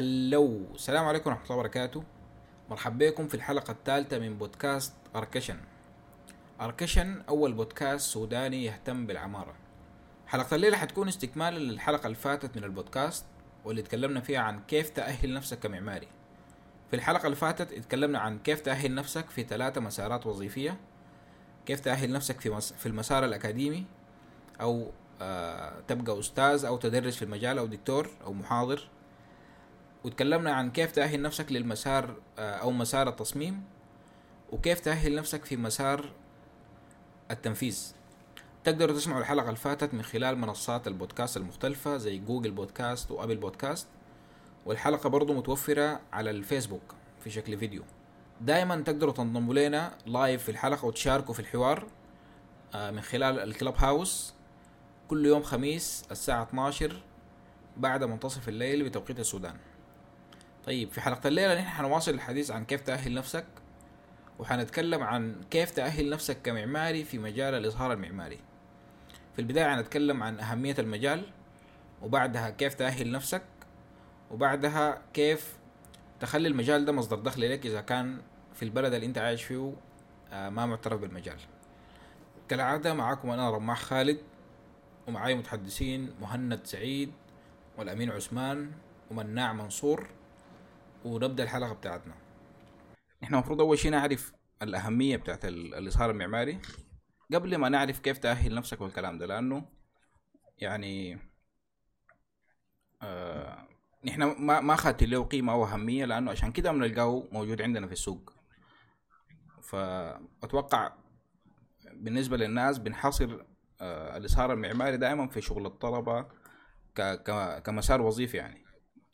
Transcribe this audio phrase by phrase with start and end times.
[0.00, 0.66] هلو.
[0.74, 2.04] السلام عليكم ورحمة الله وبركاته.
[2.70, 5.56] مرحبا بكم في الحلقة الثالثة من بودكاست أركشن.
[6.60, 9.54] أركشن أول بودكاست سوداني يهتم بالعمارة.
[10.26, 13.24] حلقة الليلة حتكون استكمالا للحلقة اللي فاتت من البودكاست
[13.64, 16.08] واللي تكلمنا فيها عن كيف تأهل نفسك كمعماري.
[16.90, 20.76] في الحلقة اللي فاتت اتكلمنا عن كيف تأهل نفسك في ثلاثة مسارات وظيفية.
[21.66, 22.72] كيف تأهل نفسك في, مس...
[22.72, 23.84] في المسار الأكاديمي
[24.60, 24.90] أو
[25.22, 28.88] آه تبقى أستاذ أو تدرس في المجال أو دكتور أو محاضر.
[30.04, 33.64] وتكلمنا عن كيف تأهل نفسك للمسار آه أو مسار التصميم
[34.50, 36.12] وكيف تأهل نفسك في مسار
[37.30, 37.92] التنفيذ.
[38.64, 43.36] تقدروا تسمعوا الحلقة اللي فاتت من خلال منصات البودكاست المختلفة زي Google Podcasts و Apple
[43.36, 43.88] Podcasts
[44.66, 46.94] والحلقة برضو متوفرة على الفيسبوك
[47.24, 47.82] في شكل فيديو.
[48.40, 51.86] دائما تقدروا تنضموا لنا live في الحلقة وتشاركوا في الحوار
[52.74, 54.34] آه، من خلال الكلب هاوس.
[55.08, 57.02] كل يوم خميس الساعة 12
[57.76, 59.56] بعد منتصف الليل بتوقيت السودان.
[60.66, 63.46] طيب في حلقة الليلة نحن حنواصل الحديث عن كيف تأهل نفسك
[64.38, 68.38] وحنتكلم عن كيف تأهل نفسك كمعماري في مجال الإظهار المعماري.
[69.32, 71.24] في البداية حنتكلم عن أهمية المجال
[72.02, 73.42] وبعدها كيف تأهل نفسك
[74.30, 75.58] وبعدها كيف
[76.20, 78.20] تخلي المجال ده مصدر دخل لك إذا كان
[78.54, 79.72] في البلد اللي أنت عايش فيه
[80.32, 81.36] آه، ما معترف بالمجال.
[82.48, 84.18] كالعادة معاكم أنا رماح خالد
[85.08, 87.12] ومعاي متحدثين مهند سعيد
[87.78, 88.70] والأمين عثمان
[89.10, 90.06] ومناع منصور.
[91.04, 92.14] ونبدأ الحلقة بتاعتنا.
[93.22, 96.60] نحن المفروض أول شيء نعرف الأهمية بتاعت ال- الإظهار المعماري
[97.34, 99.68] قبل ما نعرف كيف تأهل نفسك والكلام ده لأنه
[100.58, 101.18] يعني
[103.02, 103.68] آه
[104.04, 107.92] نحن ما ما خدت له قيمة أو أهمية لأنه عشان كده بنلقاه موجود عندنا في
[107.92, 108.32] السوق.
[109.62, 110.92] فأتوقع
[111.92, 113.44] بالنسبة للناس بنحصر
[113.80, 115.78] آه الإظهار المعماري دائما في شغل
[116.94, 118.64] ك كمسار وظيفي يعني.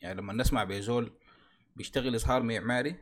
[0.01, 1.17] يعني لما نسمع بزول
[1.77, 2.95] بيشتغل إظهار معماري.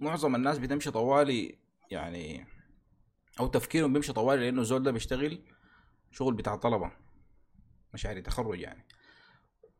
[0.00, 1.58] معظم الناس بتمشي طوالي
[1.90, 2.46] يعني
[3.40, 5.42] أو تفكيرهم بيمشي طوالي لأنه الزول ده بيشتغل
[6.10, 6.92] شغل بتاع طلبة
[7.94, 8.86] مشاريع تخرج يعني.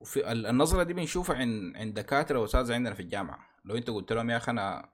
[0.00, 3.46] وفي ال- النظرة دي بنشوفها عند عند دكاترة واساتذه عندنا في الجامعة.
[3.64, 4.90] لو أنت قلت لهم يا أخي أنا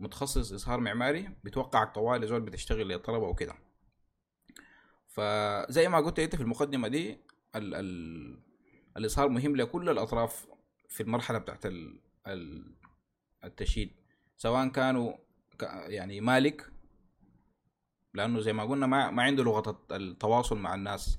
[0.00, 3.54] متخصص إظهار معماري بيتوقعك طوالي زول بتشتغل للطلبة وكده.
[5.08, 7.20] فزي ما قلت أنت في المقدمة دي
[7.56, 8.48] ال ال
[8.96, 10.46] الإظهار مهم لكل الأطراف
[10.88, 11.66] في المرحلة بتاعت
[13.44, 13.90] التشييد
[14.36, 15.12] سواء كانوا
[15.86, 16.72] يعني مالك
[18.14, 21.18] لأنه زي ما قلنا ما, ما عنده لغة الت- التواصل مع الناس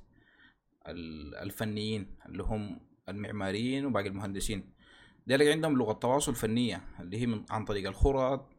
[0.88, 4.74] ال- الفنيين اللي هم المعماريين وباقي المهندسين.
[5.30, 8.50] ذلك عندهم لغة تواصل فنية اللي هي من عن طريق الخرط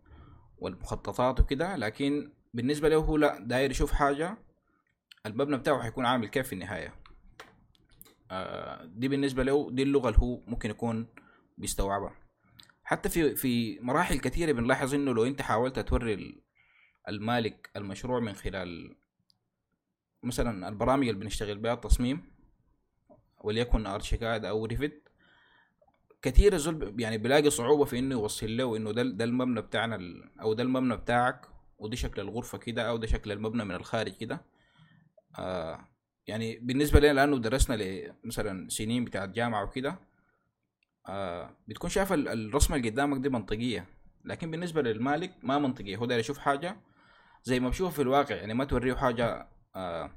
[0.59, 4.39] والمخططات وكده لكن بالنسبة له هو لا داير يشوف حاجة
[5.27, 6.95] المبنى بتاعه حيكون عامل كيف في النهاية.
[8.31, 11.07] آه، دي بالنسبة له دي اللغة اللي هو ممكن يكون
[11.59, 12.15] بيستوعبها.
[12.91, 16.43] حتى في في مراحل كثيرة بنلاحظ إنه لو أنت حاولت توري ال-
[17.09, 18.97] المالك المشروع من خلال
[20.23, 22.23] مثلا البرامج اللي بنشتغل بها التصميم
[23.41, 25.03] وليكن أرشيكاد أو ريفت
[26.23, 29.99] كثير الزول يعني بيلاقي صعوبة في إنه يوصل له إنه ده ده المبنى بتاعنا
[30.41, 31.47] أو ده المبنى بتاعك
[31.79, 34.41] ودي شكل الغرفة كده أو ده شكل المبنى من الخارج كده.
[35.39, 35.89] آه
[36.27, 37.77] يعني بالنسبة لنا لأنه درسنا
[38.25, 39.99] مثلا سنين بتاعت جامعة وكده
[41.09, 43.87] آه بتكون شايف ال- الرسمة اللي قدامك دي منطقية
[44.25, 46.77] لكن بالنسبة للمالك ما منطقية هو داير يشوف حاجة
[47.45, 50.11] زي ما بشوف في الواقع يعني ما توريه حاجة آه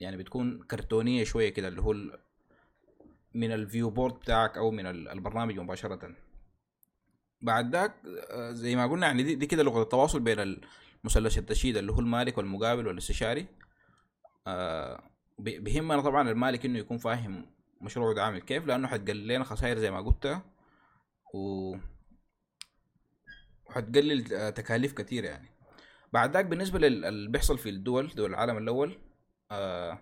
[0.00, 1.92] يعني بتكون كرتونية شوية كده اللي هو
[3.34, 6.14] من ال viewport بتاعك أو من ال- البرنامج مباشرة.
[7.40, 7.94] بعد ذاك
[8.30, 12.38] آه، زي ما قلنا يعني دي, كده لغة التواصل بين المثلث التشييد اللي هو المالك
[12.38, 13.46] والمقابل والإستشاري.
[14.46, 15.02] آه
[15.38, 17.46] ب- بيهمنا طبعا المالك إنه يكون فاهم
[17.80, 20.40] مشروعه ده عامل كيف؟ لأنه حتقلل لنا خسائر زي ما قلت.
[21.34, 21.76] و
[23.66, 25.48] وحتقلل تكاليف كتير يعني.
[26.12, 28.98] بعد ذاك بالنسبة للي بيحصل في الدول دول العالم الأول
[29.50, 29.98] آه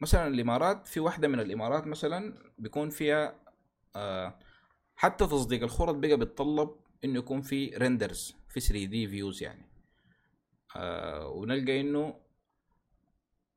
[0.00, 3.34] مثلا الإمارات في واحدة من الإمارات مثلا بيكون فيها
[3.96, 4.38] آه
[4.96, 6.70] حتى تصديق الخرط بقى بيتطلب
[7.04, 9.66] إنه يكون في renders في 3D views يعني.
[10.76, 12.20] آه ونلقى إنه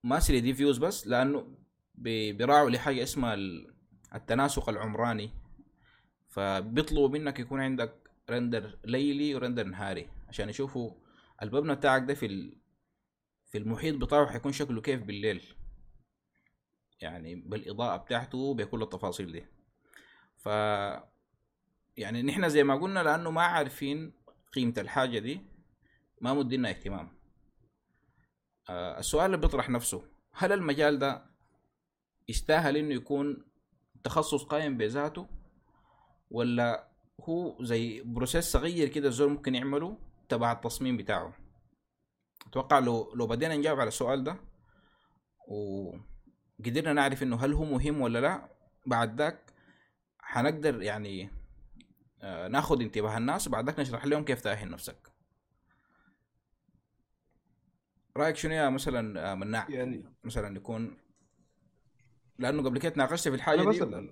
[0.03, 1.62] ما 3D views بس لأنه بي-
[1.95, 3.73] بيراعوا لحاجة اسمها ال-
[4.15, 5.29] التناسق العمراني.
[6.27, 10.91] فبيطلبوا منك يكون عندك render ليلي و render نهاري عشان يشوفوا
[11.41, 12.57] المبنى بتاعك ده في.
[13.45, 15.43] في المحيط بتاعه حيكون شكله كيف بالليل.
[17.01, 19.45] يعني بالإضاءة بتاعته بكل التفاصيل دي.
[20.37, 20.45] ف
[21.97, 24.13] يعني نحن زي ما قلنا لأنه ما عارفين
[24.53, 25.41] قيمة الحاجة دي
[26.21, 27.17] ما مدينا اهتمام.
[28.69, 30.03] آه السؤال اللي بيطرح نفسه
[30.33, 31.32] هل المجال ده
[32.29, 33.43] يستاهل إنه يكون
[34.03, 35.27] تخصص قائم بذاته
[36.31, 36.87] ولا
[37.21, 39.97] هو زي بروسيس صغير كده الزول ممكن يعمله
[40.29, 41.33] تبع التصميم بتاعه؟
[42.47, 44.35] أتوقع لو لو بدينا نجاوب على السؤال ده
[45.47, 48.49] وقدرنا نعرف إنه هل هو مهم ولا لا
[48.85, 49.53] بعد ذاك
[50.19, 51.29] حنقدر يعني
[52.21, 55.13] آه، ناخد انتباه الناس وبعد ذاك نشرح لهم كيف تأهل نفسك.
[58.17, 60.97] رأيك شنو يا مثلا آه، مناع؟ يعني مثلا يكون
[62.39, 64.09] لأنه قبل كده تناقشت في الحاجة دي.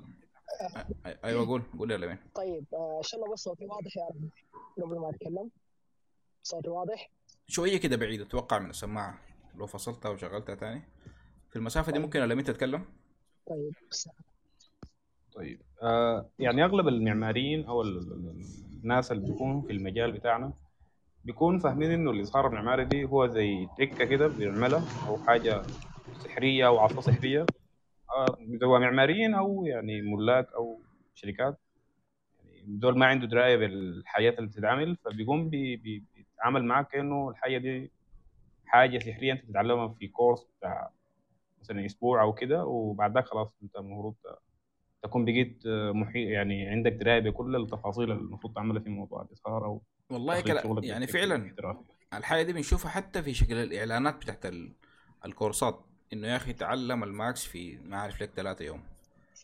[1.25, 4.29] أيوه قول قول يا لمين طيب آه، إن شاء الله بس صوتي واضح يا رب
[4.83, 5.49] قبل ما أتكلم.
[6.43, 7.11] صوتي واضح؟
[7.47, 9.19] شوية كده بعيد أتوقع من السماعة.
[9.55, 10.81] لو فصلتها وشغلتها تاني.
[11.49, 12.01] في المسافة دي طيب.
[12.05, 12.85] ممكن لمين تتكلم؟
[13.47, 13.73] طيب
[15.35, 20.53] طيب آه يعني أغلب المعماريين أو الناس اللي بيكونوا في المجال بتاعنا
[21.25, 25.61] بيكون فاهمين إنه الاظهار المعماري دي هو زي تكه كده بيعملها أو حاجة
[26.23, 27.45] سحرية أو عصا سحرية.
[28.59, 30.81] سواء معماريين أو يعني ملاك أو
[31.15, 31.59] شركات.
[32.45, 37.91] يعني دول ما عنده دراية بالحاجات اللي بتتعمل فبيقوم بيتعامل معك كأنه الحاجة دي
[38.65, 39.33] حاجة سحرية.
[39.33, 40.91] أنت بتتعلمها في course بتاع
[41.61, 44.15] مثلا أسبوع أو كده وبعد ذاك خلاص أنت المفروض
[45.03, 49.81] تكون بقيت محيط يعني عندك دراية بكل التفاصيل اللي المفروض تعملها في موضوع الاظهار أو
[50.09, 51.55] والله كلا يعني فعلا
[52.13, 54.53] الحاجة دي بنشوفها حتى في شكل الإعلانات بتاعت
[55.25, 55.85] ال courseات.
[56.13, 58.83] إنه يا أخي تعلم ال Max في ما اعرف لك ثلاثة يوم.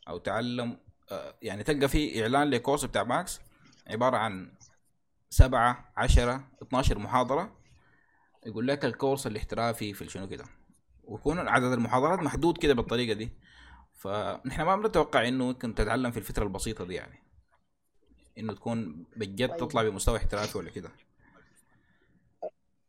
[0.08, 0.78] أو تعلم
[1.12, 3.42] آه، يعني تلقى في إعلان ل course بتاع Max
[3.88, 4.52] عبارة عن
[5.30, 7.58] سبعة عشرة 12 محاضرة
[8.46, 10.46] يقول لك الكورس الاحترافي في شنو كده.
[11.04, 13.30] ويكون عدد المحاضرات محدود كده بالطريقة دي.
[13.94, 17.20] فنحن ما بنتوقع إنه ممكن تتعلم في الفترة البسيطة دي يعني.
[18.38, 19.58] إنه تكون بجد طيب.
[19.58, 20.92] تطلع بمستوى احترافي ولا كده.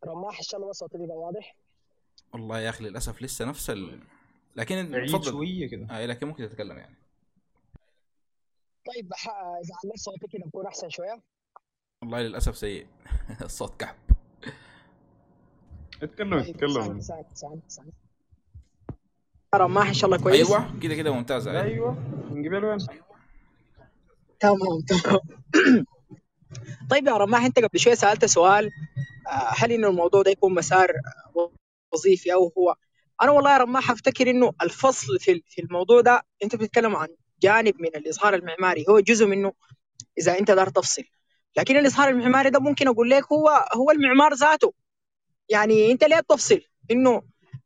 [0.06, 1.56] رماح الله صوتي واضح.
[2.32, 4.00] والله يا أخي للأسف لسه نفس ال...
[4.56, 5.86] لكن بعيد شوية كده.
[5.90, 6.94] آه لكن ممكن تتكلم يعني؟
[8.86, 9.12] طيب
[9.64, 11.22] إذا عليت صوتي كده بكون أحسن شوية.
[12.02, 12.86] والله للأسف سيء.
[13.44, 13.96] الصوت كحب
[16.02, 17.00] اتكلم طيب، اتكلم.
[19.54, 20.50] رماح ان شاء الله كويس.
[20.50, 21.92] أيوه كده كده ممتازه أيوه
[22.30, 22.78] من قبل وين
[24.40, 25.20] تمام تمام.
[26.90, 28.70] طيب يا رماح أنت قبل شوية سألت سؤال
[29.26, 30.92] آه، هل إنه الموضوع ده يكون مسار
[31.92, 32.74] وظيفي أو هو.
[33.22, 37.08] أنا والله يا رماح أفتكر إنه الفصل في في الموضوع ده أنت بتتكلم عن
[37.42, 38.84] جانب من الإظهار المعماري.
[38.88, 39.52] هو جزء منه
[40.18, 41.02] إذا أنت دار تفصل
[41.56, 44.72] لكن الإظهار المعماري ده ممكن أقول لك هو هو المعمار ذاته.
[45.48, 47.22] يعني أنت ليه تفصل؟ إنه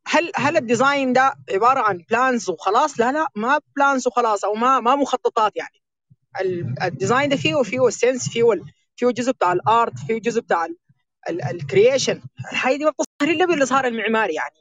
[0.07, 4.53] هل هل ال design ده عبارة عن plans وخلاص؟ لا لا ما plans وخلاص أو
[4.53, 5.83] ما ما مخططات يعني.
[6.83, 8.43] ال design ده فيه فيه ال sense فيه
[8.95, 10.67] فيه جزء بتاع ال art فيه جزء بتاع
[11.29, 12.21] ال creation
[12.51, 14.55] الحاجة دي ما بتظهر الا بالاظهار المعماري يعني.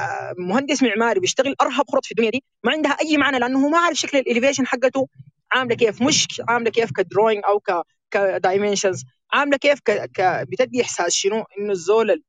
[0.00, 3.68] آه، مهندس معماري بيشتغل أرهب خرط في الدنيا دي ما عندها أي معنى لأنه هو
[3.68, 5.08] ما عارف شكل ال elevation حقته
[5.52, 7.62] عاملة كيف مش عاملة كيف ك drawing أو
[8.10, 9.90] ك dimensions عاملة كيف ك...
[9.90, 10.46] ك...
[10.48, 12.22] بتدي إحساس شنو؟ إنه الزول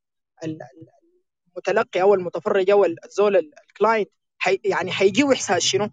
[1.47, 4.09] المتلقي أو المتفرج أو الزول ال client
[4.39, 4.59] حي...
[4.63, 5.89] يعني حيجيه إحساس شنو؟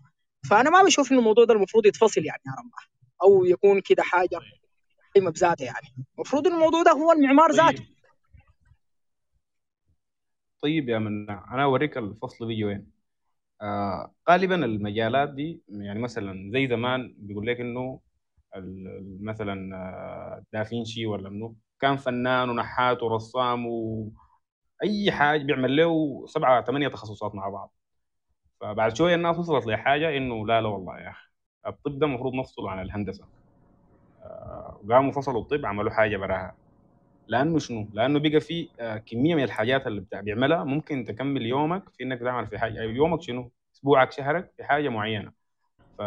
[0.51, 2.91] فأنا ما بشوف إنه الموضوع ده المفروض يتفصل يعني يا رماح
[3.23, 4.41] أو يكون كده حاجة.
[5.17, 5.95] قيمه بذاتها يعني.
[6.17, 7.61] المفروض الموضوع ده هو المعمار طيب.
[7.61, 7.85] ذاته.
[10.63, 12.91] طيب يا من أنا أوريك الفصل بيجي وين.
[13.63, 18.01] آه غالبا المجالات دي يعني مثلا زي زمان بيقول لك إنه
[19.21, 26.89] مثلا آه، دافينشي ولا منو كان فنان ونحات ورسام واي حاجة بيعمل له سبعة ثمانية
[26.89, 27.73] تخصصات مع بعض.
[28.61, 31.29] فبعد شوية الناس وصلت لحاجة إنه لا لا والله يا أخي
[31.67, 33.25] الطب ده المفروض نفصله عن الهندسة.
[34.91, 36.55] قاموا فصلوا الطب عملوا حاجة براها.
[37.29, 42.05] لأنه شنو؟ لأنه بقى في آه، كمية من الحاجات اللي بيعملها ممكن تكمل يومك في
[42.05, 42.81] إنك تعمل في حاجة.
[42.83, 45.33] يومك شنو؟ أسبوعك شهرك في حاجة معينة.
[45.99, 46.03] ف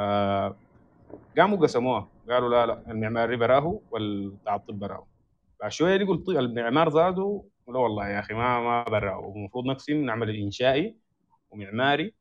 [1.38, 2.08] قاموا قسموها.
[2.30, 5.08] قالوا لا لا المعماري براه والبتاع الطب براه
[5.62, 10.36] بعد شوية لقوا المعمار زادوا لا والله يا أخي ما ما براه المفروض نقسم نعمل
[10.36, 10.96] إنشائي
[11.52, 12.14] ومعماري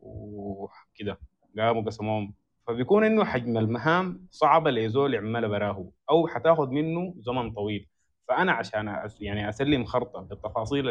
[0.00, 1.18] وكده.
[1.58, 2.34] قاموا قسموهم.
[2.70, 7.88] فبيكون إنه حجم المهام صعبه لزول يعملها براه أو حتاخذ منه زمن طويل.
[8.28, 10.88] فأنا عشان يعني أسلم خرطة بالتفاصيل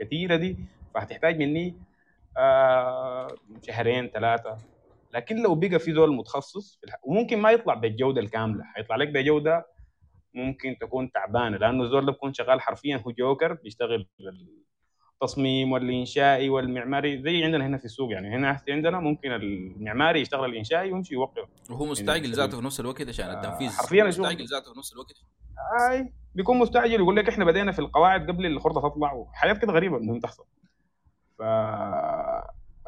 [0.00, 0.56] الكثيره دي
[0.94, 1.76] فهتحتاج مني
[2.38, 3.28] آه
[3.62, 4.56] شهرين ثلاثة
[5.14, 8.64] لكن لو بقى في زول متخصص وممكن ما يطلع بالجودة الكاملة.
[8.64, 9.66] حيطلع لك بجودة
[10.34, 14.06] ممكن تكون تعبانة لأنه الزول ده بيكون شغال حرفيا هو جوكر بيشتغل
[15.22, 18.36] التصميم والانشائي والمعماري زي عندنا هنا في السوق يعني.
[18.36, 21.48] هنا عندنا ممكن المعماري يشتغل الانشائي ويمشي يوقف.
[21.70, 23.70] وهو مستعجل يعني ذاته في نفس الوقت عشان التنفيذ.
[23.70, 25.14] حرفيا مستعجل ذاته في نفس الوقت.
[25.90, 29.96] أي بيكون مستعجل يقول لك إحنا بدينا في القواعد قبل الخرطة تطلع وحاجات كده غريبة
[29.96, 30.44] المهم تحصل.
[31.38, 31.42] ف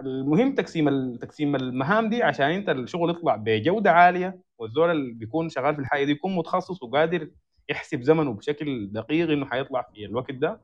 [0.00, 5.74] المهم تقسيم تقسيم المهام دي عشان أنت الشغل يطلع بجودة عالية والزول اللي بيكون شغال
[5.74, 7.28] في الحاجة دي يكون متخصص وقادر
[7.68, 10.60] يحسب زمنه بشكل دقيق إنه حيطلع في الوقت ده.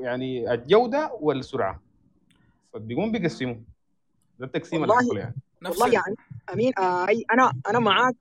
[0.00, 1.80] ويعني الجودة والسرعة.
[2.72, 3.56] فبيقوم بيقسموا.
[4.38, 5.34] ده التقسيم اللي والله- حصل يعني.
[5.64, 6.16] والله يعني
[6.52, 8.16] أمين آه أي- أنا أنا معاك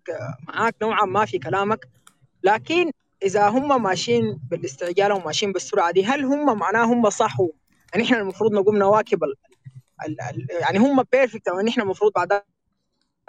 [0.47, 1.87] معاك نوعا ما في كلامك.
[2.43, 2.91] لكن
[3.23, 7.37] إذا هم ماشيين بالاستعجال وماشيين بالسرعة دي هل هم معناه هم صح
[7.93, 9.33] يعني إحنا المفروض نقوم نواكب ال...
[10.07, 10.21] ال...
[10.21, 10.47] ال...
[10.61, 12.41] يعني هم بيرفكت يعني إحنا المفروض بعد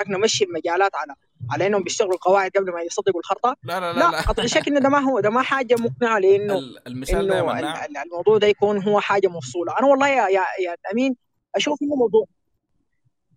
[0.09, 1.14] نمشي المجالات على
[1.50, 4.20] على إنهم بيشتغلوا القواعد قبل ما يصدقوا الخطا لا لا لا, لا لا.
[4.20, 7.40] قطع شك إنه ده ما هو ده ما حاجة مقنعة لإنه ال- المثال ده يا
[7.42, 9.78] إنه مناع ال- ال- الموضوع ده يكون هو حاجة مفصولة.
[9.78, 11.16] أنا والله يا يا, يا أمين
[11.54, 12.25] أشوف إنه موضوع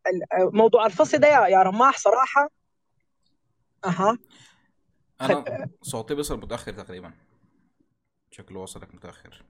[0.07, 2.49] ال- موضوع الفصل ده يا, يا رماح صراحة.
[3.85, 4.17] أها.
[5.21, 7.11] أنا صوتي بيصل متأخر تقريبا.
[8.31, 9.43] شكله وصلك متأخر.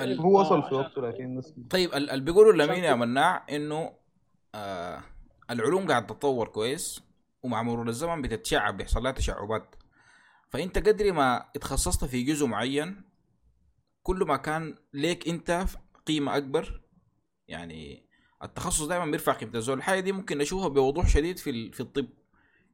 [0.00, 3.92] ال- هو وصل آه، في وقته لكن طيب ال- اللي بيقولوا لمين يا مناع إنه
[4.56, 5.02] آه
[5.50, 7.02] العلوم قاعد تتطور كويس
[7.42, 9.74] ومع مرور الزمن بتتشعب بيحصل لها تشعبات.
[10.50, 13.02] فأنت قدر ما اتخصصت في جزء معين
[14.02, 15.66] كل ما كان ليك أنت
[16.06, 16.82] قيمة أكبر.
[17.48, 18.06] يعني
[18.42, 19.78] التخصص دائما بيرفع قيمة الزول.
[19.78, 22.08] الحاجة دي ممكن نشوفها بوضوح شديد في في الطب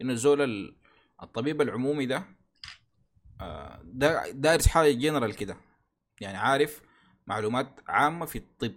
[0.01, 0.77] إنه الزول ال-
[1.23, 2.25] الطبيب العمومي ده
[3.41, 5.57] آه، ده دارس حاجة جنرال كده.
[6.21, 6.83] يعني عارف
[7.27, 8.75] معلومات عامة في الطب.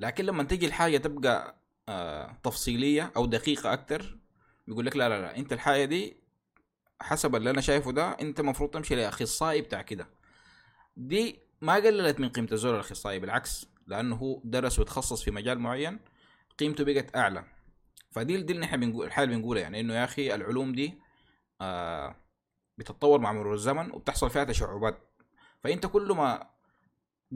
[0.00, 1.59] لكن لما تيجي الحاجة تبقى آه،
[2.42, 4.18] تفصيلية أو دقيقة أكتر.
[4.66, 6.16] بيقول لك لا لا لا أنت الحاجة دي
[7.00, 10.08] حسب اللي أنا شايفه ده أنت المفروض تمشي لأخصائي بتاع كده.
[10.96, 15.98] دي ما قللت من قيمة الزول الأخصائي بالعكس لأنه هو درس وتخصص في مجال معين
[16.58, 17.44] قيمته بقت أعلى.
[18.10, 20.98] فدي دي اللي إحنا بنقول الحاجة اللي بنقولها يعني إنه يا أخي العلوم دي
[21.60, 22.16] آه
[22.78, 24.98] بتتطور مع مرور الزمن وبتحصل فيها تشعبات.
[25.60, 26.50] فأنت كل ما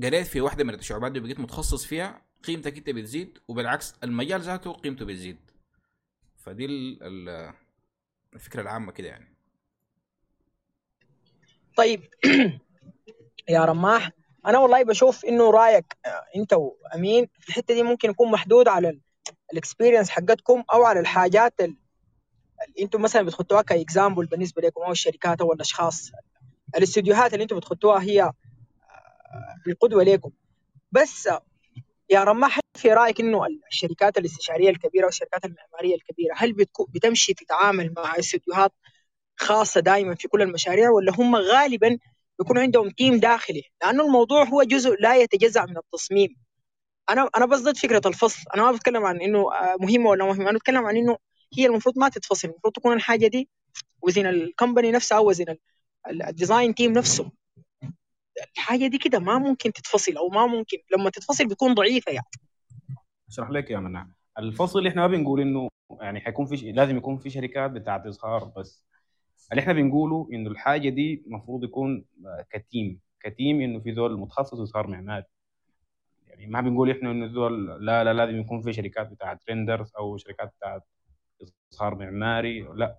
[0.03, 4.73] قريت في واحدة من التشعبات دي وبقيت متخصص فيها قيمتك انت بتزيد وبالعكس المجال ذاته
[4.73, 5.39] قيمته بتزيد.
[6.37, 7.55] فدي ال- ال-
[8.35, 9.35] الفكرة العامة كده يعني.
[11.77, 12.09] طيب.
[13.49, 14.11] يا رماح
[14.47, 19.01] أنا والله بشوف إنه رأيك آه، أنت وأمين في الحتة دي ممكن يكون محدود على
[19.53, 21.77] ال experience حقتكم أو على الحاجات اللي
[22.81, 26.11] أنتم مثلا بتحطوها ك example بالنسبة لكم أو الشركات أو الأشخاص.
[26.77, 28.33] الاستديوهات اللي أنتم بتحطوها هي آه،
[29.67, 30.31] القدوه لكم.
[30.93, 31.29] بس
[32.15, 36.53] يا رماح في رأيك إنه الشركات الاستشارية الكبيرة والشركات المعمارية الكبيرة هل
[36.89, 38.73] بتمشي تتعامل مع استديوهات
[39.37, 41.99] خاصة دائما في كل المشاريع ولا هم غالبا
[42.39, 46.37] بيكون عندهم team داخلي؟ لأنه الموضوع هو جزء لا يتجزأ من التصميم.
[47.11, 48.41] أنا أنا بس ضد فكرة الفصل.
[48.55, 50.51] أنا ما بتكلم عن إنه آه، مهمة ولا مهمة.
[50.51, 51.17] أنا بتكلم عن إنه
[51.59, 53.49] هي المفروض ما تتفصل المفروض تكون الحاجة دي
[54.03, 55.59] within ال company نفسها within ال-
[56.11, 57.31] ال- ال design team نفسه.
[58.57, 62.27] الحاجة دي كده ما ممكن تتفصل أو ما ممكن لما تتفصل بتكون ضعيفة يعني.
[63.29, 64.07] أشرح لك يا منع
[64.39, 65.69] الفصل إحنا ما بنقول إنه
[66.01, 68.85] يعني حيكون في لازم يكون في شركات بتاعت اظهار بس.
[69.53, 72.05] اللي إحنا بنقوله إنه الحاجة دي المفروض يكون
[72.51, 75.25] كتيم كتيم إنه في ذول متخصص اظهار معماري.
[76.27, 80.17] يعني ما بنقول إحنا إنه ذول لا لا لازم يكون في شركات بتاعت ريندرز أو
[80.17, 80.83] شركات بتاعت
[81.73, 82.97] اظهار معماري لا.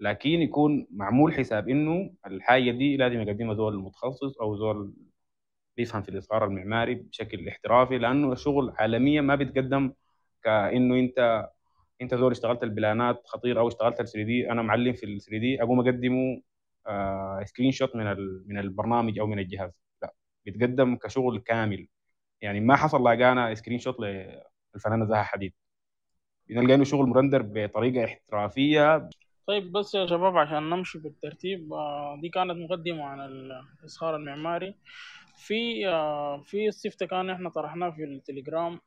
[0.00, 4.94] لكن يكون معمول حساب إنه الحاجة دي لازم يقدمها زول متخصص أو زول
[5.76, 9.92] بيفهم في الإظهار المعماري بشكل احترافي لأنه الشغل عالميا ما بيتقدم
[10.44, 11.48] كإنه أنت
[12.02, 15.80] أنت زول اشتغلت البلانات خطير أو اشتغلت ال 3D أنا معلم في ال 3D أقوم
[15.80, 16.42] أقدمه
[16.86, 18.06] آه screenshot من
[18.48, 19.70] من البرنامج أو من الجهاز.
[20.02, 20.14] لا
[20.46, 21.88] بيتقدم كشغل كامل.
[22.42, 25.54] يعني ما حصل لقانا screenshot للفنانة زها حديد.
[26.48, 29.08] بنلقى إنه شغل مرندر بطريقة احترافية.
[29.46, 34.74] طيب بس يا شباب عشان نمشي بالترتيب آه، دي كانت مقدمة عن الإصهار المعماري.
[35.36, 38.80] في آه، في استفتاء كان إحنا طرحناه في التليجرام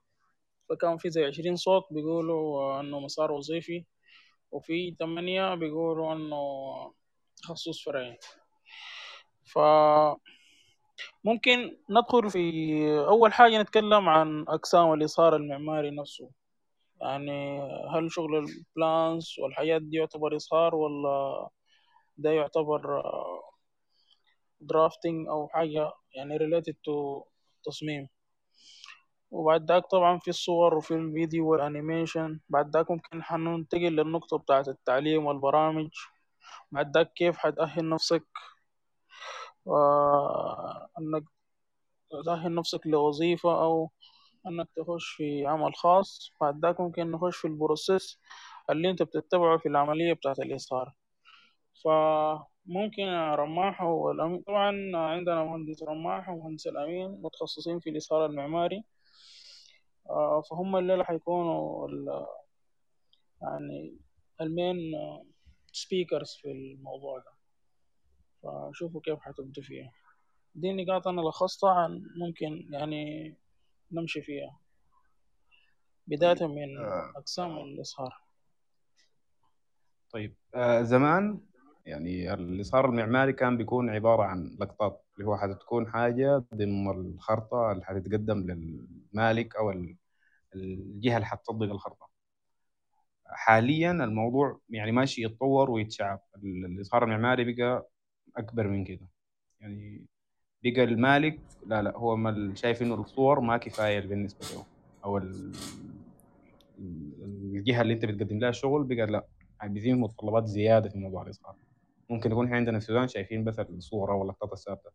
[0.70, 3.86] فكان في زي عشرين صوت بيقولوا آه، إنه مسار وظيفي
[4.52, 6.38] وفي ثمانية بيقولوا إنه
[7.38, 8.18] تخصص فرعي.
[9.46, 9.60] ف
[11.24, 12.40] ممكن ندخل في
[13.08, 16.30] أول حاجة نتكلم عن أقسام الإظهار المعماري نفسه.
[17.02, 17.62] يعني
[17.96, 21.50] هل شغل ال plans والحاجات دي يعتبر إظهار ولا
[22.18, 23.04] ده يعتبر
[24.62, 27.24] drafting أو حاجة يعني related to
[27.66, 28.08] تصميم؟
[29.32, 34.66] وبعد ذاك طبعا في الصور وفي الفيديو وال animation بعد ذاك ممكن حننتقل للنقطة بتاعة
[34.68, 35.90] التعليم والبرامج.
[36.72, 38.24] بعد ذاك كيف حتأهل نفسك؟
[39.66, 41.24] وأنك
[42.26, 43.92] تأهل نفسك لوظيفة أو
[44.48, 48.20] إنك تخش في عمل خاص بعد ذاك ممكن نخش في ال process
[48.70, 50.94] اللي أنت بتتبعه في العملية بتاعت الإظهار
[51.86, 53.04] فممكن
[53.36, 58.84] رماح والأمين طبعا عندنا مهندس رماح ومهندس الأمين متخصصين في الإظهار المعماري.
[60.10, 61.88] آه، فهم الليلة حيكونوا
[63.42, 63.98] يعني
[64.42, 64.78] المين
[65.72, 67.34] سبيكرز في الموضوع ده.
[68.44, 69.92] فشوفوا كيف حتبدوا فيها
[70.56, 73.36] دي النقاط أنا لخصتها عن ممكن يعني
[73.94, 74.60] نمشي فيها.
[76.08, 77.12] بداية من آه.
[77.16, 78.22] أقسام الإصهار.
[80.12, 81.42] طيب آه زمان
[81.86, 87.86] يعني الإصهار المعماري كان بيكون عبارة عن لقطات اللي هو حتكون حاجة ضمن الخرطة اللي
[87.86, 89.96] حتتقدم للمالك أو ال-
[90.56, 92.10] الجهة اللي حتصدق الخرطة.
[93.26, 96.20] حاليا الموضوع يعني ماشي يتطور ويتشعب.
[96.36, 97.90] ال- الإصهار المعماري بقى
[98.38, 99.08] أكبر من كده.
[99.60, 100.06] يعني
[100.63, 104.65] بقى المالك لا لا هو ما شايف إنه الصور ما كفاية بالنسبة له.
[105.05, 105.53] أو ال-
[107.55, 109.25] الجهة اللي أنت بتقدم لها الشغل بقى لا
[109.62, 111.55] عايزين متطلبات زيادة في موضوع الإصهار
[112.10, 114.89] ممكن يكون إحنا عندنا في السودان شايفين بس الصورة واللقطات الثابتة.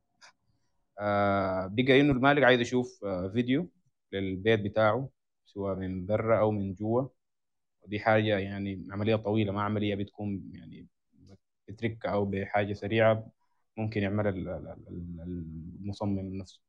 [0.98, 3.68] آه بقى إنه المالك عايز يشوف آه فيديو
[4.12, 5.08] للبيت بتاعه
[5.46, 7.08] سواء من برا أو من جوا.
[7.82, 10.86] ودي حاجة يعني عملية طويلة ما عملية بتكون يعني
[11.68, 13.26] بترك أو بحاجة سريعة.
[13.78, 14.02] ممكن
[14.88, 15.20] ال-
[15.80, 16.60] المصمم نفسه.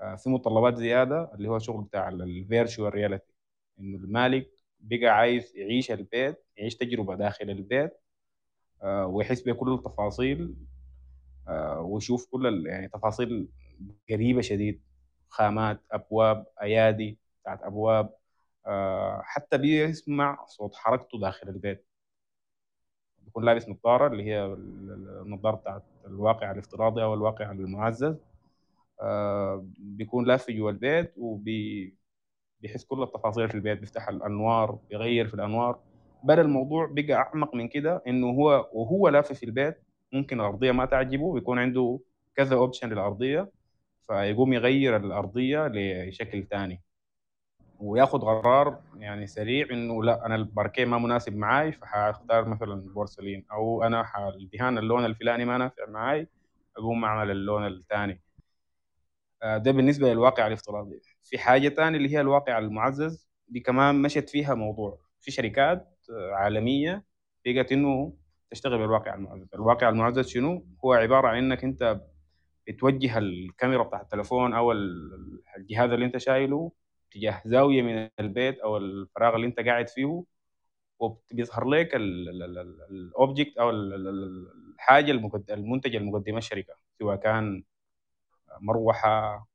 [0.00, 3.32] آه، في متطلبات زيادة اللي هو شغل بتاع ال virtual reality
[3.80, 4.50] إنه المالك
[4.80, 7.92] بقى عايز يعيش البيت يعيش تجربة داخل البيت
[8.82, 10.54] آه، ويحس بكل التفاصيل
[11.48, 13.48] آه، ويشوف كل يعني تفاصيل
[14.10, 14.82] قريبة شديد.
[15.28, 18.14] خامات أبواب أيادي بتاعت أبواب
[18.66, 21.86] آه، حتى بيسمع صوت حركته داخل البيت.
[23.24, 24.52] بيكون لابس نظارة اللي هي ال-
[24.92, 28.16] ال- النظارة بتاعت الواقع الافتراضي أو الواقع المعزز
[29.02, 35.78] آه، بيكون لافي جوا البيت وبيحس كل التفاصيل في البيت بيفتح الأنوار بيغير في الأنوار.
[36.24, 39.76] بل الموضوع بقى أعمق من كده إنه هو وهو لافي في البيت
[40.12, 42.00] ممكن الأرضية ما تعجبه بيكون عنده
[42.36, 43.50] كذا أوبشن للأرضية
[44.06, 46.82] فيقوم يغير الأرضية لشكل تاني.
[47.80, 53.82] وياخد قرار يعني سريع إنه لا أنا الباركيه ما مناسب معاي فحأختار مثلا بورسلين أو
[53.82, 54.04] أنا
[54.40, 56.28] الدهان اللون الفلاني ما نافع معاي
[56.76, 58.20] أقوم أعمل اللون الثاني.
[59.42, 61.00] ده بالنسبة للواقع الافتراضي.
[61.24, 64.98] في حاجة ثانية اللي هي الواقع المعزز دي كمان مشت فيها موضوع.
[65.20, 67.04] في شركات آه، عالمية
[67.46, 68.12] لقت إنه
[68.50, 69.48] تشتغل بالواقع المعزز.
[69.54, 72.00] الواقع المعزز شنو؟ هو عبارة عن إنك أنت
[72.68, 76.72] بتوجه الكاميرا بتاع التلفون أو ال- الجهاز اللي أنت شايله
[77.12, 80.24] تجاه زاوية من البيت أو الفراغ اللي أنت قاعد فيه
[81.00, 85.12] وبيظهر لك الاوبجكت أو ال- ال- ال- الحاجة
[85.50, 87.64] المنتج المقدمة الشركة سواء كان
[88.60, 89.46] مروحة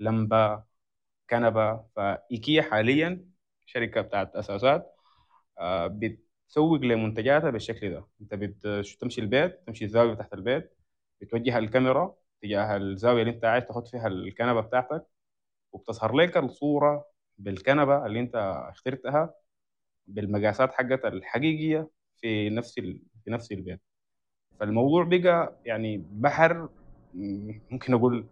[0.00, 0.64] لمبة
[1.30, 1.84] كنبة.
[1.96, 3.26] فإيكيا حاليا
[3.66, 4.96] شركة بتاعت أساسات
[5.60, 8.06] آه، بتسوق لمنتجاتها بالشكل ده.
[8.22, 10.72] أنت بتمشي البيت تمشي الزاوية تحت البيت
[11.22, 15.06] بتوجه الكاميرا تجاه الزاوية اللي أنت عايز تاخد فيها الكنبة بتاعتك
[15.72, 17.04] وبتظهر لك الصورة
[17.38, 18.36] بالكنبة اللي انت
[18.68, 19.34] اخترتها
[20.06, 23.02] بالمقاسات حقتها الحقيقية في نفس ال...
[23.24, 23.80] في نفس البيت.
[24.60, 26.68] فالموضوع بقى يعني بحر
[27.70, 28.26] ممكن أقول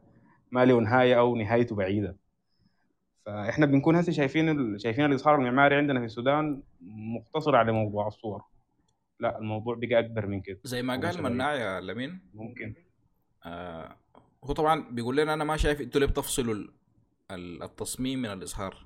[0.51, 2.16] ما له نهاية أو نهايته بعيدة.
[3.27, 4.81] فإحنا بنكون هسه شايفين ال...
[4.81, 8.42] شايفين الإظهار المعماري عندنا في السودان مقتصر على موضوع الصور.
[9.20, 10.61] لا الموضوع بقى أكبر من كده.
[10.64, 11.22] زي ما قال.
[11.22, 12.74] مناع يا لمين؟ ممكن.
[13.44, 13.96] آه
[14.44, 16.55] هو طبعا بيقول لنا أنا ما شايف إنتوا ليه بتفصلوا
[17.33, 18.77] التصميم من الإظهار.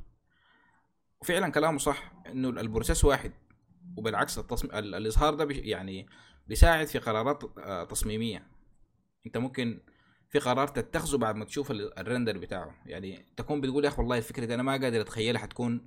[1.21, 3.33] وفعلا كلامه صح إنه البروسيس واحد
[3.97, 6.07] وبالعكس التصميم ال- الإظهار ده يعني
[6.47, 8.47] بيساعد في قرارات آه، تصميمية.
[9.27, 9.81] أنت ممكن
[10.29, 12.75] في قرار تتخذه بعد ما تشوف ال- الرندر بتاعه.
[12.87, 15.87] يعني تكون بتقول يا أخي والله الفكرة دي أنا ما قادر أتخيلها حتكون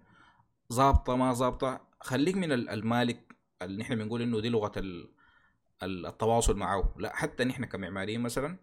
[0.73, 1.87] ظابطة ما ظابطة.
[2.01, 5.11] خليك من ال- المالك اللي نحن بنقول إنه دي لغة ال-
[5.83, 6.95] ال- التواصل معه.
[6.97, 8.57] لا حتى نحن كمعماريين مثلا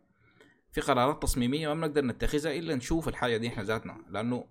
[0.73, 3.97] في قرارات تصميمية ما بنقدر نتخذها إلا نشوف الحاجة دي إحنا ذاتنا.
[4.09, 4.47] لأنه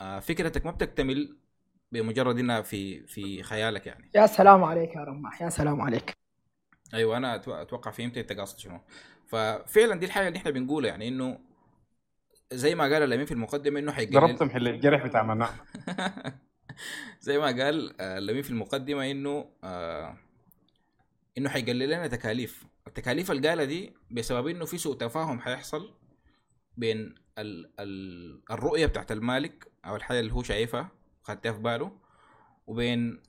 [0.00, 1.36] آه، فكرتك ما بتكتمل
[1.92, 4.10] بمجرد إنها في في خيالك يعني.
[4.14, 6.16] يا سلام عليك يا رماح يا سلام عليك.
[6.94, 8.80] أيوه أنا أتوقع فهمت انت قاصد شنو.
[9.26, 11.38] ففعلا دي الحاجة اللي إحنا بنقولها يعني إنه
[12.52, 15.50] زي ما قال لمين في المقدمة إنه ضربت حيقلل محل الجرح بتاع مناع
[17.20, 20.16] زي ما قال آه، لمين في المقدمة إنه آه،
[21.38, 25.94] إنه حيقلل لنا تكاليف التكاليف اللي قالها دي بسبب إنه في سوء تفاهم حيحصل
[26.76, 30.88] بين ال ال الرؤية بتاعت المالك أو الحاجة اللي هو شايفها
[31.22, 31.98] خدتها في باله
[32.66, 33.22] وبين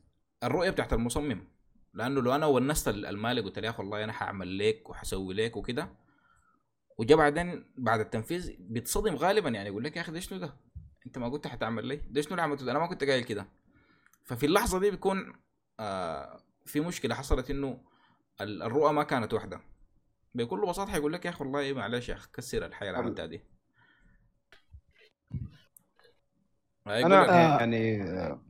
[0.44, 1.48] الرؤية بتاعت المصمم
[1.94, 5.34] لأنه لو أنا ونست ال- المالك قلت له يا أخي والله أنا حاعمل لك وحسوي
[5.34, 5.90] لك وكده
[6.98, 10.54] وجا بعدين بعد التنفيذ بيتصدم غالبا يعني يقول لك يا أخي ده شنو ده؟
[11.06, 13.48] أنت ما قلت حتعمل لي؟ ده شنو اللي عملته ده؟ أنا ما كنت قايل كده.
[14.26, 15.34] ففي اللحظة دي بيكون
[15.80, 17.82] آه في مشكلة حصلت إنه
[18.42, 19.62] الرؤى ما كانت واحدة.
[20.36, 23.42] بكل بساطة حيقول لك يا أخي والله معلش يا أخي كسر الحياة اللي عملتها دي.
[26.88, 27.56] هاي أنا لنا.
[27.56, 27.60] آه.
[27.60, 28.42] يعني آه،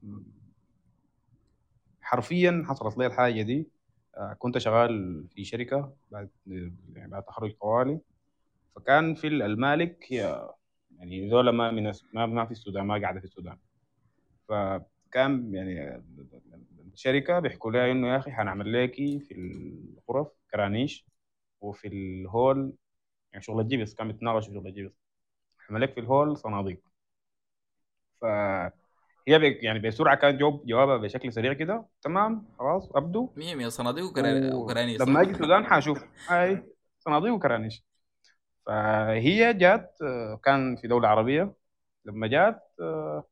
[2.02, 3.68] حرفيا حصلت لي الحاجة دي
[4.18, 8.00] آه، كنت شغال في شركة بعد يعني بعد تخرج طوالي
[8.76, 10.50] فكان في المالك هي
[10.98, 13.58] يعني ذولا ما من ما في السودان ما قاعدة في السودان
[14.50, 16.04] فكان يعني
[16.94, 21.06] الشركة بيحكوا لها إنه يا أخي حنعمل لكي في الغرف كرانيش
[21.62, 22.74] وفي الهول
[23.32, 24.94] يعني شغل الجبس كان بيتناقشوا في شغل الجبس.
[25.60, 26.82] حنعمل لك في الهول صناديق.
[28.22, 28.72] فهي
[29.40, 31.86] بك يعني بسرعة كان جواب جوابها بشكل سريع كده.
[32.02, 33.34] تمام خلاص أبدو.
[33.36, 36.64] مية مية صناديق وكرا- و- وكرانيس لما أجي السودان حاشوف أي
[37.00, 37.84] صناديق وكرانيش.
[38.66, 41.54] فهي جات آه، كان في دولة عربية.
[42.06, 43.24] لما جات آه،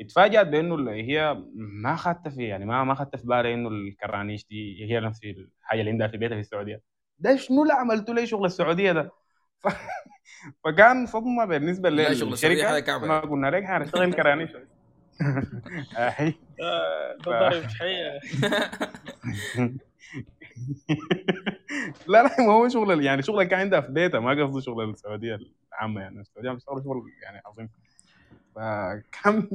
[0.00, 4.46] اتفاجأت بإنه اللي هي ما اخذت في يعني ما ما اخذت في بالي إنه الكرانيش
[4.46, 6.82] دي هي نفس الحاجة اللي عندها في بيتها في السعودية.
[7.18, 9.10] ده شنو اللي عملتوا لي شغل السعودية ده؟
[9.62, 9.68] ف...
[10.64, 12.98] فكان صدمه بالنسبة لا، شغل للشركة.
[13.06, 14.50] ما قلنا لك حنشتغل كرانيش.
[17.24, 18.20] ضرب حقيقة
[22.06, 25.38] لا لا ما هو شغل يعني شغل كان عندها في بيتها ما قصدي شغل السعودية
[25.72, 26.20] العامة يعني.
[26.20, 27.68] السعودية بتشتغل شغل يعني عظيم.
[28.56, 29.48] فكان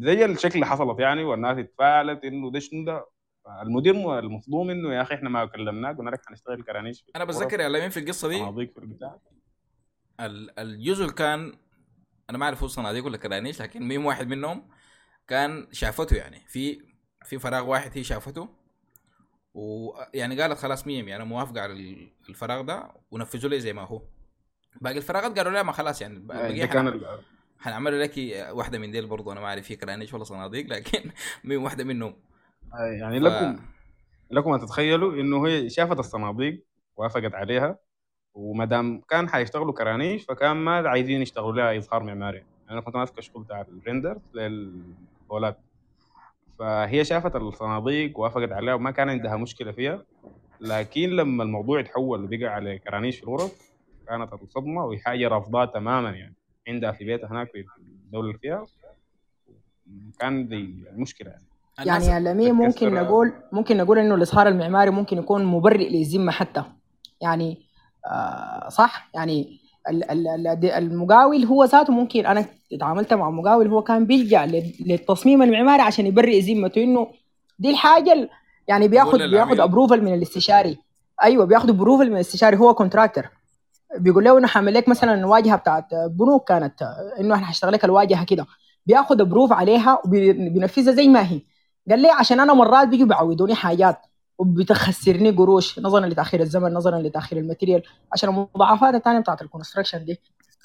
[0.00, 3.06] زي الشكل اللي حصلت يعني والناس اتفاعلت إنه ده شنو ده.
[3.62, 7.68] المدير المصدوم إنه يا أخي إحنا ما كلمناك قلنا لك حنشتغل كرانيش أنا بتذكر يا
[7.90, 8.36] في القصة دي؟
[8.74, 9.18] في البتاع.
[10.58, 11.52] الجزء اللي كان
[12.30, 14.68] أنا ما أعرف هو صناديق ولا كرانيش لكن مين واحد منهم
[15.28, 16.40] كان شافته يعني.
[16.48, 16.80] في
[17.24, 18.48] في فراغ واحد هي شافته
[19.54, 23.82] ويعني قالت خلاص ميم يعني أنا موافقة على ال- الفراغ ده ونفذوا لي زي ما
[23.82, 24.02] هو.
[24.80, 27.00] باقي الفراغات قالوا لا ما خلاص يعني ده بقي كان
[27.58, 28.12] حنعمل لك
[28.52, 31.10] واحدة من ديل برضو أنا ما أعرف هي كرانيش ولا صناديق لكن
[31.44, 32.14] مين واحدة منهم.
[33.00, 33.56] يعني ف- لكم
[34.30, 36.64] لكم أن تتخيلوا إنه هي شافت الصناديق
[36.96, 37.78] وافقت عليها
[38.34, 42.44] وما دام كان حيشتغلوا كرانيش فكان ما عايزين يشتغلوا لها إظهار معماري.
[42.70, 45.58] أنا كنت ماسك الشغل بتاع ال render للبولات
[46.58, 50.04] فهي شافت الصناديق وافقت عليها وما كان عندها مشكلة فيها.
[50.60, 53.69] لكن لما الموضوع يتحول وبقى على كرانيش في الغرف
[54.10, 56.34] كانت الصدمة وهي حاجة رافضاها تماما يعني.
[56.68, 58.64] عندها في بيتها هناك في الدولة اللي فيها
[60.20, 61.44] كان دي مشكلة يعني.
[61.88, 66.62] يعني يا الأمين ممكن نقول ممكن نقول إنه الاظهار المعماري ممكن يكون مبرئ للذمة حتى.
[67.20, 67.58] يعني
[68.06, 72.46] آه صح؟ يعني ال- ال- ال- المقاول هو ذاته ممكن أنا
[72.80, 77.08] تعاملت مع مقاول هو كان بيلجأ لل- للتصميم المعماري عشان يبرئ ذمته إنه
[77.58, 78.28] دي الحاجة ال-
[78.68, 79.60] يعني بياخد بياخد للعميل.
[79.60, 80.78] approval من الاستشاري.
[81.22, 83.28] أيوه بياخد approval من الاستشاري هو contractor
[83.98, 86.82] بيقول له إنه حأعمل لك مثلا واجهة بتاعت بنوك كانت
[87.20, 88.46] إنه إحنا هشتغل لك الواجهة كده.
[88.86, 91.40] بياخد approve عليها وبينفذها زي ما هي.
[91.90, 93.98] قال لي عشان أنا مرات بيجوا بيعودوني حاجات
[94.38, 100.04] وبتخسرني قروش نظرا لتأخير الزمن نظرا لتأخير ال material عشان المضاعفات الثانية بتاعت ال construction
[100.04, 100.20] دي.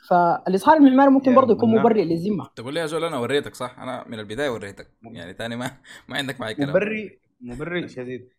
[0.09, 1.79] فالإظهار المعماري ممكن برضه يكون.
[1.79, 2.49] مبرئ للذمة.
[2.55, 4.88] تقول لي يا زول أنا وريتك صح؟ أنا من البداية وريتك.
[5.03, 5.71] يعني تاني ما
[6.07, 6.69] ما عندك معي كلام.
[6.69, 7.09] مبرئ
[7.41, 8.29] مبرئ شديد.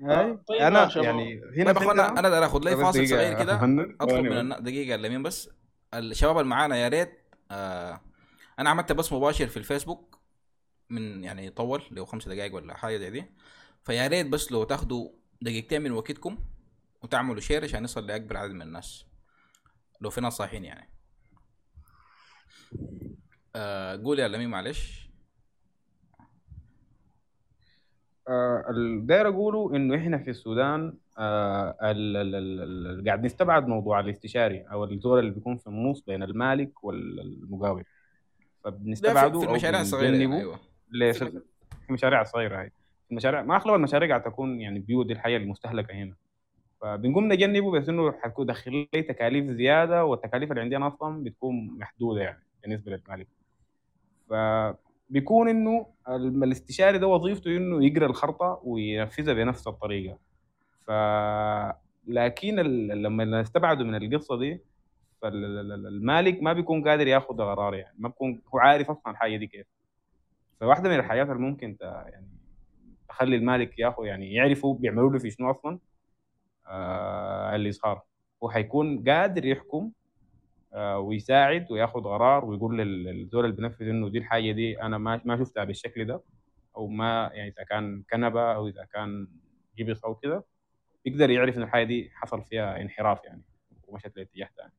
[0.00, 1.04] طيب أنا يا شباب.
[1.04, 2.28] يعني هنا طيب اخوانا أنا.
[2.28, 3.56] داير اخذ لي طيب فاصل صغير كده.
[4.00, 4.38] اطلب من.
[4.38, 4.58] النا...
[4.58, 5.50] دقيقة الأمين بس.
[5.94, 7.18] الشباب اللي معانا يا ريت
[7.50, 8.00] آه
[8.58, 10.20] أنا عملت بس مباشر في الفيسبوك
[10.90, 13.24] من يعني طول لو خمس دقائق ولا حاجة زي دي.
[13.84, 15.08] فيا ريت بس لو تاخدوا
[15.42, 16.38] دقيقتين من وقتكم
[17.02, 19.04] وتعملوا share عشان يصل لأكبر عدد من الناس.
[20.00, 20.90] لو في ناس صاحيين يعني.
[23.56, 25.09] آه قول يا الأمين معلش.
[28.30, 31.70] آه، ال- داير أقوله إنه إحنا في السودان آه،
[33.06, 37.84] قاعد نستبعد موضوع الاستشاري أو الزول اللي بيكون في النص بين المالك والمقاول
[38.64, 40.58] فبنستبعده في المشاريع الصغيرة يعني أيوه.
[41.12, 42.72] في المشاريع الصغيره هاي.
[43.10, 46.14] المشاريع ما اغلب المشاريع قاعد تكون يعني بيوت دي الحياة المستهلكة هنا.
[46.80, 52.20] فبنقوم نجنبه بس إنه حتكون دخل لي تكاليف زيادة والتكاليف اللي عندنا أصلا بتكون محدودة
[52.20, 53.26] يعني بالنسبة للمالك.
[55.10, 60.18] فبيكون إنه ال- الاستشاري ده وظيفته إنه يقرا الخرطة وينفذها بنفس الطريقة.
[60.86, 60.90] ف
[62.06, 62.56] لكن
[63.02, 64.60] لما نستبعده من القصة دي
[65.22, 69.66] فالمالك ما بيكون قادر ياخذ قرار يعني ما بيكون هو عارف أصلا الحاجة دي كيف.
[70.60, 72.26] فواحدة من الحاجات اللي ممكن يعني
[73.08, 75.78] تخلي المالك ياخذ يعني يعرفوا بيعملوا له في شنو أصلا؟
[76.66, 78.02] آه الاظهار
[78.42, 79.90] هو حيكون قادر يحكم
[80.76, 85.36] ويساعد وياخذ قرار ويقول لل- للزول اللي بينفذ انه دي الحاجة دي أنا ما ما
[85.36, 86.22] شفتها بالشكل ده
[86.76, 89.28] أو ما يعني إذا كان كنبة أو إذا كان
[89.78, 90.44] جبس أو كده
[91.04, 93.42] يقدر يعرف إن الحاجة دي حصل فيها انحراف يعني
[93.88, 94.72] ومشت لاتجاه ثاني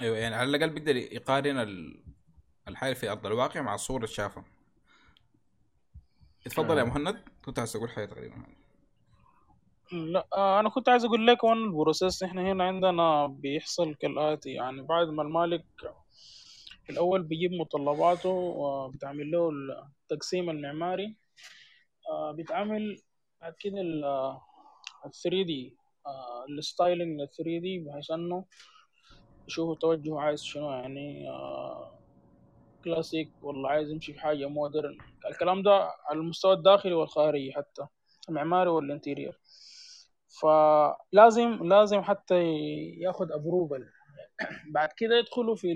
[0.00, 2.02] أيوه يعني على الأقل بيقدر يقارن ال-
[2.68, 4.44] الحاجة في أرض الواقع مع الصورة اللي شافها.
[6.46, 6.86] اتفضل يا آه.
[6.86, 8.36] مهند كنت عايز تقول حاجة تقريبا.
[9.92, 14.50] لا آه، أنا كنت عايز أقول لك وأن البروسيس إحنا هنا عندنا بيحصل كالآتي.
[14.52, 15.64] يعني بعد ما المالك
[16.84, 19.50] في الأول بيجيب متطلباته وبتعمل له
[20.02, 21.16] التقسيم المعماري
[22.10, 22.96] آه، بيتعمل
[23.40, 24.02] بعد كده ال
[25.22, 25.76] 3D ال
[26.58, 28.44] styling لل 3D بحيث أنه
[29.48, 30.70] يشوفوا توجهه عايز شنو.
[30.70, 31.98] يعني آه،
[32.84, 34.98] كلاسيك والله عايز يمشي في حاجة modern
[35.30, 35.72] الكلام ده
[36.06, 37.86] على المستوى الداخلي والخارجي حتى
[38.28, 39.41] المعماري وال interior
[40.40, 42.42] فلازم لازم حتى
[43.00, 43.84] ياخد approval
[44.74, 45.72] بعد كده يدخلوا في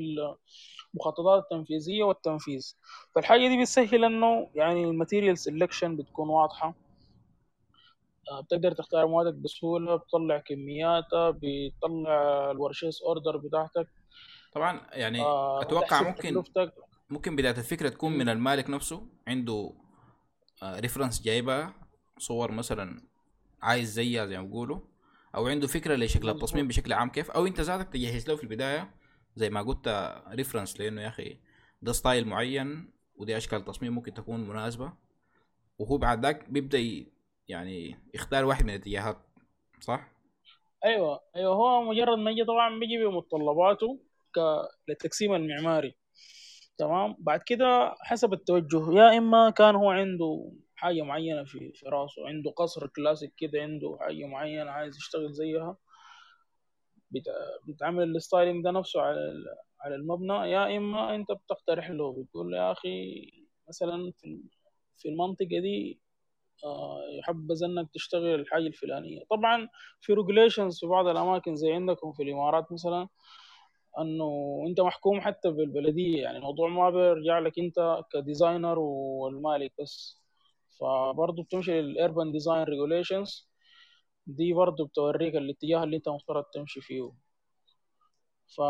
[0.94, 2.74] المخططات التنفيذية والتنفيذ.
[3.14, 6.74] فالحاجة دي بتسهل إنه يعني ال material selection بتكون واضحة.
[8.30, 13.88] آه، بتقدر تختار موادك بسهولة بتطلع كمياتها بتطلع ال purchase order بتاعتك.
[14.52, 16.74] طبعا يعني آه، أتوقع ممكن تكلفتك.
[17.10, 18.12] ممكن بداية الفكرة تكون.
[18.12, 19.72] من المالك نفسه عنده
[20.64, 21.74] reference جايبها
[22.18, 23.15] صور مثلا
[23.62, 24.80] عايز زيها زي ما بيقولوا
[25.34, 26.28] أو عنده فكرة لشكل.
[26.28, 28.94] التصميم بشكل عام كيف أو أنت ذاتك تجهز له في البداية
[29.36, 31.38] زي ما قلت reference لأنه يا أخي
[31.82, 34.92] ده style معين ودي أشكال تصميم ممكن تكون مناسبة
[35.78, 36.78] وهو بعد ذاك بيبدأ
[37.48, 39.18] يعني يختار واحد من الاتجاهات
[39.80, 40.12] صح؟
[40.84, 44.00] أيوه أيوه هو مجرد ما يجي طبعا بيجي بمتطلباته
[44.34, 44.38] ك...
[44.88, 45.94] للتقسيم المعماري
[46.78, 52.26] تمام بعد كده حسب التوجه يا إما كان هو عنده حاجة معينة في في راسه
[52.28, 55.76] عنده قصر كلاسيك كده عنده حاجة معينة عايز يشتغل زيها.
[57.10, 57.24] بت...
[57.68, 59.44] بتعمل ال styling ده نفسه على
[59.80, 60.32] على المبنى.
[60.52, 63.14] يا إما أنت بتقترح له بتقول له يا أخي
[63.68, 64.40] مثلا في
[64.98, 66.00] في المنطقة دي
[66.64, 69.20] آه، يحبذ إنك تشتغل الحاجة الفلانية.
[69.30, 69.68] طبعا
[70.00, 73.08] في regulations في بعض الأماكن زي عندكم في الإمارات مثلا
[74.00, 74.26] إنه
[74.68, 76.22] أنت محكوم حتى بالبلدية.
[76.22, 80.25] يعني الموضوع ما بيرجع لك أنت ك designer والمالك بس.
[80.80, 83.48] فبرضه بتمشي لل urban design regulations
[84.26, 87.10] دي برضه بتوريك الاتجاه اللي انت مفترض تمشي فيه.
[88.56, 88.60] ف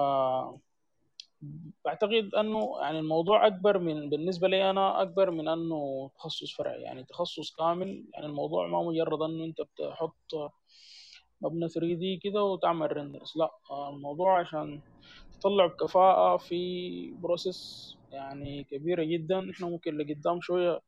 [1.84, 6.82] بعتقد انه يعني الموضوع اكبر من بالنسبة لي أنا اكبر من انه تخصص فرعي.
[6.82, 10.52] يعني تخصص كامل يعني الموضوع ما مجرد انه انت بتحط
[11.40, 13.50] مبنى 3 D كده وتعمل renders لا
[13.88, 14.82] الموضوع عشان
[15.40, 16.56] تطلع بكفاءة في
[17.22, 19.50] process يعني كبيرة جدا.
[19.50, 20.80] إحنا ممكن لقدام شوية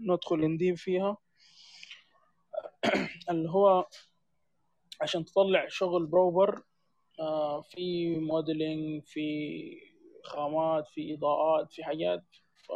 [0.00, 1.16] ندخل ن deep فيها.
[3.30, 3.86] اللي هو
[5.00, 6.62] عشان تطلع شغل proper
[7.20, 9.80] آه، في modeling في
[10.24, 12.24] خامات في إضاءات في حاجات.
[12.56, 12.72] ف...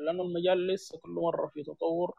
[0.00, 2.14] لأنه المجال لسه كل مرة في تطور.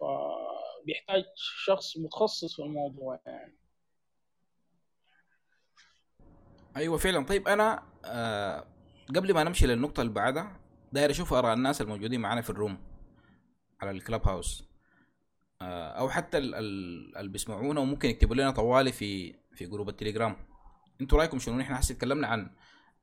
[0.00, 1.24] فبيحتاج
[1.64, 3.58] شخص متخصص في الموضوع يعني.
[6.76, 7.26] أيوه فعلا.
[7.26, 8.64] طيب أنا آه
[9.16, 10.60] قبل ما نمشي للنقطة اللي بعدها
[10.92, 12.91] داير أشوف آراء الناس الموجودين معانا في ال room.
[13.82, 14.64] على الكلوب هاوس.
[15.62, 20.36] آه أو حتى ال- ال- اللي بيسمعونا وممكن يكتبوا لنا طوالي في في group التليجرام.
[21.00, 22.50] أنتوا رأيكم شنو؟ نحن هسه اتكلمنا عن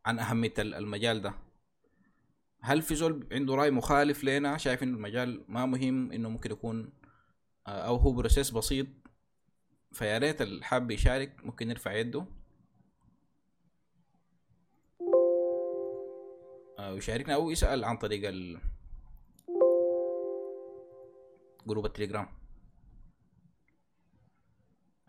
[0.05, 1.33] عن أهمية ال- المجال ده.
[2.61, 6.93] هل في زول عنده رأي مخالف لنا؟ شايف إنه المجال ما مهم إنه ممكن يكون
[7.67, 8.87] آه، أو هو process بسيط.
[9.91, 12.25] فيا ريت الحابي يشارك ممكن يرفع يده.
[16.79, 18.59] آه، ويشاركنا أو يسأل عن طريق ال...
[21.69, 22.27] جروب التليجرام.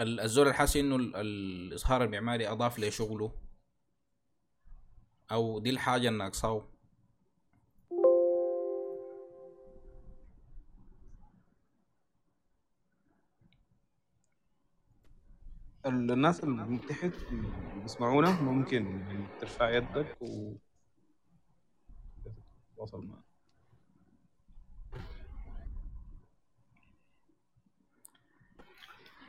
[0.00, 3.32] ال- الزول الحاسس إنه ال- الإظهار المعماري أضاف لشغله
[5.32, 6.68] أو دي الحاجة الناقصاه
[15.86, 17.12] ال- الناس اللي تحت
[17.82, 18.84] بيسمعونا ممكن
[19.40, 20.52] ترفع يدك و
[22.74, 23.29] تتواصل معنا.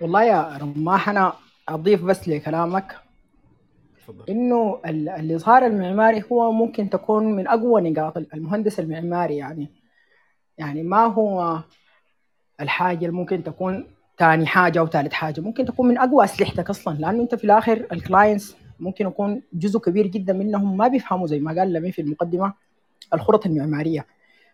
[0.02, 1.34] والله يا رماح أنا
[1.70, 2.96] أضيف بس لكلامك
[4.00, 4.24] تفضل.
[4.30, 9.70] إنه ال- الاظهار المعماري هو ممكن تكون من أقوى نقاط المهندس المعماري يعني.
[10.58, 11.60] يعني ما هو
[12.62, 13.88] الحاجة اللي ممكن تكون
[14.18, 17.88] ثاني حاجة أو ثالث حاجة ممكن تكون من أقوى أسلحتك أصلا لأنه أنت في الآخر
[17.92, 22.02] ال clients ممكن يكون جزء كبير جدا منهم ما بيفهموا زي ما قال الأمين في
[22.02, 22.54] المقدمة
[23.14, 24.06] الخطط المعمارية.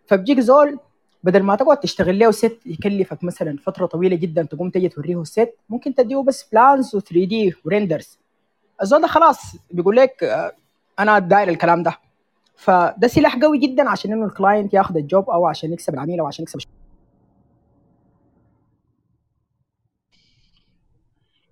[0.06, 0.80] فبيجيك زول
[1.24, 5.30] بدل ما تقعد تشتغل له ست يكلفك مثلا فترة طويلة جدا تقوم تجي توريه ال
[5.30, 8.20] set ممكن تديه بس plans و 3 D و renders
[8.82, 10.52] الزول ده خلاص بيقول لك آه،
[11.00, 11.98] أنا داير الكلام ده.
[12.56, 16.20] فده سلاح قوي جدا عشان إنه ال client ياخذ ال job أو عشان يكسب العميل
[16.20, 16.60] أو عشان يكسب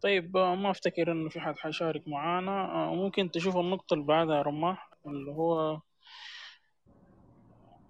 [0.01, 2.51] طيب آه، ما أفتكر إنه في حد حيشارك معانا.
[2.51, 5.79] آه، ممكن تشوف النقطة اللي بعدها رماح اللي هو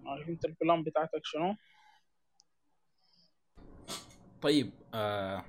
[0.06, 1.56] عارف انت ال plan بتاعتك شنو؟
[4.42, 5.44] طيب آه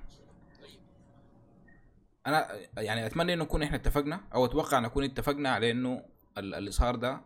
[2.26, 6.04] أنا يعني أتمنى إنه نكون إحنا اتفقنا أو أتوقع نكون اتفقنا على إنه
[6.38, 7.20] ال- الإظهار ده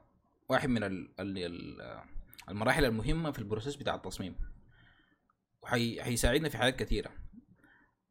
[0.48, 2.00] واحد من ال ال ال
[2.48, 4.36] المراحل المهمة في ال process بتاع التصميم.
[5.62, 7.10] وحيساعدنا في حاجات كثيره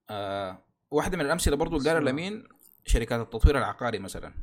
[0.09, 2.47] آه واحدة من الأمثلة برضو اللي قالها لمين
[2.85, 4.33] شركات التطوير العقاري مثلا.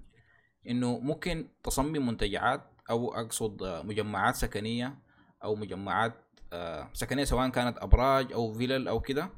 [0.69, 4.99] إنه ممكن تصمم منتجعات أو أقصد آه، مجمعات سكنية
[5.45, 6.15] أو مجمعات
[6.53, 9.31] آه، سكنية سواء كانت أبراج أو فيلل أو كده.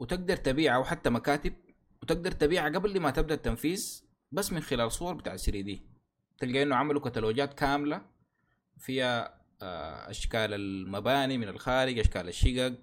[0.00, 1.54] وتقدر تبيعها أو حتى مكاتب
[2.02, 5.82] وتقدر تبيعها قبل ما تبدأ التنفيذ بس من خلال صور بتاع 3 دي
[6.38, 8.02] تلقى إنه عملوا كتالوجات كاملة
[8.78, 12.74] فيها آه، أشكال المباني من الخارج أشكال الشقق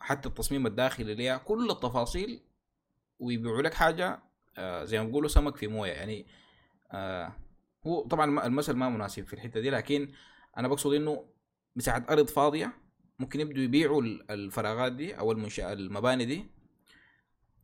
[0.00, 2.40] حتى التصميم الداخلي ليها كل التفاصيل
[3.18, 4.22] ويبيعوا لك حاجة
[4.82, 6.26] زي ما بيقولوا سمك في موية يعني
[7.86, 10.12] هو طبعا المثل ما مناسب في الحتة دي لكن
[10.58, 11.24] أنا بقصد إنه
[11.76, 12.72] مساحة أرض فاضية
[13.18, 16.46] ممكن يبدوا يبيعوا ال- الفراغات دي أو المنشأ المباني دي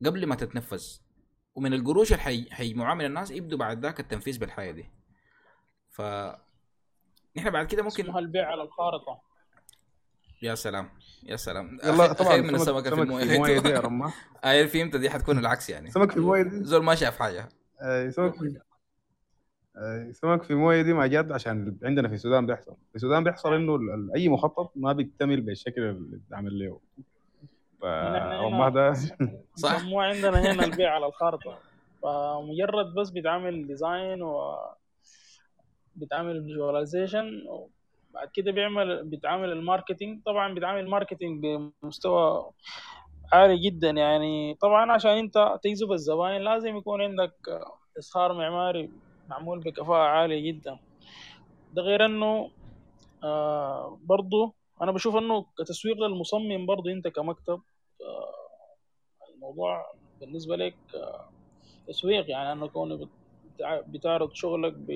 [0.06, 0.84] قبل ما تتنفذ.
[1.54, 4.90] ومن القروش اللي حي- حيجمعوها من الناس يبدوا بعد ذاك التنفيذ بالحاجة دي.
[5.90, 6.02] ف
[7.36, 9.20] نحن بعد كده ممكن اسمها البيع على الخارطة.
[10.42, 10.90] يا سلام
[11.22, 11.78] يا سلام.
[11.84, 13.58] يلا طبعا من سمك- السمكة في الموية.
[13.60, 14.30] دي يا رماح.
[14.44, 15.90] آه فهمت دي حتكون العكس يعني.
[15.90, 17.48] سمك في الموية دي؟ زول ما شاف حاجة.
[17.82, 18.60] آه، سمك في
[20.12, 22.76] سمك في موية دي ما جد عشان عندنا في السودان بيحصل.
[22.90, 23.78] في السودان بيحصل إنه
[24.16, 26.80] أي مخطط ما بيكتمل بالشكل اللي اتعمل له.
[27.80, 28.92] فرماح ده
[29.54, 29.84] صح.
[29.84, 31.58] مو عندنا هنا البيع على الخارطة.
[32.02, 34.56] فمجرد بس بيتعمل design و
[35.96, 40.20] بيتعمل visualization وبعد كده بيعمل بيتعمل ال marketing.
[40.26, 41.44] طبعا بيتعمل ال marketing
[41.82, 42.50] بمستوى
[43.32, 44.54] عالي جدا يعني.
[44.54, 47.34] طبعا عشان أنت تجذب الزباين لازم يكون عندك
[47.98, 48.90] إظهار معماري
[49.28, 50.78] معمول بكفاءة عالية جدا.
[51.72, 52.50] ده غير إنه
[53.24, 57.60] آه برضو أنا بشوف إنه كتسويق للمصمم برضو أنت كمكتب
[58.00, 58.34] آه
[59.34, 61.28] الموضوع بالنسبة لك آه
[61.88, 62.30] تسويق.
[62.30, 63.08] يعني انه كون
[63.56, 64.86] بتع- بتعرض شغلك ب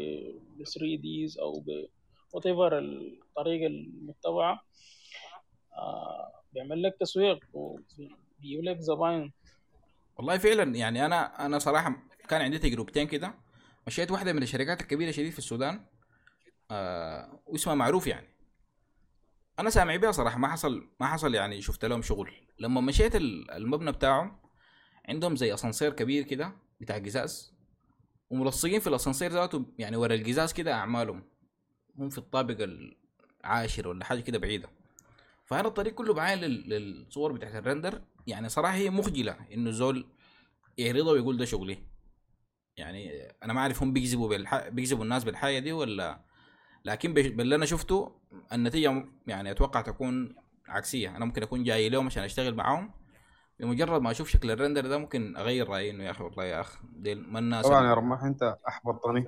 [0.65, 1.87] 3 Ds أو ب
[2.33, 4.63] whatever الطريقة المتبعة
[5.77, 9.33] آه بيعمل لك تسويق وبيجيب لك زباين.
[10.17, 11.97] والله فعلا يعني أنا أنا صراحة
[12.29, 13.35] كان عندي تجربتين كده.
[13.87, 15.85] مشيت واحدة من الشركات الكبيرة شديد في السودان
[16.71, 18.29] آه واسمها معروف يعني.
[19.59, 22.33] أنا سامع بيها صراحة ما حصل ما حصل يعني شفت لهم شغل.
[22.59, 24.39] لما مشيت ال- المبنى بتاعهم
[25.09, 27.53] عندهم زي أسانسير كبير كده بتاع قزاز
[28.31, 31.25] وملصقين في الأسانسير ذاته يعني ورا القزاز كده أعمالهم.
[31.99, 32.69] هم في الطابق
[33.45, 34.69] العاشر ولا حاجة كده بعيدة.
[35.45, 38.03] فانا الطريق كله بعين لل- للصور بتاعت الرندر.
[38.27, 40.07] يعني صراحة هي مخجلة إنه زول
[40.79, 41.79] يعرضها ويقول ده شغلي.
[42.77, 44.69] يعني أنا ما أعرف هم بيجذبوا بالح...
[44.69, 46.21] بيجذبوا الناس بالحاجة دي ولا
[46.85, 48.13] لكن باللي أنا شفته
[48.53, 50.35] النتيجة يعني أتوقع تكون
[50.69, 51.17] عكسية.
[51.17, 52.91] أنا ممكن أكون جاي لهم عشان أشتغل معاهم.
[53.61, 56.79] بمجرد ما أشوف شكل الرندر ده ممكن أغير رأيي إنه يا أخي والله يا اخ
[56.83, 59.27] دي ما الناس طبعا يا رماح أنت أحبطتني.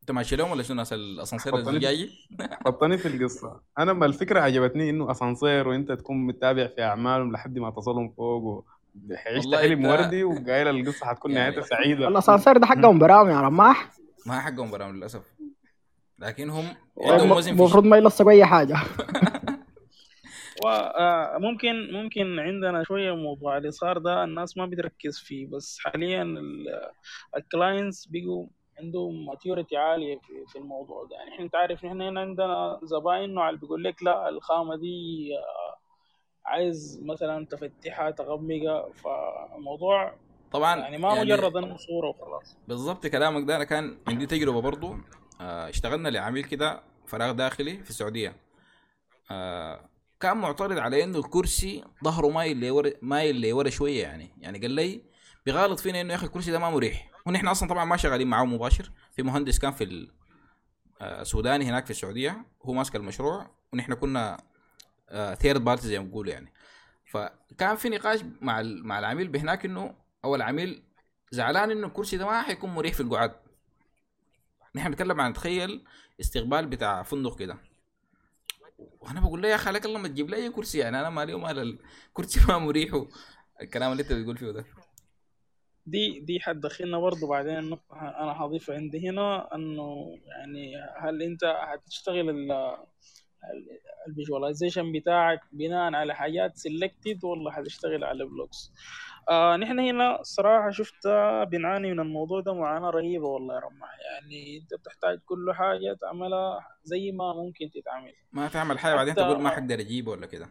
[0.00, 2.10] أنت ماشي لهم ولا شنو ناس الأسانسير الزجاجي
[2.66, 3.60] حطني في القصة.
[3.78, 8.66] أنا ما الفكرة عجبتني إنه أسانسير وأنت تكون متابع في أعمالهم لحد ما تصلهم فوق.
[9.26, 13.90] عشت حلم وردي وقايل القصة حتكون يعني- نهايتها سعيده الأسانسير ده حقهم برام يا رماح
[14.26, 15.22] ما حقهم برام للأسف.
[16.18, 16.64] لكن هم
[17.00, 18.76] عندهم وزن في المفروض ما يلصقوا أي حاجة.
[20.64, 26.36] وممكن ممكن عندنا شوية موضوع الإظهار ده الناس ما بتركز فيه بس حاليا
[27.36, 28.46] ال clients بيجوا
[28.80, 31.16] عندهم maturity عالية في, في الموضوع ده.
[31.16, 35.28] يعني إحنا انت عارف إحنا هنا عندنا زباين نوع اللي بيقول لك لا الخامة دي
[35.38, 35.81] آه،
[36.46, 40.14] عايز مثلا تفتحها تغمقها فالموضوع
[40.52, 42.56] طبعا يعني ما مجرد إنه صورة وخلاص.
[42.68, 44.96] بالضبط كلامك ده أنا كان عندي تجربة برضو.
[45.40, 48.36] آه اشتغلنا لعميل كده فراغ داخلي في السعودية.
[49.30, 49.88] آه
[50.20, 54.30] كان معترض على إنه الكرسي ظهره مايل لورا مايل لورا شوية يعني.
[54.38, 55.02] يعني قال لي
[55.46, 57.10] بيغالط فينا إنه يا أخي الكرسي ده ما مريح.
[57.26, 58.90] ونحن أصلا طبعا ما شغالين معاه مباشر.
[59.12, 60.08] في مهندس كان في
[61.00, 63.50] آه، سوداني هناك في السعودية هو ماسك المشروع.
[63.72, 64.36] ونحن كنا
[65.34, 66.52] third party زي ما بيقولوا يعني.
[67.04, 69.94] فكان في نقاش مع مع العميل بهناك إنه
[70.24, 70.82] أو العميل
[71.30, 73.32] زعلان إنه الكرسي ده ما حيكون مريح في القعاد.
[74.74, 75.84] نحن بنتكلم عن تخيل
[76.20, 77.58] استقبال بتاع فندق كده.
[79.00, 81.78] وأنا بقول له يا عليك الله ما تجيب لي أي كرسي يعني أنا مالي ومال
[82.08, 83.04] الكرسي ما مريح.
[83.60, 84.64] الكلام اللي أنت بتقول فيه ده.
[85.86, 92.48] دي دي حتدخلنا برضه بعدين النقطة أنا حضيفها عندي هنا إنه يعني هل أنت هتشتغل
[94.08, 98.72] ال visualization بتاعك بناء على حاجات selected ولا هتشتغل على blocks
[99.30, 101.06] آه نحن هنا الصراحة شفت
[101.50, 106.66] بنعاني من الموضوع ده معاناة رهيبة والله يا رماح يعني أنت بتحتاج كل حاجة تعملها
[106.84, 108.12] زي ما ممكن تتعمل.
[108.32, 110.48] ما تعمل حاجة بعدين تقول ما حقدر أجيبه ولا كده.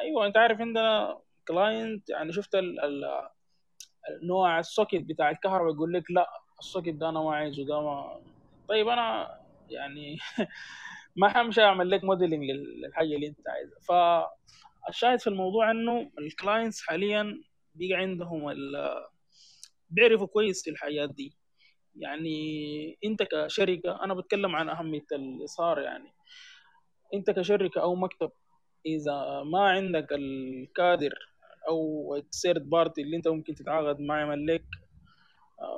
[0.00, 3.04] أيوه انت عارف عندنا client يعني شفت ال ال
[4.22, 7.80] نوع ال socket بتاع الكهرباء يقول لك لا ال socket ده أنا ما عايزه ده
[7.80, 8.20] ما.
[8.68, 9.38] طيب أنا
[9.70, 10.18] يعني
[11.16, 13.78] ما حمشي أعمل لك modeling للحاجة اللي أنت عايزها.
[14.86, 17.42] فالشاهد في الموضوع إنه ال clients حاليا
[17.74, 19.04] بيجي عندهم ال-
[19.90, 21.32] بيعرفوا كويس في الحاجات دي.
[21.96, 26.12] يعني أنت كشركة أنا بتكلم عن أهمية الإظهار يعني.
[27.14, 28.30] أنت كشركة أو مكتب
[28.86, 31.14] إذا ما عندك الكادر
[31.68, 34.64] أو ال third party اللي أنت ممكن تتعاقد معه يعمل لك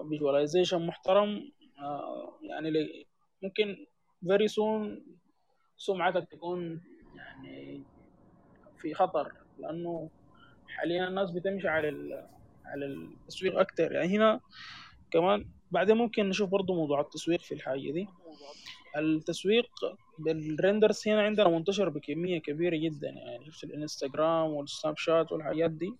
[0.08, 2.70] visualization محترم آه، يعني
[3.42, 3.86] ممكن
[4.24, 5.00] very soon
[5.76, 6.80] سمعتك تكون
[7.16, 7.82] يعني
[8.78, 10.10] في خطر لأنه
[10.68, 11.88] حاليا الناس بتمشي على
[12.64, 13.92] على التسويق أكتر.
[13.92, 14.40] يعني هنا
[15.10, 18.08] كمان بعدين ممكن نشوف برضو موضوع التسويق في الحاجة دي.
[18.96, 19.70] التسويق
[20.18, 23.08] بال renders هنا عندنا منتشر بكمية كبيرة جدا.
[23.08, 25.94] يعني في الإنستغرام والسناب شات والحاجات دي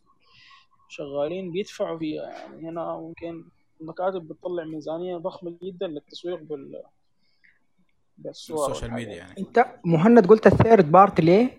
[0.88, 2.30] شغالين بيدفعوا فيها.
[2.30, 3.44] يعني هنا ممكن
[3.80, 6.82] المكاتب بتطلع ميزانية ضخمة جدا للتسويق بال
[8.26, 9.34] ال social media يعني.
[9.38, 11.58] انت مهند قلت ال third party ليه؟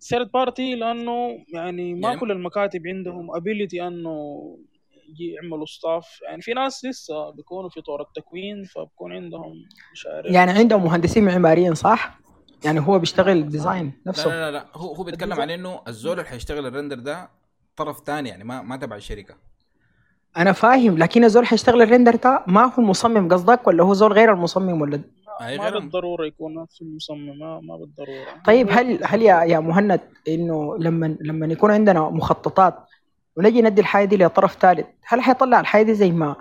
[0.00, 4.14] third party لأنه يعني ما يعني- كل المكاتب عندهم ability أنه
[5.08, 9.52] يجي يعملوا staff يعني في ناس لسه بيكونوا في طور التكوين فبكون عندهم
[9.92, 12.18] مش عارف يعني عندهم مهندسين معماريين صح؟
[12.64, 14.30] يعني هو بيشتغل design لا نفسه.
[14.30, 14.66] لا لا, لا.
[14.74, 17.30] هو هو بيتكلم عن إنه الزول اللي حيشتغل ال render ده
[17.76, 19.34] طرف ثاني يعني ما ما تبع الشركة.
[20.36, 24.12] أنا فاهم لكن الزول حيشتغل ال render ده ما هو المصمم قصدك ولا هو زول
[24.12, 25.00] غير المصمم ولا؟
[25.40, 28.42] ما غير بالضرورة يكون نفس المصمم ما, ما بالضرورة.
[28.44, 32.74] طيب هل هل يا يا مهند إنه لما لما يكون عندنا مخططات
[33.36, 36.36] ونجي ندي الحاجة دي لطرف ثالث هل حيطلع الحاجة دي زي ما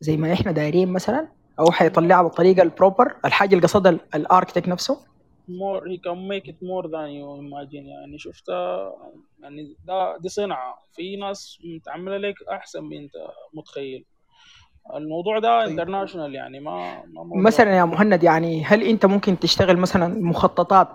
[0.00, 1.28] زي ما إحنا دايرين مثلا؟
[1.60, 5.11] أو حيطلعها بالطريقة ال proper الحاجة اللي قصدها ال architect نفسه؟
[5.48, 7.86] More he can make it more than you imagine.
[7.86, 8.92] يعني شفتها
[9.42, 10.86] يعني ده دي صنعة.
[10.92, 13.12] في ناس بتعمله لك أحسن من أنت
[13.54, 14.04] متخيل.
[14.94, 20.22] الموضوع ده international يعني ما ما مثلا يا مهند يعني هل أنت ممكن تشتغل مثلا
[20.22, 20.88] مخططات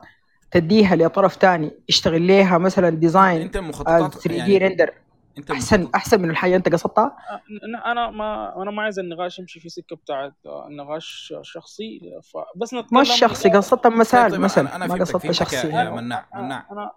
[0.52, 4.94] تديها لطرف ثاني يشتغل ليها مثلا design أنت المخططات 3D يعني render
[5.38, 9.40] أنت احسن المخطط- أحسن من الحاجة أنت قصدتها؟ أنا- أنا ما أنا ما عايز النقاش
[9.40, 10.34] يمشي في سكة بتاعت
[10.68, 12.00] النقاش شخصي
[12.34, 15.68] فبس نتكلم مش شخصي قصدت مثال طيب مثلا أنا ما قصدت شخصي.
[15.68, 16.68] يا مناع مناع.
[16.72, 16.92] أنا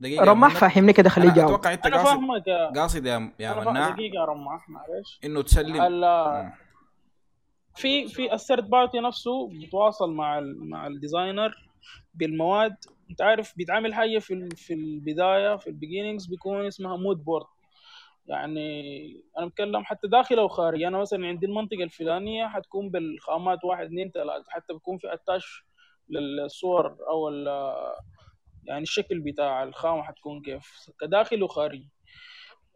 [0.00, 0.54] دقيقة رماح.
[0.56, 1.48] فاهمني كده خليه يجاوب.
[1.50, 2.20] أتوقع أنت قاصد
[2.76, 3.90] قاصد يا يا مناع.
[3.90, 5.20] دقيقة يا رماح معلش.
[5.24, 5.80] إنه تسلم.
[7.76, 11.68] في في ال third party نفسه بيتواصل مع ال مع ال designer
[12.14, 12.76] بالمواد.
[13.10, 17.46] أنت عارف بيتعامل حاجة في ال- في البداية في ال beginnings بيكون اسمها mood board
[18.26, 20.82] يعني أنا بتكلم حتى داخل أو خارج.
[20.82, 24.44] أنا مثلا عندي المنطقة الفلانية حتكون بالخامات واحد اثنين ثلاثة.
[24.48, 25.64] حتى بيكون في attach
[26.08, 27.28] للصور أو
[28.64, 31.82] يعني الشكل بتاع الخامة حتكون كيف كداخل وخارج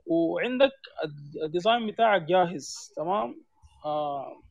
[0.06, 0.72] وعندك
[1.04, 3.44] ال د- ال design بتاعك جاهز تمام؟
[3.84, 4.42] آه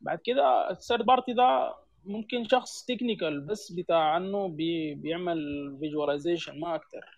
[0.00, 1.74] بعد كده ال third party ده
[2.04, 5.38] ممكن شخص technical بس بتاع إنه بي بيعمل
[5.80, 7.15] visualization ما أكتر.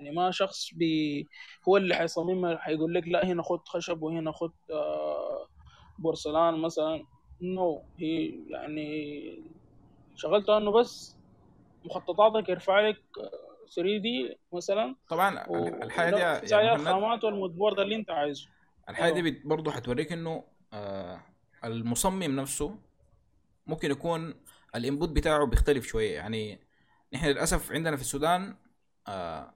[0.00, 1.28] يعني ما شخص بي
[1.68, 5.46] هو اللي حيصممها حيقول لك لا هنا خد خشب وهنا خد آه
[5.98, 7.04] بورسلان مثلا.
[7.42, 9.42] no هي يعني
[10.16, 11.16] شغلته إنه بس
[11.84, 12.96] مخططاتك يرفع لك
[13.76, 14.96] 3D مثلا.
[15.08, 15.44] طبعا
[15.84, 18.48] الحاجة دي محمد الخامات وال mood board اللي أنت عايزه.
[18.88, 19.30] الحاجة دي أيوة.
[19.30, 21.20] بت- برضه حتوريك إنه آه
[21.64, 22.78] المصمم نفسه
[23.66, 24.34] ممكن يكون
[24.74, 26.14] ال input بتاعه بيختلف شوية.
[26.14, 26.60] يعني
[27.12, 28.56] نحن للأسف عندنا في السودان
[29.08, 29.54] آه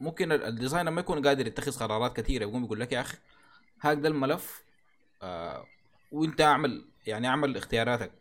[0.00, 3.16] ممكن ال- ال designer ما يكون قادر يتخذ قرارات كثيرة يقوم يقول لك يا أخي
[3.80, 4.64] هكذا الملف
[5.22, 5.64] آه
[6.12, 8.12] وأنت أعمل يعني أعمل اختياراتك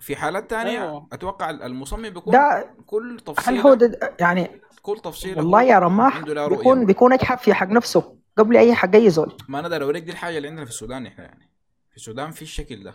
[0.00, 1.08] في حالات تانية أيوة.
[1.12, 6.16] أتوقع المصمم بيكون ده كل هل تفصيله هو ده يعني كل تفصيلة والله يا رماح
[6.16, 6.56] عنده له رؤية.
[6.56, 10.12] بيكون بيكون اجحف في حق نفسه قبل أي حق أي زول ما أنا أوريك دي
[10.12, 11.50] الحاجة اللي عندنا في السودان إحنا يعني
[11.90, 12.94] في السودان في الشكل ده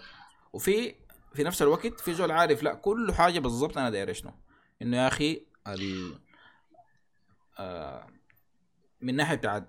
[0.53, 0.95] وفي
[1.33, 4.31] في نفس الوقت في زول عارف لا كل حاجة بالضبط أنا داير شنو
[4.81, 6.13] إنه يا أخي ال
[9.01, 9.67] من ناحية بتاعت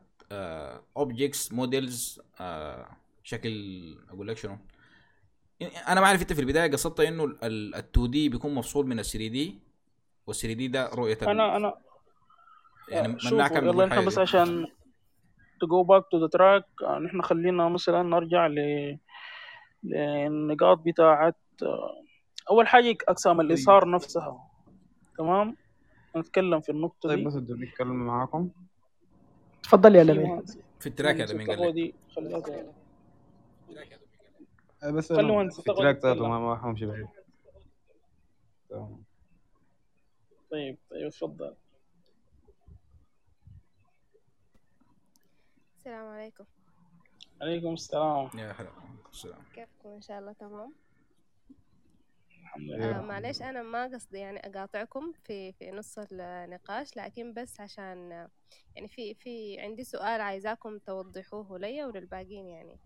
[0.97, 2.21] objects models
[3.25, 3.51] شكل
[4.11, 4.59] أقول لك شنو
[5.89, 9.59] أنا ما أعرف أنت في البداية قصدت إنه ال 2D بيكون مفصول من ال 3D
[10.27, 11.75] وال 3D ده رؤية أنا أنا
[12.89, 14.19] يعني شوفوا كان يلا حاجة بس.
[14.19, 14.67] عشان
[15.65, 18.59] to go back to the track آه، نحن خلينا مثلا نرجع ل
[19.83, 22.05] للنقاط بتاعت آه،
[22.51, 24.51] أول حاجة أقسام الإظهار نفسها
[25.19, 25.57] تمام
[26.17, 27.25] نتكلم في النقطة طيب دي.
[27.25, 28.51] بس بدي اتكلم معاكم.
[29.63, 30.45] تفضل يا لمين
[30.81, 32.75] في ال track هذا مهندس مين قال خليها ت-
[34.83, 36.29] آه، بس في ال track ذاته.
[36.29, 37.09] ما حمشي بعيد.
[38.71, 39.03] تمام.
[40.51, 41.55] طيب طيب اتفضل.
[45.79, 46.45] السلام عليكم.
[47.43, 48.31] عليكم السلام.
[48.35, 48.71] يا هلا.
[49.13, 49.43] السلام.
[49.55, 50.73] كيفكم إن شاء الله؟ تمام؟
[52.51, 57.61] الحمد آه لله معلش أنا ما قصدي يعني أقاطعكم في في نص النقاش لكن بس
[57.61, 58.29] عشان آه،
[58.77, 62.79] يعني في في عندي سؤال عايزاكم توضحوه لي وللباقين يعني.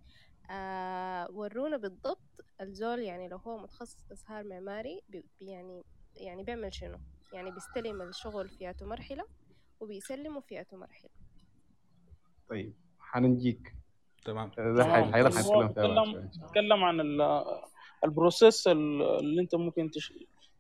[0.50, 5.84] آه ورونا بالضبط الزول يعني لو هو متخصص إظهار معماري بي بي- يعني
[6.16, 6.98] يعني بيعمل شنو؟
[7.32, 9.24] يعني بيستلم الشغل في أتو مرحلة
[9.80, 11.10] وبيسلمه في أتو مرحلة.
[12.48, 13.74] طيب حنجيك.
[14.24, 14.50] تمام.
[14.56, 15.02] ده
[16.42, 17.44] بيتكلم عن ال-
[18.04, 20.12] ال process ال- اللي انت ممكن تش...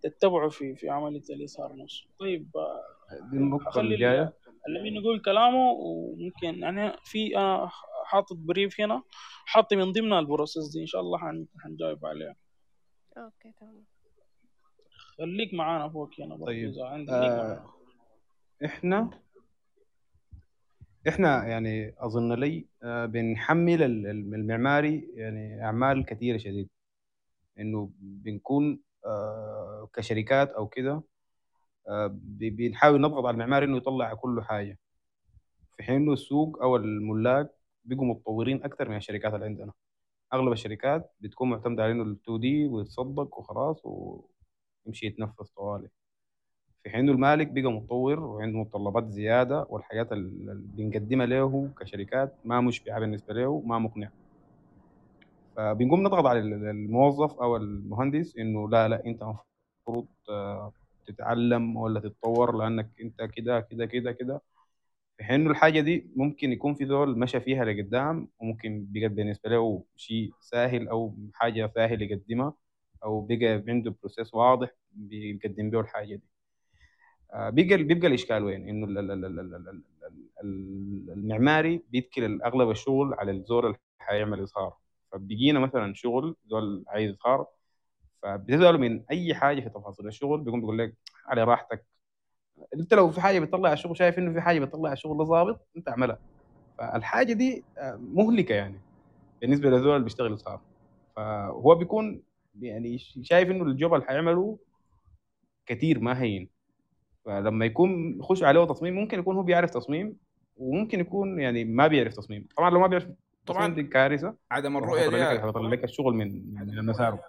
[0.02, 2.04] تتبعه في في عملية الإظهار نفسه.
[2.20, 4.32] طيب آه، دي النقطة أخلي ال- الجاية
[4.68, 7.70] اللمين يقول كلامه وممكن يعني في أنا
[8.04, 9.02] حاطط brief هنا
[9.46, 10.80] حاط من ضمن ال process دي.
[10.80, 11.46] إن شاء الله حن...
[11.60, 12.36] حنجاوب عليها.
[13.16, 13.84] أوكي تمام.
[15.18, 17.70] خليك معانا فوق هنا برضه طيب إذا عندك آه
[18.64, 19.10] إحنا
[21.08, 26.68] إحنا يعني أظن لي آه بنحمل ال- ال- المعماري يعني أعمال كثيرة شديد.
[27.58, 31.02] إنه بنكون آه كشركات أو كده
[31.88, 34.78] آه بنحاول نضغط على المعماري إنه يطلع كل حاجة
[35.76, 37.50] في حين إنه السوق أو الملاك
[37.84, 39.72] بيقوا متطورين أكثر من الشركات اللي عندنا.
[40.32, 45.88] أغلب الشركات بتكون معتمدة على إنه ال 2 دي ويتصدق وخلاص ويمشي يتنفس طوالي.
[46.84, 53.00] في حين المالك بقى متطور وعنده متطلبات زيادة والحاجات اللي بنقدمها له كشركات ما مشبعة
[53.00, 54.12] بالنسبة له ما مقنعة.
[55.56, 60.72] فبنقوم نضغط على ال- الموظف أو المهندس إنه لا لا أنت المفروض آه،
[61.06, 64.40] تتعلم ولا تتطور لأنك أنت كده كده كده كده.
[65.18, 69.82] في حين الحاجة دي ممكن يكون في ذول مشى فيها لقدام وممكن بقى بالنسبة له
[69.96, 72.54] شيء سهل أو حاجة سهل يقدمها
[73.04, 76.22] أو بقى عنده بروسيس واضح بيقدم به الحاجة دي.
[77.32, 79.82] آه، بيبقى بيبقى الإشكال وين؟ إنه ال- ال- ال- ال- ال- ال-
[80.44, 84.76] ال- المعماري بيتكل اغلب الشغل على الزول اللي حيعمل إظهار.
[85.14, 87.46] فبيجينا مثلا شغل زول عايز اظهار
[88.22, 90.06] فبتسأله من أي حاجة في تفاصيل.
[90.06, 90.94] الشغل بيقوم بيقول لك
[91.26, 91.86] على راحتك.
[92.74, 96.18] أنت لو في حاجة بتطلع الشغل شايف إنه في حاجة بتطلع الشغل ظابط أنت اعملها.
[96.78, 98.80] فالحاجة دي آه، مهلكة يعني
[99.40, 100.60] بالنسبة للزول اللي بيشتغل اظهار
[101.16, 102.22] فهو بيكون
[102.60, 104.58] يعني شايف إنه الجوب اللي حيعمله
[105.66, 106.48] كتير ما هين.
[107.24, 110.16] فلما يكون يخش عليه تصميم ممكن يكون هو بيعرف تصميم
[110.56, 112.48] وممكن يكون يعني ما بيعرف تصميم.
[112.56, 113.08] طبعا لو ما بيعرف
[113.46, 114.36] طبعاً دي كارثة.
[114.50, 117.24] عدم الرؤية دي حيطلع لك الشغل من من مساره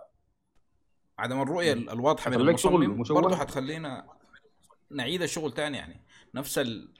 [1.19, 3.03] عدم الرؤية الواضحة من المصمم.
[3.03, 4.07] برضه حتخلينا
[4.89, 6.01] نعيد الشغل تاني يعني.
[6.35, 6.93] نفس ال...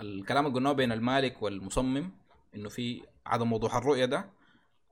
[0.00, 2.10] الكلام اللي قلناه بين المالك والمصمم
[2.54, 4.30] إنه في عدم وضوح الرؤية ده.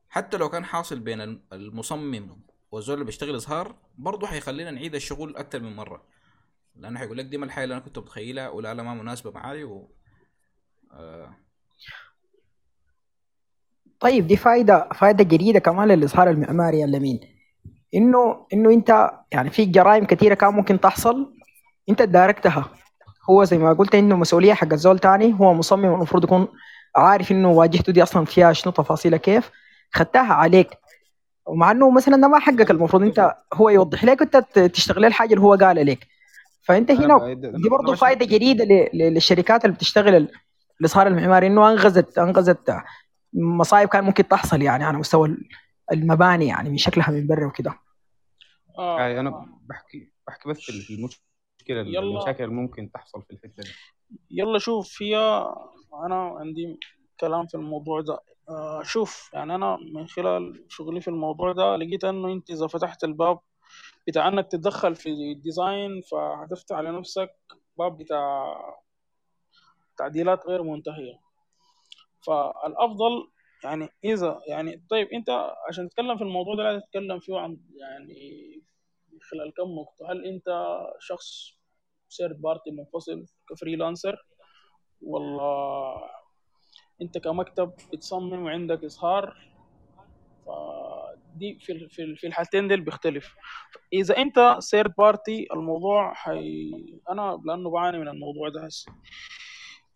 [0.08, 2.36] حتى لو كان حاصل بين الم- المصمم
[2.72, 6.02] والزول اللي بيشتغل إظهار برضه حيخلينا نعيد الشغل أكثر من مرة.
[6.76, 9.64] لأنه حيقول لك دي ما الحاجة اللي أنا كنت متخيلها ولا لا ما مناسبة معاي
[9.64, 9.90] و...
[10.92, 11.36] آه...
[14.02, 17.20] طيب دي فايدة فايدة جديدة كمان للإظهار المعماري يا لمين.
[17.94, 21.34] إنه إنه أنت يعني في جرائم كثيرة كان ممكن تحصل
[21.88, 22.70] أنت داركتها
[23.30, 26.48] هو زي ما قلت إنه مسؤولية حق الزول تاني هو مصمم المفروض يكون
[26.96, 29.50] عارف إنه واجهته دي أصلا فيها شنو تفاصيلها كيف
[29.92, 30.68] خدتها عليك.
[31.46, 35.30] ومع إنه مثلا ده ما حقك المفروض أنت هو يوضح لك وأنت ت- تشتغل الحاجة
[35.34, 36.06] اللي هو قال لك.
[36.62, 37.92] فأنت هنا دي برضه
[38.64, 40.28] ل- ل- للشركات اللي بتشتغل ال-
[40.80, 42.76] الإظهار المعماري إنه أنقذت أنقذت
[43.32, 45.36] مصايب كان ممكن تحصل يعني على مستوى
[45.92, 47.78] المباني يعني من شكلها من برا وكده.
[48.78, 49.00] آه.
[49.00, 51.20] يعني أنا بحكي بحكي بس في المشكلة
[51.68, 52.00] يلا.
[52.00, 53.70] المشاكل اللي ممكن تحصل في الحتة دي.
[54.30, 55.16] يلا شوف هي
[56.06, 56.78] أنا عندي
[57.20, 58.20] كلام في الموضوع ده.
[58.48, 63.04] آه شوف يعني أنا من خلال شغلي في الموضوع ده لقيت إنه أنت إذا فتحت
[63.04, 63.38] الباب
[64.06, 67.30] بتاع إنك تتدخل في الديزاين فهتفتح على نفسك
[67.78, 68.54] باب بتاع
[69.96, 71.31] تعديلات غير منتهية.
[72.26, 73.30] فالأفضل
[73.64, 75.30] يعني إذا يعني طيب أنت
[75.68, 78.62] عشان تتكلم في الموضوع ده لازم تتكلم فيه عن يعني
[79.30, 81.58] خلال كم نقطة هل أنت شخص
[82.08, 84.26] third party منفصل ك freelancer؟
[85.02, 85.94] ولا
[87.02, 89.36] أنت كمكتب بتصمم وعندك إظهار؟
[90.46, 93.34] فدي في في ال- في الحالتين دول بيختلف.
[93.92, 96.70] إذا أنت third party الموضوع حي...
[97.10, 98.92] أنا لأنه بعاني من الموضوع ده هسه.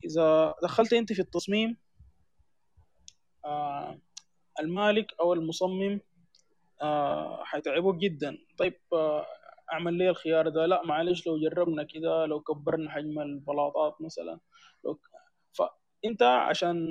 [0.05, 1.77] إذا دخلت أنت في التصميم
[4.61, 6.01] المالك أو المصمم
[6.83, 8.39] آه حيتعبوك جدا.
[8.59, 9.27] طيب آه
[9.73, 10.67] أعمل لي الخيار ده.
[10.67, 14.41] لا معلش لو جربنا كده لو كبرنا حجم البلاطات مثلا
[14.85, 14.99] لو
[15.53, 16.87] فانت عشان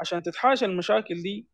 [0.00, 1.46] عشان تتحاشى المشاكل دي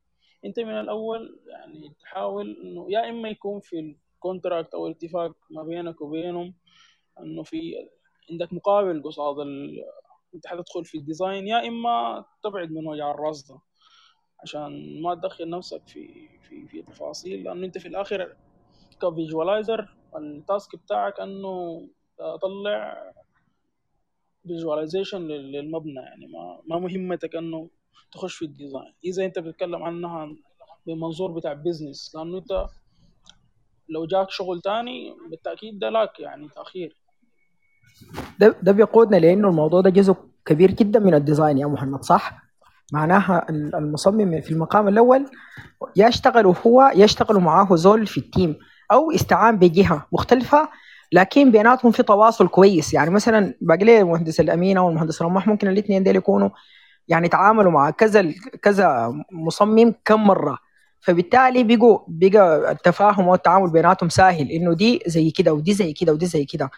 [0.44, 6.00] أنت من الأول يعني تحاول إنه يا إما يكون في الكونتراكت أو الاتفاق ما بينك
[6.00, 6.54] وبينهم
[7.20, 7.74] إنه في
[8.30, 9.84] عندك مقابل قصاد ال-
[10.34, 13.58] أنت حتدخل في ال design يا إما تبعد من وجع الراس ده
[14.42, 18.36] عشان ما تدخل نفسك في في في تفاصيل لأنه أنت في الآخر
[19.02, 21.86] ك visualizer ال task بتاعك أنه
[22.18, 23.12] تطلع
[24.46, 27.68] visualization للمبنى يعني ما ما مهمتك أنه
[28.12, 30.36] تخش في ال design إذا أنت بتتكلم عنها
[30.86, 32.66] بمنظور بتاع business لأنه أنت
[33.88, 36.96] لو جاك شغل تاني بالتأكيد ده لك يعني تأخير
[38.38, 40.16] ده ده بيقودنا لأنه الموضوع ده جزء
[40.46, 42.41] كبير جدا من ال design يا محمد صح؟
[42.92, 45.26] معناها المصمم في المقام الأول
[45.96, 48.56] يشتغل هو يشتغل معاه زول في ال team
[48.92, 50.68] أو استعان بجهة مختلفة
[51.12, 52.94] لكن بيناتهم في تواصل كويس.
[52.94, 56.48] يعني مثلا بقى لي المهندس الأمين أو المهندس رماح ممكن الاثنين دول يكونوا
[57.08, 58.32] يعني تعاملوا مع كذا
[58.62, 60.58] كذا مصمم كم مرة.
[61.00, 66.26] فبالتالي بيجوا بقى التفاهم والتعامل بيناتهم سهل إنه دي زي كده ودي زي كده ودي
[66.26, 66.70] زي كده.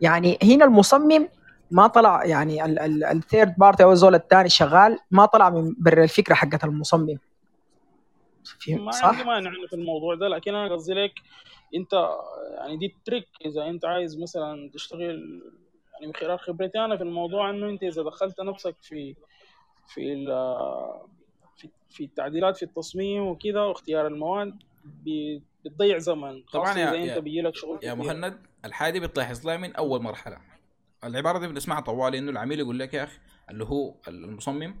[0.00, 1.28] يعني هنا المصمم
[1.70, 2.64] ما طلع يعني
[3.10, 7.18] ال third party أو الزول الثاني شغال ما طلع من برا الفكرة حقت المصمم.
[8.68, 11.12] ما صح؟ عندي مانع في الموضوع ده لكن أنا قصدي لك
[11.74, 11.92] أنت
[12.58, 15.42] يعني دي ال trick إذا أنت عايز مثلا تشتغل
[15.94, 19.14] يعني من خلال خبرتي أنا في الموضوع إنه أنت إذا دخلت نفسك في
[19.86, 20.26] في
[21.56, 24.54] في, في التعديلات في التصميم وكذا واختيار المواد
[25.64, 29.76] بتضيع زمن طبعا يا, إذا أنت بيجي لك شغل يا مهند الحاجة بتلاحظ لها من
[29.76, 30.53] أول مرحلة.
[31.06, 33.18] العبارة دي بنسمعها طوال انه العميل يقول لك يا أخي
[33.50, 34.74] اللي هو المصمم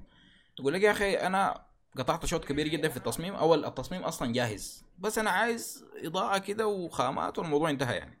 [0.60, 1.64] يقول لك يا أخي أنا
[1.98, 3.34] قطعت شوط كبير جدا في التصميم.
[3.34, 8.18] أول التصميم أصلا جاهز بس أنا عايز إضاءة كده وخامات والموضوع انتهى يعني.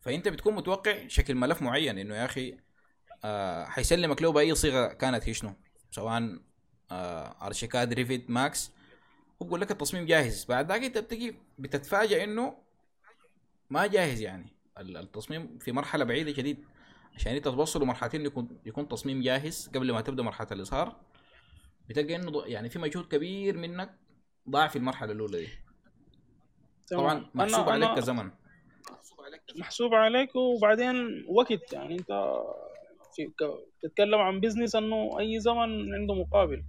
[0.00, 2.58] فأنت بتكون متوقع شكل ملف معين إنه يا أخي
[3.24, 5.54] آه حيسلمك له بأي صيغة كانت هي شنو؟
[5.90, 6.38] سواء
[6.90, 8.72] آه ArchiCAD Revit Max
[9.40, 10.44] وبقول لك التصميم جاهز.
[10.44, 12.56] بعد ذاك أنت بتجي بتتفاجئ إنه
[13.70, 14.56] ما جاهز يعني.
[14.78, 16.64] التصميم في مرحلة بعيدة شديد.
[17.16, 20.96] عشان انت توصل لمرحلتين يكون يكون تصميم جاهز قبل ما تبدأ مرحلة الإظهار.
[21.88, 23.98] بتلقى إنه يعني في مجهود كبير منك
[24.50, 25.48] ضاع في المرحلة الأولى دي.
[26.90, 28.30] طبعا محسوب أنا عليك كزمن.
[29.56, 32.40] محسوب عليك وبعدين وقت يعني أنت
[33.14, 33.30] في
[33.82, 36.62] تتكلم عن بزنس إنه أي زمن عنده مقابل.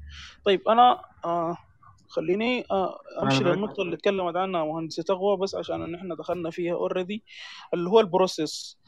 [0.46, 1.58] طيب أنا آه
[2.08, 7.24] خليني آه أمشي للنقطة اللي اتكلمت عنها مهندسه تقوى بس عشان إحنا دخلنا فيها already
[7.74, 8.80] اللي هو ال process.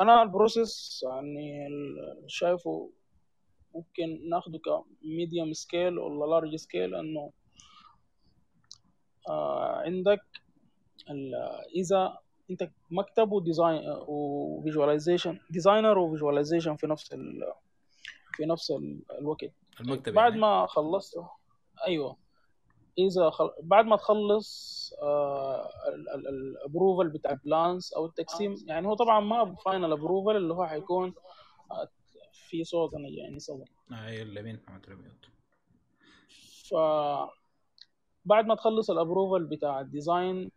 [0.00, 1.68] أنا ال process يعني
[2.26, 2.90] شايفه
[3.74, 7.32] ممكن ناخده ك medium scale ولا large scale إنه
[9.28, 10.22] آه عندك
[11.76, 12.18] إذا
[12.50, 17.52] أنت مكتب و design و visualization designer و visualization في نفس ال
[18.32, 18.72] في نفس
[19.18, 20.40] الوقت المكتب بعد يعني.
[20.40, 21.18] ما خلصت
[21.86, 22.16] أيوه
[22.98, 23.50] إذا خل...
[23.62, 25.70] بعد ما تخلص آه
[26.14, 31.14] ال approval بتاع plans أو التقسيم يعني هو طبعا ما final approval اللي هو حيكون
[31.70, 31.88] آه
[32.32, 35.26] في صوت أنا جايني صوت اي اليمين محمد ربيعت
[36.70, 36.74] ف
[38.24, 40.50] بعد ما تخلص ال approval بتاع ال design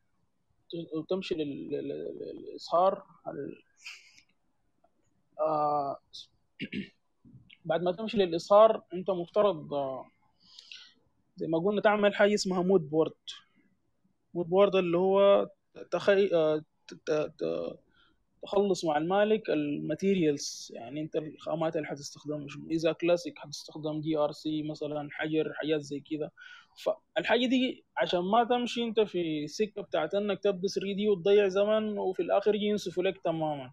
[0.94, 3.04] وتمشي للإظهار
[5.40, 6.00] آه
[7.66, 10.12] بعد ما تمشي للإظهار أنت مفترض آه
[11.36, 13.14] زي ما قلنا تعمل حاجة اسمها mood board
[14.34, 15.48] mood board اللي هو
[15.92, 16.30] تخي...
[16.34, 16.64] آه،
[18.44, 20.72] تخلص مع المالك ال materials.
[20.76, 26.32] يعني انت الخامات اللي حتستخدمها إذا كلاسيك حتستخدم GRC مثلا حجر حاجات زي كذا
[27.16, 32.22] فالحاجه دي عشان ما تمشي انت في سكة بتاعت إنك تبدأ 3D وتضيع زمن وفي
[32.22, 33.72] الآخر ينسفوا لك تماما.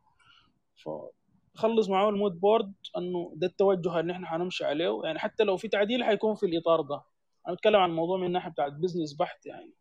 [1.56, 5.00] فخلص معاه ال mood board إنه ده التوجه اللي إحنا حنمشي عليه.
[5.04, 7.02] يعني حتى لو في تعديل حيكون في الإطار ده.
[7.46, 9.72] أنا بتكلم عن الموضوع من الناحية بتاعت business بحت يعني.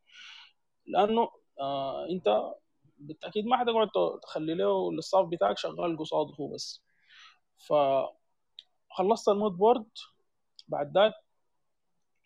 [0.88, 2.52] لأنه آه أنت
[2.98, 3.90] بالتأكيد ما حتقعد
[4.24, 6.84] تخلي له ال staff بتاعك شغال قصاده هو بس.
[7.58, 7.74] ف
[8.90, 9.86] خلصت ال mood board
[10.68, 11.14] بعد ذاك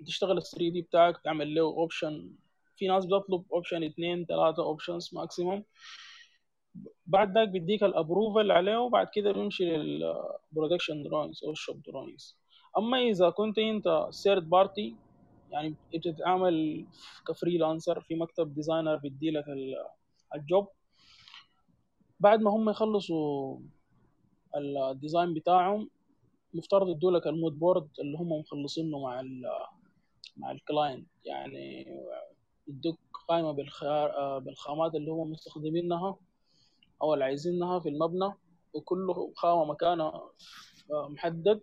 [0.08, 2.32] تشتغل ال 3D بتاعك تعمل له option
[2.78, 5.64] في ناس بتطلب option اثنين ثلاثة options maximum
[7.06, 11.82] بعد ذاك بيديك ال approval عليه وبعد كده بيمشي لل production drawings أو ال shop
[11.82, 12.38] drawings
[12.78, 14.96] أما إذا كنت أنت third party
[15.56, 16.86] يعني بتتعامل
[17.28, 19.45] ك freelancer في مكتب designer بيدي لك
[20.36, 20.68] ال job.
[22.20, 23.60] بعد ما هم يخلصوا
[24.56, 25.89] ال design بتاعهم
[26.53, 29.43] مفترض يدوا لك ال mood board اللي هم مخلصينه مع ال
[30.38, 31.86] مع ال client يعني
[32.68, 36.18] يدوك قائمة بالخيار بالخامات اللي هم مستخدمينها
[37.01, 38.34] أو اللي عايزينها في المبنى
[38.74, 40.30] وكل خامة مكانها
[40.91, 41.62] محدد.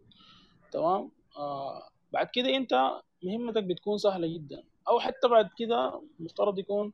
[0.73, 1.83] تمام؟ آه
[2.13, 4.65] بعد كده أنت مهمتك بتكون سهلة جدا.
[4.89, 6.93] أو حتى بعد كده مفترض يكون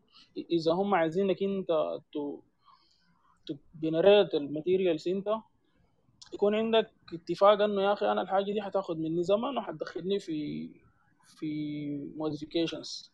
[0.51, 2.41] إذا هم عايزينك أنت to
[3.83, 5.29] generate ال materials أنت
[6.35, 10.71] يكون عندك اتفاق إنه يا أخي أنا الحاجة دي حتاخد مني زمن وحتدخلني في
[11.27, 13.11] في modifications.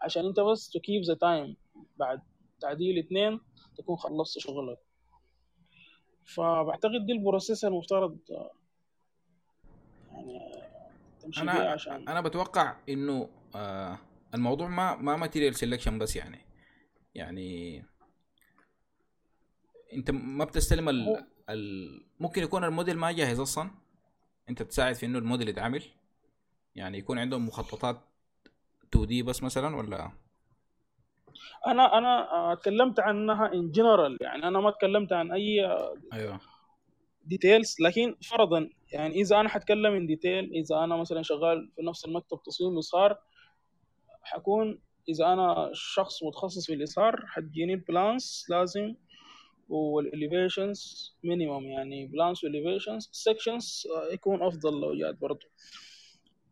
[0.00, 1.54] عشان أنت بس to keep the time
[1.96, 2.22] بعد
[2.60, 3.40] تعديل اثنين
[3.76, 4.78] تكون خلصت شغلك.
[6.24, 8.18] فبعتقد دي ال process المفترض
[10.12, 10.53] يعني
[11.24, 13.98] تمشي أنا عشان أنا بتوقع إنه آه
[14.34, 16.38] الموضوع ما ما material selection بس يعني.
[17.14, 17.82] يعني
[19.92, 21.24] أنت ما بتستلم ال...
[21.50, 22.06] ال...
[22.20, 23.70] ممكن يكون الموديل ما جاهز أصلا.
[24.48, 25.82] أنت تساعد في إنه الموديل يتعمل.
[26.74, 28.00] يعني يكون عندهم مخططات
[28.94, 30.10] 2D بس مثلا ولا؟
[31.66, 35.66] أنا أنا آه، اتكلمت عنها in general يعني أنا ما اتكلمت عن أي
[36.12, 36.40] أيوه.
[37.26, 42.04] details لكن فرضا يعني إذا أنا حتكلم in detail إذا أنا مثلا شغال في نفس
[42.04, 43.18] المكتب تصميم إظهار
[44.22, 48.94] حكون إذا أنا شخص متخصص في الإظهار حتجيني ال plans لازم
[49.68, 55.46] وال elevations minimum يعني plans وال elevations sections يكون أفضل لو جات برضه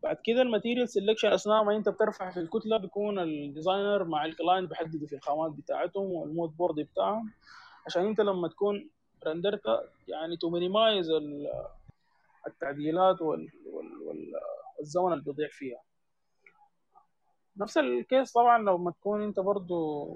[0.02, 4.24] بعد كده ال material selection أثناء ما أنت بترفع في الكتلة بيكون ال designer مع
[4.24, 7.32] ال client بيحددوا في الخامات بتاعتهم وال mood board بتاعهم.
[7.86, 8.90] عشان أنت لما تكون
[9.26, 9.62] رندرت
[10.08, 11.10] يعني to minimize
[12.46, 14.32] التعديلات وال وال وال
[14.78, 15.82] والزمن اللي بيضيع فيها.
[17.56, 20.08] نفس ال case طبعا لما تكون أنت برضو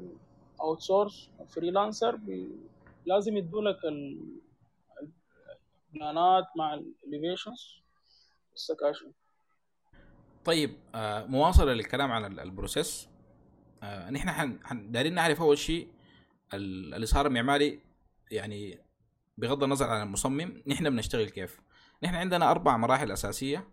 [0.61, 2.21] outsource freelancer
[3.07, 4.41] لازم يدولك ال-
[5.95, 7.83] البلانات مع ال elevations
[8.51, 9.13] والسكاشن.
[10.45, 13.09] طيب آه مواصلة للكلام عن ال- ال process.
[13.83, 14.59] آه نحن حن...
[14.65, 14.91] حن...
[14.93, 15.89] دايرين نعرف أول شيء
[16.55, 16.95] ال...
[16.95, 17.81] الإظهار المعماري
[18.31, 18.79] يعني
[19.37, 21.61] بغض النظر عن المصمم نحن بنشتغل كيف؟
[22.03, 23.69] نحن عندنا أربع مراحل أساسية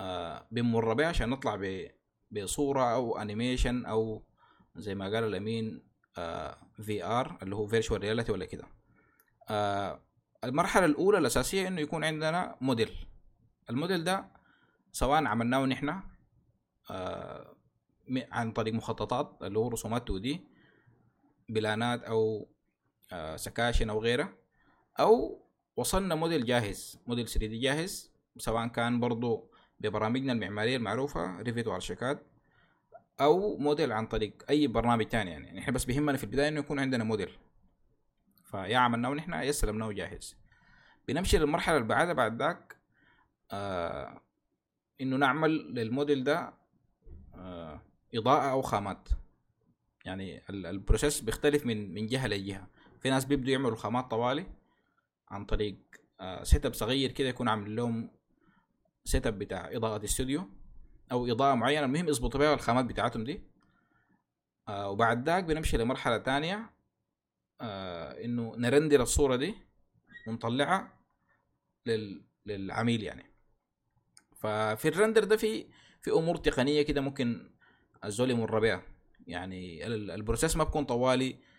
[0.00, 1.60] آه بنمر بها عشان نطلع.
[2.30, 4.22] بصورة أو animation أو
[4.76, 5.82] زي ما قال الأمين
[6.82, 8.64] VR اللي هو virtual reality ولا كده.
[9.48, 10.02] آه
[10.44, 13.06] المرحلة الأولى الأساسية إنه يكون عندنا model
[13.70, 14.32] ال model ده
[14.92, 16.00] سواء عملناه نحن
[16.90, 17.56] آه
[18.32, 20.40] عن طريق مخططات اللي هو رسومات 2D
[21.48, 22.48] بلانات أو
[23.12, 24.39] آه سكاشن أو غيرها
[25.00, 25.42] أو
[25.76, 31.72] وصلنا موديل جاهز موديل 3 دي جاهز سواء كان برضو ببرامجنا المعمارية المعروفة Revit و
[31.72, 32.18] ArchiCAD
[33.20, 35.52] أو موديل عن طريق أي برنامج تاني يعني.
[35.60, 37.30] نحن بس بيهمنا في البداية إنه يكون عندنا موديل.
[38.44, 40.36] فيا عملناه نحن يا سلمناه جاهز
[41.08, 42.76] بنمشي للمرحلة اللي بعدها بعد ذاك
[43.52, 44.20] آه
[45.00, 46.54] إنه نعمل للموديل ده
[47.34, 47.80] آه
[48.14, 49.08] إضاءة أو خامات.
[50.04, 52.66] يعني ال- ال process بيختلف من من جهة لجهة.
[53.00, 54.46] في ناس بيبدوا يعملوا خامات طوالي
[55.30, 55.76] عن طريق
[56.20, 58.10] آه setup صغير كده يكون عامل لهم
[59.04, 60.48] setup بتاع إضاءة استوديو
[61.12, 61.84] أو إضاءة معينة.
[61.86, 63.42] المهم يظبطوا بيها الخامات بتاعتهم دي.
[64.68, 66.70] آه وبعد ذاك بنمشي لمرحلة تانية
[67.60, 69.54] آه إنه نرندر الصورة دي
[70.26, 70.98] ونطلعها
[71.86, 72.24] لل...
[72.46, 73.24] للعميل يعني.
[74.36, 75.66] ففي ال render ده في
[76.02, 77.50] في أمور تقنية كده ممكن
[78.04, 78.82] الزول يمر بها
[79.26, 81.30] يعني ال- ال process ما بكون طوالي.
[81.30, 81.49] آه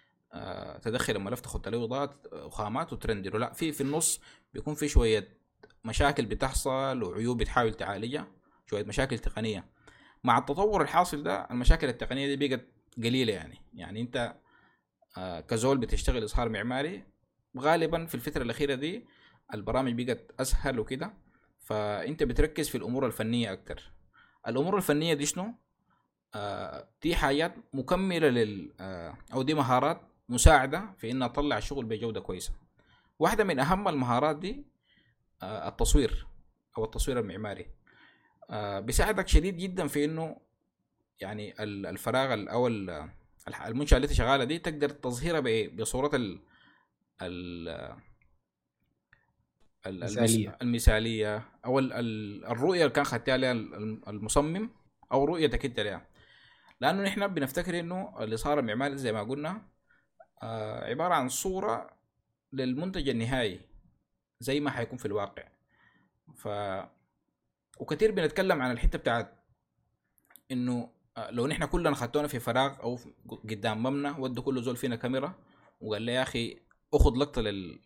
[0.81, 4.21] تدخل الملف تاخد عليه اضاءات وخامات وترندره لا في في النص
[4.53, 5.37] بيكون في شوية
[5.85, 8.27] مشاكل بتحصل وعيوب بتحاول تعالجها
[8.65, 9.65] شوية مشاكل تقنية.
[10.23, 12.65] مع التطور الحاصل ده المشاكل التقنية دي بقت
[12.97, 13.61] قليلة يعني.
[13.73, 14.35] يعني انت
[15.17, 17.03] آه كزول بتشتغل إظهار معماري
[17.57, 19.05] غالبا في الفترة الأخيرة دي
[19.53, 21.13] البرامج بقت أسهل وكده.
[21.59, 23.91] فانت بتركز في الأمور الفنية أكتر.
[24.47, 25.53] الأمور الفنية دي شنو؟
[26.35, 30.01] آه دي حاجات مكملة لل آه أو دي مهارات
[30.31, 32.53] مساعدة في إنها تطلع الشغل بجودة كويسة.
[33.19, 34.65] واحدة من أهم المهارات دي
[35.43, 36.27] آه التصوير
[36.77, 37.65] أو التصوير المعماري.
[38.49, 40.37] آه بيساعدك شديد جدا في إنه
[41.19, 42.67] يعني ال- الفراغ ال- أو
[43.67, 46.39] المنشأة اللي أنت شغالة دي تقدر تظهرها بصورة ال
[47.21, 47.67] ال
[49.87, 50.57] ال- المس- مثالية.
[50.61, 54.69] المثالية أو ال- ال- الرؤية اللي كان خدتها لها ال- المصمم
[55.11, 56.07] أو رؤيتك أنت لها
[56.81, 59.61] لأنه نحن بنفتكر إنه الاصهار المعماري زي ما قلنا
[60.43, 61.89] آه عبارة عن صورة
[62.53, 63.61] للمنتج النهائي
[64.39, 65.43] زي ما حيكون في الواقع.
[66.35, 66.47] ف
[67.79, 69.43] وكثير بنتكلم عن الحتة بتاعت
[70.51, 74.95] إنه آه، لو نحن كلنا خدتونا في فراغ أو قدام مبنى ودوا كل زول فينا
[74.95, 75.33] كاميرا
[75.81, 76.59] وقال لي يا أخي
[76.93, 77.79] أخذ لقطة لل...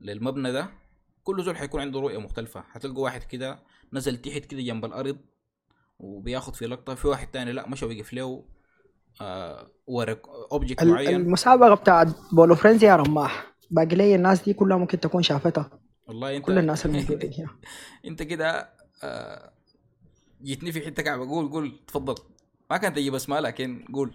[0.00, 0.68] للمبنى ده
[1.24, 2.60] كل زول حيكون عنده رؤية مختلفة.
[2.62, 3.62] حتلقوا واحد كده
[3.92, 5.18] نزل تحت كده جنب الأرض
[5.98, 8.44] وبياخد في لقطة في واحد تاني لا مشى وقف له
[9.86, 11.16] ورق اوبجكت معين.
[11.16, 13.46] المسابقة بتاعت بولو فرينز يا رماح.
[13.70, 15.70] باقي لي الناس دي كلها ممكن تكون شافتها.
[16.08, 17.48] والله انت كل الناس الموجودين هنا
[18.04, 18.68] انت كده
[19.04, 19.50] آه
[20.42, 21.28] جيتني في حتة كعبة.
[21.28, 21.80] قول قول.
[21.86, 22.14] تفضل.
[22.70, 24.14] ما كان تجيب أسماء لكن قول.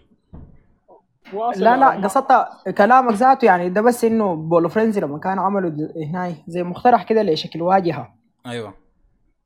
[1.55, 2.07] لا لا.
[2.07, 2.31] قصدت
[2.77, 3.69] كلامك ذاته يعني.
[3.69, 5.71] ده بس إنه بولو فرينزي لما كانوا عملوا
[6.09, 8.15] هناي زي مقترح كده لشكل واجهة.
[8.45, 8.73] أيوه.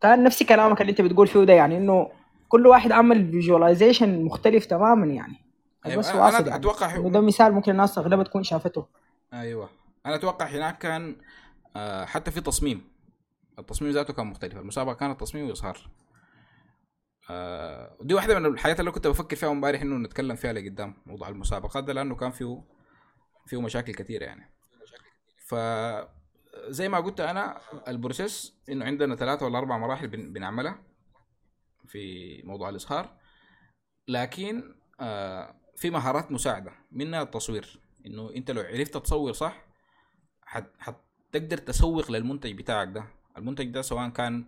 [0.02, 2.10] كان نفس كلامك اللي أنت بتقول فيه ده يعني إنه
[2.52, 5.36] كل واحد عمل فيجواليزيشن مختلف تماما يعني.
[5.86, 6.56] أيوة، بس أنا- واصل يعني.
[6.56, 8.86] أتوقع إنه ده مثال ممكن الناس أغلبها تكون شافته.
[9.34, 9.70] أيوه.
[10.06, 11.16] أنا أتوقع هناك كان
[11.76, 12.82] آه، حتى في تصميم.
[13.60, 14.58] التصميم ذاته كان مختلف.
[14.58, 15.78] المسابقة كانت تصميم وإظهار.
[17.30, 21.30] آه، دي واحدة من الحاجات اللي كنت بفكر فيها امبارح إنه نتكلم فيها لقدام موضوع
[21.30, 22.62] المسابقات ده لأنه كان فيه
[23.46, 24.52] فيه مشاكل كثيره يعني.
[25.48, 25.56] ف
[26.70, 30.80] زي ما قلت أنا البروسيس إنه عندنا ثلاثة ولا أربع مراحل بن- بنعملها.
[31.88, 33.18] في موضوع الاظهار
[34.08, 37.80] لكن آه في مهارات مساعدة منها التصوير.
[38.06, 39.62] إنه أنت لو عرفت تصور صح
[40.42, 43.04] حت- حتقدر تسوق للمنتج بتاعك ده.
[43.38, 44.46] المنتج ده سواء كان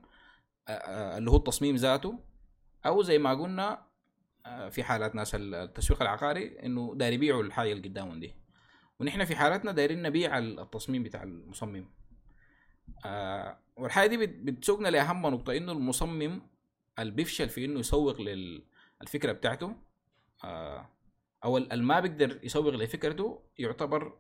[0.68, 2.20] آه، آه، اللي هو التصميم ذاته
[2.86, 3.86] أو زي ما قلنا
[4.70, 8.36] في حالات ناس التسويق العقاري إنه داير يبيعوا الحاجة اللي قدامهم دي.
[9.00, 11.86] ونحن في حالتنا دايرين نبيع التصميم بتاع المصمم.
[13.78, 16.42] والحاجة دي بت- بتسوقنا لأهم نقطة إنه المصمم
[17.00, 19.76] اللي بيفشل في إنه يسوق للفكره بتاعته
[20.44, 20.90] آه
[21.44, 24.18] أو ال- اللي ما بيقدر يسوق لفكرته يعتبر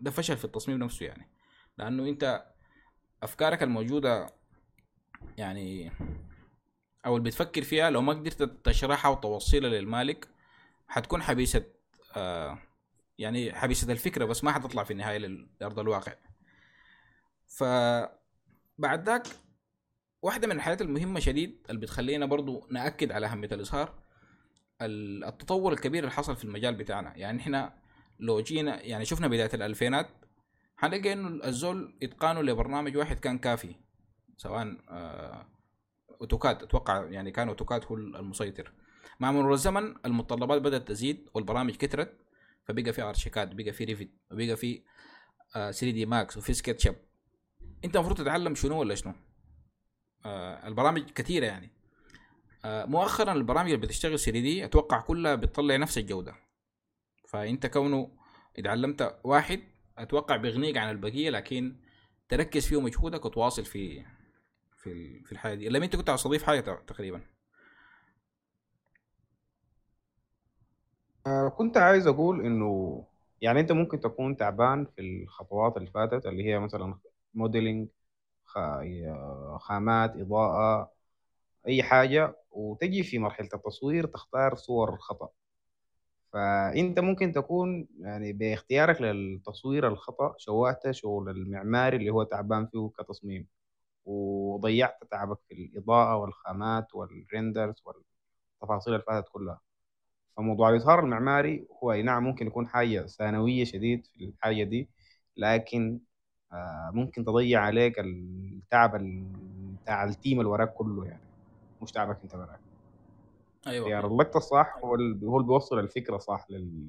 [0.00, 1.28] ده فشل في التصميم نفسه يعني.
[1.78, 2.46] لأنه أنت
[3.22, 4.26] أفكارك الموجودة
[5.38, 5.92] يعني
[7.06, 10.28] أو اللي بتفكر فيها لو ما قدرت تشرحها وتوصلها للمالك
[10.88, 11.64] حتكون حبيسة
[12.16, 12.58] آه
[13.18, 15.18] يعني حبيسة الفكرة بس ما حتطلع في النهاية
[15.60, 16.12] لأرض الواقع.
[17.46, 17.64] ف
[18.78, 19.26] بعد ذاك
[20.26, 23.94] واحدة من الحاجات المهمة شديد اللي بتخلينا برضو نأكد على أهمية الإظهار
[24.82, 27.16] ال- التطور الكبير اللي حصل في المجال بتاعنا.
[27.16, 27.74] يعني إحنا
[28.20, 30.08] لو جينا يعني شفنا بداية الألفينات
[30.76, 33.74] حنلقى إنه الزول إتقانه لبرنامج واحد كان كافي
[34.36, 35.46] سواء آه،
[36.20, 36.62] AutoCAD.
[36.62, 38.72] أتوقع يعني كان AutoCAD هو المسيطر.
[39.20, 42.12] مع مرور الزمن المتطلبات بدأت تزيد والبرامج كترت
[42.64, 44.82] فبقى في ArchiCAD بقى في Revit وبقى في
[45.54, 46.96] 3D Max وفي SketchUp
[47.84, 49.12] أنت المفروض تتعلم شنو ولا شنو؟
[50.66, 51.70] البرامج كثيرة يعني.
[52.64, 56.34] آه مؤخرا البرامج اللي بتشتغل 3D أتوقع كلها بتطلع نفس الجودة.
[57.28, 58.10] فأنت كونه
[58.58, 59.60] اتعلمت واحد
[59.98, 61.76] أتوقع بيغنيك عن البقية لكن
[62.28, 64.04] تركز فيه مجهودك وتواصل في
[64.76, 65.68] في في الحاجة دي.
[65.68, 67.20] لما أنت كنت عاوز تضيف حاجة تقريبا.
[71.26, 73.04] آه، كنت عايز أقول إنه
[73.40, 76.98] يعني أنت ممكن تكون تعبان في الخطوات اللي فاتت اللي هي مثلا
[77.34, 77.88] موديلنج
[79.58, 80.92] خامات إضاءة
[81.68, 85.28] أي حاجة وتجي في مرحلة التصوير تختار صور خطأ
[86.32, 93.46] فأنت ممكن تكون يعني باختيارك للتصوير الخطأ شوهت شغل المعماري اللي هو تعبان فيه كتصميم
[94.04, 99.60] وضيعت تعبك في الإضاءة والخامات وال renders والتفاصيل اللي فاتت كلها.
[100.36, 104.90] فموضوع الإظهار المعماري هو نعم ممكن يكون حاجة ثانوية شديد في الحاجة دي
[105.36, 106.00] لكن
[106.56, 111.22] آه، ممكن تضيع عليك التعب ال- بتاع ال team اللي وراك كله يعني
[111.82, 112.60] مش تعبك انت وراك.
[113.66, 114.06] أيوه.
[114.06, 116.88] اللقطة الصح هو اللي هو اللي بيوصل الفكرة صح لل...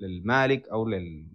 [0.00, 1.26] للمالك أو لل...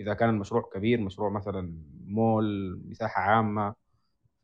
[0.00, 1.72] إذا كان المشروع كبير مشروع مثلا
[2.06, 3.74] مول مساحة عامة.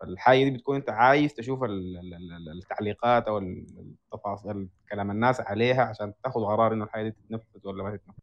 [0.01, 5.83] فالحاجة دي بتكون أنت عايز تشوف ال- ال- ال- التعليقات أو التفاصيل كلام الناس عليها
[5.85, 8.19] عشان تاخد قرار إنه الحاجة دي تتنفذ ولا ما تتنفذ.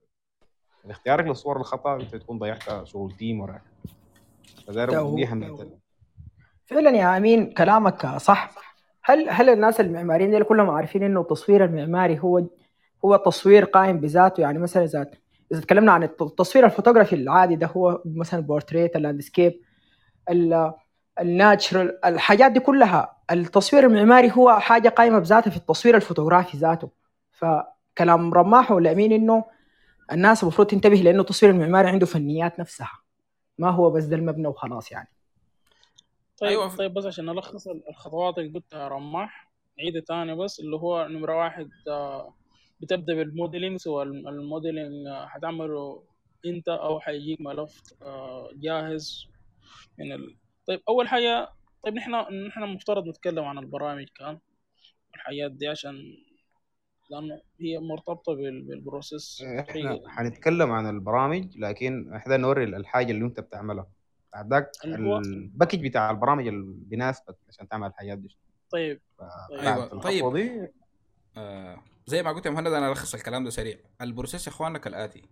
[0.86, 3.64] اختيارك للصور الخطأ أنت تكون ضيعت شغل تيم وراك.
[5.24, 5.78] أهمية ال-
[6.66, 8.52] فعلا يا أمين كلامك صح.
[9.04, 12.44] هل هل الناس المعماريين دول كلهم عارفين إنه التصوير المعماري هو
[13.06, 15.12] هو تصوير قائم بذاته؟ يعني مثلا اذا
[15.52, 19.60] إذا تكلمنا عن الت- التصوير الفوتوغرافي العادي ده هو مثلا portrait ال landscape
[20.30, 20.74] ال-
[21.20, 26.90] ال natural الحاجات دي كلها التصوير المعماري هو حاجة قائمة بذاتها في التصوير الفوتوغرافي ذاته.
[27.32, 29.44] فكلام رماح ولا امين إنه
[30.12, 32.92] الناس المفروض تنتبه لأنه التصوير المعماري عنده فنيات نفسها.
[33.60, 35.08] ما هو بس ده المبنى وخلاص يعني
[36.38, 36.76] طيب أيوة.
[36.76, 41.70] طيب بس عشان نلخص الخطوات اللي قلتها رماح عيد تاني بس اللي هو نمرة واحد
[41.88, 42.34] آه،
[42.82, 46.04] بتبدأ بال modeling سواء الم- ال modeling آه، حتعمله
[46.46, 49.28] أنت أو حيجيك ملف آه، جاهز
[49.98, 50.36] من ال...
[50.68, 51.50] طيب أول حاجة
[51.84, 52.12] طيب نحن
[52.48, 54.40] نحن مفترض نتكلم عن البرامج كان
[55.16, 56.18] الحاجات دي عشان
[57.10, 63.26] لأنه هي مرتبطة بال- بال process إحنا حنتكلم عن البرامج لكن إحنا نوري الحاجة اللي
[63.26, 63.88] أنت بتعملها.
[64.34, 68.38] بعد ذاك اللي هو- ال package بتاع البرامج اللي بيناسبك عشان تعمل الحاجات دي.
[68.72, 69.02] طيب.
[69.52, 70.36] أيوة، الخطوة طيب.
[70.36, 70.68] دي.
[71.38, 73.78] آه زي ما قلت يا مهند أنا ألخص الكلام ده سريع.
[74.02, 75.24] ال process يا اخواننا كالاتي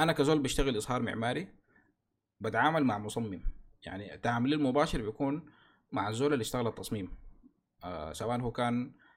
[0.00, 1.48] أنا كزول بشتغل إظهار معماري
[2.40, 3.42] بتعامل مع مصمم.
[3.86, 5.46] يعني تعاملي المباشر بيكون
[5.92, 7.18] مع الزول اللي اشتغل التصميم.
[7.84, 9.07] آه سواء هو كان آه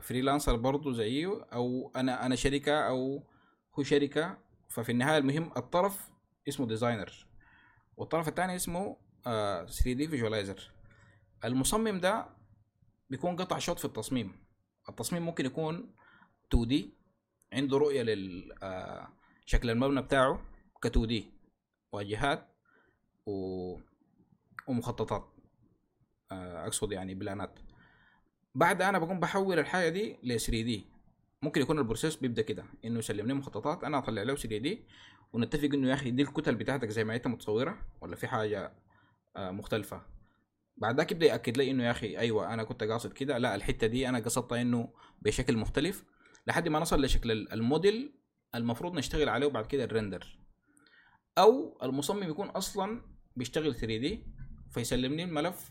[0.00, 3.22] freelancer برضه زيي أو أنا أنا شركة أو
[3.78, 4.38] هو شركة.
[4.68, 6.10] ففي النهاية المهم الطرف
[6.48, 7.26] اسمه designer
[7.96, 8.96] والطرف الثاني اسمه
[9.26, 10.70] آه 3D visualizer
[11.44, 12.26] المصمم ده
[13.10, 14.32] بيكون قطع شوط في التصميم.
[14.88, 15.94] التصميم ممكن يكون
[16.48, 16.94] 2D
[17.52, 19.08] عنده رؤية لل آه،
[19.46, 20.40] شكل المبنى بتاعه
[20.82, 21.30] ك 2D
[21.92, 22.48] واجهات
[23.26, 23.32] و...
[24.68, 25.28] ومخططات.
[26.32, 27.58] آه، أقصد يعني plan ات.
[28.54, 30.86] بعد أنا بقوم بحول الحاجة دي ل 3D
[31.42, 34.84] ممكن يكون ال process بيبدأ كده إنه يسلمني مخططات أنا أطلع له 3D
[35.32, 38.72] ونتفق إنه يا أخي دي الكتل بتاعتك زي ما أنت متصورة ولا في حاجة
[39.36, 40.02] آه، مختلفة؟
[40.76, 43.86] بعد ذاك يبدأ يأكد لي إنه يا أخي أيوه أنا كنت قاصد كده لا الحتة
[43.86, 44.88] دي أنا قصدتها إنه
[45.22, 46.04] بشكل مختلف
[46.46, 48.14] لحد ما نصل لشكل ال- الموديل
[48.54, 50.38] المفروض نشتغل عليه وبعد كده ال render
[51.38, 53.02] أو المصمم يكون أصلا
[53.36, 54.26] بيشتغل 3D
[54.70, 55.70] فيسلمني الملف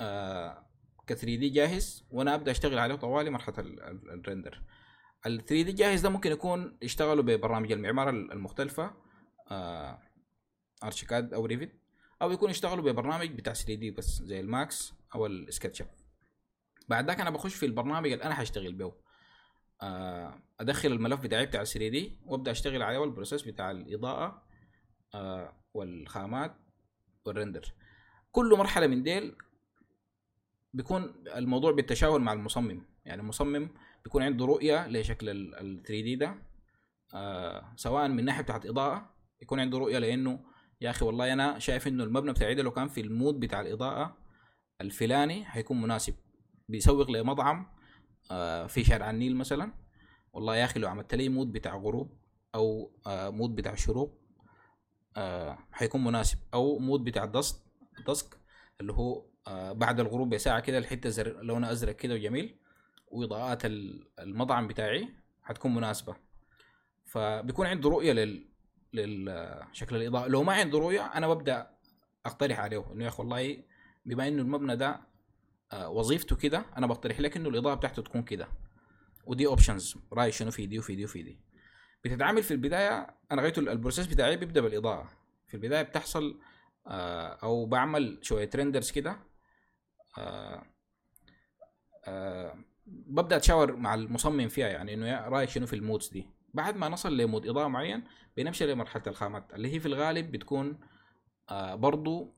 [0.00, 0.67] آه
[1.08, 4.62] ك 3D جاهز وأنا أبدأ أشتغل عليه طوالي مرحلة ال- ال- ال render.
[5.26, 8.94] ال 3D جاهز ده ممكن يكون يشتغلوا ببرامج المعمار ال- المختلفة
[9.50, 9.98] آه
[10.84, 11.72] ArchiCAD أو Revit
[12.22, 15.88] أو يكون يشتغلوا ببرنامج بتاع 3D بس زي ال Max أو ال SketchUp
[16.88, 18.92] بعد ذاك أنا بخش في البرنامج اللي أنا حاشتغل به.
[19.82, 24.42] آه، أدخل الملف بتاعي بتاع 3D وأبدأ أشتغل عليه وال process بتاع الإضاءة
[25.14, 26.54] آه، والخامات
[27.24, 27.72] وال render
[28.32, 29.36] كل مرحلة من ديل
[30.74, 32.82] بيكون الموضوع بالتشاور مع المصمم.
[33.04, 33.68] يعني المصمم
[34.04, 36.34] بيكون عنده رؤية لشكل ال 3D ده
[37.14, 40.40] آه، سواء من ناحية بتاعت إضاءة يكون عنده رؤية لأنه
[40.80, 43.60] يا أخي والله أنا شايف إنه المبنى بتاعي ده لو كان في ال mood بتاع
[43.60, 44.16] الإضاءة
[44.80, 46.14] الفلاني هيكون مناسب.
[46.68, 47.66] بيسوق لمطعم
[48.30, 49.72] آه، في شارع النيل مثلا
[50.32, 52.18] والله يا أخي لو عملت لي mood بتاع غروب
[52.54, 54.18] أو آه، mood بتاع شروق
[55.16, 55.58] آه،
[55.94, 56.38] مناسب.
[56.54, 57.56] أو mood بتاع dusk
[58.06, 58.36] dusk
[58.80, 59.27] اللي هو
[59.72, 61.42] بعد الغروب بساعة كده الحتة زر...
[61.42, 62.56] لونها أزرق كده وجميل
[63.08, 65.08] وإضاءات ال- المطعم بتاعي
[65.42, 66.16] حتكون مناسبة.
[67.04, 68.48] فبيكون عنده رؤية لل
[68.92, 70.26] للشكل الإضاءة.
[70.28, 71.70] لو ما عنده رؤية أنا ببدأ
[72.26, 73.62] أقترح عليه إنه يا أخي والله
[74.06, 75.00] بما إنه المبنى ده
[75.72, 78.48] آه، وظيفته كده أنا بقترح لك إنه الإضاءة بتاعته تكون كده.
[79.26, 81.38] ودي options رأيك شنو في دي وفي دي وفي دي.
[82.04, 85.10] بتتعامل في البداية أنا غايته ال process بتاعي بيبدأ بالإضاءة.
[85.46, 86.40] في البداية بتحصل
[86.86, 89.16] آه، أو بعمل شوية renders كده.
[92.86, 96.88] ببدأ أتشاور مع المصمم فيها يعني إنه رأيك شنو في ال moods دي؟ بعد ما
[96.88, 98.04] نصل ل mood إضاءة معين
[98.36, 100.80] بنمشي لمرحلة الخامات اللي هي في الغالب بتكون
[101.50, 102.36] آه، برضو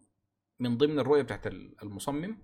[0.60, 1.46] من ضمن الرؤية بتاعت
[1.82, 2.38] المصمم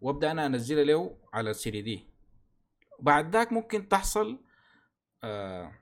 [0.00, 2.10] وأبدأ أنا انزلها له على السي دي
[3.00, 4.44] بعد ذاك ممكن تحصل
[5.24, 5.72] آه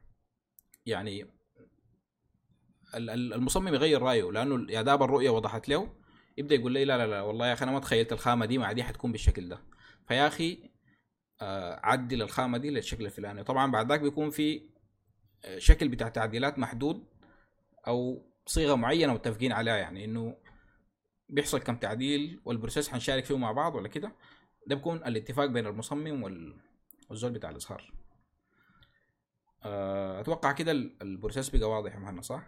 [0.86, 1.22] يعني
[2.94, 5.96] ال- ال- المصمم يغير رأيه لأنه يا الرؤية وضحت له
[6.38, 8.72] يبدأ يقول لي لا لا لا والله يا أخي أنا ما تخيلت الخامة دي مع
[8.72, 9.58] دي حتكون بالشكل ده.
[10.08, 10.70] فيا أخي
[11.42, 13.44] آه عدل الخامة دي للشكل الفلاني.
[13.44, 14.70] طبعا بعد ذاك بيكون في
[15.44, 17.04] آه، شكل بتاع تعديلات محدود
[17.88, 20.36] أو صيغة معينة متفقين عليها يعني إنه
[21.28, 24.12] بيحصل كم تعديل وال process حنشارك فيه مع بعض ولا كده.
[24.66, 26.56] ده بيكون الاتفاق بين المصمم وال...
[27.10, 27.92] والزول بتاع الإظهار.
[29.64, 32.42] آه، أتوقع كده ال- ال process بقى واضح يا مهند صح؟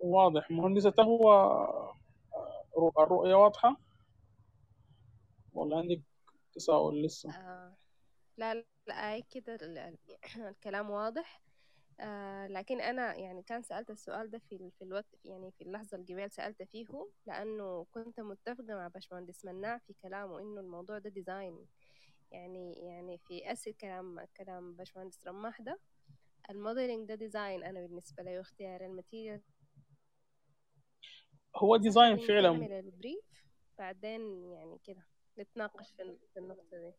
[0.00, 0.50] واضح.
[0.50, 1.52] مهندسة هو
[2.76, 3.76] الرؤية واضحة؟
[5.54, 6.02] ولا عندك
[6.52, 7.76] تساؤل لسه؟ آه
[8.36, 9.98] لا لا كده ال- ال-
[10.50, 11.42] الكلام واضح.
[12.00, 16.28] آه لكن أنا يعني كان سألت السؤال ده في في الوقت يعني في اللحظة اللي
[16.28, 16.86] سألت فيه
[17.26, 21.66] لأنه كنت متفقة مع باشمهندس مناع في كلامه إنه الموضوع ده design
[22.30, 25.78] يعني يعني في أسر كلام كلام باشمهندس رماح ده
[26.50, 29.40] ال modeling ده design أنا بالنسبة لي واختيار ال material
[31.56, 32.50] هو design فعلا.
[32.50, 33.24] نكمل ال brief
[33.78, 34.20] بعدين
[34.52, 35.02] يعني كده
[35.38, 36.92] نتناقش في ال- في النقطة دي.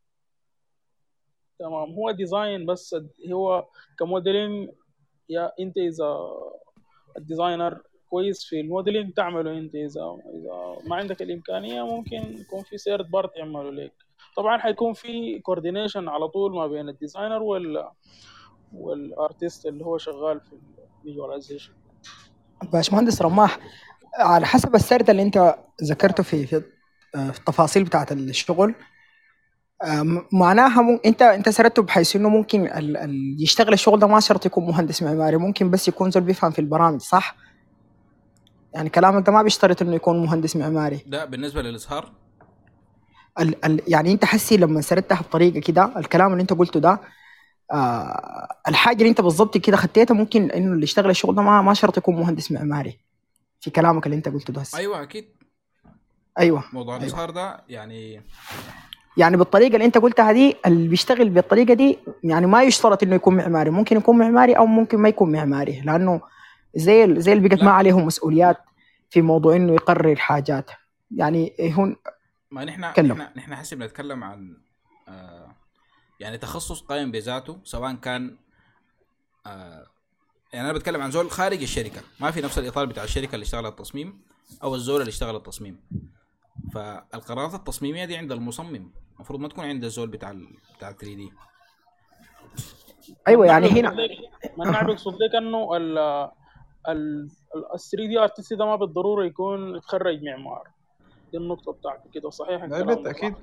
[1.58, 1.92] تمام.
[1.92, 2.96] هو design بس
[3.32, 3.66] هو
[3.98, 4.72] ك modeling
[5.28, 6.18] يا أنت إذا
[7.18, 12.62] ال designer كويس في ال modeling تعمله أنت إذا إذا ما عندك الإمكانية ممكن يكون
[12.62, 13.92] في third party تعمله لك.
[14.36, 17.90] طبعا حيكون في coordination على طول ما بين ال designer وال
[18.72, 20.58] وال artist اللي هو شغال في
[20.98, 21.72] الفيجواليزيشن
[22.72, 23.58] باشمهندس رماح
[24.18, 25.54] على حسب السرد اللي انت
[25.84, 26.62] ذكرته في في
[27.14, 28.74] التفاصيل بتاعت الشغل.
[30.32, 31.00] معناها مم...
[31.06, 32.96] انت انت سردته بحيث انه ممكن ال...
[32.96, 33.36] ال...
[33.42, 37.00] يشتغل الشغل ده ما شرط يكون مهندس معماري ممكن بس يكون زول بيفهم في البرامج
[37.00, 37.36] صح؟
[38.74, 41.04] يعني كلامك ده ما بيشترط انه يكون مهندس معماري.
[41.06, 42.12] ده بالنسبة للاظهار
[43.40, 43.64] ال...
[43.64, 43.80] ال...
[43.88, 47.00] يعني انت حسي لما سردتها بطريقة كده الكلام اللي انت قلته ده
[47.72, 51.74] آه الحاجة اللي انت بالضبط كده خطيتها ممكن انه اللي يشتغل الشغل ده ما, ما
[51.74, 53.07] شرط يكون مهندس معماري.
[53.60, 54.78] في كلامك اللي انت قلته ده هسه.
[54.78, 55.28] أيوه أكيد
[56.38, 57.04] أيوه موضوع أيوة.
[57.06, 58.22] الإظهار ده يعني
[59.16, 63.36] يعني بالطريقة اللي انت قلتها دي اللي بيشتغل بالطريقة دي يعني ما يشترط إنه يكون
[63.36, 66.20] معماري ممكن يكون معماري أو ممكن ما يكون معماري لأنه
[66.74, 67.62] زي زي اللي بقت.
[67.62, 68.56] ما عليهم مسؤوليات
[69.10, 70.70] في موضوع إنه يقرر حاجات
[71.16, 71.96] يعني هون
[72.50, 72.80] ما نحن.
[72.80, 74.56] نحن نحن حسب بنتكلم عن
[75.08, 75.54] آه
[76.20, 78.36] يعني تخصص قائم بذاته سواء كان
[79.46, 79.86] آه
[80.52, 82.00] يعني أنا بتكلم عن زول خارج الشركة.
[82.20, 84.20] ما في نفس الإطار بتاع الشركة اللي اشتغل التصميم
[84.62, 85.80] أو الزول اللي اشتغل التصميم.
[86.74, 88.90] فالقرارات التصميمية دي عند المصمم.
[89.16, 91.32] المفروض ما تكون عند الزول بتاع ال بتاع 3 دي
[93.28, 93.96] أيوه يعني هنا
[94.56, 95.98] من نعم يقصد لك انه ال
[96.88, 97.28] ال
[97.90, 100.68] 3 دي ارتست ده ما بالضرورة يكون اتخرج معمار
[101.32, 102.30] دي النقطة بتاعته كده.
[102.30, 103.40] صحيح بالتاكيد صح؟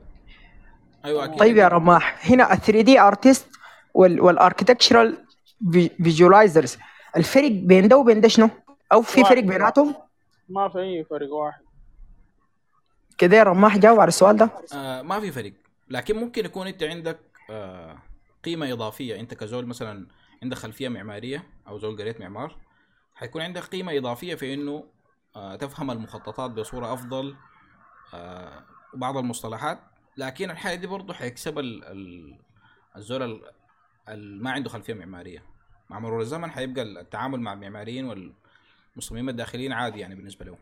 [1.05, 1.39] أيوه أكيد.
[1.39, 3.47] طيب يا رماح هنا ال 3D artist وال
[3.93, 5.25] architectural
[6.03, 6.77] visualizers
[7.17, 8.49] الفرق بين ده وبين ده شنو؟
[8.93, 9.33] أو في واحد.
[9.33, 9.95] فرق بيناتهم؟
[10.49, 11.61] ما في أي فرق واحد
[13.17, 15.53] كده يا رماح جاوب على السؤال ده آه ما في فرق
[15.89, 17.97] لكن ممكن يكون أنت عندك آه
[18.43, 20.07] قيمة إضافية أنت كزول مثلا
[20.43, 22.55] عندك خلفية معمارية أو زول قريت معمار
[23.15, 24.83] حيكون عندك قيمة إضافية في إنه
[25.35, 27.35] آه تفهم المخططات بصورة أفضل
[28.13, 28.63] آه
[28.93, 29.79] وبعض المصطلحات
[30.17, 32.37] لكن الحاجة دي برضه حيكسب ال- ال-
[32.97, 33.41] الزول ال-
[34.09, 35.43] ال- ما عنده خلفية معمارية
[35.89, 40.57] مع مرور الزمن حيبقى التعامل مع المعماريين والمصممين الداخليين عادي يعني بالنسبة له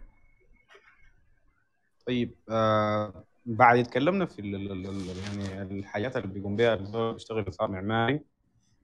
[2.08, 7.14] طيب آه بعد اتكلمنا في ال ال ال ال يعني الحاجات اللي بيقوم بها الزول
[7.14, 8.20] بيشتغل اطار معماري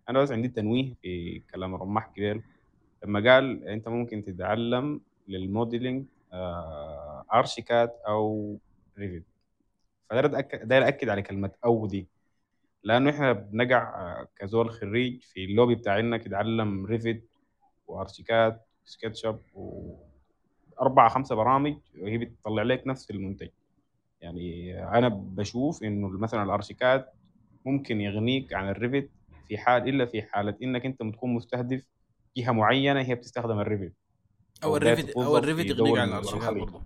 [0.10, 2.42] أنا بس عندي تنويه في كلام رماح كبير
[3.04, 8.58] لما قال أنت ممكن تتعلم لل modeling آه ArchiCAD أو
[8.98, 9.24] Revit.
[10.64, 12.08] داير اكد على كلمة أو دي
[12.84, 17.30] لأنه إحنا بنقع آه، كزول خريج في اللوبي بتاعنا تتعلم Revit
[17.88, 23.50] و ArchiCAD SketchUp وأربعة خمسة برامج وهي بتطلع لك نفس المنتج.
[24.22, 27.14] يعني أنا بشوف إنه مثلا ال ArchiCAD
[27.66, 29.10] ممكن يغنيك عن ال Revit
[29.48, 31.86] في حال إلا في حالة إنك أنت تكون مستهدف
[32.38, 33.94] جهة معينة هي بتستخدم ال Revit
[34.64, 36.64] أو ال Revit أو ال Revit يغنيك عن الخليج.
[36.64, 36.82] برضه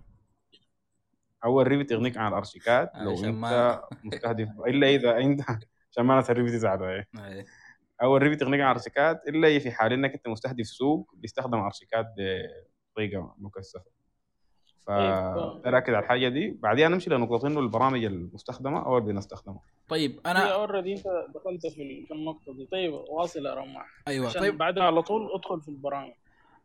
[1.44, 5.40] أو ال Revit يغنيك عن ال ArchiCAD لو أنت ما- مستهدف إلا إذا أنت
[5.94, 7.08] عشان ما ناس ال Revit يزعلوا إيه.
[7.18, 7.44] أي.
[8.02, 11.58] أو ال Revit يغنيك عن ال ArchiCAD إلا في حال إنك أنت مستهدف سوق بيستخدم
[11.58, 12.06] ArchiCAD
[12.92, 13.84] بطريقة مكثفة.
[14.86, 15.14] طيب.
[15.64, 16.50] فأركز على الحاجة دي.
[16.50, 19.62] بعدين نمشي لنقطة إنه البرامج المستخدمة أو اللي بنستخدمها.
[19.88, 22.66] طيب أنا already أنت دخلت في ال- في النقطة دي.
[22.72, 23.86] طيب واصل يا رماح.
[24.08, 24.58] أيوه عشان طيب.
[24.58, 26.12] بعدها على طول ادخل في البرامج.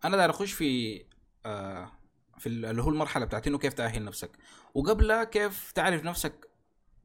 [0.06, 1.02] أنا داير أخش في
[1.46, 1.92] آه
[2.38, 4.32] في ال- اللي هو المرحلة بتاعت إنه كيف تأهل نفسك.
[4.74, 6.50] وقبلها كيف تعرف نفسك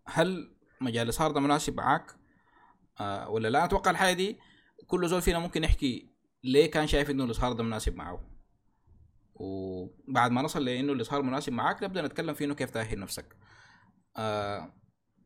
[0.07, 2.13] هل مجال الإظهار ده مناسب معاك.
[3.01, 4.39] آه ولا لا؟ أتوقع الحاجة دي
[4.87, 6.15] كل زول فينا ممكن يحكي
[6.45, 8.31] ليه كان شايف إنه الإظهار ده مناسب معه.
[9.35, 13.37] وبعد ما نصل لإنه الإظهار مناسب معاك نبدأ نتكلم في إنه كيف تأهل نفسك.
[14.17, 14.75] آه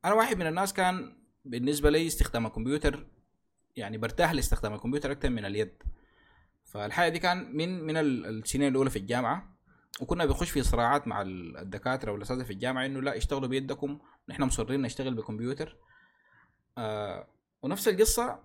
[0.05, 3.07] أنا واحد من الناس كان بالنسبة لي استخدام الكمبيوتر
[3.77, 5.83] يعني برتاح لاستخدام الكمبيوتر أكثر من اليد.
[6.65, 9.59] فالحاجه دي كان من من ال- السنين الأولى في الجامعة.
[10.01, 13.99] وكنا بنخش في صراعات مع ال- الدكاترة والاساتذه في الجامعة إنه لا اشتغلوا بيدكم
[14.29, 15.77] نحن مصرين نشتغل بكمبيوتر.
[16.79, 17.29] آه
[17.63, 18.43] ونفس القصة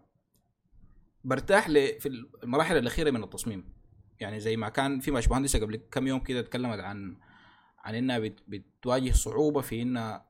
[1.23, 3.73] برتاح في المراحل الأخيرة من التصميم.
[4.19, 7.17] يعني زي ما كان في باشمهندسة قبل كم يوم كده اتكلمت عن
[7.79, 10.25] عن إنها بت- بتواجه صعوبة في إنها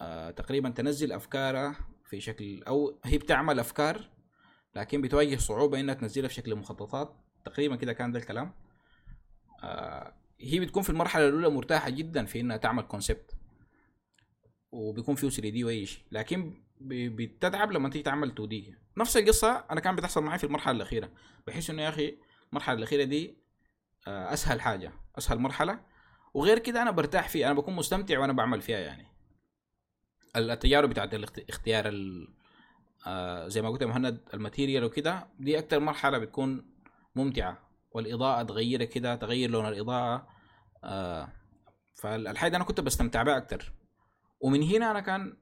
[0.00, 4.10] آه تقريبا تنزل أفكارها في شكل أو هي بتعمل أفكار
[4.76, 7.16] لكن بتواجه صعوبة إنها تنزلها في شكل مخططات.
[7.44, 8.52] تقريبا كده كان ده الكلام.
[9.62, 13.34] آه هي بتكون في المرحلة الأولى مرتاحة جدا في إنها تعمل concept
[14.72, 18.74] وبيكون فيه 3D واي شيء لكن بتتعب لما تيجي تعمل 2D.
[18.96, 21.10] نفس القصة أنا كان بتحصل معي في المرحلة الأخيرة.
[21.46, 22.18] بحس إنه يا أخي
[22.50, 23.38] المرحلة الأخيرة دي
[24.08, 25.80] آه، أسهل حاجة أسهل مرحلة.
[26.34, 29.06] وغير كده أنا برتاح فيها أنا بكون مستمتع وأنا بعمل فيها يعني.
[30.36, 32.28] التجارب بتاعت الاخت- اختيار ال-
[33.06, 36.70] آه، زي ما قلت يا مهند الماتيريال وكده دي أكتر مرحلة بتكون
[37.16, 37.68] ممتعة.
[37.90, 40.28] والإضاءة تغيرها كده تغير لون الإضاءة
[40.84, 41.32] آه،
[41.94, 43.72] فالحاجة أنا كنت بستمتع بها أكتر.
[44.40, 45.36] ومن هنا أنا كان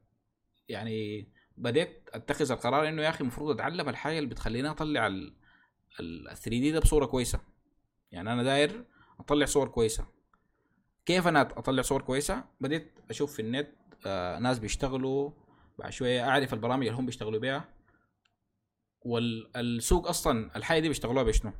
[0.69, 5.35] يعني بديت أتخذ القرار إنه يا أخي المفروض أتعلم الحاجة اللي بتخليني أطلع ال
[5.99, 7.39] 3 دي ده بصورة كويسة.
[8.11, 8.85] يعني أنا داير
[9.19, 10.05] أطلع صور كويسة.
[11.05, 13.69] كيف أنا أطلع صور كويسة؟ بديت أشوف في النت
[14.05, 15.31] آه ناس بيشتغلوا
[15.79, 17.69] بعد شوية أعرف البرامج اللي هم بيشتغلوا بيها.
[19.01, 21.51] والسوق أصلا الحاجة دي بيشتغلوها بشنو؟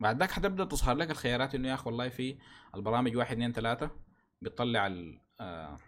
[0.00, 2.38] بعد ذاك حتبدأ تظهر لك الخيارات إنه يا أخي والله في
[2.74, 3.90] البرامج واحد اثنين ثلاثة
[4.42, 5.78] بتطلع ال آه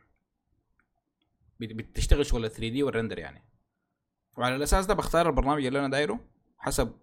[1.60, 3.44] بتشتغل شغل ال 3 دي والرندر يعني.
[4.36, 6.20] وعلى الأساس ده بختار البرنامج اللي أنا دايره
[6.58, 6.98] حسب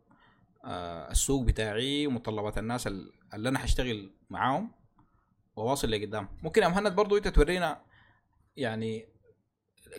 [0.66, 4.72] آه السوق بتاعي ومتطلبات الناس ال- اللي أنا حشتغل معاهم
[5.56, 6.30] وواصل لقدام.
[6.44, 7.82] ممكن يا مهند برضو أنت تورينا
[8.58, 9.08] يعني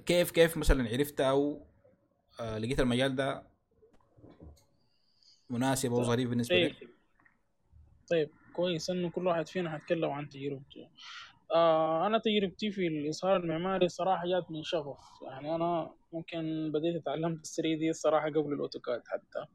[0.06, 1.66] كيف كيف مثلا عرفت أو
[2.40, 3.46] آه لقيت المجال ده
[5.50, 6.88] مناسب أو ظريف بالنسبة طيب لك
[8.10, 10.88] طيب كويس إنه كل واحد فينا حيتكلم عن تجربته.
[11.55, 14.98] آه أنا تجربتي في الاظهار المعماري صراحة جات من شغف.
[15.23, 19.47] يعني أنا ممكن بديت اتعلمت ال 3 دي الصراحة قبل الأوتوكاد حتى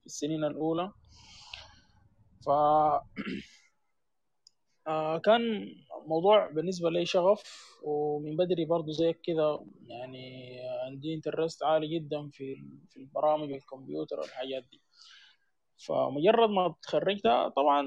[0.00, 0.92] في السنين الأولى.
[2.44, 2.48] ف
[4.86, 5.40] آه كان
[6.06, 7.42] موضوع بالنسبة لي شغف
[7.82, 10.50] ومن بدري برضو زيك كده يعني
[10.86, 12.56] عندي interest عالي جدا في
[12.90, 14.80] في البرامج الكمبيوتر والحاجات دي.
[15.86, 17.26] فمجرد ما تخرجت
[17.56, 17.86] طبعا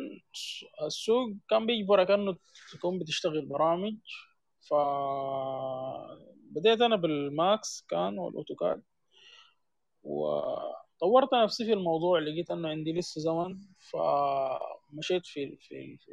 [0.87, 2.35] السوق كان بيجبرك انه
[2.73, 3.95] تكون بتشتغل برامج.
[4.69, 4.73] ف
[6.51, 8.83] بديت أنا بال Max كان وال AutoCAD.
[10.03, 13.59] وطورت نفسي في الموضوع لقيت إنه عندي لسه زمن.
[13.91, 16.11] فمشيت في في في,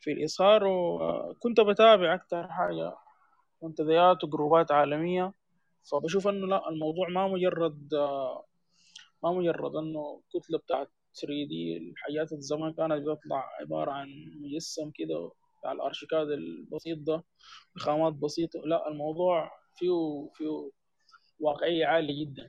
[0.00, 2.94] في الاصهار وكنت بتابع أكتر حاجة.
[3.62, 5.32] منتديات وجروبات عالمية.
[5.92, 7.88] فبشوف إنه لا الموضوع ما مجرد
[9.32, 10.90] ما مجرد إنه كتلة بتاعت
[11.20, 14.08] 3 دي الحاجات الزمان كانت بتطلع عبارة عن
[14.40, 15.30] مجسم كده
[15.60, 17.24] بتاع الأرشيكاد البسيط ده
[17.76, 18.60] بخامات بسيطة.
[18.64, 20.70] لا الموضوع فيه فيه
[21.40, 22.48] واقعية عالية جدا.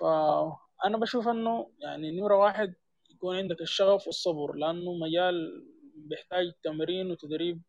[0.00, 2.74] فانا بشوف إنه يعني نمرة واحد
[3.10, 5.66] يكون عندك الشغف والصبر لأنه مجال
[5.96, 7.62] بيحتاج تمرين وتدريب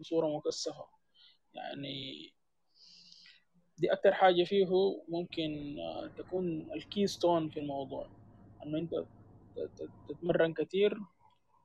[0.00, 0.86] بصورة مكثفة.
[1.54, 2.32] يعني
[3.78, 4.66] دي أكتر حاجة فيه
[5.08, 5.76] ممكن
[6.18, 8.08] تكون الكيستون في الموضوع.
[8.66, 9.04] إنه أنت
[10.08, 10.98] تتمرن كتير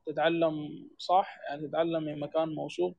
[0.06, 0.68] تتعلم
[0.98, 2.96] صح يعني تتعلم من مكان موثوق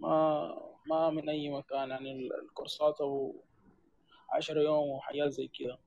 [0.00, 0.48] ما
[0.86, 3.42] ما من أي مكان يعني الكورسات أو
[4.30, 5.78] عشرة يوم وحاجات زي كده.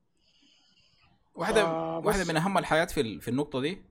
[1.34, 3.82] واحدة آه واحدة من أهم الحاجات في في النقطة دي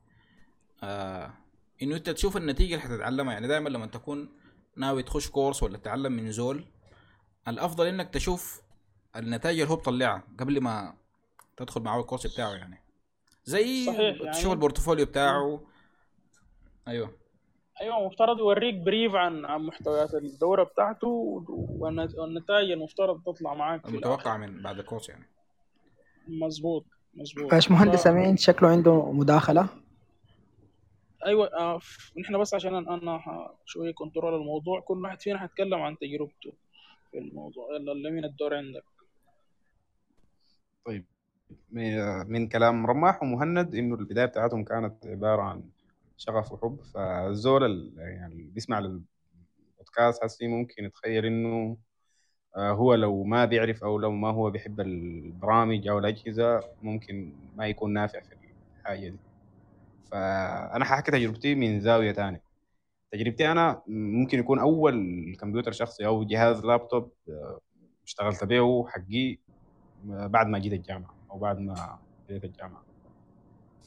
[0.84, 1.34] آه
[1.82, 3.34] إنه أنت تشوف النتيجة اللي حتتعلمها.
[3.34, 4.30] يعني دائما لما تكون
[4.78, 6.66] ناوي تخش كورس ولا تتعلم من زول
[7.48, 8.62] الأفضل إنك تشوف
[9.16, 10.94] النتائج اللي هو بيطلعها قبل ما
[11.58, 12.80] تدخل معاه الكورس بتاعه يعني.
[13.46, 15.62] زي صحيح تشوف يعني ال portfolio بتاعه.
[16.88, 17.12] أيوه.
[17.82, 21.08] أيوه مفترض يوريك brief عن عن محتويات الدورة بتاعته
[21.48, 25.26] والنتائج المفترض تطلع معاك في المتوقع من بعد الكورس يعني.
[26.28, 27.52] مظبوط مظبوط.
[27.52, 28.08] باش مهندس ف...
[28.08, 29.68] أمين شكله عنده مداخلة؟
[31.26, 31.80] أيوه آه
[32.18, 33.22] نحن بس عشان أنا
[33.66, 36.54] شوية control الموضوع كل واحد فينا حيتكلم عن تجربته.
[37.14, 37.76] في الموضوع.
[37.76, 38.84] يلا اللي من الدور عندك.
[40.86, 41.06] طيب
[42.28, 45.64] من كلام رماح ومهند إنه البداية بتاعتهم كانت عبارة عن
[46.18, 46.82] شغف وحب.
[46.94, 51.78] فالزول يعني اللي بيسمع للبودكاست هسي ممكن يتخيل إنه
[52.58, 57.94] هو لو ما بيعرف أو لو ما هو بيحب البرامج أو الأجهزة ممكن ما يكون
[57.94, 58.36] نافع في
[58.80, 59.20] الحاجة دي.
[60.12, 62.43] فأنا حاحكي تجربتي من زاوية تانية.
[63.14, 64.96] تجربتي أنا ممكن يكون أول
[65.40, 67.12] كمبيوتر شخصي أو جهاز لابتوب
[68.06, 69.38] اشتغلت به حقي
[70.06, 72.00] بعد ما جيت الجامعة أو بعد ما
[72.30, 72.84] بديت الجامعة.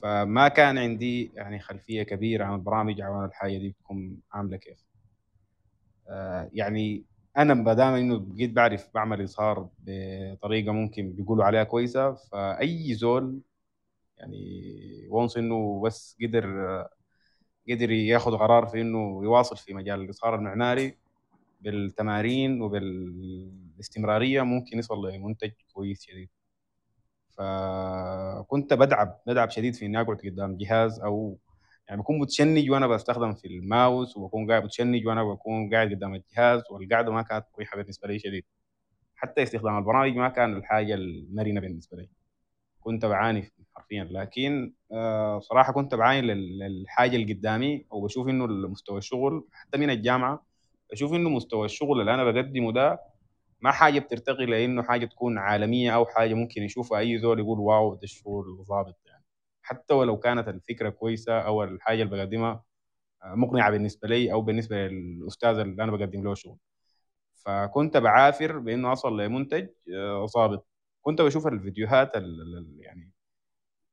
[0.02, 4.86] فما كان عندي يعني خلفية كبيرة عن البرامج أو عن الحاجة دي بتكون عاملة كيف.
[6.52, 7.04] يعني
[7.36, 13.40] أنا ما دام إنه بقيت بعرف بعمل إظهار بطريقة ممكن بيقولوا عليها كويسة فأي زول
[14.18, 16.86] يعني وانس إنه بس قدر
[17.70, 20.98] قدر ياخذ قرار في إنه يواصل في مجال الاظهار المعماري
[21.60, 26.28] بالتمارين وبالاستمرارية ممكن يصل لمنتج كويس شديد.
[27.38, 31.38] فكنت بدعب بدعب شديد في إني أقعد قدام جهاز أو
[31.88, 36.62] يعني بكون متشنج وأنا بستخدم في الماوس وبكون قاعد متشنج وأنا بكون قاعد قدام الجهاز
[36.70, 38.44] والقعدة ما كانت مريحة بالنسبة لي شديد.
[39.16, 42.08] حتى استخدام البرامج ما كان الحاجة المرنة بالنسبة لي.
[42.86, 44.04] كنت بعاني حرفيا.
[44.10, 44.72] لكن
[45.40, 50.46] صراحة كنت بعاني للحاجة اللي قدامي وبشوف إنه مستوى الشغل حتى من الجامعة
[50.92, 53.00] بشوف إنه مستوى الشغل اللي أنا بقدمه ده
[53.60, 57.94] ما حاجة بترتقي لإنه حاجة تكون عالمية أو حاجة ممكن يشوفها أي زول يقول واو
[57.94, 59.24] ده الشغل ظابط يعني.
[59.62, 62.64] حتى ولو كانت الفكرة كويسة أو الحاجة اللي بقدمها
[63.24, 66.58] مقنعة بالنسبة لي أو بالنسبة للأستاذ اللي أنا بقدم له شغل.
[67.34, 69.68] فكنت بعافر بإنه أصل لمنتج
[70.24, 70.66] ظابط
[71.06, 72.14] كنت بشوف الفيديوهات
[72.78, 73.12] يعني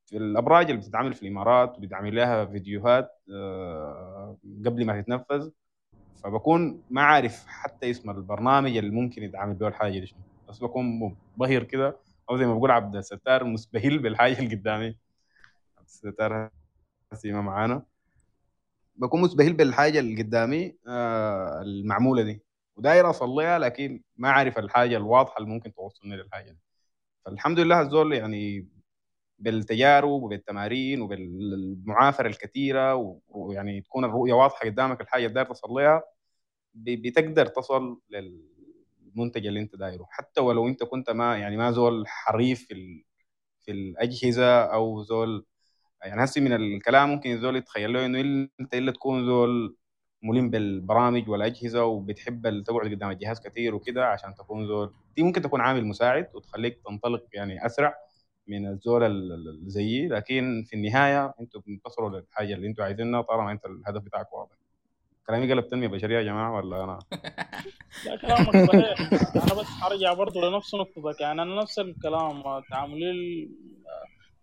[0.06, 3.12] في الأبراج اللي بتتعمل في الإمارات وبيتعمل لها فيديوهات
[4.66, 5.50] قبل ما تتنفذ.
[6.24, 10.16] فبكون ما عارف حتى اسم البرنامج اللي ممكن يتعامل به الحاجة دي
[10.50, 11.98] بس بكون منبهر كده
[12.30, 14.98] أو زي ما بقول عبد الستار مسبهل بالحاجة اللي قدامي.
[15.78, 16.50] عبد الستار
[17.26, 17.84] ما معانا.
[18.96, 22.42] بكون مسبهل بالحاجة اللي قدامي آه المعمولة دي.
[22.76, 26.58] وداير أصليها لكن ما عارف الحاجة الواضحة اللي ممكن توصلني للحاجة دي.
[27.26, 28.68] فالحمد لله الزول يعني
[29.40, 36.04] بالتجارب وبالتمارين وبالمعافرة الكثيرة ويعني تكون الرؤية واضحة قدامك الحاجة اللي داير تصل لها
[36.76, 42.68] بتقدر تصل المنتج اللي انت دايره حتى ولو انت كنت ما يعني ما زول حريف
[42.68, 43.06] في.
[43.66, 45.46] في الأجهزة أو زول
[46.04, 49.78] يعني هسي من الكلام ممكن الزول يتخيل له إنه انت إلا تكون زول
[50.24, 55.62] ملم بالبرامج والأجهزة وبتحب تقعد قدام الجهاز كثير وكده عشان تكون زول دي ممكن تكون
[55.62, 57.96] عامل مساعد وتخليك تنطلق يعني أسرع
[58.48, 63.66] من الزول اللي زيي لكن في النهاية أنتوا بتنتصروا للحاجة اللي أنتوا عايزينها طالما أنت
[63.66, 64.56] الهدف بتاعك واضح.
[65.28, 67.00] كلامي قلب تنمية بشرية يا جماعة ولا أنا؟
[68.06, 69.00] لا كلامك صحيح.
[69.44, 71.22] أنا بس أرجع برضه لنفس نقطتك.
[71.22, 73.50] يعني أنا نفس الكلام تعاملي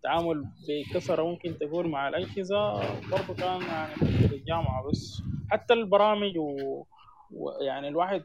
[0.01, 2.73] التعامل بكثرة ممكن تقول مع الأجهزة
[3.11, 3.95] برضه كان يعني
[4.29, 5.23] في الجامعة بس.
[5.51, 6.85] حتى البرامج و...
[7.31, 8.25] ويعني الواحد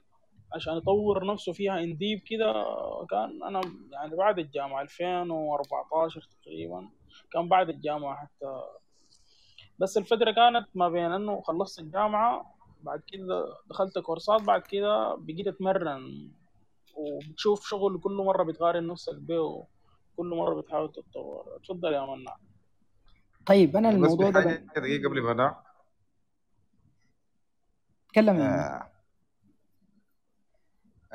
[0.56, 2.54] عشان يطور نفسه فيها انديب كده
[3.10, 3.62] كان أنا
[3.92, 6.90] يعني بعد الجامعة 2014 تقريبا
[7.32, 8.62] كان بعد الجامعة حتى.
[9.80, 15.48] بس الفترة كانت ما بين إنه خلصت الجامعة بعد كده دخلت كورسات بعد كده بقيت
[15.48, 16.32] أتمرن.
[16.96, 19.66] وبتشوف شغل كل مرة بتقارن نفسك به
[20.18, 21.56] كل مرة بتحاول تتطور.
[21.56, 22.36] اتفضل يا منع.
[23.46, 24.42] طيب أنا الموضوع ده
[24.76, 25.56] دقيقه قبل ما
[28.08, 28.92] اتكلم يعني آه.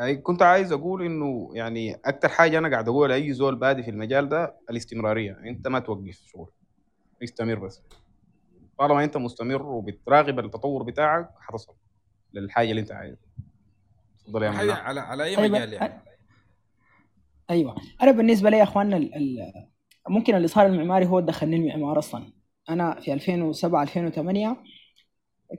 [0.01, 3.91] أي كنت عايز أقول إنه يعني أكتر حاجة أنا قاعد أقولها لأي زول بادي في
[3.91, 5.33] المجال ده الاستمرارية.
[5.45, 6.51] أنت ما توقف شغل.
[7.23, 7.83] استمر بس.
[8.79, 11.75] طالما أنت مستمر وبتراقب التطور بتاعك حتصل
[12.35, 13.21] للحاجة اللي أنت عايزها.
[14.19, 16.10] تفضل يا على على أي طيب مجال يعني؟
[17.51, 17.75] أيوه.
[18.03, 19.15] أنا بالنسبة لي يا اخواننا ال...
[19.15, 19.53] ال...
[20.09, 22.33] ممكن الاظهار المعماري هو دخلني المعمار أصلا.
[22.69, 24.57] أنا في 2007 2008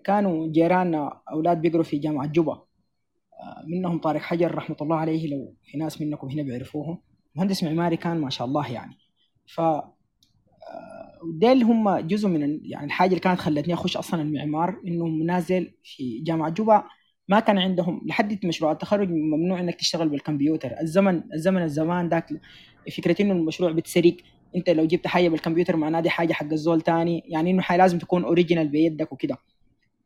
[0.04, 2.54] كانوا جيراننا أولاد بيقروا في جامعة جوبا.
[2.54, 7.02] آه، منهم طارق حجر رحمة الله عليه لو في ناس منكم هنا بيعرفوه
[7.36, 8.98] مهندس معماري كان ما شاء الله يعني.
[9.48, 9.92] ف آه،
[11.34, 16.20] ديل هم جزء من يعني الحاجة اللي كانت خلتني أخش أصلا المعمار إنه نازل في
[16.20, 16.84] جامعة جوبا.
[17.32, 20.72] ما كان عندهم لحد مشروع التخرج ممنوع إنك تشتغل بالكمبيوتر.
[20.82, 22.30] الزمن الزمن الزمان ذاك
[22.98, 24.18] فكرة إنه المشروع بتسرق.
[24.56, 27.24] أنت لو جبت حاجة بالكمبيوتر معناه دي حاجة حق الزول تاني.
[27.28, 29.38] يعني إنه حاجة لازم تكون original بيدك وكده.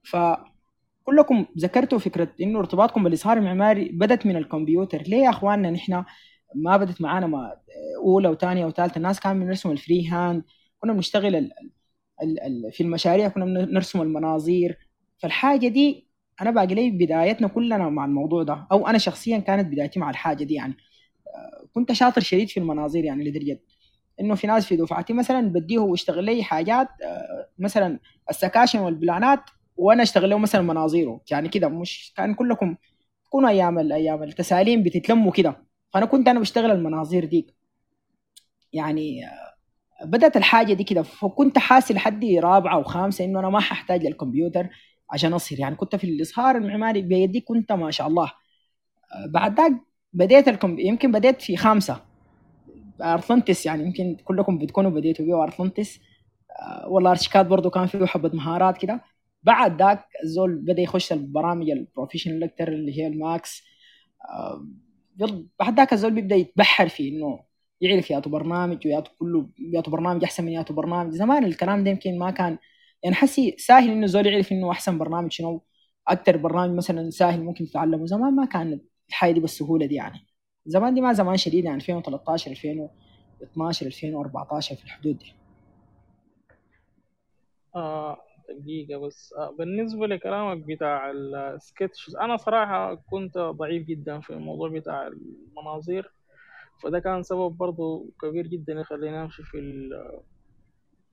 [0.03, 5.01] فكلكم ذكرتوا فكرة إنه ارتباطكم بالاظهار المعماري بدت من الكمبيوتر.
[5.01, 6.03] ليه يا أخواننا نحن
[6.55, 7.55] ما بدت معانا ما
[8.03, 10.43] أولى وثانية وثالثة؟ الناس كانوا بنرسم ال free hand
[10.79, 11.51] كنا بنشتغل ال
[12.23, 14.77] ال ال في المشاريع كنا بنرسم المناظير.
[15.17, 16.05] فالحاجة دي
[16.41, 20.43] أنا باقي لي بدايتنا كلنا مع الموضوع ده أو أنا شخصيا كانت بدايتي مع الحاجة
[20.43, 20.77] دي يعني.
[21.73, 23.59] كنت شاطر شديد في المناظير يعني لدرجه
[24.19, 26.87] إنه في ناس في دفعتي مثلا بديه ويشتغل لي حاجات
[27.59, 27.99] مثلا
[28.29, 29.39] السكاشن والبلانات
[29.77, 32.75] وأنا أشتغل له مثلا مناظيره يعني كده مش كان كلكم
[33.25, 35.65] تكونوا أيام الأيام التساليم بتتلموا كده.
[35.93, 37.47] فأنا كنت أنا بشتغل المناظير دي
[38.73, 39.21] يعني
[40.05, 44.69] بدأت الحاجة دي كده فكنت حاسس لحد رابعة وخامسة إنه أنا ما ححتاج للكمبيوتر.
[45.11, 48.25] عشان أظهر يعني كنت في الاظهار المعماري بيدي كنت ما شاء الله.
[49.13, 49.73] آه، بعد ذاك
[50.13, 50.79] بديت الكم...
[50.79, 52.01] يمكن بديت في خامسة.
[53.01, 55.99] Artlantis يعني يمكن كلكم بتكونوا بديتوا بيه Artlantis
[56.61, 59.01] آه، والله ArchiCAD برضو كان فيه حبة مهارات كده.
[59.43, 63.63] بعد ذاك الزول بدأ يخش البرامج ال professional أكتر اللي هي ال Max.
[64.29, 64.65] آه،
[65.59, 67.39] بعد ذاك الزول بيبدأ يتبحر في إنه
[67.81, 71.13] يعرف ياتو برنامج وياتو كله ياتو برنامج أحسن من ياتو برنامج.
[71.13, 72.57] زمان الكلام ده يمكن ما كان
[73.05, 75.63] يعني حسي سهل إنه الزول يعرف إنه أحسن برنامج شنو.
[76.07, 78.05] أكثر برنامج مثلا سهل ممكن تتعلمه.
[78.05, 78.79] زمان ما كان
[79.09, 80.19] الحاجة دي بالسهولة دي يعني.
[80.65, 81.75] زمان دي ما زمان شديد يعني.
[81.77, 85.33] 2013 2012 2014 في الحدود دي.
[87.75, 88.17] آه
[88.61, 89.33] دقيقة بس.
[89.37, 96.11] آه بالنسبة لكلامك بتاع السكتش أنا صراحة كنت ضعيف جدا في الموضوع بتاع المناظير
[96.83, 99.57] فده كان سبب برضو كبير جدا يخليني أمشي في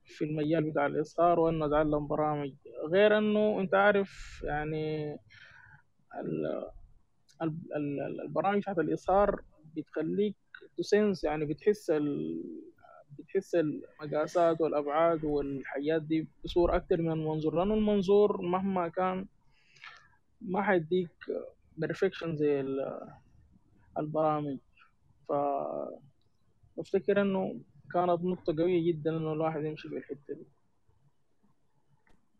[0.05, 2.53] في المجال بتاع الإظهار وإنه أتعلم برامج.
[2.91, 5.13] غير إنه أنت عارف يعني
[6.19, 6.69] ال-
[7.41, 9.41] ال- ال- البرامج بتاعت الإظهار
[9.75, 10.35] بتخليك
[10.77, 12.43] ت sense يعني بتحس ال...
[13.19, 19.27] بتحس المقاسات والأبعاد والحاجات دي بصورة أكتر من المنظور لأنه المنظور مهما كان
[20.41, 21.11] ما حيديك
[21.77, 23.09] perfection زي ال-
[23.99, 24.57] البرامج.
[25.29, 25.31] ف
[27.09, 27.61] إنه
[27.93, 30.47] كانت نقطة قوية جدا إنه الواحد يمشي في الحتة دي.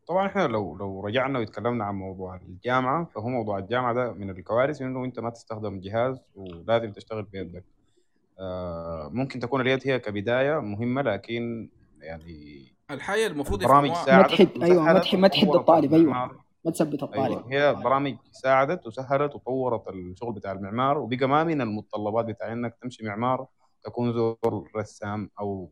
[0.08, 4.82] طبعا إحنا لو لو رجعنا وتكلمنا عن موضوع الجامعة فهو موضوع الجامعة ده من الكوارث
[4.82, 7.64] إنه أنت ما تستخدم جهاز ولازم تشتغل بيدك.
[8.40, 11.70] آه، ممكن تكون اليد هي كبداية مهمة لكن
[12.02, 16.32] يعني الحاجة المفروض برامج ساعدت مدحت أيوه وسهلت مدح مدحت وطورت الطالب أيوه.
[16.66, 17.24] ما تثبت الطالب.
[17.24, 22.76] أيوه هي برامج ساعدت وسهلت وطورت الشغل بتاع المعمار وبقى ما من المتطلبات بتاع إنك
[22.82, 23.48] تمشي معمار
[23.84, 25.72] تكون زول رسام أو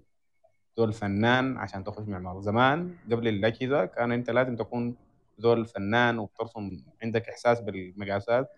[0.77, 2.41] زول فنان عشان تخش معمار.
[2.41, 4.95] زمان قبل الاجهزه كان أنت لازم تكون
[5.37, 6.71] زول فنان وبترسم
[7.03, 8.49] عندك إحساس بالمقاسات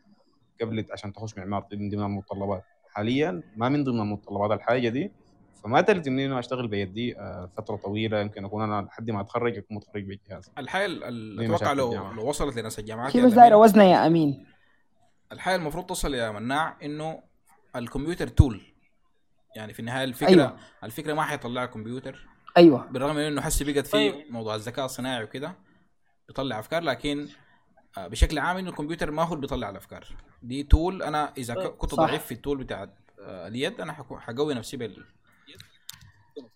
[0.61, 2.63] قبل عشان تخش معمار من ضمن المتطلبات.
[2.89, 5.11] حاليا ما من ضمن المتطلبات الحاجة دي
[5.63, 9.77] فما تلزمني انه أشتغل بيدي آه، فترة طويلة يمكن أكون أنا لحد ما أتخرج أكون
[9.77, 12.13] متخرج بالجهاز الحياة ال- ال- دي أتوقع لو الجامعة.
[12.13, 14.45] لو وصلت لناس الجامعات أمين، دايره وزنها يا أمين.
[15.31, 17.23] الحاجة المفروض تصل يا مناع إنه
[17.75, 18.61] الكمبيوتر تول
[19.55, 20.43] يعني في النهاية الفكرة أيوة.
[20.47, 20.57] أيوة.
[20.83, 22.27] الفكرة ما حيطلع كمبيوتر
[22.57, 24.25] أيوه بالرغم من إنه حسي بقت في طيب.
[24.31, 25.55] موضوع الذكاء الصناعي وكده
[26.27, 27.27] بيطلع أفكار لكن
[27.97, 30.05] آه، بشكل عام إنه الكمبيوتر ما هو اللي بيطلع الأفكار
[30.43, 31.67] دي تول أنا إذا ك- طيب.
[31.71, 32.03] كنت صح.
[32.07, 32.89] ضعيف في التول بتاعت
[33.21, 35.05] آه، اليد أنا حكو- حقوي نفسي بال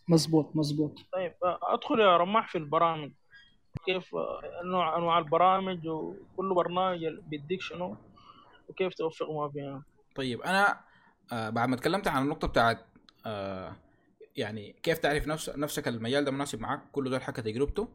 [0.07, 3.11] مزبوط مزبوط طيب آه، أدخل يا رماح في البرامج
[3.86, 4.10] كيف
[4.65, 7.98] نوع أنواع البرامج وكل برنامج بيديك شنو
[8.69, 9.84] وكيف توفق ما بينهم
[10.15, 10.80] طيب أنا
[11.32, 12.86] آه بعد ما تكلمت عن النقطة بتاعت
[13.26, 13.76] آه
[14.36, 17.88] يعني كيف تعرف نفس نفسك المجال ده مناسب معك كل ده حكى تجربته.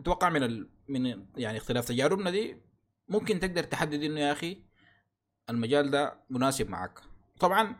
[0.00, 0.68] أتوقع من ال...
[0.88, 2.56] من يعني اختلاف تجاربنا دي
[3.08, 4.62] ممكن تقدر تحدد إنه يا أخي
[5.50, 7.00] المجال ده مناسب معك
[7.40, 7.76] طبعا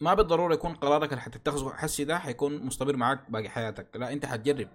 [0.00, 3.96] ما بالضرورة يكون قرارك اللي حتتخذه حسي ده حيكون مستمر معك باقي حياتك.
[3.96, 4.68] لا أنت حتجرب.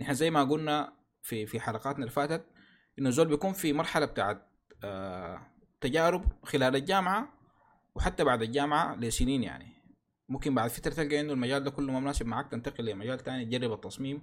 [0.00, 0.92] نحن زي ما قلنا
[1.22, 2.46] في في حلقاتنا اللي فاتت
[2.98, 4.48] إنه الزول بيكون في مرحلة بتاعت
[4.84, 5.46] آه
[5.80, 7.35] تجارب خلال الجامعة
[7.96, 9.72] وحتى بعد الجامعة لسنين يعني.
[10.28, 13.72] ممكن بعد فترة تلقى إنه المجال ده كله ما مناسب معك تنتقل لمجال تاني تجرب
[13.72, 14.22] التصميم.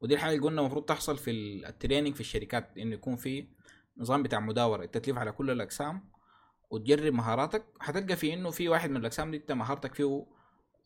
[0.00, 3.48] ودي الحاجة اللي قلنا المفروض تحصل في ال- التريننج في الشركات إنه يكون في
[3.96, 6.10] نظام بتاع مداورة التكليف على كل الأقسام
[6.70, 7.64] وتجرب مهاراتك.
[7.80, 10.26] حتلقى في إنه في واحد من الأقسام دي أنت مهارتك فيه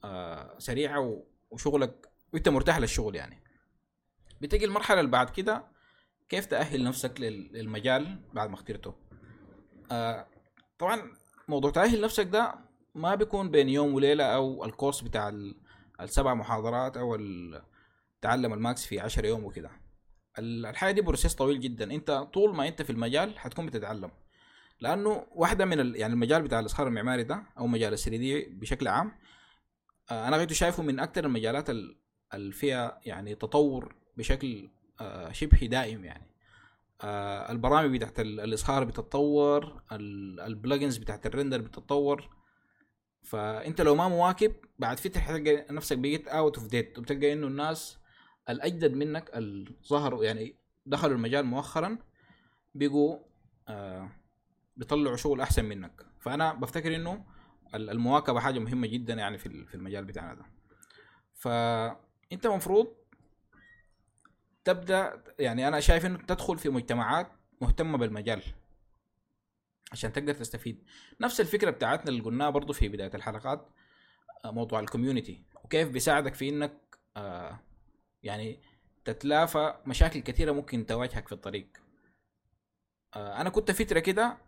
[0.05, 3.43] آه سريعة وشغلك وانت مرتاح للشغل يعني.
[4.41, 5.65] بتجي المرحلة اللي بعد كده
[6.29, 8.95] كيف تأهل نفسك لل- للمجال بعد ما اخترته؟
[9.93, 10.27] آه
[10.79, 11.13] طبعا
[11.49, 12.55] موضوع تأهل نفسك ده
[12.95, 15.55] ما بيكون بين يوم وليلة أو الكورس بتاع ال-
[16.01, 17.17] السبع محاضرات أو
[18.23, 19.71] تعلم ال Max في عشر يوم وكده.
[20.39, 21.95] ال- الحاجة دي process طويل جدا.
[21.95, 24.11] أنت طول ما أنت في المجال حتكون بتتعلم.
[24.81, 25.95] لأنه واحدة من.
[25.97, 29.13] يعني المجال بتاع الإظهار المعماري ده أو مجال ال 3D بشكل عام
[30.11, 31.97] آه، أنا غايتو شايفه من أكثر المجالات ال-
[32.35, 34.71] اللي فيها يعني تطور بشكل
[35.01, 36.28] آه، شبه دائم يعني.
[37.05, 42.29] البرامج بتاعت ال- الإظهار بتتطور ال- ال plugins بتاعت ال render بتتطور.
[43.23, 47.99] فأنت لو ما مواكب بعد فتره حتلقى نفسك بقيت out of date وبتلقى إنه الناس
[48.49, 50.57] الأجدد منك اللي ظهروا يعني
[50.87, 51.99] دخلوا المجال مؤخرا
[52.75, 53.19] بقوا
[53.69, 54.11] آه
[54.77, 56.07] بيطلعوا شغل أحسن منك.
[56.21, 57.25] فأنا بفتكر إنه
[57.75, 60.45] ال- المواكبة حاجة مهمة جدا يعني في المجال بتاعنا ده.
[61.35, 62.87] فأنت المفروض
[64.69, 68.43] تبدأ يعني أنا شايف إنه تدخل في مجتمعات مهتمة بالمجال
[69.93, 70.85] عشان تقدر تستفيد.
[71.21, 73.69] نفس الفكرة بتاعتنا اللي قلناها برضو في بداية الحلقات
[74.45, 76.73] آه، موضوع الكوميونتي وكيف بيساعدك في إنك
[77.17, 77.61] آه،
[78.23, 78.59] يعني
[79.05, 81.69] تتلافى مشاكل كثيرة ممكن تواجهك في الطريق.
[83.17, 84.39] آه، أنا كنت فترة كده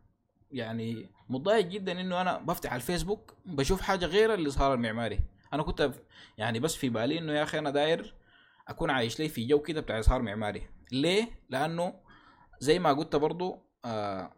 [0.51, 5.21] يعني متضايق جدا إنه أنا بفتح الفيسبوك بشوف حاجة غير الاظهار المعماري
[5.53, 5.93] أنا كنت
[6.39, 8.20] يعني بس في بالي إنه يا أخي أنا داير
[8.69, 9.21] أكون عايش.
[9.21, 10.69] لي في جو كده بتاع إظهار معماري.
[10.93, 11.95] ليه؟ لأنه
[12.61, 14.33] زي ما قلت برضو آه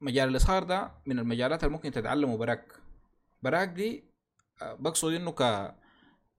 [0.00, 2.72] مجال الإظهار ده من المجالات اللي ممكن تتعلمه براك.
[3.42, 4.04] براك دي
[4.62, 5.74] آه بقصد إنه ك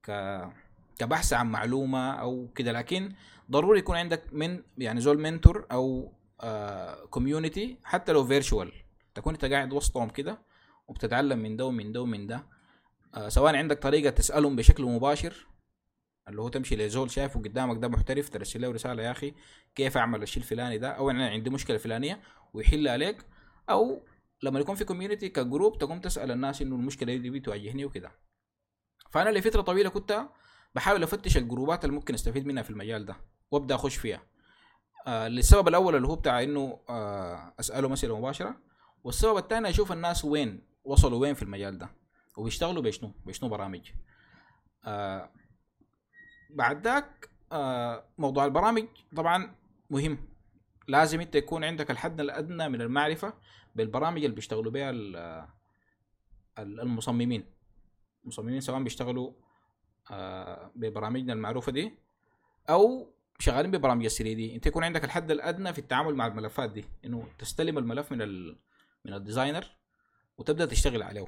[0.03, 0.11] ك
[0.99, 2.71] كبحث عن معلومة أو كده.
[2.71, 3.13] لكن
[3.51, 6.13] ضروري يكون عندك من يعني زول mentor أو
[7.09, 8.71] community حتى لو virtual
[9.15, 10.41] تكون أنت قاعد وسطهم كده
[10.87, 12.43] وبتتعلم من ده ومن ده ومن ده.
[13.15, 15.47] آه سواء عندك طريقة تسألهم بشكل مباشر
[16.27, 19.33] اللي هو تمشي لزول شايفه قدامك ده محترف ترسل له رسالة يا أخي
[19.75, 22.21] كيف أعمل الشيء الفلاني ده؟ أو أنا عندي مشكلة فلانية
[22.53, 23.17] ويحل عليك.
[23.69, 24.03] أو
[24.43, 28.11] لما يكون في community ك group تقوم تسأل الناس إنه المشكلة دي بتواجهني وكده.
[29.11, 30.25] فأنا لفترة طويلة كنت
[30.75, 33.15] بحاول أفتش الجروبات اللي ممكن أستفيد منها في المجال ده
[33.51, 34.21] وأبدأ أخش فيها.
[35.07, 38.57] آه للسبب الأول اللي هو بتاع إنه آه أسأله مسألة مباشرة
[39.03, 41.89] والسبب الثاني أشوف الناس وين وصلوا وين في المجال ده
[42.37, 43.91] وبيشتغلوا بشنو؟ بشنو برامج؟
[44.85, 45.29] آه
[46.55, 49.55] بعد ذاك آه موضوع البرامج طبعا
[49.89, 50.17] مهم.
[50.87, 53.33] لازم أنت يكون عندك الحد الأدنى من المعرفة
[53.75, 55.47] بالبرامج اللي بيشتغلوا بها ال-
[56.59, 57.45] المصممين.
[58.23, 59.31] المصممين سواء بيشتغلوا
[60.11, 61.91] آه ببرامجنا المعروفة دي
[62.69, 64.55] أو شغالين ببرامج ال 3 دي.
[64.55, 66.85] أنت يكون عندك الحد الأدنى في التعامل مع الملفات دي.
[67.05, 68.59] إنه تستلم الملف من ال
[69.05, 69.65] من ال designer
[70.37, 71.25] وتبدأ تشتغل عليه.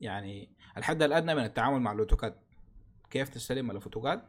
[0.00, 2.34] يعني الحد الأدنى من التعامل مع ال AutoCAD.
[3.10, 4.22] كيف تستلم ملف AutoCAD؟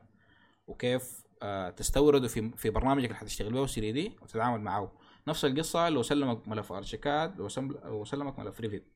[0.68, 4.92] وكيف آه تستورده في في برنامجك اللي حتشتغل به 3 دي وتتعامل معه.
[5.28, 7.38] نفس القصة لو سلمك ملف ArchiCAD
[7.86, 8.92] لو سلمك ملف Revit.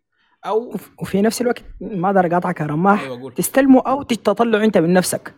[0.45, 3.03] أو وف- وفي نفس الوقت ما أقدر أقاطعك يا رماح.
[3.07, 3.33] قول.
[3.33, 5.35] تستلمه أو تطلعه أنت من نفسك.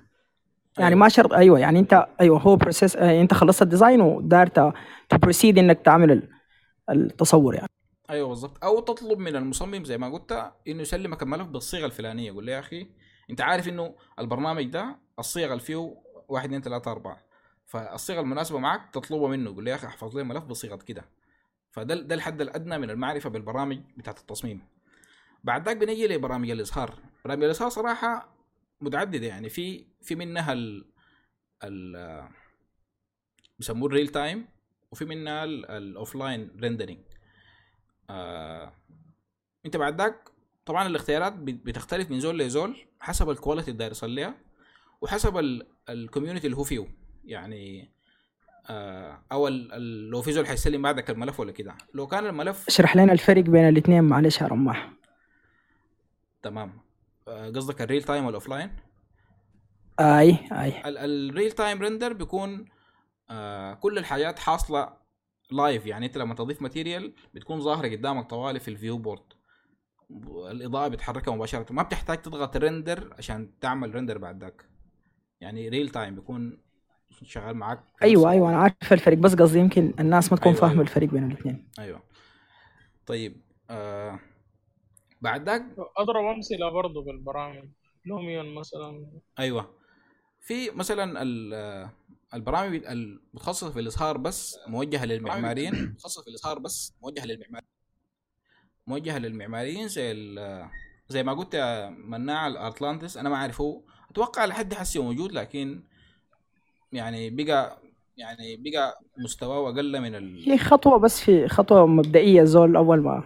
[0.77, 0.99] يعني أيوة.
[0.99, 4.47] ما شرط أيوه يعني أنت أيوه هو process أنت خلصت ال design وداير
[5.09, 6.29] ت proceed إنك تعمل ال-
[6.89, 7.67] التصور يعني.
[8.09, 8.63] أيوه بالضبط.
[8.63, 12.27] أو تطلب من المصمم زي ما قلت إنه يسلمك الملف بالصيغة الفلانية.
[12.27, 12.87] يقول لي يا أخي
[13.29, 15.95] أنت عارف إنه البرنامج ده الصيغة اللي فيه
[16.31, 17.17] 1 2 3 4
[17.65, 21.05] فالصيغة المناسبة معك تطلبها منه يقول لي يا أخي احفظ لي ملف بصيغة كده.
[21.71, 24.61] فده ده الحد الأدنى من المعرفة بالبرامج بتاعت التصميم.
[25.43, 26.95] بعد ذاك بنيجي لبرامج الإظهار.
[27.25, 28.35] برامج الإظهار صراحة
[28.81, 30.85] متعددة يعني في في منها ال
[31.63, 32.27] ال
[33.59, 34.47] بيسموه ال real time
[34.91, 36.99] وفي منها ال offline rendering
[39.65, 40.29] انت بعد ذاك
[40.65, 44.35] طبعا الاختيارات بت- بتختلف من زول لزول حسب ال quality اللي داير يصل ليها.
[45.01, 46.87] وحسب ال community اللي هو فيه.
[47.25, 47.91] يعني
[48.69, 51.75] آه أو لو في زول حيسلم بعدك الملف ولا كده.
[51.93, 54.91] لو كان الملف اشرح لنا الفرق بين الاثنين معلش يا رماح
[56.41, 56.81] تمام.
[57.27, 58.71] آه، قصدك ال real time وال offline
[59.99, 62.65] اي اي ال real time render بيكون
[63.29, 64.93] آه كل الحاجات حاصلة
[65.51, 69.23] live يعني أنت لما تضيف material بتكون ظاهرة قدامك طوالي في ال viewport.
[70.51, 71.73] الإضاءة بتحركها مباشرة.
[71.73, 74.70] ما بتحتاج تضغط render عشان تعمل render بعد ذاك.
[75.41, 76.61] يعني real time بيكون
[77.23, 78.49] شغال معاك نفس أيوه أيوه.
[78.49, 80.81] أنا عارف الفرق بس قصدي يمكن الناس ما تكون أيوة، فاهمة أيوة.
[80.83, 81.67] الفرق بين الاثنين.
[81.79, 82.03] أيوه.
[83.05, 84.19] طيب آه
[85.21, 85.61] بعد ذاك
[85.97, 87.69] أضرب أمثلة برضه بالبرامج.
[88.05, 89.11] Lumion مثلا.
[89.39, 89.73] أيوه.
[90.39, 91.89] في مثلا ال-
[92.33, 95.73] البرامج المتخصصه في الإظهار بس موجهة للمعماريين.
[95.93, 97.67] متخصصة في الإظهار بس موجهة للمعماريين.
[98.87, 100.69] موجهة للمعماريين زي ال-
[101.09, 103.83] زي ما قلت يا مناع الارتلانتس أنا ما أعرفه.
[104.11, 105.79] أتوقع لحد حسي موجود لكن
[106.93, 107.77] يعني بقى
[108.17, 110.49] يعني بقى مستواه أقل من ال...
[110.49, 113.23] هي خطوة بس في خطوة مبدئية زول أول ما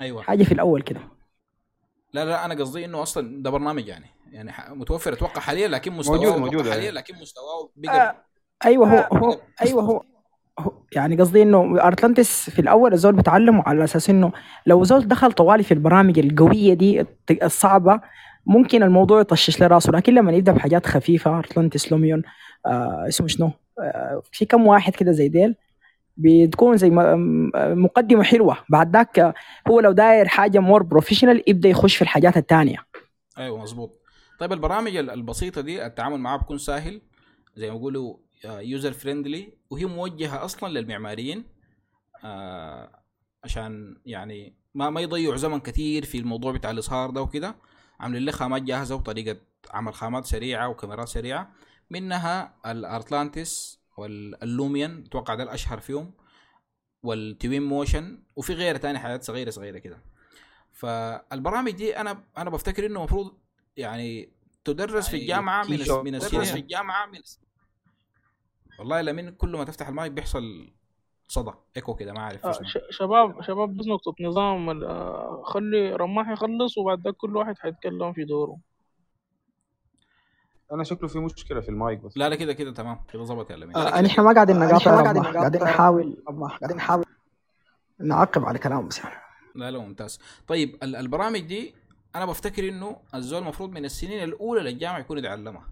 [0.00, 0.22] أيوه.
[0.22, 1.00] حاجة في الأول كده.
[2.12, 4.06] لا لا أنا قصدي إنه أصلا ده برنامج يعني.
[4.32, 6.90] يعني ح- متوفر أتوقع حاليا لكن مستواه موجود- موجود، حاليا أيوة.
[6.94, 8.24] لكن مستواه بقى آه،
[8.68, 10.02] أيوه هو هو أيوه هو
[10.58, 14.32] هو- يعني قصدي إنه أرتلانتس في الأول الزول بتعلمه على أساس إنه
[14.66, 17.06] لو زول دخل طوالي في البرامج القوية دي
[17.42, 18.00] الصعبة
[18.48, 22.22] ممكن الموضوع يطشش له راسه لكن لما يبدأ بحاجات خفيفة Artlantis Lumion
[22.66, 23.50] آه اسمه شنو؟
[23.80, 25.54] آه في كم واحد كده زي ديل
[26.16, 26.90] بتكون زي
[27.74, 28.58] مقدمة حلوة.
[28.68, 29.34] بعد ذاك
[29.68, 32.76] هو لو داير حاجة more professional يبدأ يخش في الحاجات الثانية
[33.38, 34.00] أيوه مظبوط.
[34.38, 37.00] طيب البرامج ال- البسيطة دي التعامل معها بيكون سهل
[37.56, 41.44] زي ما يقولوا user friendly وهي موجهة أصلا للمعماريين
[42.24, 42.90] آه
[43.44, 47.54] عشان يعني ما ما يضيعوا زمن كثير في الموضوع بتاع الاظهار ده وكده.
[48.00, 51.52] عاملين لك خامات جاهزة وطريقة عمل خامات سريعة وكاميرات سريعة.
[51.90, 56.14] منها ال Artlantis وال Lumion أتوقع ده الأشهر فيهم
[57.02, 60.02] وال Twinmotion وفي غيرها تاني حاجات صغيرة صغيرة كده.
[60.72, 63.38] فالبرامج دي أنا أنا بفتكر إنه المفروض
[63.76, 64.32] يعني
[64.64, 67.20] تدرس في يعني الجامعة من من تدرس السنين في الجامعة من
[68.78, 70.72] والله لمن كل ما تفتح المايك بيحصل
[71.28, 72.52] صدى إيكو كده ما أعرف آه،
[72.90, 78.12] شباب شباب بس نقطة نظام ال- آه، خلي رماح يخلص وبعد ذاك كل واحد حيتكلم
[78.12, 78.56] في دوره.
[80.72, 82.16] أنا شكله في مشكلة في المايك بس.
[82.18, 83.00] لا لا كده كده تمام.
[83.12, 83.76] كده ظبط يا لمين.
[83.76, 85.22] آه نحن ما قاعدين نقاطع قاعدين
[85.62, 86.22] نحاول
[86.60, 87.04] قاعدين نحاول
[88.00, 89.14] نعقب على كلامه بس يعني.
[89.54, 90.20] لا لا ممتاز.
[90.46, 91.74] طيب ال- البرامج دي
[92.16, 95.68] أنا بفتكر إنه الزول المفروض من السنين الأولى للجامعة يكون يتعلمها.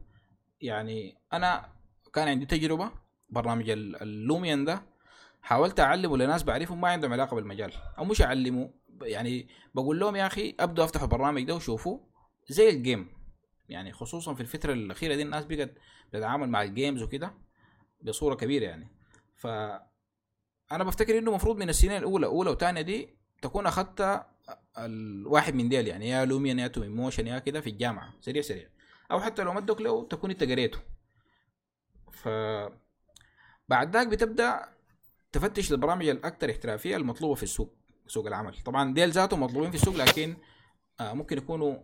[0.61, 1.67] يعني أنا
[2.15, 2.91] كان عندي تجربة
[3.31, 4.83] برنامج ال- ال Lumion ده
[5.47, 8.71] حاولت أعلمه لناس بعرفهم ما عندهم علاقة بالمجال أو مش أعلمه
[9.03, 11.99] يعني بقول لهم يا أخي أبدوا أفتحوا البرنامج ده وشوفوا
[12.49, 13.09] زي ال game
[13.69, 15.71] يعني خصوصا في الفترة الأخيرة دي الناس بقت
[16.13, 17.35] تتعامل مع ال games وكده
[18.03, 18.89] بصورة كبيرة يعني.
[19.37, 19.47] ف
[20.73, 23.09] أنا بفتكر إنه المفروض من السنين الأولى أولى وثانيه دي
[23.43, 24.27] تكون أخذت
[24.79, 28.69] الواحد من ديل يعني يا Lumion يا Twinmotion يا كده في الجامعة سريع سريع.
[29.11, 30.79] أو حتى لو ما ادوك له تكون أنت قريته.
[32.13, 32.29] ف
[33.69, 34.76] بعد ذاك بتبدأ
[35.37, 37.75] تفتش البرامج الاكثر احترافية المطلوبة في السوق
[38.07, 38.55] سوق العمل.
[38.65, 40.37] طبعا ديل ذاتهم مطلوبين في السوق لكن
[41.01, 41.77] آه ممكن يكونوا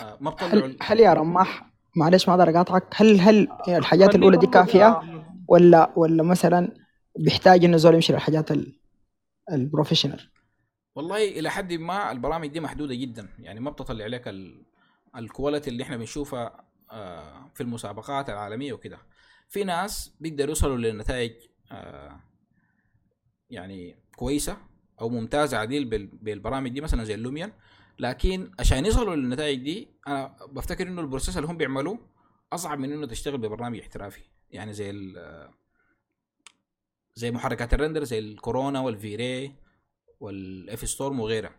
[0.00, 4.18] آه ما بطلعوا هل, هل يا رماح معلش ما أقدر أقاطعك هل هل الحاجات خليه
[4.18, 6.74] الأولى دي كافية؟ يا- ولا ولا مثلا
[7.18, 8.80] بيحتاج إنه زول يمشي للحاجات ال-
[9.52, 10.30] ال professional؟
[10.94, 13.28] والله إلى حد ما البرامج دي محدودة جدا.
[13.38, 14.62] يعني ما بتطلع لك ال...
[15.16, 18.98] ال quality اللي إحنا بنشوفها آه، في المسابقات العالمية وكده.
[19.48, 21.32] في ناس بيقدروا يوصلوا لنتائج
[21.72, 22.20] آه،
[23.50, 24.56] يعني كويسة
[25.00, 27.52] أو ممتازة عديل بال- بالبرامج دي مثلا زي ال Lumion
[27.98, 31.98] لكن عشان يوصلوا للنتائج دي أنا بفتكر إنه ال process اللي هم بيعملوه
[32.52, 34.20] أصعب من إنه تشتغل ببرنامج احترافي.
[34.50, 34.92] يعني زي
[37.14, 39.54] زي محركات ال render زي ال Corona وال V-Ray
[40.20, 41.52] وال FStorm وغيرها.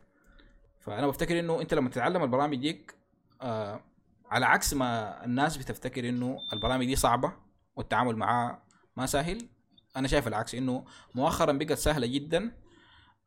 [0.80, 2.96] فأنا بفتكر إنه أنت لما تتعلم البرامج ديك
[3.42, 3.82] آه
[4.26, 7.34] على عكس ما الناس بتفتكر إنه البرامج دي صعبة
[7.76, 8.64] والتعامل معها
[8.98, 9.50] ما سهل
[9.98, 12.52] أنا شايف العكس إنه مؤخرا بقت سهلة جدا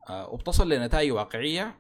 [0.09, 1.79] آه، وبتصل لنتائج واقعية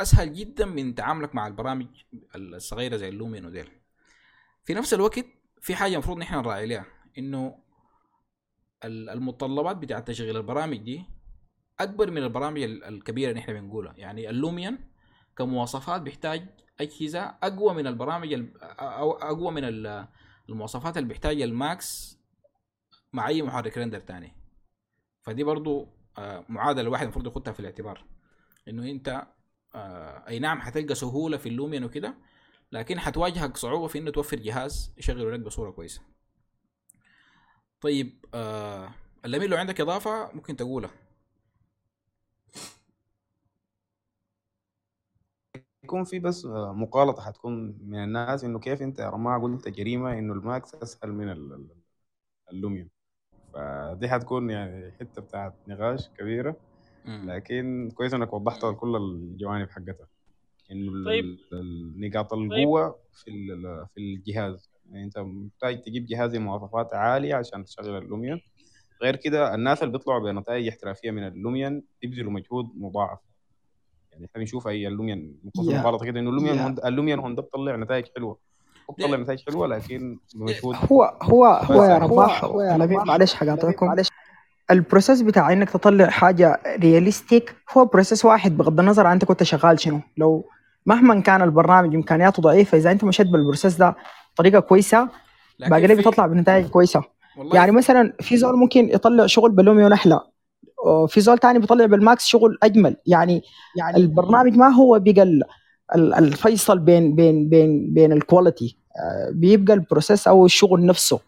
[0.00, 1.86] أسهل جدا من تعاملك مع البرامج
[2.34, 3.70] الصغيرة زي ال Lumion وديل.
[4.64, 5.24] في نفس الوقت
[5.60, 6.86] في حاجة المفروض نحن نراعي لها
[7.18, 7.58] إنه
[8.84, 11.04] ال- المتطلبات بتاعت تشغيل البرامج دي
[11.80, 13.94] أكبر من البرامج ال- الكبيرة اللي إحنا بنقولها.
[13.96, 14.78] يعني ال Lumion
[15.36, 16.46] كمواصفات بيحتاج
[16.80, 20.08] أجهزة أقوى من البرامج ال- أو أقوى من ال-
[20.48, 22.17] المواصفات اللي بيحتاجها ال Max
[23.12, 24.32] مع أي محرك render تاني.
[25.22, 28.04] فدي برضو آه، معادلة الواحد المفروض ياخدها في الاعتبار.
[28.68, 29.26] إنه أنت
[29.74, 32.14] آه، أي نعم حتلقى سهولة في ال Lumion وكده
[32.72, 36.02] لكن حتواجهك صعوبة في إنه توفر جهاز يشغله لك بصورة كويسة.
[37.80, 38.90] طيب آه
[39.24, 40.90] الأمير لو عندك إضافة ممكن تقولها
[45.84, 50.18] يكون في بس آه، مغالطة حتكون من الناس إنه كيف أنت يا رماح قلت جريمة
[50.18, 51.76] إنه ال Max أسهل من ال- ال-
[52.52, 52.88] ال Lumion
[53.54, 56.56] فدي حتكون يعني حتة بتاعت نقاش كبيرة
[57.04, 57.30] مم.
[57.30, 60.06] لكن كويس إنك وضحتها لكل الجوانب حقتها
[60.72, 61.24] إنه ال- طيب.
[61.24, 67.34] ال- ال- نقاط القوة في ال- في الجهاز يعني أنت محتاج تجيب جهاز بمواصفات عالية
[67.34, 68.40] عشان تشغل ال Lumion
[69.02, 73.18] غير كده الناس اللي بيطلعوا بنتائج احترافية من ال Lumion بيبذلوا مجهود مضاعف
[74.12, 76.04] يعني إحنا بنشوف أي ال Lumion مقصود Yeah.
[76.04, 76.86] كده إنه ال Lumion Yeah.
[76.86, 78.38] ال Lumion هوند بتطلع نتائج حلوة
[78.90, 83.86] بتطلع نتائج حلوة لكن بمجهود هو هو هو يا رماح هو- أنا بي- معلش حقاطعكم
[83.86, 84.08] معلش.
[84.70, 89.42] ال process بتاع إنك تطلع حاجة realistic هو process واحد بغض النظر عن أنت كنت
[89.42, 90.00] شغال شنو.
[90.16, 90.48] لو
[90.86, 93.96] مهما كان البرنامج إمكانياته ضعيفة إذا أنت مشيت بال process ده
[94.34, 95.08] بطريقة كويسة
[95.60, 97.02] باقي لك في- بتطلع بنتائج كويسة.
[97.52, 100.20] يعني مثلا في زول ممكن يطلع شغل بال Lumion أحلى
[100.86, 102.96] وفي زول تاني بيطلع بال Max شغل أجمل.
[103.06, 103.42] يعني
[103.76, 105.42] يعني البرنامج ما هو ال-
[105.94, 111.20] الفيصل بين بين بين بين ال quality آه، بيبقى ال process أو الشغل نفسه.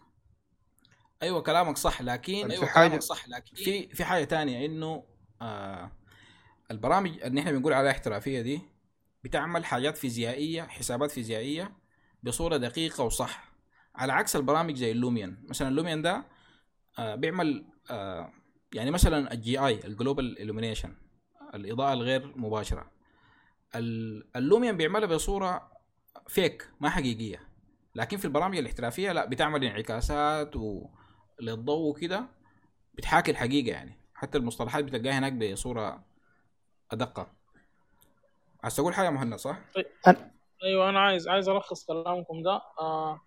[1.23, 5.03] أيوه كلامك صح لكن في أيوه حاجة- كلامك صح لكن في في حاجة تانية إنه
[5.41, 5.91] آه
[6.71, 8.61] البرامج اللي إحنا بنقول عليها احترافية دي
[9.23, 11.71] بتعمل حاجات فيزيائية حسابات فيزيائية
[12.23, 13.51] بصورة دقيقة وصح.
[13.95, 16.23] على عكس البرامج زي ال Lumion مثلا ال Lumion ده
[16.99, 18.29] آه بيعمل آه
[18.73, 20.89] يعني مثلا ال GI ال global illumination
[21.55, 22.91] الإضاءة الغير مباشرة.
[23.75, 25.71] ال Lumion بيعملها بصورة
[26.27, 27.39] fake ما حقيقية.
[27.95, 30.87] لكن في البرامج الاحترافية لا بتعمل انعكاسات و...
[31.41, 32.25] للضوء وكده
[32.93, 33.97] بتحاكي الحقيقة يعني.
[34.15, 36.03] حتى المصطلحات بتلقاها هناك بصورة
[36.91, 37.27] ادق
[38.63, 39.59] عايز تقول حاجة مهند صح؟
[40.63, 42.61] أيوه أنا عايز عايز ألخص كلامكم ده.
[42.79, 43.21] آه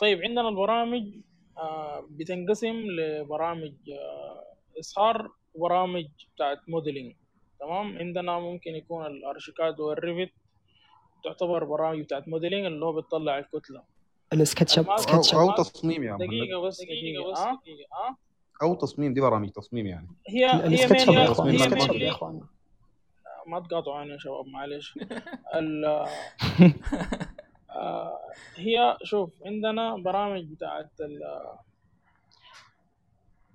[0.00, 1.14] طيب عندنا البرامج
[1.58, 4.44] آه بتنقسم لبرامج آه
[4.80, 7.14] إظهار وبرامج بتاعت modeling
[7.60, 10.32] تمام؟ عندنا ممكن يكون ال ArchiCAD وال Revit
[11.24, 13.82] تعتبر برامج بتاعت modeling اللي هو بتطلع الكتلة.
[14.32, 17.38] ال SketchUp Sketch أو, Up أو تصميم يا مهند دقيقة بس دقيقة بس.
[17.38, 17.88] دقيقة.
[17.92, 18.16] آه
[18.62, 20.08] أو تصميم دي برامج تصميم يعني.
[20.28, 21.30] هي هي Up يا mainly-
[22.10, 22.40] إخوان
[23.46, 24.98] ما تقاطعوني يا شباب معلش.
[25.54, 26.06] ال-
[27.70, 28.18] آه،
[28.56, 30.90] هي شوف عندنا برامج بتاعت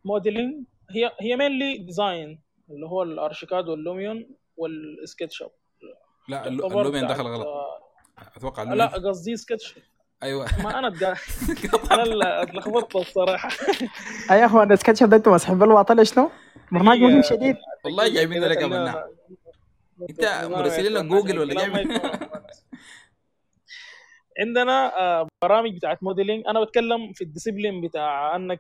[0.05, 2.39] ال modeling هي هي mainly design
[2.69, 5.51] اللي هو ال ArchiCAD وال Lumion وال SketchUp
[6.29, 7.47] لا اللو- تعتبر ال Lumion بتاعت- دخل غلط.
[7.47, 7.79] آه،
[8.37, 9.75] أتوقع لا ال Lumion قصدي سكتش
[10.23, 10.47] أيوه.
[10.63, 10.87] ما أنا
[11.91, 13.49] أنا اتلخبطت الصراحة.
[14.31, 16.31] أي يا أخوان ال SketchUp ده أنتوا ماسحين بيه الواطة شنو؟
[16.71, 16.97] برنامج.
[16.99, 17.55] مهم شديد.
[17.85, 19.07] والله جايبين لك منها.
[20.09, 22.19] أنت مرسلين لك جوجل ولا الكلام ما جايب يكون-
[24.39, 28.59] عندنا آه، برامج بتاعت modeling أنا بتكلم في ال discipline بتاع إنك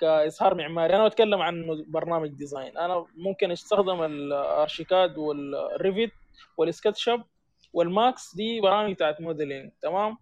[0.00, 0.96] كإظهار معماري.
[0.96, 2.78] أنا بتكلم عن برنامج design.
[2.78, 6.12] أنا ممكن أستخدم ال ArchiCAD وال Revit
[6.58, 7.22] وال SketchUp
[7.72, 8.34] وال Max.
[8.36, 9.70] دي برامج بتاعت modeling.
[9.82, 10.16] تمام؟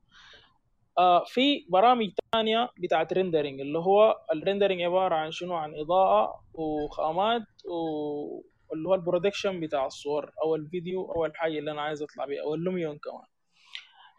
[0.98, 6.44] آه في برامج تانية بتاعت rendering اللي هو ال rendering عبارة عن شنو؟ عن إضاءة
[6.54, 12.02] وخامات و- واللي هو ال production بتاع الصور أو الفيديو أو الحاجة اللي أنا عايز
[12.02, 13.26] أطلع بيها أو ال Lumion كمان.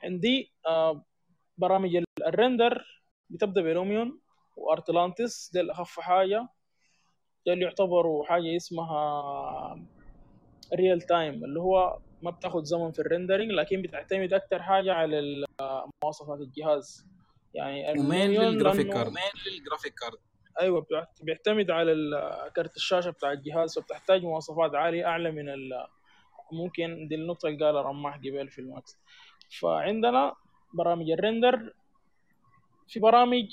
[0.03, 1.05] عندي آه
[1.57, 2.85] برامج ال- ال render
[3.29, 4.19] بتبدأ ب Lumion.
[4.55, 6.47] و Artlantis ده الأخف حاجة.
[7.45, 9.85] ده اللي يعتبروا حاجة اسمها
[10.75, 15.45] real time اللي هو ما بتاخد زمن في ال rendering لكن بتعتمد أكتر حاجة على
[16.03, 17.05] مواصفات الجهاز.
[17.53, 20.17] يعني و mainly ال graphic card mainly ال graphic card
[20.61, 20.85] أيوه
[21.21, 21.93] بيعتمد على
[22.55, 25.87] كارت الشاشة بتاع الجهاز فبتحتاج مواصفات عالية أعلى من ال
[26.51, 28.97] ممكن دي النقطة اللي قالها رماح قبل في ال Max.
[29.59, 30.33] فعندنا
[30.73, 31.73] برامج ال render
[32.87, 33.45] في برامج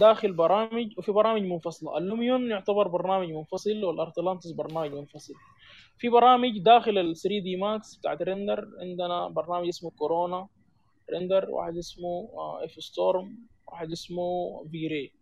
[0.00, 1.98] داخل برامج وفي برامج منفصلة.
[1.98, 5.34] ال Lumion يعتبر برنامج منفصل وال Artlantis برنامج منفصل.
[5.98, 10.48] في برامج داخل ال 3D Max بتاعت ال render عندنا برنامج اسمه Corona
[11.10, 12.28] Render واحد اسمه
[12.64, 15.12] FStorm واحد اسمه V-Ray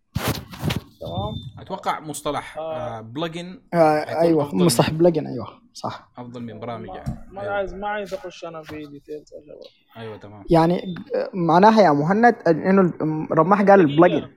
[1.00, 2.76] تمام؟ أتوقع مصطلح آه.
[2.98, 3.60] آه plugin.
[3.74, 6.08] آه أيوه مصطلح plugin أيوه صح.
[6.18, 7.28] أفضل من برامج ما, يعني.
[7.32, 7.52] ما أيوة.
[7.54, 9.32] عايز ما عايز أخش أنا في details
[9.96, 10.44] أيوه تمام.
[10.50, 10.94] يعني
[11.34, 12.92] معناها يا مهند إنه
[13.32, 14.28] رماح قال ال plugin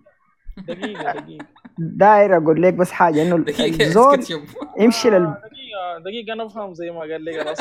[0.58, 1.46] دقيقة دقيقة.
[1.78, 4.20] داير أقول لك بس حاجة إنه دقيقة الزول
[4.80, 7.32] يمشي لل آه، دقيقة دقيقة أنا أفهم زي ما قال لي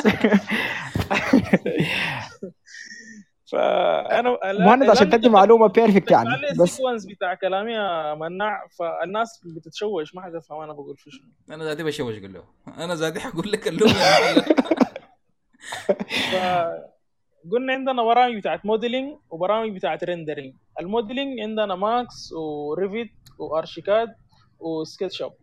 [3.51, 6.61] فانا مهند عشان تدي معلومة perfect يعني بس.
[6.61, 11.55] ال sequence بتاع كلامي يا مناع فالناس بتتشوش ما حتفهم أنا بقول في شنو.
[11.55, 12.43] أنا ذاتي بشوش قول له.
[12.77, 14.43] أنا ذاتي حقول لك معلم.
[16.31, 23.47] فقلنا عندنا برامج بتاعت modeling وبرامج بتاعت rendering ال modeling عندنا Max و Revit و
[23.47, 24.15] ArchiCAD و
[24.59, 25.33] SketchUp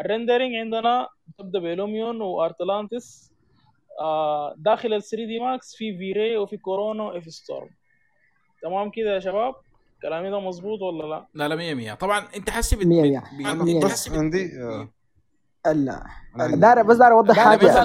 [0.00, 1.08] ال rendering عندنا
[1.38, 3.27] تبدأ ب Lumion و Artlantis
[4.56, 7.68] داخل ال 3D Max في V-Ray وفي كورونا وفي FStorm
[8.62, 9.54] تمام كده يا شباب؟
[10.02, 12.50] كلامي ده مظبوط ولا لا؟ لا لا 100 100 طبعا أنت.
[12.76, 13.22] بت- مية.
[13.74, 14.50] أنت بس حسي بت- عندي
[15.66, 16.02] آه، لا
[16.56, 17.82] دار بس دار أوضح حاجة.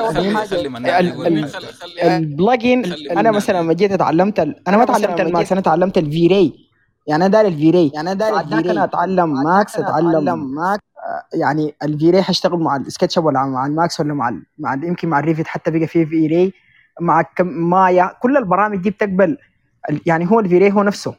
[2.18, 2.84] ال plugin
[3.18, 3.31] أنا.
[3.31, 4.68] مثلا لما جيت اتعلمت ال...
[4.68, 6.70] أنا ما تعلمت ال Max أنا تعلمت ال V-Ray
[7.07, 10.84] يعني أنا داري ال V-Ray يعني أنا داري ال V-Ray أنا أتعلم Max أتعلم Max
[11.34, 14.44] يعني ال V-Ray حاشتغل مع ال SketchUp ولا مع ال Max ولا مع ال...
[14.58, 14.84] مع ال...
[14.84, 16.54] يمكن مع ال Revit حتى بقى فيه V-Ray
[17.02, 19.38] مع كم مايا كل البرامج دي بتقبل
[20.06, 21.16] يعني هو ال V-Ray هو نفسه.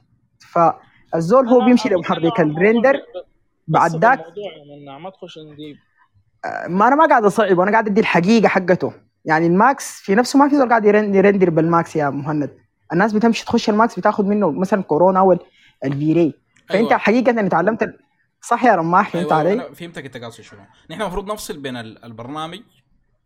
[0.52, 2.94] فالزول هو بيمشي لمحرك ال render
[3.68, 4.20] بعد ذاك
[5.00, 5.76] ما تخش نجيب
[6.68, 8.92] ما أنا ما قاعد أصعب أنا قاعد أدي الحقيقة حقته.
[9.24, 12.10] يعني ال Max في نفسه ما في زول قاعد يرن- ي render بال Max يا
[12.10, 12.50] مهند.
[12.92, 15.38] الناس بتمشي تخش ال Max بتاخذ منه مثلا كورونا أو
[15.84, 16.34] ال V-Ray
[16.68, 16.96] فأنت أيوة.
[16.96, 17.94] حقيقة اني تعلمت
[18.48, 20.60] صح يا رماح فهمت أيوة علي؟ أنا فهمتك أنت قاصد شنو.
[20.90, 22.60] نحن المفروض نفصل بين ال- البرنامج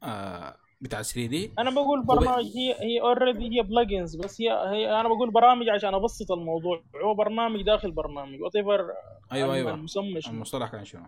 [0.02, 5.08] آه بتاع 3D أنا بقول برنامج هي هي already هي plugins بس هي, هي أنا
[5.08, 6.80] بقول برامج عشان أبسط الموضوع.
[7.04, 8.80] هو برنامج داخل برنامج whatever
[9.32, 9.74] أيوه أيوه.
[9.74, 10.34] المسمى شنو.
[10.34, 11.02] المصطلح كان شنو؟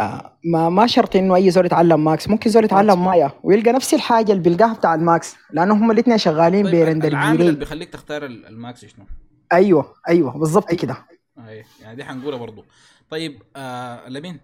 [0.00, 3.94] آه ما ما شرط إنه أي زول يتعلم Max ممكن زول يتعلم مايا ويلقى نفس
[3.94, 7.52] الحاجة اللي بيلقاها بتاع ال Max لأنه هم الاثنين شغالين طيب بي render العامل اللي
[7.52, 9.04] بيخليك تختار ال- ال Max شنو؟
[9.52, 10.96] أيوه أيوه بالضبط كده.
[11.38, 12.64] اي يعني دي حنقولها برضو.
[13.10, 14.40] طيب آه لمين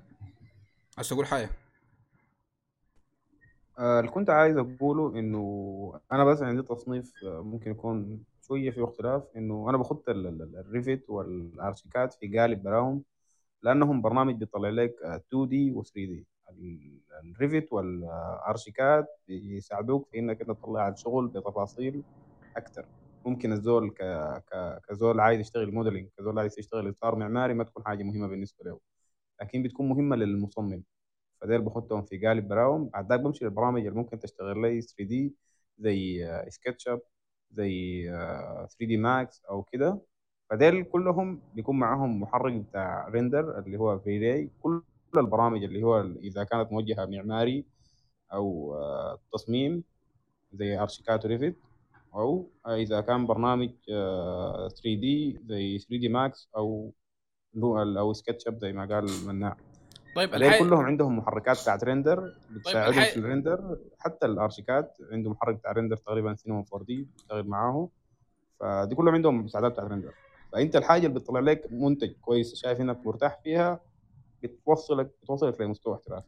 [0.97, 1.51] عايز تقول حاجة؟
[3.79, 8.85] آه، اللي كنت عايز أقوله إنه أنا بس عندي تصنيف آه، ممكن يكون شوية فيه
[8.85, 13.03] اختلاف إنه أنا بخط ال- ال- ال Revit وال ArchiCAD في قالب براهم
[13.63, 20.41] لأنهم برنامج بيطلع لك آه، 2D و 3D ال Revit وال ArchiCAD بيساعدوك في إنك
[20.41, 22.03] أنت تطلع الشغل بتفاصيل
[22.57, 22.87] أكتر.
[23.27, 24.03] ممكن الزول ك...
[24.53, 24.81] ك...
[24.89, 28.81] كزول عايز يشتغل modeling كزول عايز يشتغل إطار معماري ما تكون حاجة مهمة بالنسبة له.
[29.41, 30.83] لكن بتكون مهمة للمصمم.
[31.41, 32.89] فدير بحطهم في قالب براهم.
[32.89, 35.35] بعد ذاك بمشي للبرامج اللي ممكن تشتغل لي 3D
[35.79, 37.01] زي SketchUp
[37.53, 40.01] زي 3ds Max أو كده.
[40.51, 44.83] فديل كلهم بيكون معاهم محرك بتاع render اللي هو V-Ray كل
[45.17, 47.65] البرامج اللي هو إذا كانت موجهة معماري
[48.33, 48.77] أو
[49.33, 49.85] تصميم
[50.53, 51.57] زي ArchiCAD و Revit
[52.15, 56.93] أو إذا كان برنامج 3D زي 3ds Max أو
[57.99, 59.57] أو SketchUp زي ما قال مناع.
[60.17, 60.59] طيب الحي...
[60.59, 65.55] كلهم عندهم محركات بتاعت render بتساعدهم الحي- في ال render حتى ال ArchiCAD عنده محرك
[65.55, 67.89] بتاع render تقريبا سينما 4 دي بيشتغل معاه
[68.61, 70.15] فدي كلهم عندهم مساعدات بتاعت render
[70.53, 73.81] فأنت الحاجة اللي بتطلع لك منتج كويس شايف إنك مرتاح فيها
[74.43, 76.27] بتوصلك بتوصلك لمستوى احترافي.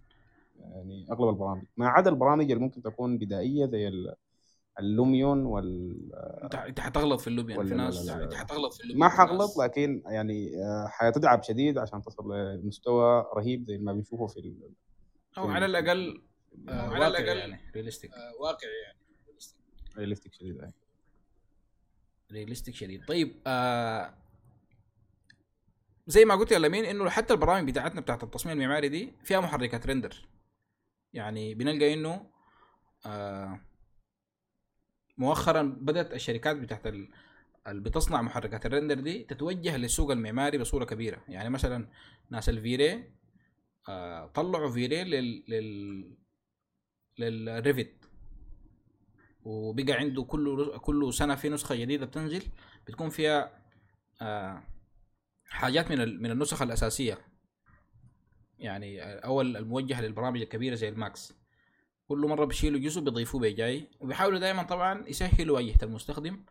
[0.61, 1.63] يعني أغلب البرامج.
[1.77, 3.89] ما عدا البرامج اللي ممكن تكون بدائية زي
[4.79, 5.97] ال Lumion وال
[6.69, 8.09] انت حتغلط في ال loop يعني ولا في ناس.
[8.09, 12.03] انت حتغلط في ال loop ما في ناس- حغلط لكن يعني آه، حتتعب شديد عشان
[12.03, 14.71] تصل لمستوى رهيب زي ما بنشوفه في ال-
[15.39, 16.23] أو على الأقل
[16.69, 18.11] آه على الأقل، يعني realistic
[18.41, 18.99] واقعي يعني
[19.99, 20.75] realistic شديد يعني.
[22.33, 24.15] realistic شديد طيب آه
[26.07, 29.87] زي ما قلت يا لمين إنه حتى البرامج بتاعتنا بتاعت التصميم المعماري دي فيها محركات
[29.87, 30.29] render
[31.13, 32.27] يعني بنلقى إنه
[33.07, 33.61] آه
[35.17, 37.09] مؤخرا بدأت الشركات بتاعت ال-
[37.67, 41.25] اللي بتصنع محركات ال render دي تتوجه للسوق المعماري بصورة كبيرة.
[41.29, 41.89] يعني مثلا
[42.31, 43.05] ناس ال V-Ray
[43.89, 46.17] آه طلعوا V-Ray لل لل
[47.19, 47.95] لل Revit
[49.45, 52.43] وبقى عنده كل كل سنة في نسخة جديدة بتنزل
[52.87, 53.63] بتكون فيها
[54.23, 54.63] آه
[55.49, 57.19] حاجات من من النسخ الأساسية.
[58.59, 61.35] يعني أول الموجهه للبرامج الكبيرة زي ال Max
[62.09, 63.89] كل مرة بيشيلوا جزء بيضيفوه بجاي.
[64.01, 66.45] وبيحاولوا دائما طبعا يسهلوا واجهه المستخدم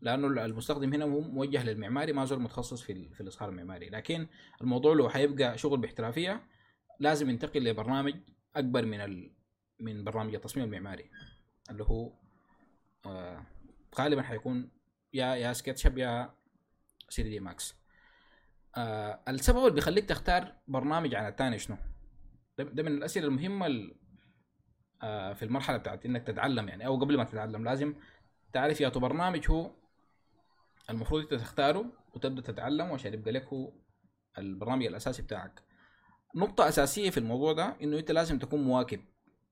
[0.00, 3.88] لأنه المستخدم هنا موجه للمعماري ما زول متخصص في في الإظهار المعماري.
[3.88, 4.26] لكن
[4.62, 6.42] الموضوع لو حيبقى شغل باحترافية
[7.00, 8.14] لازم ينتقل لبرنامج
[8.56, 9.30] أكبر من ال...
[9.80, 11.10] من برنامج التصميم المعماري.
[11.70, 12.12] اللي هو
[13.06, 13.46] آه
[13.98, 14.70] غالبا حيكون
[15.12, 16.34] يا يا سكتشب يا
[17.16, 17.74] 3 دي ماكس
[18.76, 21.76] آه السبب اللي بيخليك تختار برنامج عن الثاني شنو؟
[22.58, 23.94] ده, من الأسئلة المهمة ال-
[25.34, 27.94] في المرحلة بتاعت إنك تتعلم يعني أو قبل ما تتعلم لازم
[28.52, 29.70] تعرف يا برنامج هو
[30.90, 33.72] المفروض إنت تختاره وتبدأ تتعلم عشان يبقى لك هو
[34.38, 35.62] البرنامج الأساسي بتاعك.
[36.34, 39.00] نقطة أساسية في الموضوع ده إنه أنت لازم تكون مواكب.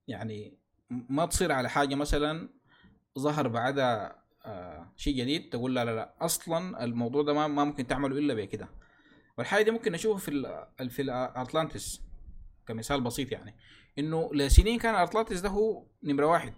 [0.08, 0.58] يعني
[0.90, 2.48] ما تصير على حاجة مثلا
[3.18, 8.18] ظهر بعدها آه شيء جديد تقول لا لا لا أصلا الموضوع ده ما, ممكن تعمله
[8.18, 8.68] إلا بكده
[9.38, 10.30] والحاجة دي ممكن نشوفها في
[10.80, 12.02] ال في الأطلانتس
[12.66, 13.54] كمثال بسيط يعني.
[13.98, 16.54] إنه لسنين كان أطلانتس ده هو نمرة واحد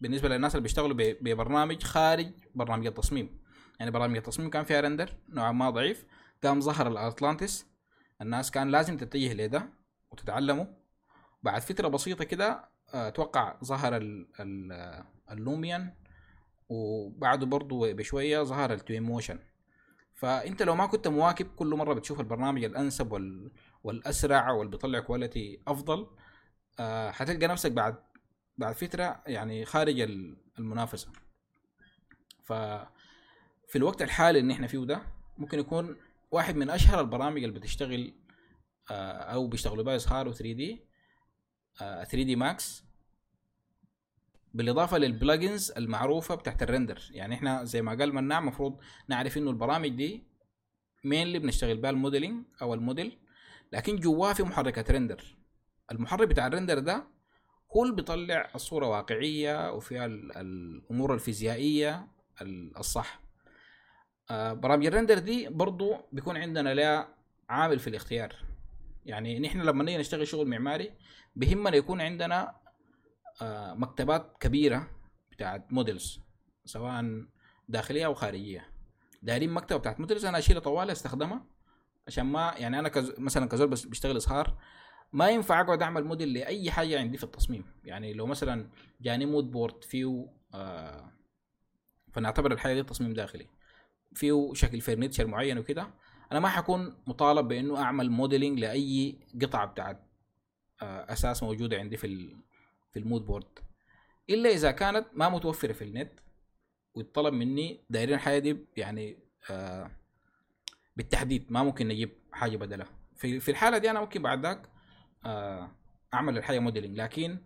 [0.00, 3.40] بالنسبة للناس اللي بيشتغلوا ببرنامج خارج برنامج التصميم.
[3.80, 6.06] يعني برامج التصميم كان فيها render نوعا ما ضعيف.
[6.44, 7.66] قام ظهر ال Artlantis
[8.22, 9.70] الناس كان لازم تتجه لده
[10.10, 10.76] وتتعلمه.
[11.42, 13.96] بعد فترة بسيطة كده أتوقع ظهر
[14.40, 15.94] آه، ال Lumion.
[16.68, 19.38] وبعده برضو بشوية ظهر ال Twinmotion
[20.14, 23.50] فأنت لو ما كنت مواكب كل مرة بتشوف البرنامج الأنسب وال
[23.84, 26.06] والأسرع واللي بيطلع quality أفضل
[26.80, 27.96] آه، حتلقى نفسك بعد
[28.58, 31.08] بعد فترة يعني خارج ال- المنافسة.
[32.44, 32.52] ف
[33.68, 35.02] في الوقت الحالي اللي إحنا فيه ده
[35.38, 35.96] ممكن يكون
[36.30, 38.14] واحد من أشهر البرامج اللي بتشتغل
[38.90, 40.84] آه، أو بيشتغلوا بها اظهار و 3D
[41.78, 42.84] 3ds Max
[44.54, 49.38] بالإضافة لل plugins المعروفة بتاعت ال render يعني إحنا زي ما قال مناع المفروض نعرف
[49.38, 50.22] إنه البرامج دي
[51.04, 53.18] مين بنشتغل بها ال modeling أو الموديل
[53.72, 55.24] لكن جواه في محركات render
[55.92, 57.04] المحرك بتاع ال render ده
[57.76, 62.08] هو اللي بيطلع الصورة واقعية وفيها ال- الأمور الفيزيائية
[62.42, 63.20] ال- الصح.
[64.30, 67.14] آه، برامج ال render دي برضو بيكون عندنا لها
[67.48, 68.36] عامل في الاختيار.
[69.04, 70.92] يعني نحن لما نيجي نشتغل شغل معماري
[71.36, 72.54] بهمنا يكون عندنا
[73.42, 74.90] آه، مكتبات كبيرة
[75.30, 76.20] بتاعت models
[76.64, 77.24] سواء
[77.68, 78.68] داخلية أو خارجية.
[79.22, 81.44] دايرين مكتبة بتاعت models أنا أشيلها طوال أستخدمها
[82.06, 84.58] عشان ما يعني أنا كز مثلا كزول بس بشتغل إظهار
[85.12, 87.64] ما ينفع أقعد أعمل موديل لأي حاجة عندي في التصميم.
[87.84, 88.68] يعني لو مثلا
[89.00, 91.12] جاني mood board فيه آه
[92.12, 93.46] فنعتبر الحاجة دي تصميم داخلي.
[94.14, 95.90] فيه شكل furniture معين وكده
[96.32, 100.00] أنا ما حكون مطالب بإنه أعمل modeling لأي قطعة بتاعت
[100.82, 102.36] آه، أثاث موجودة عندي في
[102.92, 103.58] في ال mood board
[104.30, 106.12] إلا إذا كانت ما متوفرة في النت
[106.94, 109.18] ويطلب مني دايرين الحاجة دي يعني
[109.50, 109.90] آه،
[110.96, 114.68] بالتحديد ما ممكن نجيب حاجة بدلها في في الحالة دي أنا ممكن بعد ذاك
[116.14, 117.38] أعمل الحاجة modeling لكن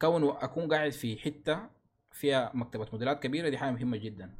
[0.00, 1.60] كون أكون قاعد في حتة
[2.12, 4.34] فيها مكتبة موديلات كبيرة دي حاجة مهمة جدا.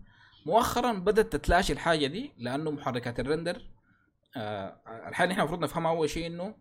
[0.47, 3.63] مؤخرا بدأت تتلاشى الحاجة دي لأنه محركات ال render
[4.37, 4.77] آه
[5.09, 6.55] الحاجة اللي إحنا المفروض نفهمها أول شيء إنه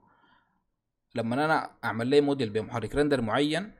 [1.15, 3.71] لما أنا أعمل لي موديل بمحرك render معين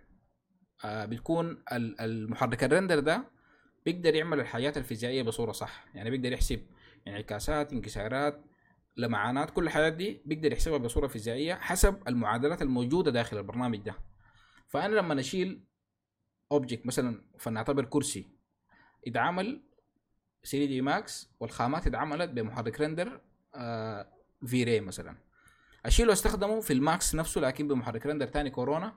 [0.86, 3.24] آه بتكون ال- المحرك ال render ده
[3.86, 5.86] بيقدر يعمل الحاجات الفيزيائية بصورة صح.
[5.96, 6.62] يعني بيقدر يحسب
[7.08, 8.42] انعكاسات انكسارات
[8.98, 13.96] لمعانات كل الحاجات دي بيقدر يحسبها بصورة فيزيائية حسب المعادلات الموجودة داخل البرنامج ده.
[14.68, 15.64] فأنا لما اشيل
[16.52, 18.30] object مثلا فلنعتبر كرسي
[19.08, 19.62] اتعمل
[20.44, 23.22] 3D Max والخامات اتعملت بمحرك render
[23.56, 24.08] آه
[24.46, 25.18] V-Ray مثلا.
[25.86, 28.96] اشيله وأستخدمه في ال Max نفسه لكن بمحرك render تاني Corona.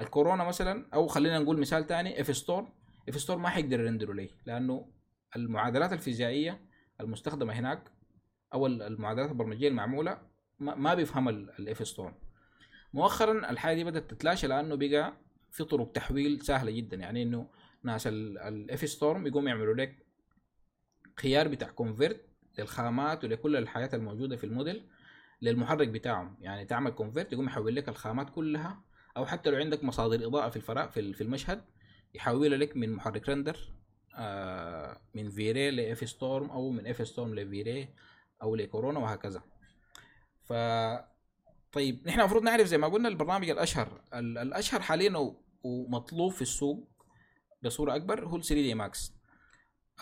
[0.00, 2.68] ال Corona مثلا أو خلينا نقول مثال تاني FStorm
[3.08, 4.92] FStorm ما حيقدر ي render ه لي لأنه
[5.36, 6.60] المعادلات الفيزيائية
[7.00, 7.82] المستخدمة هناك
[8.54, 10.18] أو ال- المعادلات البرمجية المعمولة
[10.58, 12.14] ما, بيفهم ال FStorm
[12.92, 15.16] مؤخرا الحاجة دي بدأت تتلاشى لأنه بقى
[15.50, 16.96] في طرق تحويل سهلة جدا.
[16.96, 17.48] يعني إنه
[17.82, 20.06] ناس ال FStorm يقوم يعملوا لك
[21.20, 22.20] خيار بتاع convert
[22.58, 24.86] للخامات ولكل الحاجات الموجودة في الموديل
[25.42, 26.36] للمحرك بتاعهم.
[26.40, 28.82] يعني تعمل convert يقوم يحول لك الخامات كلها
[29.16, 31.64] أو حتى لو عندك مصادر إضاءة في الفراغ في في المشهد
[32.14, 33.56] يحولها لك من محرك render
[34.16, 37.88] آه من V-Ray ل FStorm أو من FStorm ل V-Ray
[38.44, 39.42] أو لكورونا وهكذا.
[40.44, 40.52] ف
[41.72, 46.88] طيب نحن المفروض نعرف زي ما قلنا البرنامج الأشهر ال- الأشهر حاليا ومطلوب في السوق
[47.62, 49.12] بصورة أكبر هو ال 3D Max.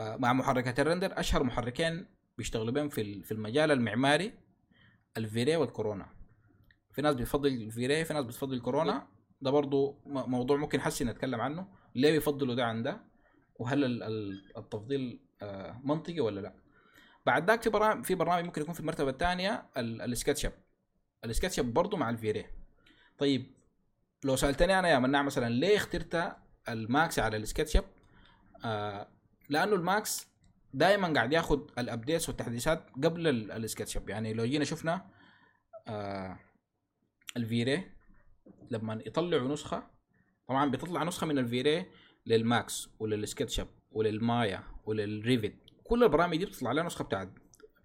[0.00, 2.06] آه، مع محركات ال render أشهر محركين
[2.38, 4.32] بيشتغلوا بهم في ال- في المجال المعماري
[5.16, 6.06] ال V-Ray وال Corona.
[6.92, 9.08] في ناس بتفضل ال V-Ray في ناس بتفضل الكورونا.
[9.40, 11.68] ده برضو موضوع ممكن حسي نتكلم عنه.
[11.94, 13.00] ليه بيفضلوا ده عن ده؟
[13.54, 16.54] وهل ال- ال- التفضيل آه، منطقي ولا لا؟
[17.26, 20.52] بعد ذاك في برامج في برنامج ممكن يكون في المرتبة الثانية ال SketchUp
[21.24, 22.46] ال SketchUp برضه مع ال V-Ray.
[23.18, 23.46] طيب
[24.24, 26.36] لو سألتني أنا يا مناع مثلا ليه اخترت
[26.68, 27.84] ال Max على ال SketchUp
[28.64, 29.08] آه
[29.48, 30.26] لأنه ال Max
[30.74, 35.06] دائما قاعد ياخد ال updates والتحديثات قبل ال- SketchUp يعني لو جينا شفنا
[35.88, 36.38] آه
[37.36, 37.90] ال V-Ray
[38.70, 39.86] لما يطلعوا نسخة
[40.48, 41.86] طبعا بتطلع نسخة من الفيري
[42.26, 47.28] للماكس وللسكتش اب وللمايا وللريفت كل البرامج دي بتطلع لها نسخة بتاعت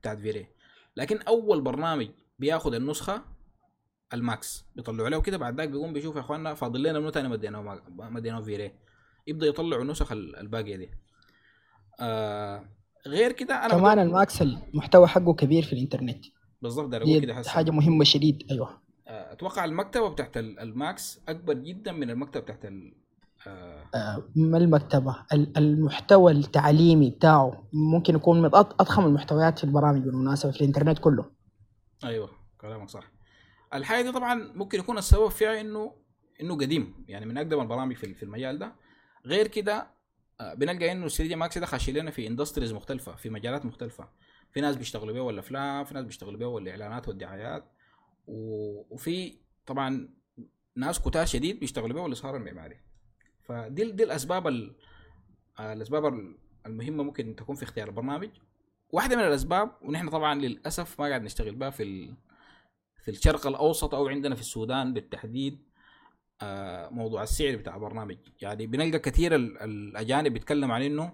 [0.02, 0.48] بتاعت V-Ray
[0.96, 2.10] لكن أول برنامج
[2.40, 3.22] بياخد النسخة
[4.14, 7.28] ال Max بيطلعوا له كده بعد ذاك بيقوم بيشوف يا اخواننا فاضل لنا منو تاني
[7.28, 8.72] مديناه ما- مديناه V-Ray
[9.28, 10.90] يبدأ يطلعوا النسخ ال- الباقية دي.
[12.00, 12.66] آه
[13.08, 16.26] غير كده أنا كمان ال Max المحتوى حقه كبير في الإنترنت.
[16.88, 18.82] داير أقول كده حاجة مهمة شديد أيوه.
[19.08, 22.66] آه، أتوقع المكتبة بتاعت ال- Max أكبر جدا من المكتبة بتاعت
[24.36, 30.52] ما المكتبة؟ ال- المحتوى التعليمي بتاعه ممكن يكون من أض- أضخم المحتويات في البرامج بالمناسبة
[30.52, 31.26] في الإنترنت كله.
[32.04, 32.30] أيوه
[32.62, 33.12] كلامك صح.
[33.74, 35.94] الحاجة دي طبعا ممكن يكون السبب فيها إنه
[36.42, 38.74] إنه قديم يعني من أقدم البرامج في في المجال ده.
[39.26, 39.88] غير كده
[40.42, 44.10] آه، بنلقى إنه 3D Max ده خاشي لنا في industries مختلفة في مجالات مختلفة.
[44.54, 47.64] في ناس بيشتغلوا بيه ولا أفلام في ناس بيشتغلوا بيه ولا إعلانات والدعايات.
[48.28, 50.10] و- وفي طبعا
[50.76, 52.80] ناس كتار شديد بيشتغلوا بيه والإظهار المعماري.
[53.48, 54.76] فدي دي الأسباب ال-
[55.60, 58.30] الأسباب ال- المهمة ممكن تكون في اختيار البرنامج.
[58.92, 62.14] واحدة من الأسباب ونحن طبعا للأسف ما قاعد نشتغل بها في.
[63.04, 65.68] في الشرق الأوسط أو عندنا في السودان بالتحديد
[66.42, 68.18] آه، موضوع السعر بتاع البرنامج.
[68.42, 71.14] يعني بنلقى كثير ال- الأجانب بيتكلم عن إنه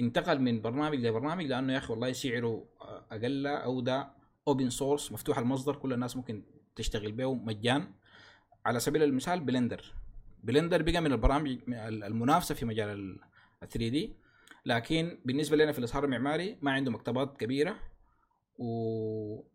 [0.00, 4.08] انتقل من برنامج لبرنامج لأنه يا أخي والله سعره آه، أقل أو ده
[4.48, 6.44] open source مفتوح المصدر كل الناس ممكن
[6.76, 7.94] تشتغل به مجان
[8.66, 9.94] على سبيل المثال Blender
[10.42, 13.18] Blender بقى من البرامج المنافسة في مجال ال
[13.68, 14.16] 3D
[14.66, 17.76] لكن بالنسبة لنا في الاظهار المعماري ما عنده مكتبات كبيرة
[18.58, 19.52] و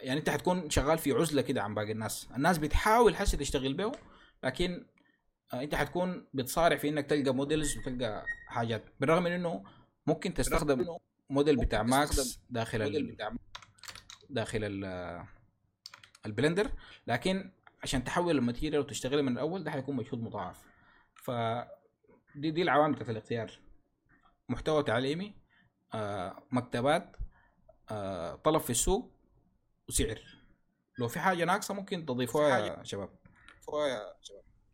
[0.00, 2.28] يعني أنت حتكون شغال في عزلة كده عن باقي الناس.
[2.36, 3.92] الناس بتحاول حسي تشتغل به
[4.44, 4.86] لكن
[5.54, 8.84] آه، أنت حتكون بتصارع في إنك تلقى models وتلقى حاجات.
[9.00, 9.64] بالرغم من إنه
[10.06, 10.86] ممكن تستخدم
[11.30, 13.16] موديل بتاع Max داخل ال...
[14.30, 14.84] داخل ال...
[16.26, 16.70] ال Blender.
[17.06, 17.50] لكن
[17.82, 20.66] عشان تحول ال material وتشتغل من الأول ده حيكون مجهود مضاعف.
[21.14, 21.30] ف
[22.34, 23.60] دي دي العوامل بتاعت الاختيار.
[24.48, 25.34] محتوى تعليمي
[25.94, 27.16] آه، مكتبات
[27.90, 29.10] آه، طلب في السوق
[29.88, 30.20] وسعر.
[30.98, 33.08] لو في حاجة ناقصة ممكن تضيفوها يا شباب.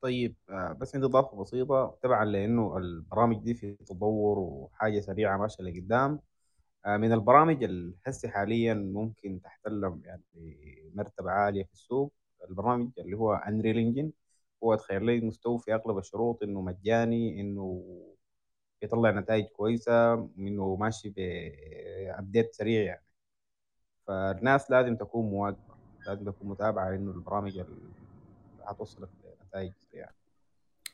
[0.00, 5.64] طيب آه، بس عندي إضافة بسيطة تبعا لإنه البرامج دي في تطور وحاجة سريعة ماشية
[5.64, 6.20] لقدام.
[6.86, 12.12] آه، من البرامج اللي هسه حاليا ممكن تحتل يعني مرتبة عالية في السوق.
[12.48, 14.10] البرنامج اللي هو Unreal Engine
[14.64, 17.84] هو تخيل لي مستوفي أغلب الشروط إنه مجاني إنه
[18.82, 23.04] يطلع نتائج كويسة إنه ماشي ب update سريع يعني.
[24.06, 25.74] فالناس لازم تكون مواكبه
[26.06, 27.90] لازم تكون متابعة إنه البرامج اللي
[28.66, 29.08] هتوصلك
[29.42, 30.10] لنتائج سريعة.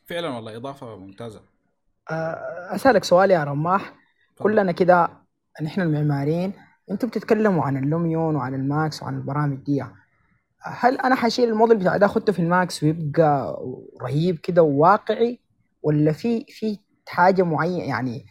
[0.07, 1.43] فعلا والله إضافة ممتازة.
[2.11, 3.95] آه، أسألك سؤال يا رماح.
[4.39, 5.09] كلنا كده
[5.63, 6.53] نحن المعماريين
[6.91, 9.85] أنتوا بتتكلموا عن ال Lumion وعن ال Max وعن البرامج دي.
[10.63, 13.61] هل أنا حشيل الموديل بتاع ده اخده في ال Max ويبقى
[14.03, 15.39] رهيب كده وواقعي؟
[15.83, 16.79] ولا في في
[17.09, 18.27] حاجة معينة؟ يعني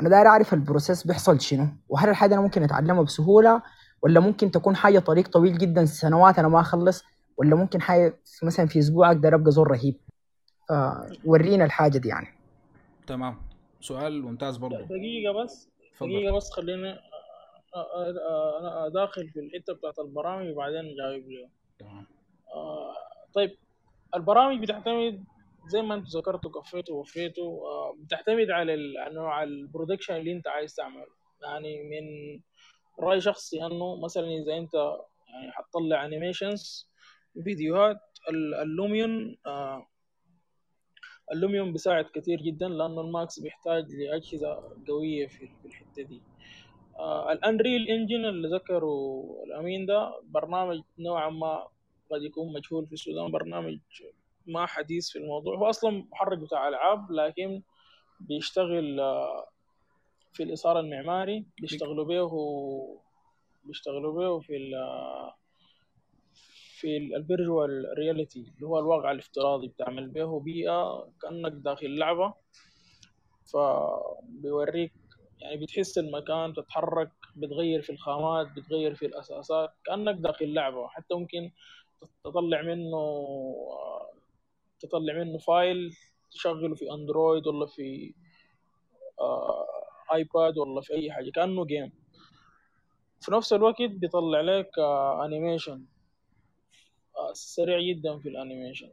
[0.00, 3.62] أنا داير أعرف ال process بيحصل شنو؟ وهل الحاجة أنا ممكن أتعلمها بسهولة؟
[4.02, 7.04] ولا ممكن تكون حاجة طريق طويل جدا سنوات أنا ما أخلص؟
[7.36, 9.96] ولا ممكن حاجة مثلا في أسبوع أقدر أبقى زول رهيب؟
[11.24, 12.26] فورينا الحاجة دي يعني.
[13.06, 13.36] تمام.
[13.80, 15.68] سؤال ممتاز برضه دقيقة بس.
[16.00, 16.94] دقيقة بس خليني
[17.76, 21.48] أنا أداخل في الحتة بتاعت البرامج وبعدين له
[21.78, 22.06] تمام.
[22.54, 22.94] آه،
[23.34, 23.56] طيب
[24.14, 25.24] البرامج بتعتمد
[25.68, 28.74] زي ما أنتم ذكرتوا كفيتوا ووفيتوا آه، بتعتمد على
[29.06, 31.06] أنواع ال production اللي انت عايز تعمله.
[31.42, 32.40] يعني من
[33.00, 34.74] رأي شخصي أنه مثلا إذا انت
[35.28, 36.88] يعني حتطلع animations
[37.44, 39.86] فيديوهات ال- ال Lumion آه،
[41.32, 46.22] ال Lumion بيساعد كتير جدا لأنه ال Max بيحتاج لأجهزة قوية في في الحتة دي.
[46.98, 51.66] آه ال Unreal Engine اللي ذكره الأمين ده برنامج نوعا ما
[52.10, 53.78] قد يكون مجهول في السودان برنامج
[54.46, 55.56] ما حديث في الموضوع.
[55.56, 57.62] هو أصلا محرك بتاع ألعاب لكن
[58.20, 59.46] بيشتغل آه،
[60.32, 62.30] في الإظهار المعماري بيشتغلوا به
[63.64, 64.72] بيشتغلوا به في ال
[66.80, 72.34] في ال virtual reality اللي هو الواقع الافتراضي بتعمل به بيئة كأنك داخل لعبة.
[73.52, 74.92] فبيوريك
[75.40, 80.88] يعني بتحس المكان بتتحرك بتغير في الخامات بتغير في الأثاثات كأنك داخل لعبة.
[80.88, 81.50] حتى ممكن
[82.24, 83.24] تطلع منه
[84.80, 85.90] تطلع منه file
[86.30, 88.14] تشغله في Android ولا في
[89.20, 89.66] آه،
[90.14, 91.92] iPad ولا في أي حاجة كأنه game
[93.20, 95.84] في نفس الوقت بيطلع لك آه، animation
[97.16, 98.90] آه، سريع جدا في ال animation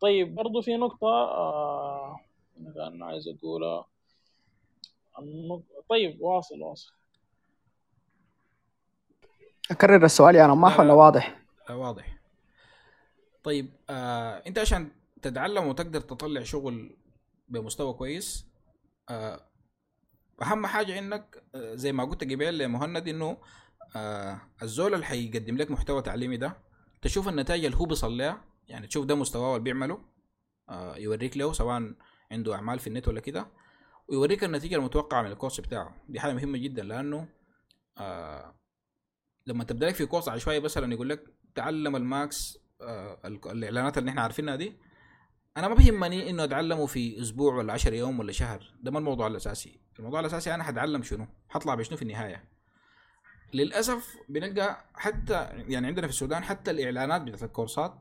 [0.00, 2.16] طيب برضو في نقطة آه،
[2.60, 3.84] أنا كان عايز أقولها.
[5.90, 6.92] طيب واصل واصل.
[9.70, 10.94] أكرر السؤال يا رماح لا، ولا لا.
[10.94, 11.42] واضح.
[11.70, 12.18] آه، واضح.
[13.44, 14.88] طيب آه أنت عشان
[15.22, 16.96] تتعلم وتقدر تطلع شغل
[17.48, 18.46] بمستوى كويس
[19.10, 19.40] آه
[20.42, 23.36] أهم حاجة إنك آه، زي ما قلت قبل لمهند إنه
[23.96, 26.56] آه الزول اللي حيقدم لك محتوى تعليمي ده
[27.02, 29.98] تشوف النتائج اللي هو بيصل لها يعني تشوف ده مستواه اللي بيعمله
[30.68, 31.92] آه يوريك له سواء
[32.32, 33.46] عنده أعمال في النت ولا كده.
[34.08, 35.94] ويوريك النتيجة المتوقعة من الكورس بتاعه.
[36.08, 37.28] دي حاجة مهمة جدا لأنه
[37.98, 38.54] آه
[39.46, 41.24] لما تبدا لك في كورس عشوائي مثلا يقول لك
[41.54, 44.76] تعلم الماكس آه ال- الإعلانات اللي إحنا عارفينها دي.
[45.56, 48.74] أنا ما بيهمني إنه أتعلمه في أسبوع ولا 10 يوم ولا شهر.
[48.82, 49.80] ده ما الموضوع الأساسي.
[49.98, 52.44] الموضوع الأساسي أنا حتعلم شنو؟ حطلع بشنو في النهاية؟
[53.54, 55.34] للأسف بنلقى حتى
[55.68, 57.98] يعني عندنا في السودان حتى الإعلانات بتاعت الكورسات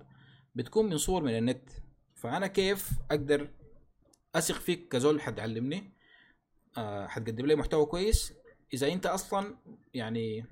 [0.56, 1.70] بتكون من صور من النت.
[2.16, 3.50] فأنا كيف أقدر
[4.36, 5.97] أثق فيك كزول حتعلمني؟
[7.08, 8.34] حتقدم لي محتوى كويس.
[8.74, 9.58] إذا أنت أصلا
[9.94, 10.46] يعني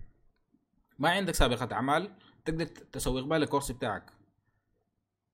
[0.99, 2.15] ما عندك سابقة أعمال
[2.45, 4.11] تقدر تسوق بها للكورس بتاعك.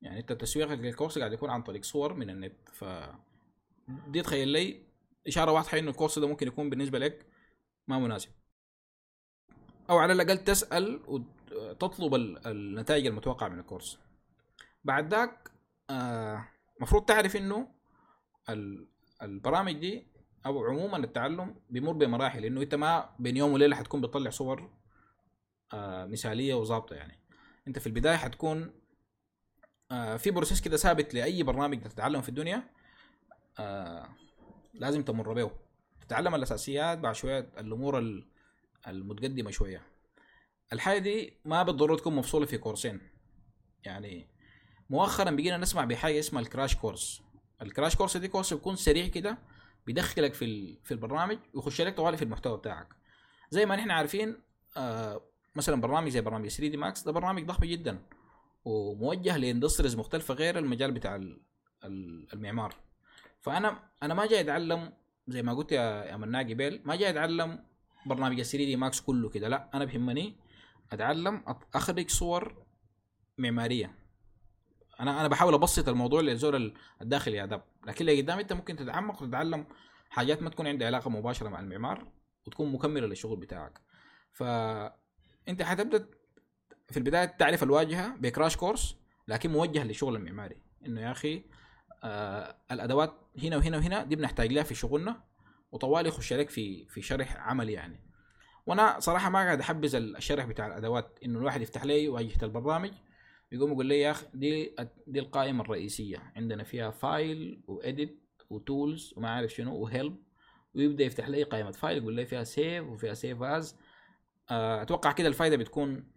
[0.02, 2.70] يعني أنت تسويقك للكورس قاعد يكون عن طريق صور من النت.
[2.74, 2.86] ف
[4.08, 4.84] دي تخيل لي
[5.28, 7.26] إشارة واضحة إنه الكورس ده ممكن يكون بالنسبة لك
[7.88, 8.30] ما مناسب.
[9.90, 14.00] أو على الأقل تسأل وتطلب ال- النتائج المتوقعة من الكورس.
[14.84, 15.52] بعد ذاك
[15.90, 16.48] آه،
[16.82, 17.68] مفروض تعرف إنه
[18.50, 18.88] ال-
[19.22, 20.11] البرامج دي
[20.46, 24.70] أو عموما التعلم بيمر بمراحل إنه أنت ما بين يوم وليلة حتكون بتطلع صور
[25.74, 27.20] آه، مثالية وظابطة يعني.
[27.68, 28.72] أنت في البداية حتكون
[29.92, 32.64] آه، في بروسيس كده ثابت لأي برنامج تتعلم في الدنيا
[33.60, 34.10] آه،
[34.74, 35.52] لازم تمر به.
[36.02, 38.28] تتعلم الأساسيات بعد شوية الأمور ال-
[38.88, 39.82] المتقدمة شوية.
[40.74, 43.02] الحاجة دي ما بالضرورة تكون مفصولة في كورسين.
[43.84, 44.28] يعني
[44.90, 47.22] مؤخرا بقينا نسمع بحاجة اسمها ال crash course
[47.62, 49.38] ال crash course دي course بيكون سريع كده
[49.94, 52.88] بيدخلك في في البرنامج ويخش لك طوالي في المحتوى بتاعك.
[53.50, 54.36] زي ما نحن عارفين
[54.78, 55.22] آه
[55.56, 58.00] مثلا برنامج زي برنامج 3D Max ده برنامج ضخم جدا
[58.66, 61.42] وموجه ل industries مختلفة غير المجال بتاع ال-
[61.84, 62.76] ال- المعمار.
[63.42, 64.94] فأنا أنا ما جاي أتعلم
[65.28, 67.64] زي ما قلت يا مناء قبيل ما جاي أتعلم
[68.06, 70.36] برنامج 3D Max كله كده لا أنا بيهمني
[70.92, 71.44] أتعلم
[71.76, 72.64] أخرج صور
[73.38, 73.96] معمارية.
[75.02, 78.76] أنا أنا بحاول أبسط الموضوع للزول ال- الداخلي يا داب لكن اللي قدام أنت ممكن
[78.76, 79.65] تتعمق وتتعلم
[80.10, 82.07] حاجات ما تكون عندها علاقة مباشرة مع المعمار
[82.48, 83.82] وتكون مكمله للشغل بتاعك.
[84.32, 86.07] فانت حتبدأ
[86.91, 88.95] في البداية تعرف الواجهة بكراش كورس
[89.28, 90.61] لكن موجه للشغل المعماري.
[90.86, 91.44] إنه يا أخي
[92.03, 93.14] آه الأدوات
[93.44, 95.23] هنا وهنا وهنا دي بنحتاج لها في شغلنا
[95.72, 97.99] وطوالي يخش عليك في في شرح عملي يعني.
[98.65, 101.19] وأنا صراحة ما قاعد أحبذ الشرح بتاع الأدوات.
[101.26, 102.91] إنه الواحد يفتح لي واجهة البرنامج
[103.52, 104.76] يقوم يقول لي يا أخي دي
[105.07, 106.34] دي القائمة الرئيسية.
[106.36, 110.18] عندنا فيها file و edit و tools وما عارف شنو و help
[110.76, 113.76] ويبدأ يفتح لي قائمة file يقول لي فيها save وفيها save as
[114.49, 116.11] أتوقع كده الفائده بتكون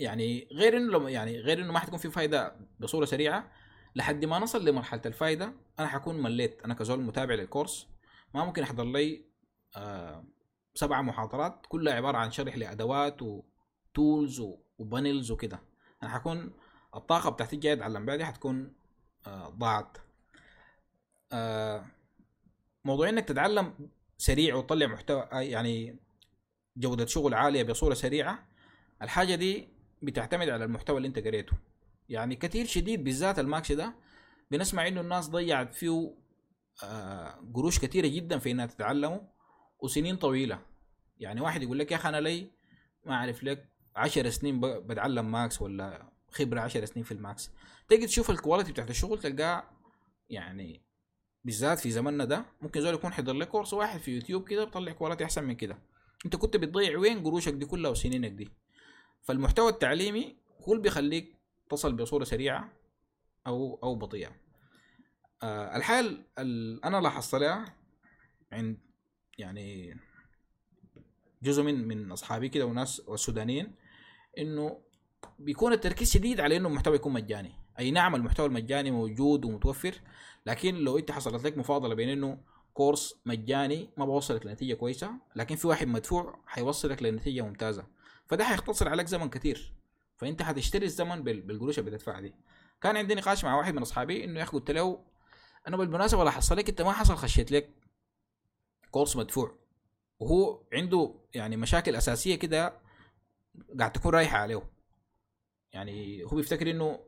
[0.00, 3.52] يعني غير إنه يعني غير إنه ما حتكون في فائده بصورة سريعة
[3.96, 6.62] لحد ما نصل لمرحلة الفائده أنا حكون مليت.
[6.62, 7.88] أنا كزول متابع لل course
[8.34, 9.24] ما ممكن أحضر لي
[9.76, 10.24] آه
[10.74, 11.66] سبعة محاضرات.
[11.68, 14.42] كلها عبارة عن شرح لأدوات و tools
[14.78, 15.71] و panels وكده.
[16.02, 16.52] أنا حكون
[16.94, 18.72] الطاقة بتاعتي جاي اتعلم بها دي حتكون
[19.26, 19.98] آه ضاعت.
[21.32, 21.86] آه
[22.84, 25.96] موضوع إنك تتعلم سريع وتطلع محتوى آه، يعني
[26.76, 28.48] جودة شغل عالية بصورة سريعة
[29.02, 29.68] الحاجة دي
[30.02, 31.56] بتعتمد على المحتوى اللي أنت قريته.
[32.08, 33.94] يعني كثير شديد بالذات الماكس ده
[34.50, 36.14] بنسمع إنه الناس ضيعت فيه
[37.54, 39.28] قروش كثيره جدا في إنها تتعلمه
[39.78, 40.62] وسنين طويلة.
[41.18, 42.50] يعني واحد يقول لك يا أخي أنا لي
[43.06, 47.50] ما أعرف لك 10 سنين بتعلم Max ولا خبرة 10 سنين في ال Max.
[47.88, 49.64] تيجي تشوف ال quality بتاعت الشغل تلقاه
[50.30, 50.82] يعني
[51.44, 54.92] بالذات في زماننا ده ممكن زول يكون حضر لك course واحد في يوتيوب كده بيطلع
[54.92, 55.78] quality أحسن من كده.
[56.24, 58.48] أنت كنت بتضيع وين قروشك دي كلها وسنينك دي؟
[59.22, 61.36] فالمحتوى التعليمي هو اللي بيخليك
[61.70, 62.72] تصل بصورة سريعة
[63.46, 64.32] أو أو بطيئة.
[65.42, 67.76] آه الحال ال- أنا لاحظت لها
[68.52, 68.78] عند
[69.38, 69.96] يعني
[71.42, 73.74] جزء من من أصحابي كده وناس والسودانيين
[74.38, 74.78] إنه
[75.38, 77.52] بيكون التركيز شديد على إنه المحتوى يكون مجاني.
[77.78, 79.94] أي نعم المحتوى المجاني موجود ومتوفر
[80.46, 82.38] لكن لو أنت حصلت لك مفاضلة بين إنه
[82.74, 87.86] كورس مجاني ما بوصلك لنتيجة كويسة لكن في واحد مدفوع حيوصلك لنتيجة ممتازة.
[88.26, 89.74] فده حيختصر عليك زمن كتير.
[90.16, 92.34] فأنت حتشتري الزمن بال- بالقروش اللي بتدفعها دي.
[92.80, 95.04] كان عندي نقاش مع واحد من أصحابي إنه يا أخي قلت له
[95.68, 97.70] أنا بالمناسبة لاحظت لك أنت ما حصل خشيت لك
[98.90, 99.58] كورس مدفوع.
[100.20, 102.82] وهو عنده يعني مشاكل أساسية كده
[103.78, 104.62] قاعد تكون رايحة عليه.
[105.72, 107.00] يعني هو بيفتكر إنه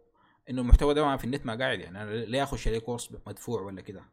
[0.50, 3.80] إنه المحتوى ده في النت ما قاعد يعني أنا ليه أخش عليه كورس مدفوع ولا
[3.80, 4.04] كده؟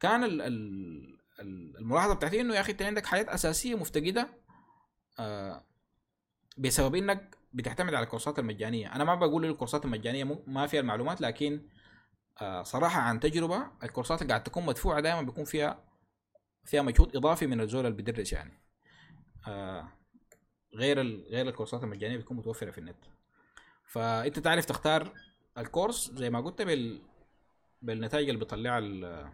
[0.00, 4.28] كان ال ال ال- الملاحظة بتاعتي إنه يا أخي أنت عندك حاجات أساسية مفتقدة
[5.18, 5.64] آه
[6.58, 8.94] بسبب إنك بتعتمد على الكورسات المجانية.
[8.94, 11.68] أنا ما بقول الكورسات المجانية ما فيها المعلومات لكن
[12.42, 15.84] آه صراحة عن تجربة الكورسات اللي قاعد تكون مدفوعة دائما بيكون فيها
[16.64, 18.62] فيها مجهود إضافي من الزول اللي بيدرس يعني.
[19.48, 19.88] آه
[20.76, 21.24] غير ال...
[21.30, 22.96] غير الكورسات المجانية بتكون متوفرة في النت.
[23.86, 25.12] فأنت تعرف تختار
[25.58, 26.98] الكورس زي ما قلت بال
[27.82, 29.26] بالنتائج اللي بيطلعها ال...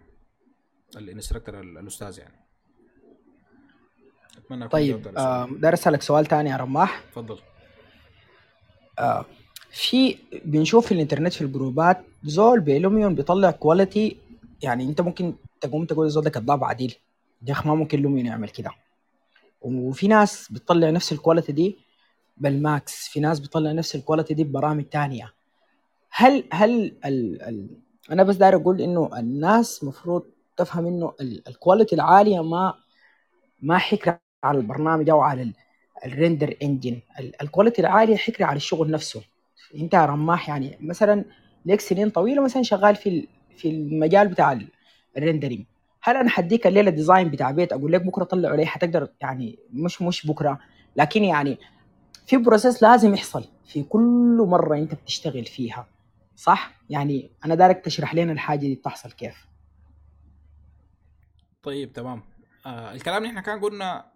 [0.96, 2.36] ال instructor ال- الأستاذ يعني.
[4.38, 5.02] أتمنى طيب.
[5.60, 7.04] دار أسألك سؤال تاني يا رماح.
[7.12, 7.38] تفضل.
[8.98, 9.24] آه
[9.70, 14.16] في بنشوف في الإنترنت في الجروبات زول ب Lumion بيطلع quality
[14.62, 16.94] يعني أنت ممكن تقوم تقول الزول ده كذاب عديل.
[17.46, 18.70] يا أخي ما ممكن Lumion يعمل كده.
[19.62, 21.78] وفي ناس بتطلع نفس ال quality دي
[22.36, 25.32] بال Max في ناس بتطلع نفس ال quality دي ببرامج تانية.
[26.10, 27.68] هل هل ال ال
[28.10, 30.22] أنا بس داير أقول إنه الناس مفروض
[30.56, 32.74] تفهم إنه ال- ال quality العالية ما
[33.62, 35.54] ما حكر على البرنامج أو على ال-
[36.06, 39.22] ال render engine ال- ال quality العالية حكر على الشغل نفسه.
[39.74, 41.24] أنت يا رماح يعني مثلا
[41.66, 44.68] ليك سنين طويلة مثلا شغال في في المجال بتاع ال-
[45.16, 45.64] ال rendering
[46.02, 50.02] هل أنا حديك الليلة design بتاع بيت؟ أقول لك بكرة طلعه لي حتقدر يعني مش
[50.02, 50.58] مش بكرة
[50.96, 51.58] لكن يعني
[52.26, 55.86] في بروسيس لازم يحصل في كل مرة أنت بتشتغل فيها
[56.36, 59.46] صح؟ يعني أنا دارك تشرح لنا الحاجة دي بتحصل كيف.
[61.62, 62.22] طيب تمام.
[62.66, 64.12] آه الكلام اللي إحنا كان قلنا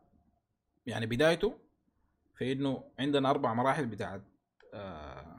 [0.86, 1.54] يعني بدايته
[2.38, 4.22] في إنه عندنا أربع مراحل بتاعت
[4.74, 5.36] آه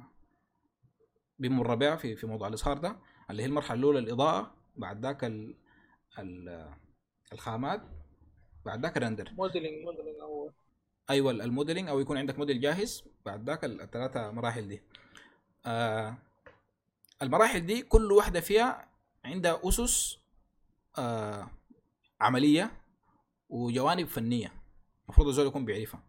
[1.39, 2.95] بنمر بها في في موضوع الإصهار ده
[3.29, 5.55] اللي هي المرحلة الأولى الإضاءة بعد ذاك ال
[7.33, 7.81] الخامات.
[8.65, 10.53] بعد ذاك ال render modeling modeling اول
[11.09, 13.03] أيوه ال modeling أو يكون عندك موديل جاهز.
[13.25, 14.81] بعد ذاك الثلاثة مراحل دي.
[15.65, 16.17] آه
[17.21, 18.87] المراحل دي كل واحدة فيها
[19.25, 20.17] عندها أسس
[20.97, 21.51] آه
[22.21, 22.71] عملية
[23.49, 24.51] وجوانب فنية.
[25.03, 26.03] المفروض الزول يكون بيعرفها.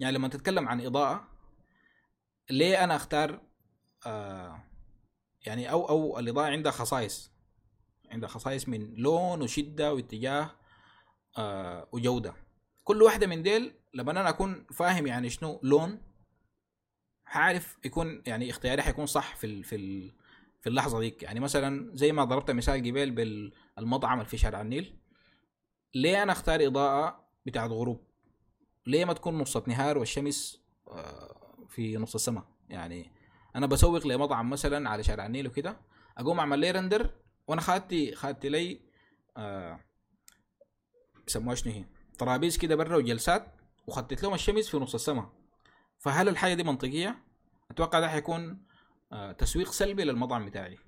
[0.00, 1.28] يعني لما تتكلم عن إضاءة
[2.50, 3.40] ليه أنا أختار
[4.06, 4.62] آه
[5.46, 7.37] يعني أو أو الإضاءة عندها خصائص؟
[8.10, 10.50] عندها خصائص من لون وشدة واتجاه
[11.38, 12.34] آه وجودة.
[12.84, 16.02] كل واحدة من ديل لما أنا أكون فاهم يعني شنو لون
[17.24, 20.10] حعرف يكون يعني اختياري حيكون صح في في
[20.60, 24.98] في اللحظة ديك يعني مثلا زي ما ضربت مثال قبل بالمطعم اللي في شارع النيل
[25.94, 28.08] ليه أنا أختار إضاءة بتاعت غروب؟
[28.86, 33.12] ليه ما تكون نص نهار والشمس آه، في نص السماء؟ يعني
[33.56, 35.80] أنا بسوق لمطعم مثلا على شارع النيل وكده
[36.18, 37.10] أقوم أعمل لي رندر
[37.48, 38.80] وأنا خدتي خدت لي
[39.36, 39.80] آه
[41.24, 41.84] بيسموها شنو هي؟
[42.18, 43.46] طرابيز كده برا وجلسات
[43.86, 45.32] وخطيت لهم الشمس في نص السماء
[45.98, 47.22] فهل الحاجة دي منطقية؟
[47.70, 48.66] أتوقع ده حيكون
[49.12, 50.78] آه تسويق سلبي للمطعم بتاعي.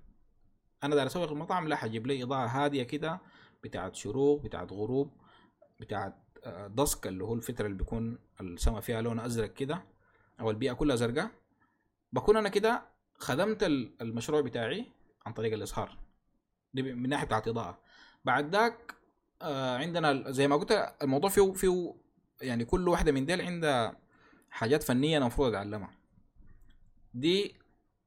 [0.84, 3.20] أنا داير أسوق المطعم لا حجيب لي إضاءة هادية كده
[3.64, 5.12] بتاعت شروق بتاعت غروب
[5.80, 9.82] بتاعت آه، دسك اللي هو الفترة اللي بيكون السماء فيها لون أزرق كده
[10.40, 11.30] أو البيئة كلها زرقاء.
[12.12, 12.82] بكون أنا كده
[13.18, 14.86] خدمت ال- المشروع بتاعي
[15.26, 15.99] عن طريق الاصهار دي
[16.74, 17.78] من ناحية بتاعت اضاءة
[18.24, 18.94] بعد ذاك
[19.42, 21.94] آه، عندنا زي ما قلت الموضوع فيه فيه
[22.40, 23.96] يعني كل واحدة من ديل عندها
[24.50, 25.90] حاجات فنية أنا المفروض أتعلمها.
[27.14, 27.54] دي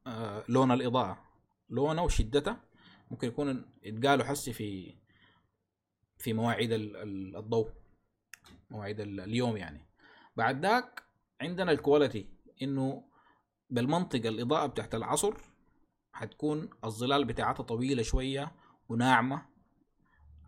[0.08, 1.24] آه، لون الإضاءة.
[1.70, 2.58] لونه وشدته
[3.12, 4.96] ممكن يكون يتقالوا حسي في
[6.18, 7.70] في مواعيد ال- ال- الضوء
[8.70, 9.86] مواعيد ال- اليوم يعني.
[10.36, 11.04] بعد ذاك
[11.42, 12.28] عندنا الكواليتي
[12.62, 13.04] إنه
[13.70, 15.34] بالمنطق الإضاءة بتاعت العصر
[16.14, 18.52] حتكون الظلال بتاعتها طويلة شوية
[18.90, 19.46] وناعمة.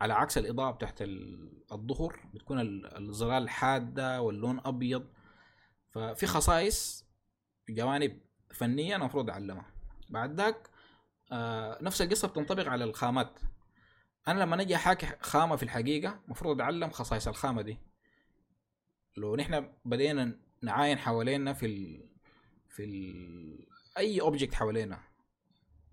[0.00, 5.06] على عكس الإضاءة بتاعت ال- الظهر بتكون ال- الظلال حادة واللون أبيض.
[5.90, 7.06] ففي خصائص
[7.68, 8.20] جوانب
[8.96, 9.66] أنا المفروض اعلمها
[10.10, 10.70] بعد ذاك
[11.32, 13.40] آه نفس القصة بتنطبق على الخامات.
[14.28, 17.78] أنا لما نجي أحاكي خامة في الحقيقة المفروض أتعلم خصائص الخامة دي.
[19.16, 22.08] لو نحن بدينا نعاين حوالينا في ال...
[22.68, 23.66] في ال...
[23.98, 25.00] أي اوبجكت حوالينا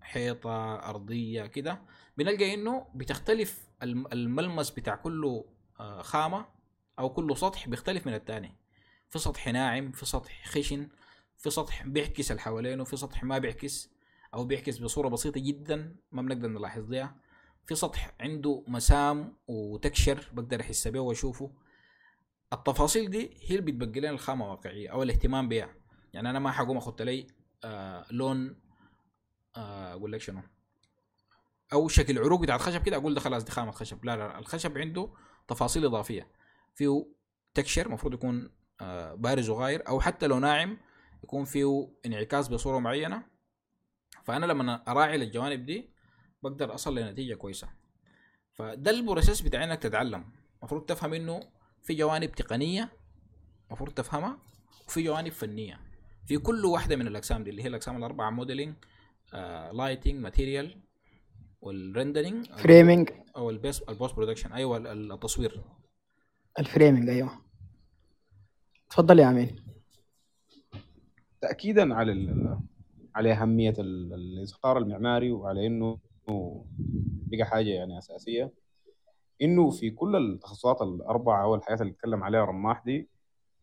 [0.04, 1.82] حيطة أرضية كده
[2.16, 5.42] بنلقى إنه بتختلف الم- الملمس بتاع كل
[5.80, 6.46] آه، خامة
[6.98, 8.56] أو كل سطح بيختلف من التاني.
[9.10, 10.88] في سطح ناعم في سطح خشن
[11.36, 13.90] في سطح بيعكس اللي حوالينه في سطح ما بيعكس
[14.34, 17.16] أو بيعكس بصورة بسيطة جدا ما بنقدر نلاحظ ديها
[17.66, 21.52] في سطح عنده مسام وتكشر بقدر أحس بيه وأشوفه.
[22.52, 25.74] التفاصيل دي هي اللي بتبقي لنا الخامة واقعية أو الاهتمام بها
[26.12, 27.26] يعني أنا ما حقوم اخذت لي
[27.64, 28.56] آه لون
[29.56, 30.42] أقول لك شنو.
[31.72, 34.04] أو شكل عروق بتاعت خشب كده أقول ده خلاص دي خامه خشب.
[34.04, 35.08] لا لا الخشب عنده
[35.48, 36.28] تفاصيل إضافية.
[36.74, 37.06] فيه
[37.54, 38.50] تكشر المفروض يكون
[38.80, 40.78] آه بارز وغاير أو حتى لو ناعم
[41.24, 43.22] يكون فيه انعكاس بصورة معينة.
[44.24, 45.90] فأنا لما أراعي الجوانب دي
[46.42, 47.68] بقدر أصل لنتيجة كويسة.
[48.52, 50.24] فده ال process بتاع إنك تتعلم.
[50.58, 51.40] المفروض تفهم إنه
[51.82, 52.92] في جوانب تقنية
[53.68, 54.38] المفروض تفهمها
[54.88, 55.80] وفي جوانب فنية.
[56.26, 58.74] في كل واحدة من الأقسام دي اللي هي الأقسام الأربعة modeling
[59.72, 60.76] lighting material
[61.60, 65.60] وال rendering framing أو البيس ال post production أيوه ال- التصوير.
[66.58, 67.30] ال framing أيوه.
[68.90, 69.56] تفضل يا امين
[71.40, 72.58] تاكيدا على ال-
[73.14, 75.98] على أهمية ال- الاظهار المعماري وعلى إنه
[77.26, 78.52] بقى حاجة يعني أساسية.
[79.42, 83.08] إنه في كل التخصصات الأربعة أو الحاجات اللي اتكلم عليها رماح دي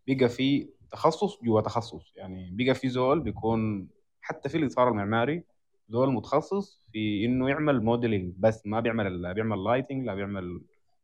[0.08, 2.14] بقى في تخصص جوا تخصص.
[2.16, 3.88] يعني بقى في زول بيكون
[4.22, 5.44] حتى في الاظهار المعماري
[5.92, 10.62] زول متخصص في إنه يعمل modeling بس ما بيعمل لا بيعمل lighting لا بيعمل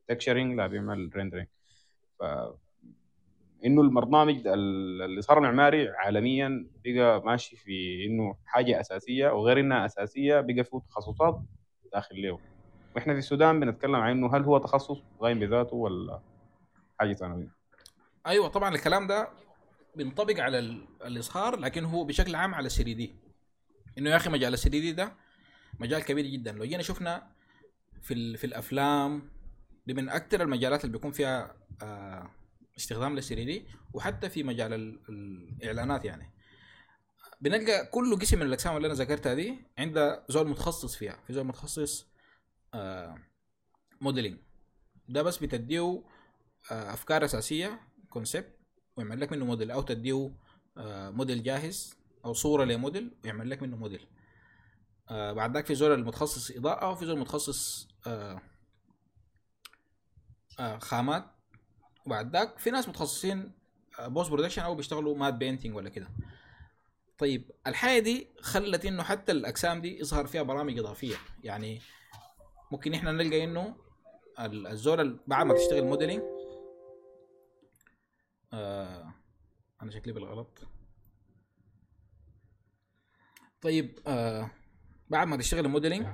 [0.08, 1.48] texturing لا بيعمل rendering
[2.20, 2.24] ف
[3.66, 10.42] إنه البرنامج ال- الاظهار المعماري عالميا بقى ماشي في إنه حاجة أساسية وغير إنها أساسية
[10.42, 11.42] بقى فيه تخصصات
[11.94, 12.40] داخل له
[12.96, 16.20] وإحنا في السودان بنتكلم عن إنه هل هو تخصص قايم بذاته ولا
[17.00, 17.48] حاجة ثانية
[18.28, 19.30] أيوه طبعا الكلام ده
[19.96, 23.16] بينطبق على ال- الإظهار لكن هو بشكل عام على 3D
[23.98, 25.14] إنه يا أخي مجال ال 3D ده
[25.80, 26.52] مجال كبير جدا.
[26.52, 27.32] لو جينا شفنا
[28.02, 29.32] في في الأفلام
[29.88, 32.32] دي من أكثر المجالات اللي بيكون فيها آه
[32.78, 36.34] استخدام لل 3D وحتى في مجال ال- الإعلانات يعني.
[37.42, 41.20] بنلقى كل قسم من الاقسام اللي أنا ذكرتها دي عنده زول متخصص فيها.
[41.28, 42.08] في زول متخصص
[42.74, 43.16] آه
[44.02, 44.38] modeling
[45.10, 46.04] ده بس بتديه
[46.72, 48.58] آه أفكار أساسية concept
[48.98, 50.32] ويعمل لك منه موديل أو تديه
[51.12, 51.97] موديل جاهز.
[52.28, 54.08] أو صورة لموديل ويعمل لك منه موديل.
[55.10, 58.42] آه بعد ذاك في زول المتخصص إضاءة وفي زول متخصص آه
[60.60, 61.26] آه خامات.
[62.06, 63.52] وبعد ذاك في ناس متخصصين
[64.00, 66.10] post production أو بيشتغلوا matte painting ولا كده.
[67.18, 71.16] طيب الحاجة دي خلت إنه حتى الأجسام دي يظهر فيها برامج إضافية.
[71.44, 71.82] يعني
[72.72, 73.76] ممكن إحنا نلقى إنه
[74.40, 76.22] ال- الزول ال- بعد ما تشتغل modeling
[78.54, 79.14] آه
[79.82, 80.60] أنا شكلي بالغلط.
[83.62, 84.52] طيب آه
[85.10, 86.08] بعد ما تشتغل ال modeling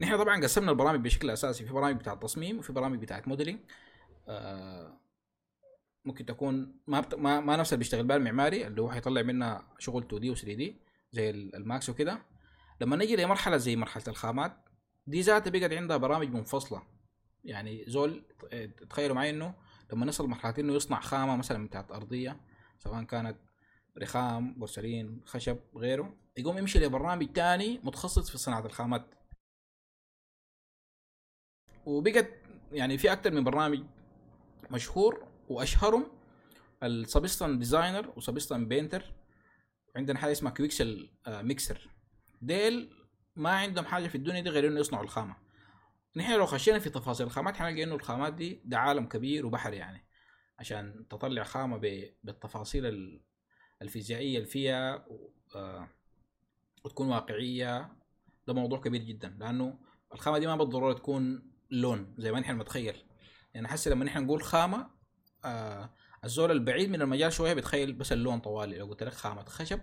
[0.00, 1.66] نحن طبعا قسمنا البرامج بشكل أساسي.
[1.66, 3.58] في برامج بتاعت تصميم وفي برامج بتاعت modeling
[4.28, 4.98] آه
[6.04, 7.14] ممكن تكون ما, بت...
[7.14, 10.80] ما ما نفس اللي بيشتغل بها المعماري اللي هو حيطلع منها شغل 2D و 3D
[11.12, 12.22] زي ال- ال Max وكده.
[12.80, 14.56] لما نجي لمرحلة زي مرحلة الخامات
[15.06, 16.82] دي ذاتها بقت عندها برامج منفصلة.
[17.44, 19.54] يعني زول ت- تخيلوا معي إنه
[19.92, 22.40] لما نصل مرحلة إنه يصنع خامة مثلا بتاعت أرضية
[22.78, 23.36] سواء كانت
[23.98, 26.14] رخام بورسلين خشب غيره.
[26.36, 29.14] يقوم يمشي لبرنامج تاني متخصص في صناعة الخامات.
[31.86, 32.28] وبقت
[32.72, 33.84] يعني في أكثر من برنامج
[34.70, 36.06] مشهور وأشهرهم
[36.82, 39.12] ال Substance Designer و Substance Painter
[39.96, 41.90] عندنا حاجة اسمها Quixel آه، ميكسر
[42.42, 42.90] ديل
[43.36, 45.36] ما عندهم حاجة في الدنيا دي غير إنه يصنعوا الخامة.
[46.16, 50.06] نحن لو خشينا في تفاصيل الخامات حنلقى إنه الخامات دي ده عالم كبير وبحر يعني
[50.58, 51.76] عشان تطلع خامة
[52.22, 53.24] بالتفاصيل ال-
[53.82, 55.06] الفيزيائية اللي فيها
[55.56, 55.88] آه،
[56.84, 57.92] وتكون واقعية.
[58.46, 59.78] ده موضوع كبير جدا لأنه
[60.14, 63.04] الخامة دي ما بالضرورة تكون لون زي ما نحن متخيل
[63.54, 64.90] يعني حاسس لما نحن نقول خامة
[65.44, 65.90] آه
[66.24, 68.78] الزول البعيد من المجال شوية بيتخيل بس اللون طوالي.
[68.78, 69.80] لو قلت لك خامة خشب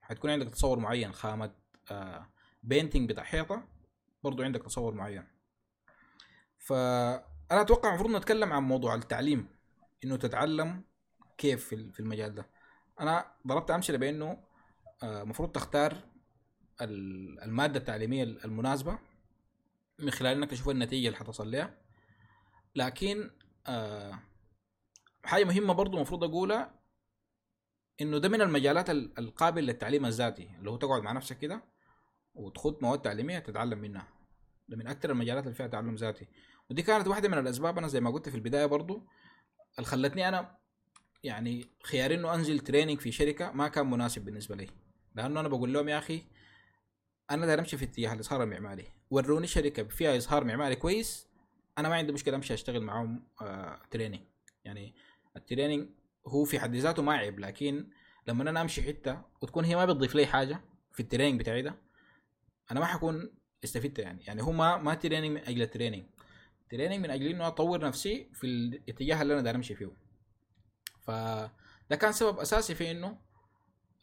[0.00, 1.12] حتكون عندك تصور معين.
[1.12, 1.54] خامة
[1.90, 2.26] آه
[2.62, 3.68] بينتنج بتاع حيطة
[4.24, 5.26] برضو عندك تصور معين.
[6.58, 9.48] فانا أتوقع المفروض نتكلم عن موضوع التعليم
[10.04, 10.84] إنه تتعلم
[11.38, 12.50] كيف في المجال ده.
[13.00, 14.44] أنا ضربت أمثلة بأنه
[15.02, 16.11] المفروض تختار
[16.80, 18.98] المادة التعليمية المناسبة
[19.98, 21.74] من خلال إنك تشوف النتيجة اللي حتصل لها
[22.76, 23.30] لكن
[23.66, 24.18] آه
[25.24, 26.74] حاجة مهمة برضو المفروض أقولها
[28.00, 31.62] إنه ده من المجالات ال- القابل للتعليم الذاتي اللي هو تقعد مع نفسك كده
[32.34, 34.08] وتخوض مواد تعليمية تتعلم منها.
[34.68, 36.26] ده من أكثر المجالات اللي فيها تعلم ذاتي.
[36.70, 39.06] ودي كانت واحدة من الأسباب أنا زي ما قلت في البداية برضو
[39.78, 40.56] اللي خلتني أنا
[41.22, 44.68] يعني خيار إنه أنزل تريننج في شركة ما كان مناسب بالنسبة لي.
[45.14, 46.22] لأنه أنا بقول لهم يا أخي
[47.30, 48.84] أنا داير أمشي في اتجاه الإظهار المعماري.
[49.10, 51.26] وروني شركة فيها إظهار معماري كويس.
[51.78, 54.20] أنا ما عندي مشكلة أمشي أشتغل معاهم آه training
[54.64, 54.94] يعني
[55.36, 55.88] ال training
[56.26, 57.88] هو في حد ذاته ما عيب لكن
[58.26, 60.60] لما أنا أمشي حتة وتكون هي ما بتضيف لي حاجة
[60.92, 61.74] في ال training بتاعي ده
[62.70, 63.30] أنا ما حكون
[63.64, 64.24] استفدت يعني.
[64.24, 66.04] يعني هو ما ما training من أجل ال training
[66.70, 69.90] training من أجل إنه أطور نفسي في الاتجاه اللي أنا داير أمشي فيه.
[71.00, 73.18] فده كان سبب أساسي في إنه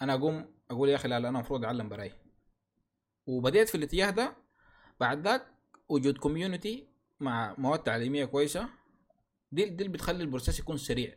[0.02, 2.12] أنا أقوم أقول يا أخي لا أنا المفروض اتعلم براي.
[3.30, 4.36] وبديت في الاتجاه ده
[5.00, 5.48] بعد ذاك
[5.90, 6.88] وجود community
[7.20, 8.70] مع مواد تعليمية كويسة
[9.52, 11.16] دي دي اللي بتخلي ال process يكون سريع.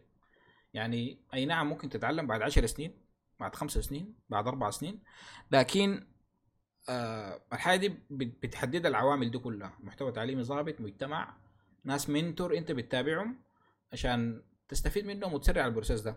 [0.75, 2.99] يعني أي نعم ممكن تتعلم بعد عشر سنين
[3.41, 5.03] بعد خمس سنين بعد أربع سنين
[5.51, 6.07] لكن
[6.89, 9.79] آه الحاجة دي بت- بتحدد العوامل دي كلها.
[9.81, 11.37] محتوى تعليمي ضابط مجتمع
[11.85, 13.43] ناس mentor انت بتتابعهم
[13.93, 16.17] عشان تستفيد منهم وتسرع ال process ده.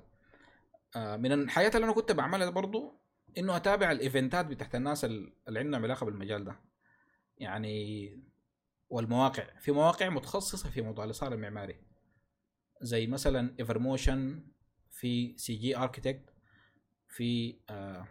[0.95, 2.93] آه من الحاجات اللي أنا كنت بعملها برضو
[3.37, 6.59] إنه أتابع الإيفنتات بتاعت الناس ال- اللي عندهم علاقة بالمجال ده.
[7.37, 8.09] يعني
[8.89, 9.59] والمواقع.
[9.59, 11.75] في مواقع متخصصة في موضوع الاظهار المعماري.
[12.81, 14.47] زي مثلا Evermotion
[14.91, 16.33] في CGarchitect
[17.09, 18.07] في آه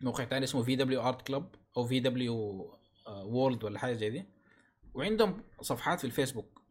[0.00, 4.24] موقع تاني اسمه VWArtclub أو VW World ولا حاجة زي دي.
[4.94, 6.62] وعندهم صفحات في الفيسبوك.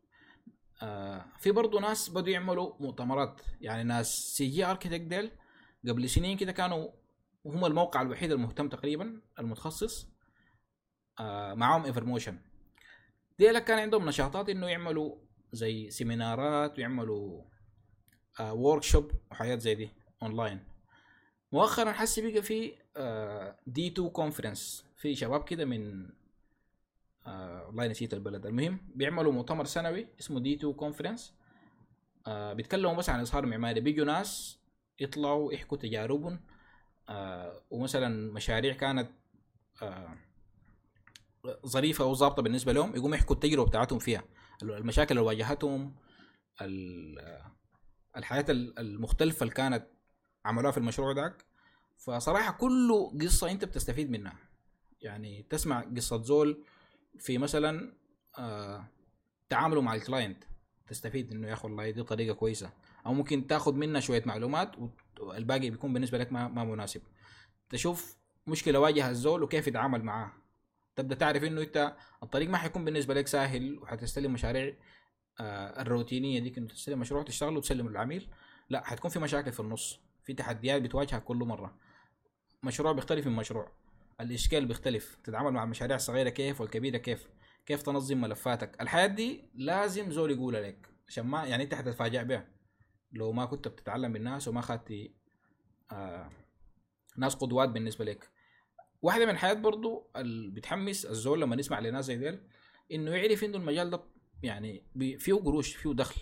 [0.81, 3.41] آه في برضه ناس بدوا يعملوا مؤتمرات.
[3.61, 5.31] يعني ناس CGarchitect ديل
[5.87, 6.91] قبل سنين كده كانوا
[7.45, 10.07] هم الموقع الوحيد المهتم تقريبا المتخصص
[11.19, 12.39] آه معاهم Evermotion
[13.39, 15.15] ديلك كان عندهم نشاطات إنه يعملوا
[15.51, 17.43] زي سيمينارات ويعملوا
[18.39, 19.89] آه workshop وحاجات زي دي
[20.23, 20.63] اونلاين
[21.51, 22.73] مؤخرا حسي بقى في
[23.67, 26.09] D2 Conference في شباب كده من
[27.27, 28.45] آه والله نسيت البلد.
[28.45, 31.33] المهم بيعملوا مؤتمر سنوي اسمه D2 Conference
[32.27, 33.79] آه بيتكلموا بس عن إظهار معماري.
[33.81, 34.59] بيجوا ناس
[34.99, 36.39] يطلعوا يحكوا تجاربهم.
[37.09, 39.09] آه ومثلا مشاريع كانت
[39.81, 40.17] آه
[41.65, 44.23] ظريفة أو ظابطة بالنسبة لهم يقوموا يحكوا التجربة بتاعتهم فيها.
[44.63, 45.95] المشاكل اللي واجهتهم
[46.61, 47.41] ال-
[48.17, 49.87] الحياة المختلفة اللي كانت
[50.45, 51.45] عملوها في المشروع داك
[51.97, 54.33] فصراحة كله قصة أنت بتستفيد منها.
[55.01, 56.63] يعني تسمع قصة زول
[57.19, 57.93] في مثلا
[58.39, 58.87] آه
[59.49, 60.43] تعامله مع الكلاينت
[60.87, 62.71] تستفيد إنه يا أخي والله دي طريقة كويسة.
[63.05, 64.71] أو ممكن تاخذ منها شوية معلومات
[65.19, 67.01] والباقي بيكون بالنسبة لك ما, ما مناسب.
[67.69, 68.17] تشوف
[68.47, 70.33] مشكلة واجهها الزول وكيف يتعامل معاها
[70.95, 74.75] تبدأ تعرف إنه أنت الطريق ما حيكون بالنسبة لك سهل وحتستلم مشاريع
[75.39, 78.29] آه الروتينية ديك إنه تستلم مشروع تشتغل وتسلم للعميل
[78.69, 79.99] لا حتكون في مشاكل في النص.
[80.23, 81.75] في تحديات بتواجهك كل مرة.
[82.63, 83.71] مشروع بيختلف من مشروع.
[84.21, 85.17] الإشكال بيختلف.
[85.23, 87.27] تتعامل مع المشاريع الصغيره كيف والكبيرة كيف؟
[87.65, 90.89] كيف تنظم ملفاتك؟ الحياة دي لازم زول يقولها لك.
[91.07, 92.47] عشان ما يعني أنت حتتفاجئ بها
[93.11, 95.11] لو ما كنت بتتعلم من الناس وما اخذت
[95.91, 96.29] آه
[97.17, 98.29] ناس قدوات بالنسبة لك.
[99.01, 102.39] واحدة من الحاجات برضو اللي بتحمس الزول لما يسمع لناس زي ديل
[102.91, 104.03] إنه يعرف إنه المجال ده
[104.43, 104.83] يعني
[105.19, 106.21] فيه قروش فيه دخل.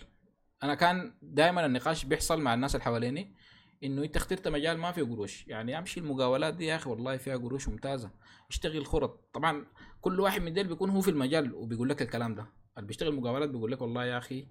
[0.63, 3.35] أنا كان دائما النقاش بيحصل مع الناس اللي حواليني
[3.83, 5.47] إنه أنت اخترت مجال ما فيه قروش.
[5.47, 8.11] يعني أمشي المقاولات دي يا أخي والله فيها قروش ممتازة.
[8.49, 9.29] اشتغل خرط.
[9.33, 9.65] طبعا
[10.01, 12.45] كل واحد من ديل بيكون هو في المجال وبيقول لك الكلام ده.
[12.77, 14.47] اللي بيشتغل مقاولات بيقول لك والله يا أخي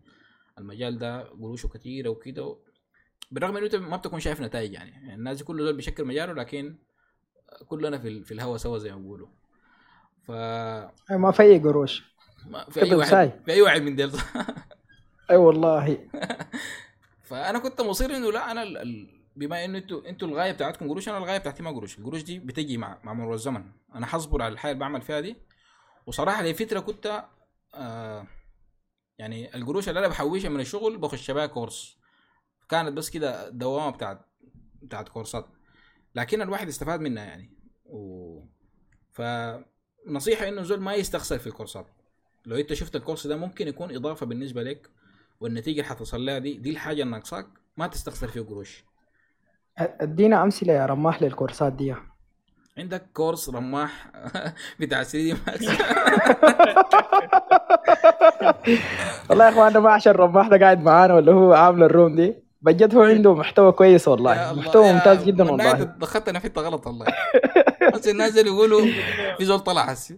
[0.58, 2.56] المجال ده قروشه كثيره وكده
[3.30, 6.32] بالرغم إنه أنت ما بتكون شايف نتائج يعني, يعني الناس دي كل دول بيشكل مجاله
[6.32, 6.76] لكن
[7.68, 9.28] كلنا في في الهوا سوا زي ما بيقولوا.
[10.22, 10.30] ف
[11.10, 12.04] ما في أي قروش.
[12.70, 13.30] في أي واحد ساي.
[13.44, 14.12] في أي واحد من ديل.
[15.30, 16.08] اي والله.
[17.28, 19.08] فأنا كنت مصر إنه لا أنا ال...
[19.36, 21.98] بما إنه أنتوا أنتوا الغاية بتاعتكم قروش أنا الغاية بتاعتي ما قروش.
[21.98, 23.64] القروش دي بتجي مع مع مرور الزمن.
[23.94, 25.36] أنا حصبر على الحياة اللي بعمل فيها دي.
[26.06, 27.24] وصراحة لفتره كنت
[27.74, 28.26] آه
[29.18, 31.98] يعني القروش اللي أنا بحوشها من الشغل بخش بها كورس.
[32.68, 34.26] كانت بس كده دوامة بتاعت
[34.82, 35.46] بتاعت كورسات.
[36.14, 37.50] لكن الواحد استفاد منها يعني.
[37.84, 38.40] و...
[39.12, 41.86] فنصيحه إنه زول ما يستخسر في الكورسات.
[42.46, 44.90] لو أنت شفت ال course ده ممكن يكون إضافة بالنسبة لك
[45.40, 47.46] والنتيجة اللي حتصل لها دي دي الحاجة اللي ناقصاك
[47.76, 48.84] ما تستخسر فيه قروش.
[49.78, 51.94] أدينا أمثلة يا رماح للكورسات دي.
[52.78, 54.06] عندك course رماح
[54.80, 55.66] بتاع 3D Max.
[59.30, 62.34] والله يا أخوان ما عشان رماح ده قاعد معانا ولا هو عامل ال room دي.
[62.62, 64.50] بجد هو عنده محتوى كويس والله.
[64.50, 65.72] الله، محتوى ممتاز جدا والله.
[65.72, 67.06] دخلتنا في حتة غلط والله.
[67.94, 68.86] بس الناس اللي يقولوا
[69.38, 70.16] في زول طلع هسي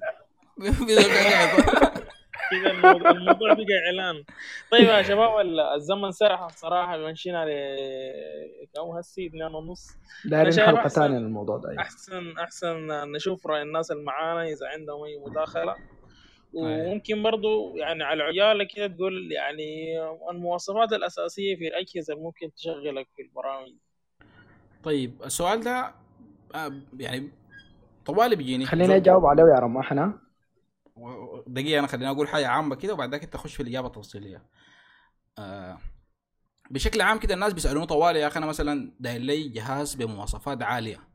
[0.63, 1.05] في زول.
[2.51, 4.25] كده الموضوع, الموضوع بقى إعلان.
[4.73, 7.49] طيب يا شباب ال- الزمن سرح الصراحه مشينا ل
[8.75, 9.89] كم هسي اثنين ونص.
[10.25, 11.83] دايرين حلقة ثانية للموضوع ده أيوة.
[11.83, 15.75] احسن أحسن نشوف رأي الناس اللي معانا إذا عندهم أي مداخلة.
[16.55, 19.99] وممكن برضو يعني على العيال كده تقول يعني
[20.31, 23.73] المواصفات الأساسية في الأجهزة اللي ممكن تشغلك في البرامج.
[24.85, 25.95] طيب السؤال ده
[26.55, 27.31] آه، يعني
[28.07, 28.67] طوالي بيجيني.
[28.67, 30.19] خليني اجاوب عليه يا رماح أنا
[31.47, 34.43] دقيقة أنا خليني أقول حاجة عامة كده وبعد ذاك أنت تخش في الإجابة التفصيلية.
[35.39, 35.79] آه
[36.71, 41.09] بشكل عام كده الناس بيسألوني طوالي يا أخي أنا مثلا داير لي جهاز بمواصفات عالية.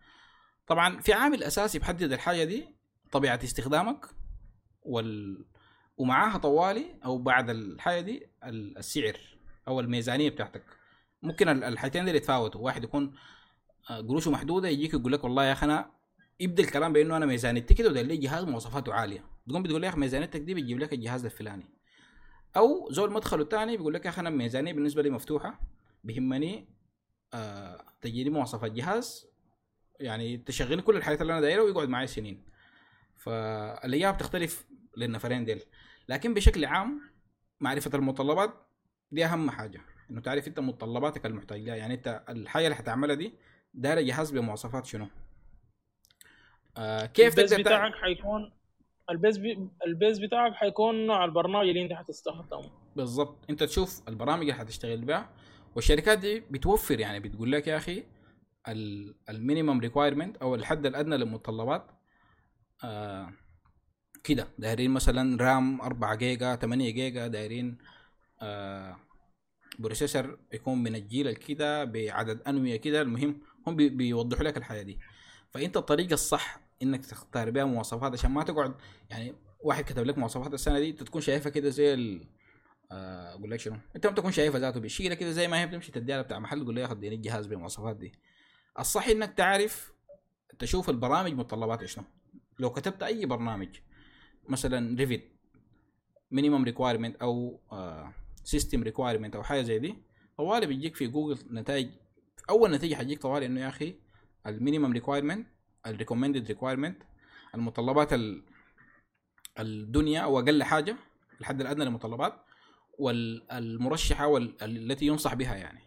[0.67, 2.75] طبعا في عامل أساسي بحدد الحاجة دي
[3.11, 4.05] طبيعة استخدامك
[4.81, 5.45] وال
[5.97, 9.17] ومعاها طوالي أو بعد الحاجة دي ال- السعر
[9.67, 10.63] أو الميزانية بتاعتك.
[11.21, 13.15] ممكن ال- الحاجتين دي يتفاوتوا، واحد يكون
[13.89, 15.91] آه، قروشه محدودة يجيك يقول لك والله يا أخي أنا
[16.41, 19.25] يبدأ الكلام بأنه أنا ميزانيتي كده وده لي جهاز مواصفاته عالية.
[19.49, 21.65] تقوم بتقول لي يا أخي ميزانيتك دي بتجيب لك الجهاز الفلاني.
[22.57, 25.59] أو زول مدخله الثاني بيقول لك يا أخي أنا ميزانية بالنسبة لي مفتوحة
[26.03, 26.69] بيهمني
[27.33, 29.27] آه تجيني مواصفات جهاز
[29.99, 32.43] يعني تشغلني كل الحاجات اللي أنا دايرها ويقعد معي سنين.
[33.17, 34.65] فالاجابه بتختلف
[34.97, 35.61] للنفرين ديل.
[36.09, 37.01] لكن بشكل عام
[37.59, 38.53] معرفة المتطلبات
[39.11, 39.81] دي أهم حاجة.
[40.11, 41.75] إنه تعرف أنت متطلباتك المحتاج لها.
[41.75, 43.33] يعني أنت الحاجة اللي حتعملها دي
[43.73, 45.07] داير جهاز بمواصفات شنو؟
[46.77, 48.51] آه كيف ال base تقدر بتاعك حيكون
[49.09, 49.69] ال base بي...
[49.87, 52.71] ال base بتاعك حيكون نوع البرنامج اللي انت حتستخدمه.
[52.95, 53.45] بالضبط.
[53.49, 55.29] انت تشوف البرامج اللي حتشتغل بها
[55.75, 58.03] والشركات دي بتوفر يعني بتقول لك يا أخي
[59.29, 61.87] ال minimum requirement أو الحد الأدنى للمتطلبات
[62.83, 63.33] آه
[64.23, 64.47] كده.
[64.59, 67.77] دايرين مثلا RAM 4 جيجا 8 جيجا دايرين
[68.41, 68.97] آه
[69.79, 73.01] processor يكون من الجيل الكده بعدد أنوية كده.
[73.01, 74.99] المهم هم بي بيوضحوا لك الحياة دي.
[75.51, 78.75] فأنت الطريقة الصح إنك تختار بها مواصفات عشان ما تقعد
[79.09, 82.27] يعني واحد كتب لك مواصفات السنة دي انت تكون شايفها كده زي ال
[82.91, 85.91] آه، أقول لك شنو؟ أنت ما تكون شايفها ذاته بشيله كده زي ما هي بتمشي
[85.91, 88.13] تديها بتاع محل تقول له ياخذ ديني الجهاز بالمواصفات دي.
[88.79, 89.93] الصح إنك تعرف
[90.59, 92.03] تشوف البرامج متطلباتها شنو.
[92.59, 93.69] لو كتبت أي برنامج
[94.49, 95.31] مثلا Revit
[96.31, 97.59] minimum requirement أو
[98.43, 99.95] system requirement أو حاجة زي دي
[100.37, 101.89] طوالي بيجيك في جوجل نتائج.
[102.49, 103.95] أول نتيجة حتجيك طوالي إنه يا أخي
[104.47, 105.47] ال minimum requirement
[105.87, 107.03] ال recommended requirement
[107.55, 108.43] المتطلبات ال-
[109.59, 110.95] الدنيا أو أقل حاجة
[111.41, 112.33] الحد الأدنى للمتطلبات
[112.99, 115.79] والمرشحه وال- التي ينصح بها يعني.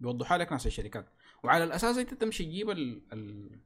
[0.00, 1.06] بيوضحها لك ناس الشركات.
[1.44, 3.60] وعلى الأساس أنت تمشي تجيب ال- ال-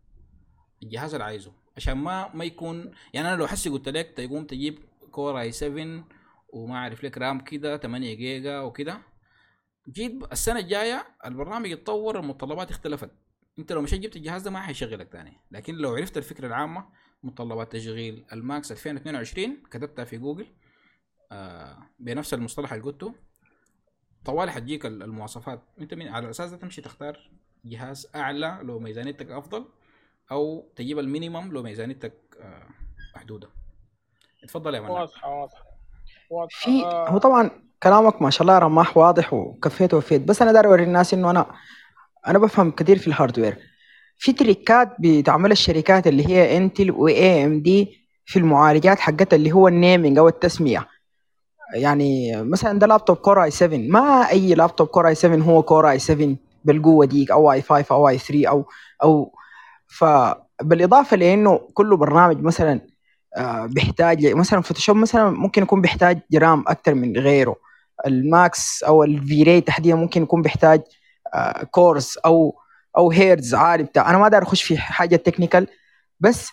[0.82, 1.52] الجهاز اللي عايزه.
[1.76, 4.78] عشان ما ما يكون يعني أنا لو حسي قلت لك تقوم تجيب
[5.10, 6.04] Core i7
[6.52, 8.98] وما أعرف لك RAM كده 8 جيجا وكده.
[9.88, 13.10] جيت السنة الجاية البرنامج يتطور المتطلبات اختلفت.
[13.58, 15.40] انت لو مش جبت الجهاز ده ما حيشغلك تاني.
[15.50, 16.84] لكن لو عرفت الفكرة العامة
[17.22, 20.46] متطلبات تشغيل ال Max 2022 كتبتها في جوجل
[21.32, 23.14] آه بنفس المصطلح اللي قلته.
[24.24, 25.62] طوالي حتجيك ال- المواصفات.
[25.80, 27.30] انت من على الاساس ده تمشي تختار
[27.64, 29.64] جهاز أعلى لو ميزانيتك أفضل
[30.30, 32.66] أو تجيب ال minimum لو ميزانيتك آه
[33.16, 33.48] محدودة.
[34.44, 35.28] اتفضل يا منى واضحة
[36.30, 37.50] واضحة في آه، هو طبعا
[37.82, 41.54] كلامك ما شاء الله رماح واضح وكفيت وفيت بس أنا داير أوري الناس إنه أنا
[42.26, 43.56] أنا بفهم كثير في ال hardware
[44.18, 49.75] في tricks بتعمل الشركات اللي هي Intel و AMD في المعالجات حقتها اللي هو ال
[49.75, 50.88] naming أو التسمية.
[51.74, 57.06] يعني مثلا ده laptop Core i7 ما أي laptop Core i7 هو Core i7 بالقوة
[57.06, 58.66] ديك أو i5 أو i3 أو
[59.02, 59.32] أو
[59.86, 62.80] فبالاضافه لإنه كل برنامج مثلا
[63.36, 67.56] آه، بيحتاج مثلا Photoshop مثلا ممكن يكون بيحتاج RAM أكثر من غيره.
[68.06, 70.82] ال Max أو ال V-Ray تحديدا ممكن يكون بيحتاج
[71.70, 72.58] cores أو
[72.98, 74.10] أو هيرز عالي بتاع.
[74.10, 75.66] أنا ما داير أخش في حاجة technical
[76.20, 76.48] بس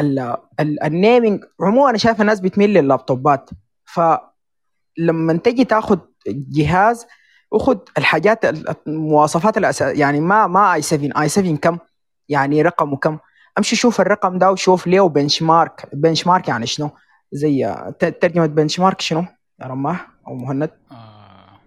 [0.00, 3.50] ال- ال- naming عموما أنا شايف الناس بتميل لللابتوبات.
[3.84, 5.98] فلما تجي تاخذ
[6.28, 7.06] جهاز
[7.52, 11.78] اخذ الحاجات ال- المواصفات الاساسيه يعني ما ما i7 i7 كم؟
[12.28, 13.18] يعني رقمه كم؟
[13.58, 16.90] أمشي شوف الرقم ده وشوف ليه benchmark benchmark يعني شنو؟
[17.32, 19.24] زي ترجمة benchmark شنو
[19.60, 21.60] يا رماح أو مهند؟ آه.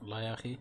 [0.00, 0.58] والله يا أخي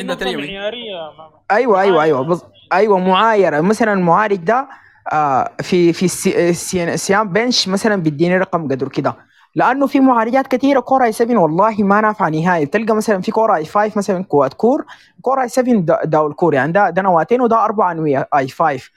[0.00, 1.10] إنت معيارية
[1.50, 2.22] أيوه أيوه أيوه.
[2.22, 2.42] بز...
[2.72, 3.60] أيوه معايرة.
[3.60, 4.68] مثلا المعالج ده
[5.12, 6.50] آه في في ال C...
[6.94, 7.24] ال C...
[7.24, 9.16] bench مثلا بيديني رقم قدر كده.
[9.54, 12.66] لأنه في معالجات كثيرة Core i7 والله ما نافعه نهائي.
[12.66, 14.84] تلقى مثلا في Core i5 مثلا quad core.
[15.22, 16.54] Core i7 دا- dual core.
[16.54, 18.90] يعني ده ده نواتين وده أربع أنوية i5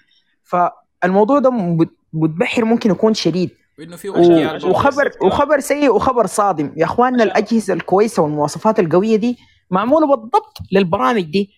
[0.44, 3.50] فالموضوع ده مت- متبحر ممكن يكون شديد.
[3.80, 4.10] وإنه في
[4.70, 6.72] وخبر وخبر سيء وخبر صادم.
[6.78, 9.38] يا إخواننا الأجهزة الكويسة والمواصفات القوية دي
[9.74, 11.52] معمولة بالضبط للبرامج دي.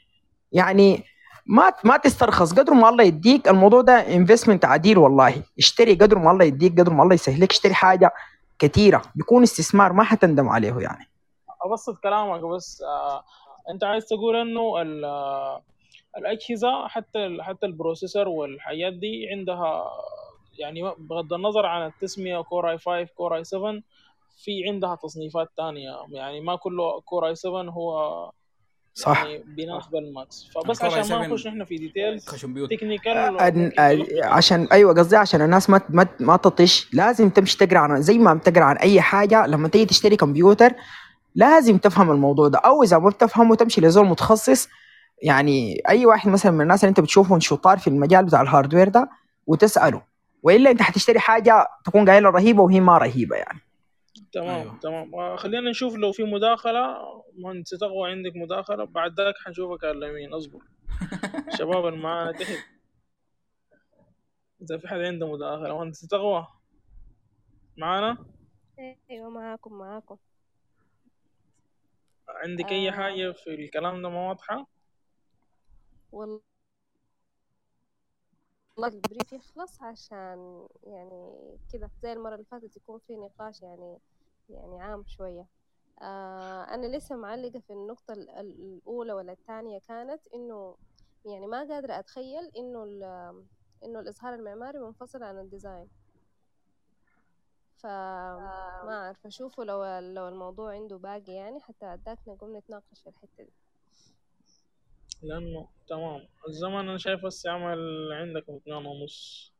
[0.52, 1.04] يعني
[1.46, 5.44] ما ما تسترخص قدر ما الله يديك الموضوع ده investment عديل والله.
[5.60, 7.52] اشتري قدر ما الله يديك قدر ما الله يسهلك.
[7.52, 8.12] اشتري حاجة
[8.60, 11.10] كثيره بيكون استثمار ما حتندم عليه يعني.
[11.66, 13.24] أبسط كلامك بس آه
[13.74, 14.62] أنت عايز تقول إنه
[15.06, 15.62] آه،
[16.18, 19.86] الأجهزة حتى حتى ال processor والحاجات دي عندها
[20.60, 23.82] يعني بغض النظر عن التسمية Core i5 Core i7
[24.38, 25.92] في عندها تصنيفات تانية.
[26.12, 28.32] يعني ما كله Core i7 هو
[28.94, 29.24] صح.
[29.24, 30.50] يعني بيناسب ال Max.
[30.56, 32.26] فبس عشان i7 ما نخش نحن في details
[32.72, 33.80] technical أن-
[34.24, 36.90] عشان أيوه قصدي عشان الناس ما ما ما تطش.
[36.94, 40.72] لازم تمشي تقرأ عن زي ما بتقرأ عن أي حاجة لما تيجي تشتري كمبيوتر
[41.36, 42.60] لازم تفهم الموضوع ده.
[42.60, 44.68] أو إذا ما بتفهمه تمشي لزول متخصص.
[45.24, 48.90] يعني أي واحد مثلا من الناس اللي أنت بتشوفهم شطار في المجال بتاع ال hardware
[48.90, 49.10] ده
[49.48, 50.02] وتسأله.
[50.44, 53.60] وإلا أنت حتشتري حاجة تكون قايلة رهيبة وهي ما رهيبة يعني.
[54.36, 54.80] تمام أيوه.
[54.80, 55.36] تمام.
[55.38, 56.98] خلينا نشوف لو في مداخلة.
[57.38, 58.84] مهندس تقوى عندك مداخلة.
[58.84, 60.60] بعد ذاك حنشوفك على اليمين اصبر.
[61.58, 62.66] شباب اللي معانا تحت.
[64.62, 65.78] إذا في حد عنده مداخلة.
[65.78, 66.48] مهندس تقوى
[67.78, 68.18] معانا؟
[69.12, 70.18] أيوه معاكم معاكم.
[72.28, 72.92] عندك أي آه.
[72.92, 74.68] حاجة في الكلام ده ما واضحة؟
[76.12, 76.42] والله
[78.78, 83.98] والله ال brief يخلص عشان يعني كده زي المرة اللي فاتت يكون في نقاش يعني
[84.50, 85.48] يعني عام شوية.
[86.02, 90.78] آه أنا لسه معلقة في النقطة ال- ال- الأولى ولا الثانية كانت إنه
[91.26, 92.84] يعني ما قادرة أتخيل إنه
[93.84, 95.88] إنه الإظهار المعماري منفصل عن ال design.
[97.78, 103.44] فما أعرف أشوفه لو لو الموضوع عنده باقي يعني حتى أداك نقوم نتناقش في الحتة
[103.44, 103.54] دي.
[105.24, 106.28] لأنه تمام.
[106.48, 109.54] الزمن أنا شايف هسه عمل عندكم اثنين ونص.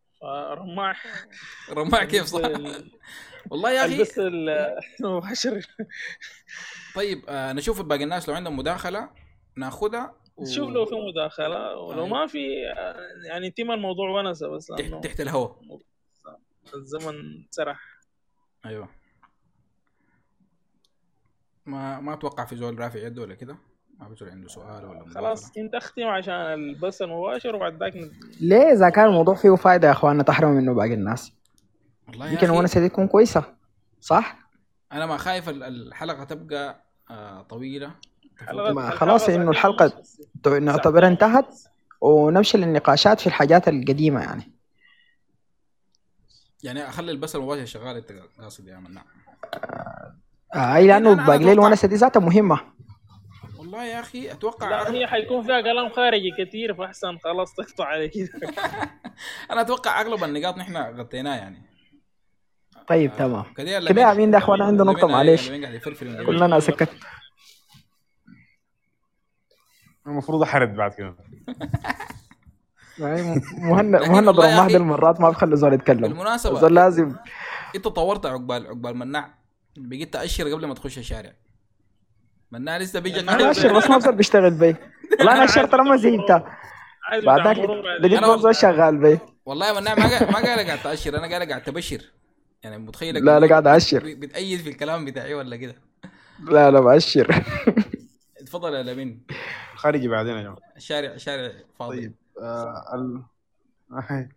[1.70, 2.92] رماح كيف صح ال-
[3.52, 4.20] والله يا أخي البس
[5.00, 5.68] المباشر
[6.96, 8.30] طيب آه نشوف باقي الناس.
[8.30, 9.10] لو عندهم مداخلة
[9.58, 10.46] ناخذها و...
[10.46, 11.78] شوف لو في مداخلة.
[11.78, 12.08] ولو أيوة.
[12.08, 12.96] ما في آه،
[13.28, 15.62] يعني تم الموضوع ونسة بس تحت, تحت الهواء.
[16.76, 17.80] الزمن سرح.
[18.66, 18.90] أيوه.
[21.66, 23.58] ما ما أتوقع في زول رافع يده ولا كده.
[24.00, 25.52] ما زول عنده سؤال ولا خلاص.
[25.58, 28.12] انت اختم عشان البث المباشر وبعد ذاك ند-
[28.42, 31.32] ليه؟ إذا كان الموضوع فيه فايدة يا إخواننا تحرموا منه باقي الناس.
[32.08, 33.44] والله يمكن الونسه دي تكون كويسة
[34.02, 34.38] صح؟
[34.92, 37.92] أنا ما خايف ال- الحلقة تبقى آه طويلة.
[38.54, 39.92] ما خلاص الحلقة
[40.48, 40.62] ونص.
[40.62, 41.46] نعتبرها انتهت
[42.02, 44.52] ونمشي للنقاشات في الحاجات القديمة يعني.
[46.64, 48.12] يعني أخلي البث المباشر شغال أنت
[48.42, 49.06] قاصد يا مناع
[50.56, 52.60] آه أي لأنه باقي لي الونسه دي ذاتها مهمة.
[53.66, 58.08] والله يا أخي أتوقع لا هي حيكون فيها كلام خارجي كثير فأحسن خلاص تقطع على
[58.08, 58.30] كده
[59.52, 61.62] أنا أتوقع أغلب النقاط نحن غطيناها يعني.
[62.88, 63.54] طيب آه، تمام.
[63.54, 65.50] كده امين ده؟ أخوان عنده نقطة معلش.
[65.50, 66.90] كلنا كلنا سكت.
[70.08, 71.16] المفروض أحرد بعد كده.
[73.00, 76.02] يعني مهند مهند دي المرات ما بخلي زول يتكلم.
[76.02, 77.16] بالمناسبة الزول لازم
[77.76, 79.34] أنت طورت عقبال عقبال مناع.
[79.78, 81.34] بقيت تأشر قبل ما تخش الشارع.
[82.52, 84.76] مناع لسه بيجي أنا اشر بس ما بصير بيشتغل بي.
[85.20, 86.32] والله أنا لما زهقت
[87.10, 87.60] عايز بتاع بعدك.
[88.02, 89.20] لقيت ما زول شغال بي.
[89.46, 92.02] والله يا مناع ما قاعد ما قاعد قاعد تاشر أنا قاعد قاعد تبشر
[92.64, 94.00] يعني متخيلك لا لا قاعد أشر.
[94.00, 95.76] ب- بتأيد في الكلام بتاعي ولا كده؟
[96.40, 97.44] لا لا بأشر.
[98.42, 99.22] اتفضل يا لمين
[99.76, 100.58] خارجي بعدين يا جماعة.
[100.78, 101.98] الشارع الشارع فاضي.
[102.02, 103.22] طيب آه ال...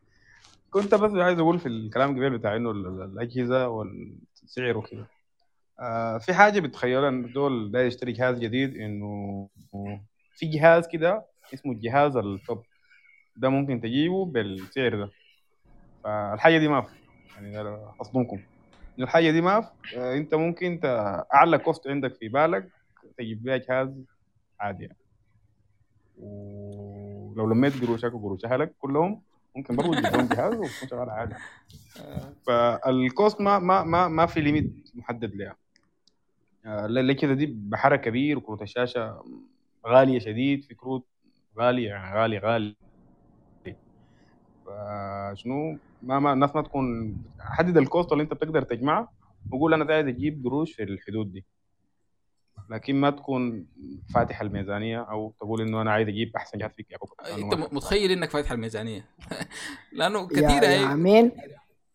[0.70, 5.06] كنت بس عايز أقول في الكلام قبل بتاع إنه ال- ال- الأجهزة والسعر وكده.
[5.80, 9.48] آه في حاجة بتخيلها إن دول ده يشتري جهاز جديد إنه
[10.34, 12.64] في جهاز كده اسمه الجهاز ال top
[13.36, 15.10] ده ممكن تجيبه بالسعر ده.
[16.04, 16.94] فالحاجة دي ما في.
[17.36, 17.58] يعني
[18.00, 18.40] اصدمكم
[18.98, 19.70] الحاجة دي ما في.
[19.96, 20.80] آه أنت ممكن
[21.34, 22.68] أعلى cost عندك في بالك
[23.18, 24.04] تجيب بيها جهاز
[24.60, 24.96] عادي يعني.
[26.16, 29.22] ولو لميت قروشك وقروش اهلك كلهم
[29.56, 31.34] ممكن برضه تجيب لهم جهاز وتكون شغال عادي.
[32.46, 35.56] فال cost ما ما ما ما في limit محدد لها.
[36.66, 39.24] آه، لا لا كده؟ دي بحر كبير وكروت الشاشه
[39.86, 41.06] غالية شديد في كروت
[41.58, 42.76] غاليه يعني غالي غالي.
[44.66, 49.12] فشنو؟ ما ما الناس ما تكون حدد ال cost اللي انت بتقدر تجمعه
[49.52, 51.44] وقول أنا عايز أجيب قروش في الحدود دي.
[52.70, 53.66] لكن ما تكون
[54.14, 56.86] فاتح الميزانية أو تقول إنه أنا عايز أجيب أحسن جهاز فيك
[57.38, 59.08] أنت متخيل إنك فاتح الميزانية؟
[59.92, 61.32] لأنه يا كثيرة يا هي امين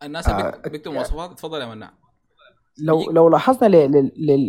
[0.02, 1.92] الناس اللي آه، بيكتبوا مواصفات اتفضل يا مناع.
[2.78, 3.66] لو لو لاحظنا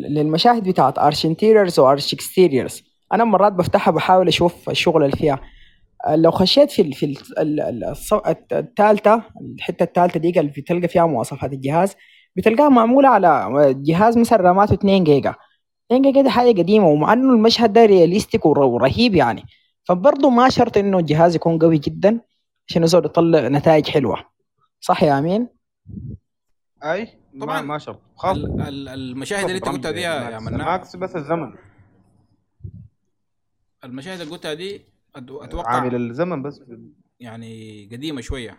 [0.08, 5.40] للمشاهد بتاعت Archinteriors و Archexteriors أنا مرات بفتحها بحاول أشوف الشغل اللي فيها.
[6.08, 7.16] آه، لو خشيت في في
[8.52, 9.22] الثالثه
[9.56, 11.95] الحتة الثالثه دي اللي بتلقى فيها مواصفات الجهاز
[12.36, 15.36] بتلقاها معمولة على جهاز مثلا راماته 2 جيجا.
[15.92, 19.44] 2 جيجا دي حاجة قديمة ومع إنه المشهد ده realistic ور- ورهيب يعني.
[19.84, 22.20] فبرضه ما شرط إنه الجهاز يكون قوي جدا
[22.70, 24.18] عشان يقدر يطلع نتائج حلوة.
[24.80, 25.48] صح يا أمين؟
[26.84, 27.08] أي.
[27.42, 27.62] طبعاً.
[27.62, 28.02] ما شرط.
[28.16, 31.56] خاص ال- ال- المشاهد اللي انت قلتها دي يا مناع Max بس الزمن.
[33.84, 34.82] المشاهد اللي قلتها دي
[35.16, 36.62] أتوقع عامل الزمن بس.
[37.20, 38.58] يعني قديمة شوية.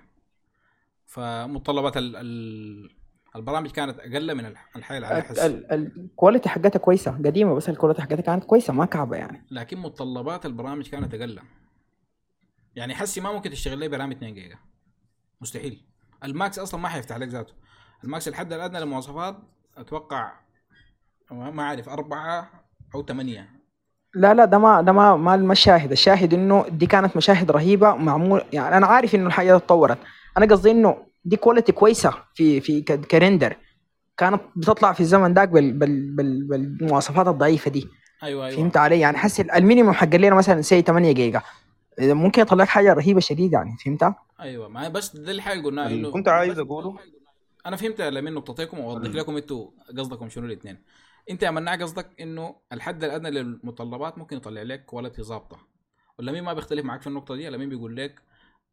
[1.06, 2.90] فمتطلبات ال- ال-
[3.36, 5.38] البرامج كانت أقل من الح- الحياة ال- حس.
[5.38, 7.10] ال- ال quality حقتها كويسة.
[7.10, 9.46] قديمة بس ال quality حقتها كانت كويسة ما كعبة يعني.
[9.50, 11.38] لكن متطلبات البرامج كانت أقل.
[12.76, 14.58] يعني حسي ما ممكن تشتغل لي برامج 2 جيجا.
[15.40, 15.84] مستحيل.
[16.24, 17.54] ال Max أصلا ما حيفتح لك ذاته.
[18.04, 19.36] ال Max الحد الأدنى للمواصفات
[19.76, 20.32] أتوقع
[21.30, 22.50] ما أعرف أربعة
[22.94, 23.48] أو ثمانية.
[24.14, 25.92] لا لا ده ما ده ما ما المشاهد.
[25.92, 29.98] الشاهد إنه دي كانت مشاهد رهيبة معمول يعني أنا عارف إنه الحاجة اتطورت
[30.38, 33.56] أنا قصدي إنه دي quality كويسة في في ك- ك render.
[34.16, 37.88] كانت بتطلع في الزمن ذاك بال بال بال بالمواصفات الضعيفة دي.
[38.22, 38.56] أيوه أيوه.
[38.56, 41.42] فهمت علي؟ يعني حس ال minimum حق لنا مثلا سي 8 جيجا.
[41.98, 45.86] إذا ممكن يطلع لك حاجة رهيبة شديدة يعني فهمت؟ أيوه ما بس ده الحاجة قلناها
[45.86, 46.94] اللي إنه كنت عايز أقوله
[47.66, 50.84] أنا فهمت لمن نقطتين وأوضح لكم إنتوا قصدكم شنو الاثنين
[51.30, 55.58] إنت يا مناع قصدك إنه الحد الأدنى للمتطلبات ممكن يطلع لك quality ظابطه
[56.18, 58.22] واللمين ما بيختلف معك في النقطة دي اللمين بيقول لك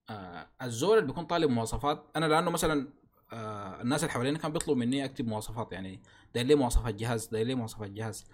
[0.10, 2.88] آه الزول اللي بيكون طالب مواصفات أنا لأنه مثلا
[3.34, 6.02] آه الناس اللي حوالينا كان بيطلبوا مني أكتب مواصفات يعني
[6.34, 8.26] داير لي مواصفات جهاز داير لي مواصفات جهاز.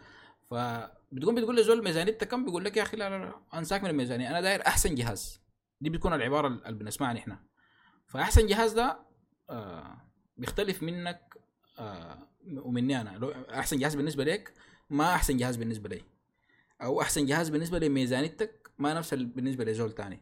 [0.50, 4.30] فبتقوم بتقول للزول ميزانيتك كم؟ بيقول لك يا أخي لا لا لا أنساك من الميزانية
[4.30, 5.42] أنا داير أحسن جهاز.
[5.82, 7.38] دي بتكون العبارة اللي بنسمعها نحن.
[8.08, 9.00] فأحسن جهاز ده
[9.50, 10.09] آه
[10.40, 11.38] بيختلف منك
[11.80, 12.28] آه
[12.58, 13.34] ومني أنا.
[13.60, 14.54] أحسن جهاز بالنسبة لك
[14.90, 16.02] ما أحسن جهاز بالنسبة لي.
[16.82, 20.22] أو أحسن جهاز بالنسبة لميزانيتك ما نفس ال- بالنسبة لزول تاني.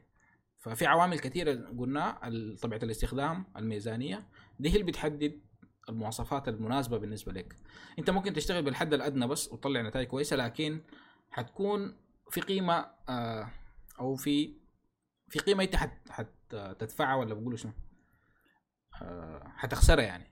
[0.57, 2.11] ففي عوامل كثيرة قلنا
[2.61, 4.27] طبيعة الاستخدام الميزانية
[4.59, 5.41] دي هي اللي بتحدد
[5.89, 7.55] المواصفات المناسبة بالنسبة لك.
[7.99, 10.81] أنت ممكن تشتغل بالحد الأدنى بس وتطلع نتائج كويسة لكن
[11.31, 11.97] حتكون
[12.31, 13.49] في قيمة آه
[13.99, 14.53] أو في
[15.29, 16.27] في قيمة أنت حت حت
[16.79, 17.71] تدفعها ولا بقولوا شنو؟
[19.55, 20.27] حتخسرها يعني.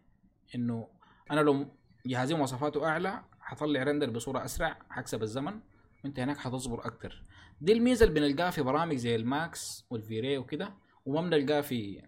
[0.56, 0.88] إنه
[1.32, 1.68] أنا لو
[2.06, 5.60] جهازي مواصفاته أعلى حطلع render بصورة أسرع حكسب الزمن
[6.04, 7.24] وأنت هناك حتصبر أكتر.
[7.62, 10.74] دي الميزة اللي بنلقاها في برامج زي ال Max وال V-Ray وكده
[11.06, 12.02] وما بنلقاها في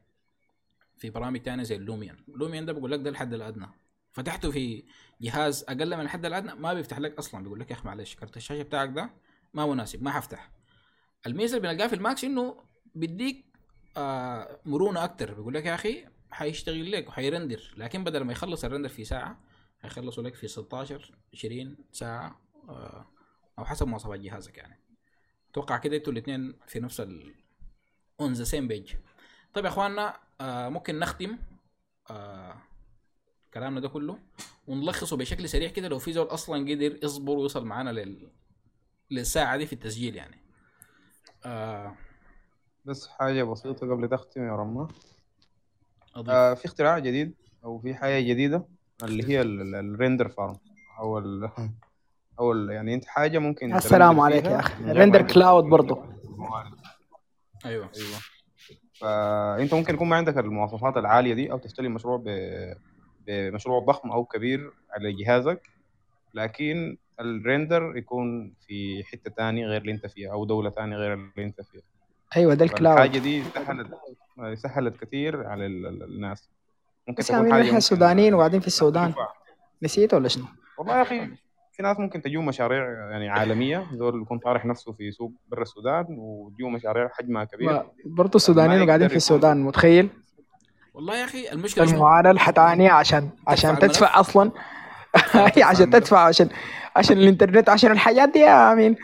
[0.98, 3.68] في برامج تانية زي ال Lumion ال Lumion ده بقول لك ده الحد الأدنى.
[4.12, 4.84] فتحته في
[5.22, 7.44] جهاز أقل من الحد الأدنى ما بيفتح لك أصلا.
[7.44, 9.10] بيقول لك يا أخي معلش كارت الشاشة بتاعك ده
[9.54, 10.52] ما مناسب ما حفتح
[11.28, 12.64] الميزة اللي بنلقاها في ال Max إنه
[12.96, 13.46] بيديك
[13.98, 15.34] آه مرونة أكتر.
[15.34, 19.04] بيقول لك يا أخي حيشتغل لك وحي render لكن بدل ما يخلص ال render في
[19.06, 19.40] ساعة
[19.80, 22.40] حيخلصوا لك في 16 20 ساعة
[22.70, 23.06] آه
[23.60, 24.80] أو حسب مواصفات جهازك يعني.
[25.52, 27.36] أتوقع كده أنتوا الاثنين في نفس ال
[28.20, 28.94] on the same page
[29.54, 31.38] طيب يا أخواننا آه ممكن نختم
[32.10, 32.56] آه
[33.54, 34.20] كلامنا ده كله
[34.68, 38.32] ونلخصه بشكل سريع كده لو في زول أصلا قدر يصبر ويوصل معانا لل
[39.12, 40.38] للساعة دي في التسجيل يعني.
[41.46, 41.96] آه
[42.86, 44.88] بس حاجة بسيطة قبل تختم يا رامي.
[46.30, 48.66] آه في اختراع جديد أو في حاجة جديدة
[49.04, 50.58] اللي هي ال render farm
[51.00, 51.50] أو ال
[52.40, 54.92] أو ال يعني أنت حاجة ممكن يا سلام ت render عليك يا أخي.
[54.92, 56.04] render cloud برضه.
[57.66, 57.90] أيوه.
[57.96, 58.18] أيوه.
[59.02, 62.30] فانت ممكن يكون ما عندك المواصفات العالية دي أو تستلم مشروع ب...
[63.28, 65.62] بمشروع ضخم أو كبير على جهازك
[66.34, 71.14] لكن ال render يكون في حتة تاني غير اللي أنت فيها أو دولة تاني غير
[71.14, 71.82] اللي أنت فيها.
[72.36, 73.88] أيوه ده ال cloud دي سهلت
[74.54, 76.50] سهلت كثير على ال- ال- الناس
[77.08, 79.14] ممكن بس حاجة إحنا ممكن السودانيين وقاعدين في السودان.
[79.84, 80.46] نسيت ولا شنو؟
[80.78, 81.28] والله يا أخي
[81.74, 86.06] في ناس ممكن تجوا مشاريع يعني عالمية زول يكون طارح نفسه في سوق برا السودان
[86.10, 90.10] وتجوا مشاريع حجمها كبير برضه السودانيين وقاعدين في السودان متخيل؟
[90.94, 93.80] والله يا أخي المشكلة شنو؟ المعاناة الحتانية عشان عشان.
[93.80, 94.52] تدفع أصلا
[95.64, 95.90] عشان.
[95.96, 96.50] تدفع عشان
[96.96, 98.96] عشان الإنترنت عشان الحاجات دي يا أمين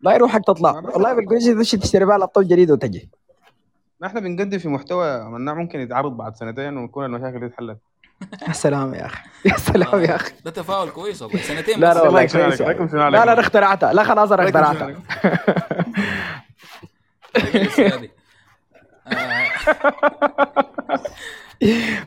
[0.00, 0.72] لا يروحك تطلع.
[0.72, 3.10] والله بالقرش تخش تشتري بها لابتوب جديد وتجي.
[4.00, 7.78] ما إحنا بنقدم في محتوى مناع ممكن يتعرض بعد سنتين ويكون المشاكل دي اتحلت.
[8.48, 9.22] يا سلام يا أخي.
[9.50, 10.32] يا سلام يا أخي.
[10.44, 11.42] ده تفاؤل كويس والله.
[11.42, 11.96] سنتين لا بس.
[11.96, 12.60] لا والله كويس.
[12.60, 13.92] لا لا أنا اخترعتها.
[13.92, 14.94] لا خلاص أنا اخترعتها.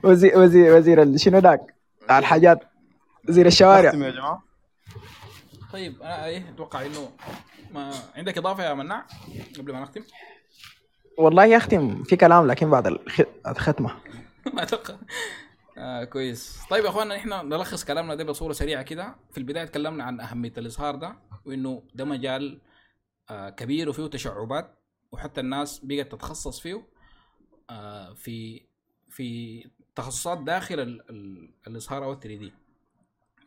[0.04, 2.60] وزير وزير وزير شنو ذاك بتاع الحاجات.
[3.30, 3.94] وزير الشوارع.
[3.94, 4.44] يا جماعة.
[5.74, 7.10] طيب أنا إيه أتوقع إنه
[7.74, 9.06] ما عندك إضافة يا مناع
[9.58, 10.04] قبل ما نختم؟
[11.18, 13.96] والله يا أختي في كلام لكن بعد الخ- الختمة.
[14.54, 14.96] ما أتوقع
[15.78, 16.60] آه كويس.
[16.70, 19.16] طيب يا اخوانا إحنا نلخص كلامنا ده بصورة سريعة كده.
[19.32, 21.16] في البداية تكلمنا عن أهمية الإظهار ده
[21.46, 22.62] وإنه ده مجال
[23.30, 24.76] آه كبير وفيه تشعبات
[25.12, 26.88] وحتى الناس بقت تتخصص فيه
[27.70, 28.62] آه في
[29.10, 29.64] في
[29.96, 32.54] تخصصات داخل ال- ال- الإظهار أو 3 دي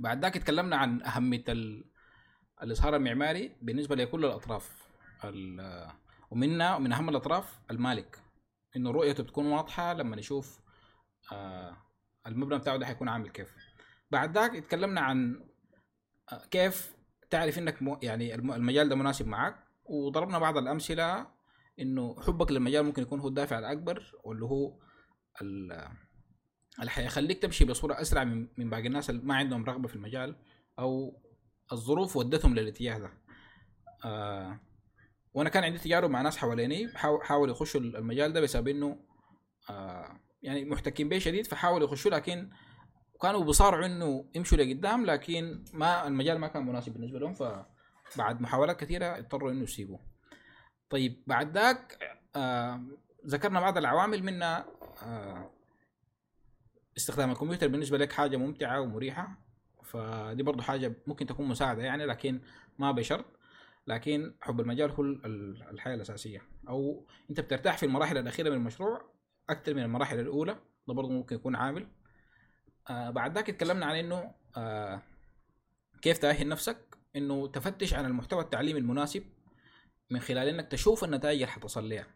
[0.01, 1.85] بعد ذاك اتكلمنا عن أهمية ال-
[2.63, 4.87] الإظهار المعماري بالنسبة لكل الأطراف.
[5.25, 5.91] ال-
[6.31, 8.19] ومنها ومن أهم الأطراف المالك.
[8.77, 10.61] إنه رؤيته بتكون واضحة لما نشوف
[11.33, 11.77] آه
[12.27, 13.55] المبنى بتاعه ده حيكون عامل كيف.
[14.11, 15.45] بعد ذاك اتكلمنا عن
[16.33, 16.95] آه كيف
[17.31, 19.57] تعرف إنك يعني الم- المجال ده مناسب معك.
[19.85, 21.27] وضربنا بعض الأمثلة
[21.81, 24.79] إنه حبك للمجال ممكن يكون هو الدافع الأكبر واللي هو
[25.43, 25.89] ال-
[26.79, 30.37] اللي حيخليك تمشي بصورة أسرع من باقي الناس اللي ما عندهم رغبة في المجال
[30.79, 31.21] أو
[31.73, 33.11] الظروف ودتهم للاتجاه ده
[34.05, 34.61] آه
[35.35, 38.97] وأنا كان عندي تجارب مع ناس حواليني حاو- حاولوا يخشوا المجال ده بسبب إنه
[39.71, 42.51] آه يعني محتكين به شديد فحاولوا يخشوا لكن
[43.23, 48.81] كانوا بيصارعوا إنه يمشوا لقدام لكن ما المجال ما كان مناسب بالنسبة لهم فبعد محاولات
[48.81, 50.01] كثيرة اضطروا إنه يسيبوه.
[50.91, 51.99] طيب بعد ذاك
[52.37, 52.81] آه
[53.27, 54.67] ذكرنا بعض العوامل منها
[55.03, 55.51] آه
[56.97, 59.42] استخدام الكمبيوتر بالنسبة لك حاجة ممتعة ومريحة
[59.93, 62.41] فدي برضو حاجة ممكن تكون مساعدة يعني لكن
[62.79, 63.25] ما بشرط.
[63.87, 66.43] لكن حب المجال هو ال- الحياة الأساسية.
[66.69, 69.13] أو أنت بترتاح في المراحل الأخيرة من المشروع
[69.51, 70.53] أكثر من المراحل الأولى
[70.89, 71.89] ده برضه ممكن يكون عامل.
[72.91, 75.03] آه بعد ذاك اتكلمنا عن إنه آه
[76.03, 76.79] كيف تأهل نفسك؟
[77.17, 79.25] إنه تفتش عن المحتوى التعليمي المناسب
[80.11, 82.07] من خلال إنك تشوف النتائج اللي حتصل لها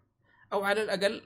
[0.52, 1.22] أو على الأقل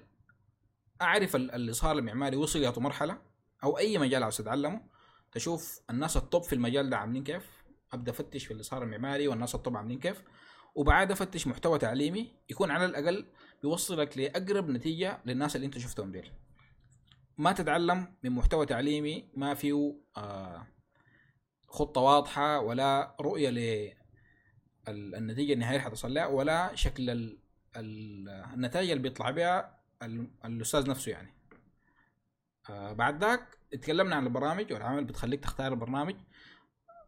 [1.03, 3.19] أعرف ال- الإظهار المعماري وصل إلى مرحله
[3.65, 4.90] أو أي مجال عاوز تتعلمه.
[5.33, 7.51] تشوف الناس الطب في المجال ده عاملين كيف.
[7.93, 10.23] أبدأ أفتش في الاظهار المعماري والناس الطب عاملين كيف.
[10.75, 13.27] وبعد أفتش محتوى تعليمي يكون على الأقل
[13.63, 16.33] بيوصلك لأقرب نتيجة للناس اللي أنت شفتهم ديل.
[17.39, 20.67] ما تتعلم من محتوى تعليمي ما فيه آه
[21.69, 23.59] خطة واضحة ولا رؤية ل
[24.89, 27.39] ال- النتيجة النهائية اللي حتصل لها ولا شكل ال
[27.77, 31.35] ال النتائج اللي بيطلع بها ال- الأستاذ نفسه يعني.
[32.93, 36.17] بعد ذاك اتكلمنا عن البرامج والعوامل بتخليك تختار البرنامج.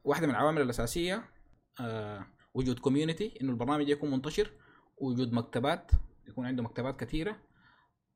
[0.04, 1.24] واحدة من العوامل الأساسية
[1.80, 4.50] آه وجود community إنه البرنامج يكون منتشر
[4.96, 5.90] وجود مكتبات
[6.28, 7.36] يكون عنده مكتبات كثيرة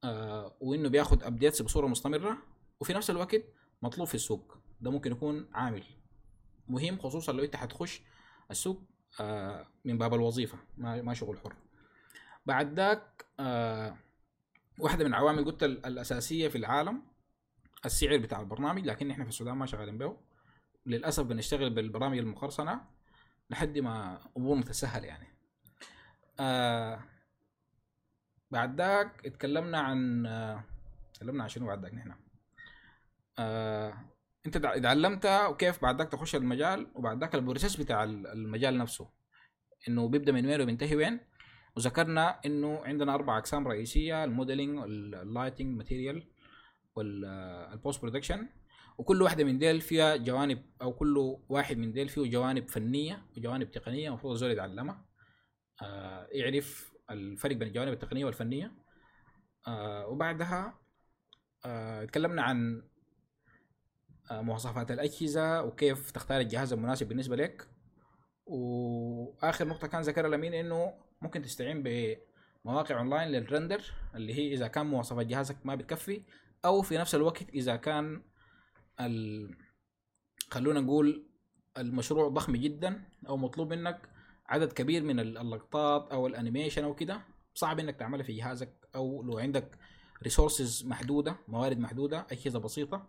[0.05, 2.39] آه وإنه بياخد updates بصورة مستمرة
[2.81, 3.43] وفي نفس الوقت
[3.83, 4.59] مطلوب في السوق.
[4.81, 5.85] ده ممكن يكون عامل
[6.69, 8.03] مهم خصوصا لو أنت حتخش
[8.51, 8.83] السوق
[9.21, 11.57] آه من باب الوظيفة ما شغل حر.
[12.47, 13.27] بعد ذاك
[14.79, 17.03] واحدة من العوامل قلت ال- الأساسية في العالم
[17.87, 20.17] السعر بتاع البرنامج لكن إحنا في السودان ما شغالين به.
[20.87, 22.81] للأسف بنشتغل بالبرامج المقرصنة
[23.51, 25.27] لحد ما امورنا تسهل يعني.
[26.41, 27.01] آه
[28.51, 30.65] بعد ذاك اتكلمنا عن آه
[31.15, 32.15] تكلمنا عن شنو بعد ذاك نحن؟
[33.39, 33.95] آه
[34.47, 38.79] أنت تع- اتعلمت وكيف بعد ذاك تخش المجال وبعد ذاك ال process بتاع ال- المجال
[38.79, 39.11] نفسه
[39.89, 41.21] إنه بيبدأ من وين وبينتهي وين.
[41.77, 46.29] وذكرنا إنه عندنا أربع أقسام رئيسية ال modeling ال lighting material
[46.97, 48.49] وال post production
[48.99, 53.71] وكل واحدة من ديل فيها جوانب أو كل واحد من ديل فيه جوانب فنية وجوانب
[53.71, 55.05] تقنية المفروض الزول يتعلمها.
[55.83, 58.73] آه يعرف الفرق بين الجوانب التقنية والفنية.
[59.69, 60.79] آه وبعدها
[61.65, 62.83] آه تكلمنا عن
[64.31, 67.69] آه مواصفات الأجهزة وكيف تختار الجهاز المناسب بالنسبة لك.
[68.47, 73.83] وآخر نقطة كان ذكرها الأمين إنه ممكن تستعين بمواقع online لل render
[74.15, 76.23] اللي هي إذا كان مواصفات جهازك ما بتكفي
[76.65, 78.23] أو في نفس الوقت إذا كان
[79.01, 79.51] ال...
[80.51, 81.27] خلونا نقول
[81.79, 84.09] المشروع ضخم جدا أو مطلوب منك
[84.47, 87.21] عدد كبير من ال- اللقطات أو ال animation أو كده
[87.55, 89.79] صعب إنك تعملها في جهازك أو لو عندك
[90.23, 93.09] resources محدودة موارد محدودة أجهزة بسيطة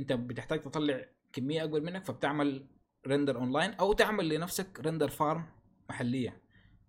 [0.00, 2.66] أنت بتحتاج تطلع كمية أكبر منك فبتعمل
[3.06, 5.46] render online أو تعمل لنفسك render farm
[5.90, 6.40] محلية.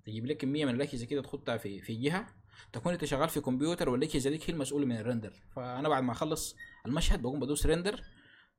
[0.05, 2.27] تجيب لك كمية من الأجهزة كده تحطها في في جهة
[2.73, 5.33] تكون انت شغال في كمبيوتر والاجهزه ديك هي المسؤوله من ال render.
[5.55, 6.55] فأنا بعد ما أخلص
[6.85, 8.03] المشهد بقوم بدوس render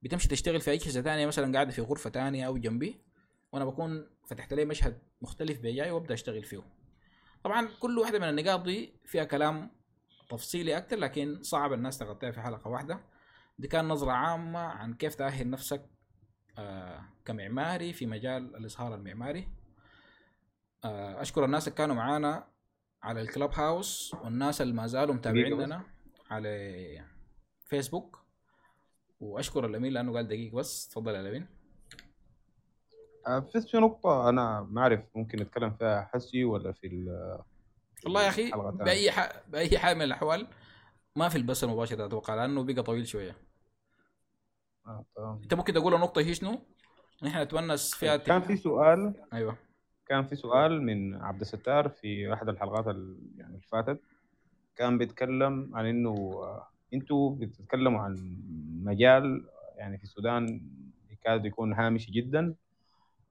[0.03, 3.05] بتمشي تشتغل في اجهزه ثانية مثلا قاعدة في غرفة ثانية أو جنبي
[3.53, 6.63] وأنا بكون فتحت لي مشهد مختلف بجاي وأبدأ أشتغل فيه.
[7.45, 9.71] طبعا كل واحدة من النقاط دي فيها كلام
[10.31, 13.01] تفصيلي أكتر لكن صعب الناس تغطيها في حلقة واحدة.
[13.59, 15.91] دي كان نظرة عامة عن كيف تأهل نفسك
[16.59, 19.49] آه كمعماري في مجال الإظهار المعماري.
[20.85, 22.49] آه أشكر الناس اللي كانوا معانا
[23.03, 25.83] على الكلاب هاوس والناس اللي ما زالوا متابعيننا
[26.31, 27.05] على
[27.65, 28.19] فيسبوك.
[29.21, 30.89] وأشكر الأمين لأنه قال دقيقة بس.
[30.89, 31.47] تفضل يا لمين
[33.27, 37.43] آه، في نقطة أنا ما أعرف ممكن نتكلم فيها حسي ولا في ال-
[38.05, 38.85] والله يا الثانية.
[38.85, 39.43] بأي ح...
[39.49, 40.47] بأي حال من الأحوال
[41.17, 43.37] ما في البث المباشر أتوقع لأنه بقى طويل شوية.
[44.87, 45.41] آه،.
[45.43, 46.61] أنت ممكن تقول النقطة هي شنو؟
[47.23, 49.15] نحن نتونس فيها كان في سؤال.
[49.33, 49.59] أيوه.
[50.09, 54.01] كان في سؤال من عبد الستار في احد الحلقات ال- يعني اللي فاتت
[54.77, 56.11] كان بيتكلم عن إنه
[56.43, 58.39] آه، إنتوا بتتكلموا عن
[58.85, 59.45] مجال
[59.77, 60.61] يعني في السودان
[61.11, 62.55] يكاد يكون هامشي جدا.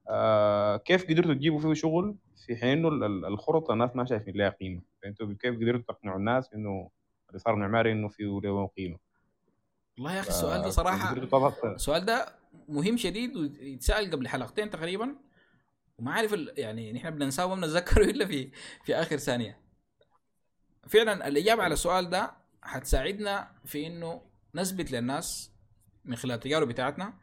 [0.08, 2.14] آه، كيف قدرتوا تجيبوا فيه شغل
[2.46, 6.18] في حين إنه ال- ال- الخرط الناس ما شايفين لها قيمة؟ فانتوا كيف قدرتوا تقنعوا
[6.18, 6.90] الناس إنه
[7.30, 8.98] الاثار المعماري إنه فيه له قيمة؟
[9.96, 11.14] والله يا أخي السؤال ده صراحة
[11.74, 12.26] السؤال ده
[12.68, 15.14] مهم شديد ويتسأل قبل حلقتين تقريبا.
[15.98, 16.32] وما عارف.
[16.56, 18.50] يعني نحن بننساه وما بنتذكره إلا في
[18.84, 19.60] في آخر ثانية.
[20.88, 24.22] فعلا الإجابة على السؤال ده حتساعدنا في إنه
[24.54, 25.52] نثبت للناس
[26.04, 27.18] من خلال التجارب بتاعتنا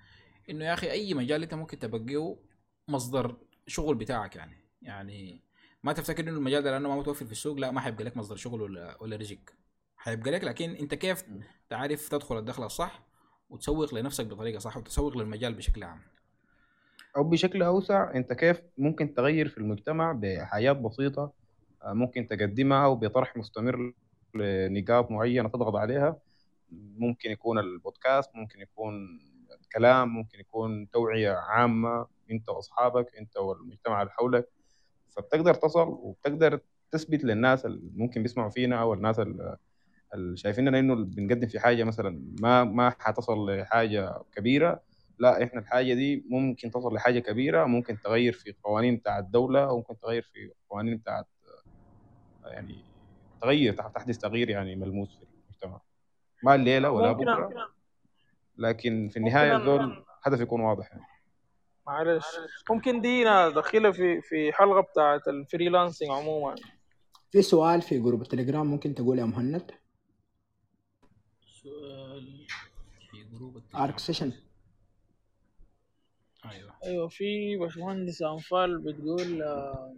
[0.50, 2.38] إنه يا أخي أي مجال أنت ممكن تبقيه
[2.88, 3.38] مصدر
[3.68, 4.58] شغل بتاعك يعني.
[4.82, 5.42] يعني
[5.84, 8.36] ما تفتكر إنه المجال ده لأنه ما متوفر في السوق؟ لا ما حيبقى لك مصدر
[8.36, 9.40] شغل ولا ولا رزق.
[9.98, 11.24] حيبقى لك لكن أنت كيف
[11.70, 13.04] تعرف تدخل الدخل الصح
[13.50, 16.15] وتسوق لنفسك بطريقة صح وتسوق للمجال بشكل عام؟
[17.18, 21.34] أو بشكل أوسع أنت كيف ممكن تغير في المجتمع بحاجات بسيطة
[21.84, 23.94] آه، ممكن تقدمها وبطرح مستمر
[24.35, 26.18] لنقاط معينة تضغط عليها.
[26.72, 29.19] ممكن يكون البودكاست ممكن يكون
[29.74, 34.50] كلام ممكن يكون توعية عامة أنت وأصحابك أنت والمجتمع اللي حولك.
[35.10, 36.60] فبتقدر تصل وبتقدر
[36.92, 42.22] تثبت للناس اللي ممكن بيسمعوا فينا أو الناس اللي شايفيننا إنه بنقدم في حاجة مثلا
[42.42, 44.82] ما ما حتصل لحاجة كبيرة.
[45.19, 49.77] لا إحنا الحاجة دي ممكن تصل لحاجة كبيرة ممكن تغير في قوانين بتاعت الدولة أو
[49.77, 51.26] ممكن تغير في قوانين بتاعت
[52.45, 52.76] يعني
[53.42, 55.82] تغير تحدث تغيير يعني ملموس في المجتمع.
[56.44, 57.69] ما الليلة ولا ممكن بكرة
[58.58, 61.03] لكن في النهاية الزول هدف يكون واضح يعني.
[61.88, 62.26] معلش.
[62.69, 66.56] ممكن دي ندخلها في في حلقة بتاعت ال freelancing عموما.
[67.32, 69.72] في سؤال في group التليجرام ممكن تقول يا مهند؟
[71.48, 72.45] سؤال
[73.11, 74.32] في group آركشن
[76.85, 79.95] أيوه في باشمهندس أنفال بتقول آه،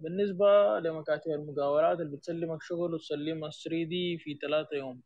[0.00, 5.02] بالنسبة لمكاتب المقاولات اللي بتسلمك شغل وتسلمها 3 دي في ثلاثة يوم.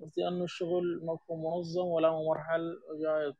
[0.00, 3.34] بس لأنه الشغل ما بيكون منظم ولا ممرحل وجاي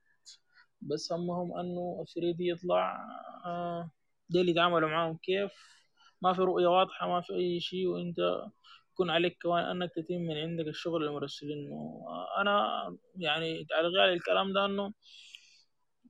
[0.80, 2.96] بس همهم أنه 3 دي يطلع
[3.46, 3.90] آه،
[4.28, 5.52] دي اللي يتعاملوا معاهم كيف.
[6.22, 8.18] ما في رؤية واضحة ما في أي شيء وأنت
[8.92, 12.66] يكون عليك كمان أنك تتم من عندك الشغل المرسلين آه، أنا
[13.16, 14.92] يعني تعليقي على الكلام ده أنه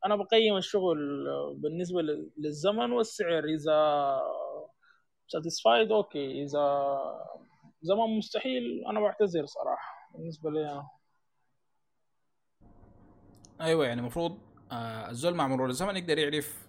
[0.06, 0.98] أنا بقيم الشغل
[1.56, 2.02] بالنسبة
[2.38, 3.44] للزمن والسعر.
[3.44, 4.20] إذا
[5.36, 6.42] satisfied أوكي.
[6.42, 6.96] إذا
[7.82, 10.10] زمن مستحيل أنا بعتذر صراحة.
[10.14, 10.82] بالنسبة لي.
[13.60, 14.38] أيوه يعني المفروض
[14.72, 16.68] آه الزول مع مرور الزمن يقدر يعرف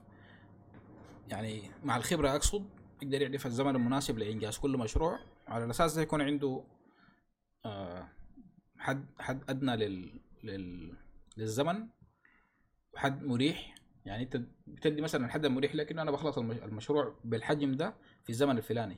[1.29, 2.69] يعني مع الخبرة أقصد
[3.01, 5.19] يقدر يعرف الزمن المناسب لإنجاز كل مشروع.
[5.47, 6.63] على الاساس ده يكون عنده
[7.65, 8.09] آه
[8.77, 10.93] حد حد أدنى لل, لل
[11.37, 11.87] للزمن.
[12.97, 13.75] وحد مريح.
[14.05, 17.93] يعني انت بتدي مثلا الحد المريح لكن أنا بخلص المشروع بالحجم ده
[18.23, 18.97] في الزمن الفلاني.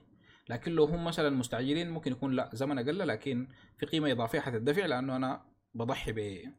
[0.50, 3.48] لكن لو هم مثلا مستعجلين ممكن يكون لا زمن أقل لكن
[3.78, 6.50] في قيمة إضافية حتدفع لأنه أنا بضحي ب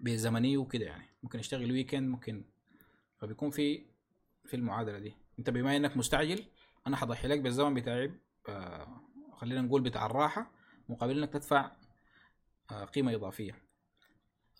[0.00, 1.04] بزمنيه وكده يعني.
[1.22, 2.44] ممكن أشتغل weekend ممكن.
[3.18, 3.86] فبيكون في
[4.44, 5.14] في المعادلة دي.
[5.38, 6.44] أنت بما إنك مستعجل
[6.86, 8.12] أنا حضحي لك بالزمن بتاعي
[8.48, 9.00] آه
[9.32, 10.50] خلينا نقول بتاع الراحة
[10.88, 11.72] مقابل إنك تدفع
[12.70, 13.69] آه قيمة إضافية.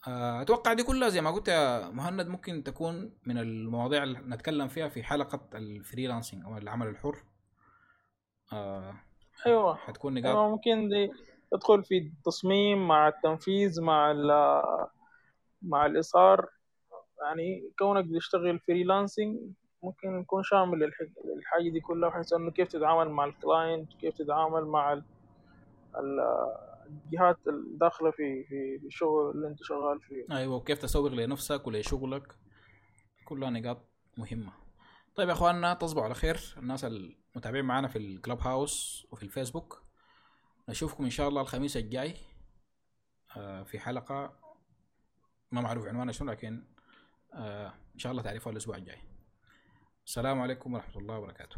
[0.07, 4.89] أتوقع دي كلها زي ما قلت يا مهند ممكن تكون من المواضيع اللي نتكلم فيها
[4.89, 7.25] في حلقة ال freelancing أو العمل الحر.
[8.53, 8.95] آه
[9.47, 9.75] أيوه.
[9.75, 10.27] حتكون نقاط.
[10.27, 11.13] أيوة ممكن دي
[11.53, 14.13] تدخل في التصميم مع التنفيذ مع
[15.63, 16.49] مع الإصرار.
[17.23, 19.39] يعني كونك بتشتغل freelancing
[19.83, 20.85] ممكن يكون شامل
[21.39, 25.03] الحاجة دي كلها بحيث إنه كيف تتعامل مع ال client كيف تتعامل مع
[27.05, 30.37] الجهات الداخلة في في الشغل اللي انت شغال فيه.
[30.37, 32.37] أيوه وكيف تسوق لنفسك ولشغلك.
[33.25, 33.85] كلها نقاط
[34.17, 34.53] مهمة.
[35.17, 36.55] طيب يا أخواننا تصبحوا على خير.
[36.57, 39.83] الناس المتابعين معنا في الكلاب هاوس وفي الفيسبوك.
[40.69, 42.15] نشوفكم إن شاء الله الخميس الجاي.
[43.37, 44.41] آه، في حلقة.
[45.53, 46.65] ما معروف عنوانها شنو لكن
[47.35, 48.99] آه إن شاء الله تعرفها الأسبوع الجاي.
[50.07, 51.57] السلام عليكم ورحمة الله وبركاته.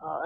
[0.00, 0.22] آه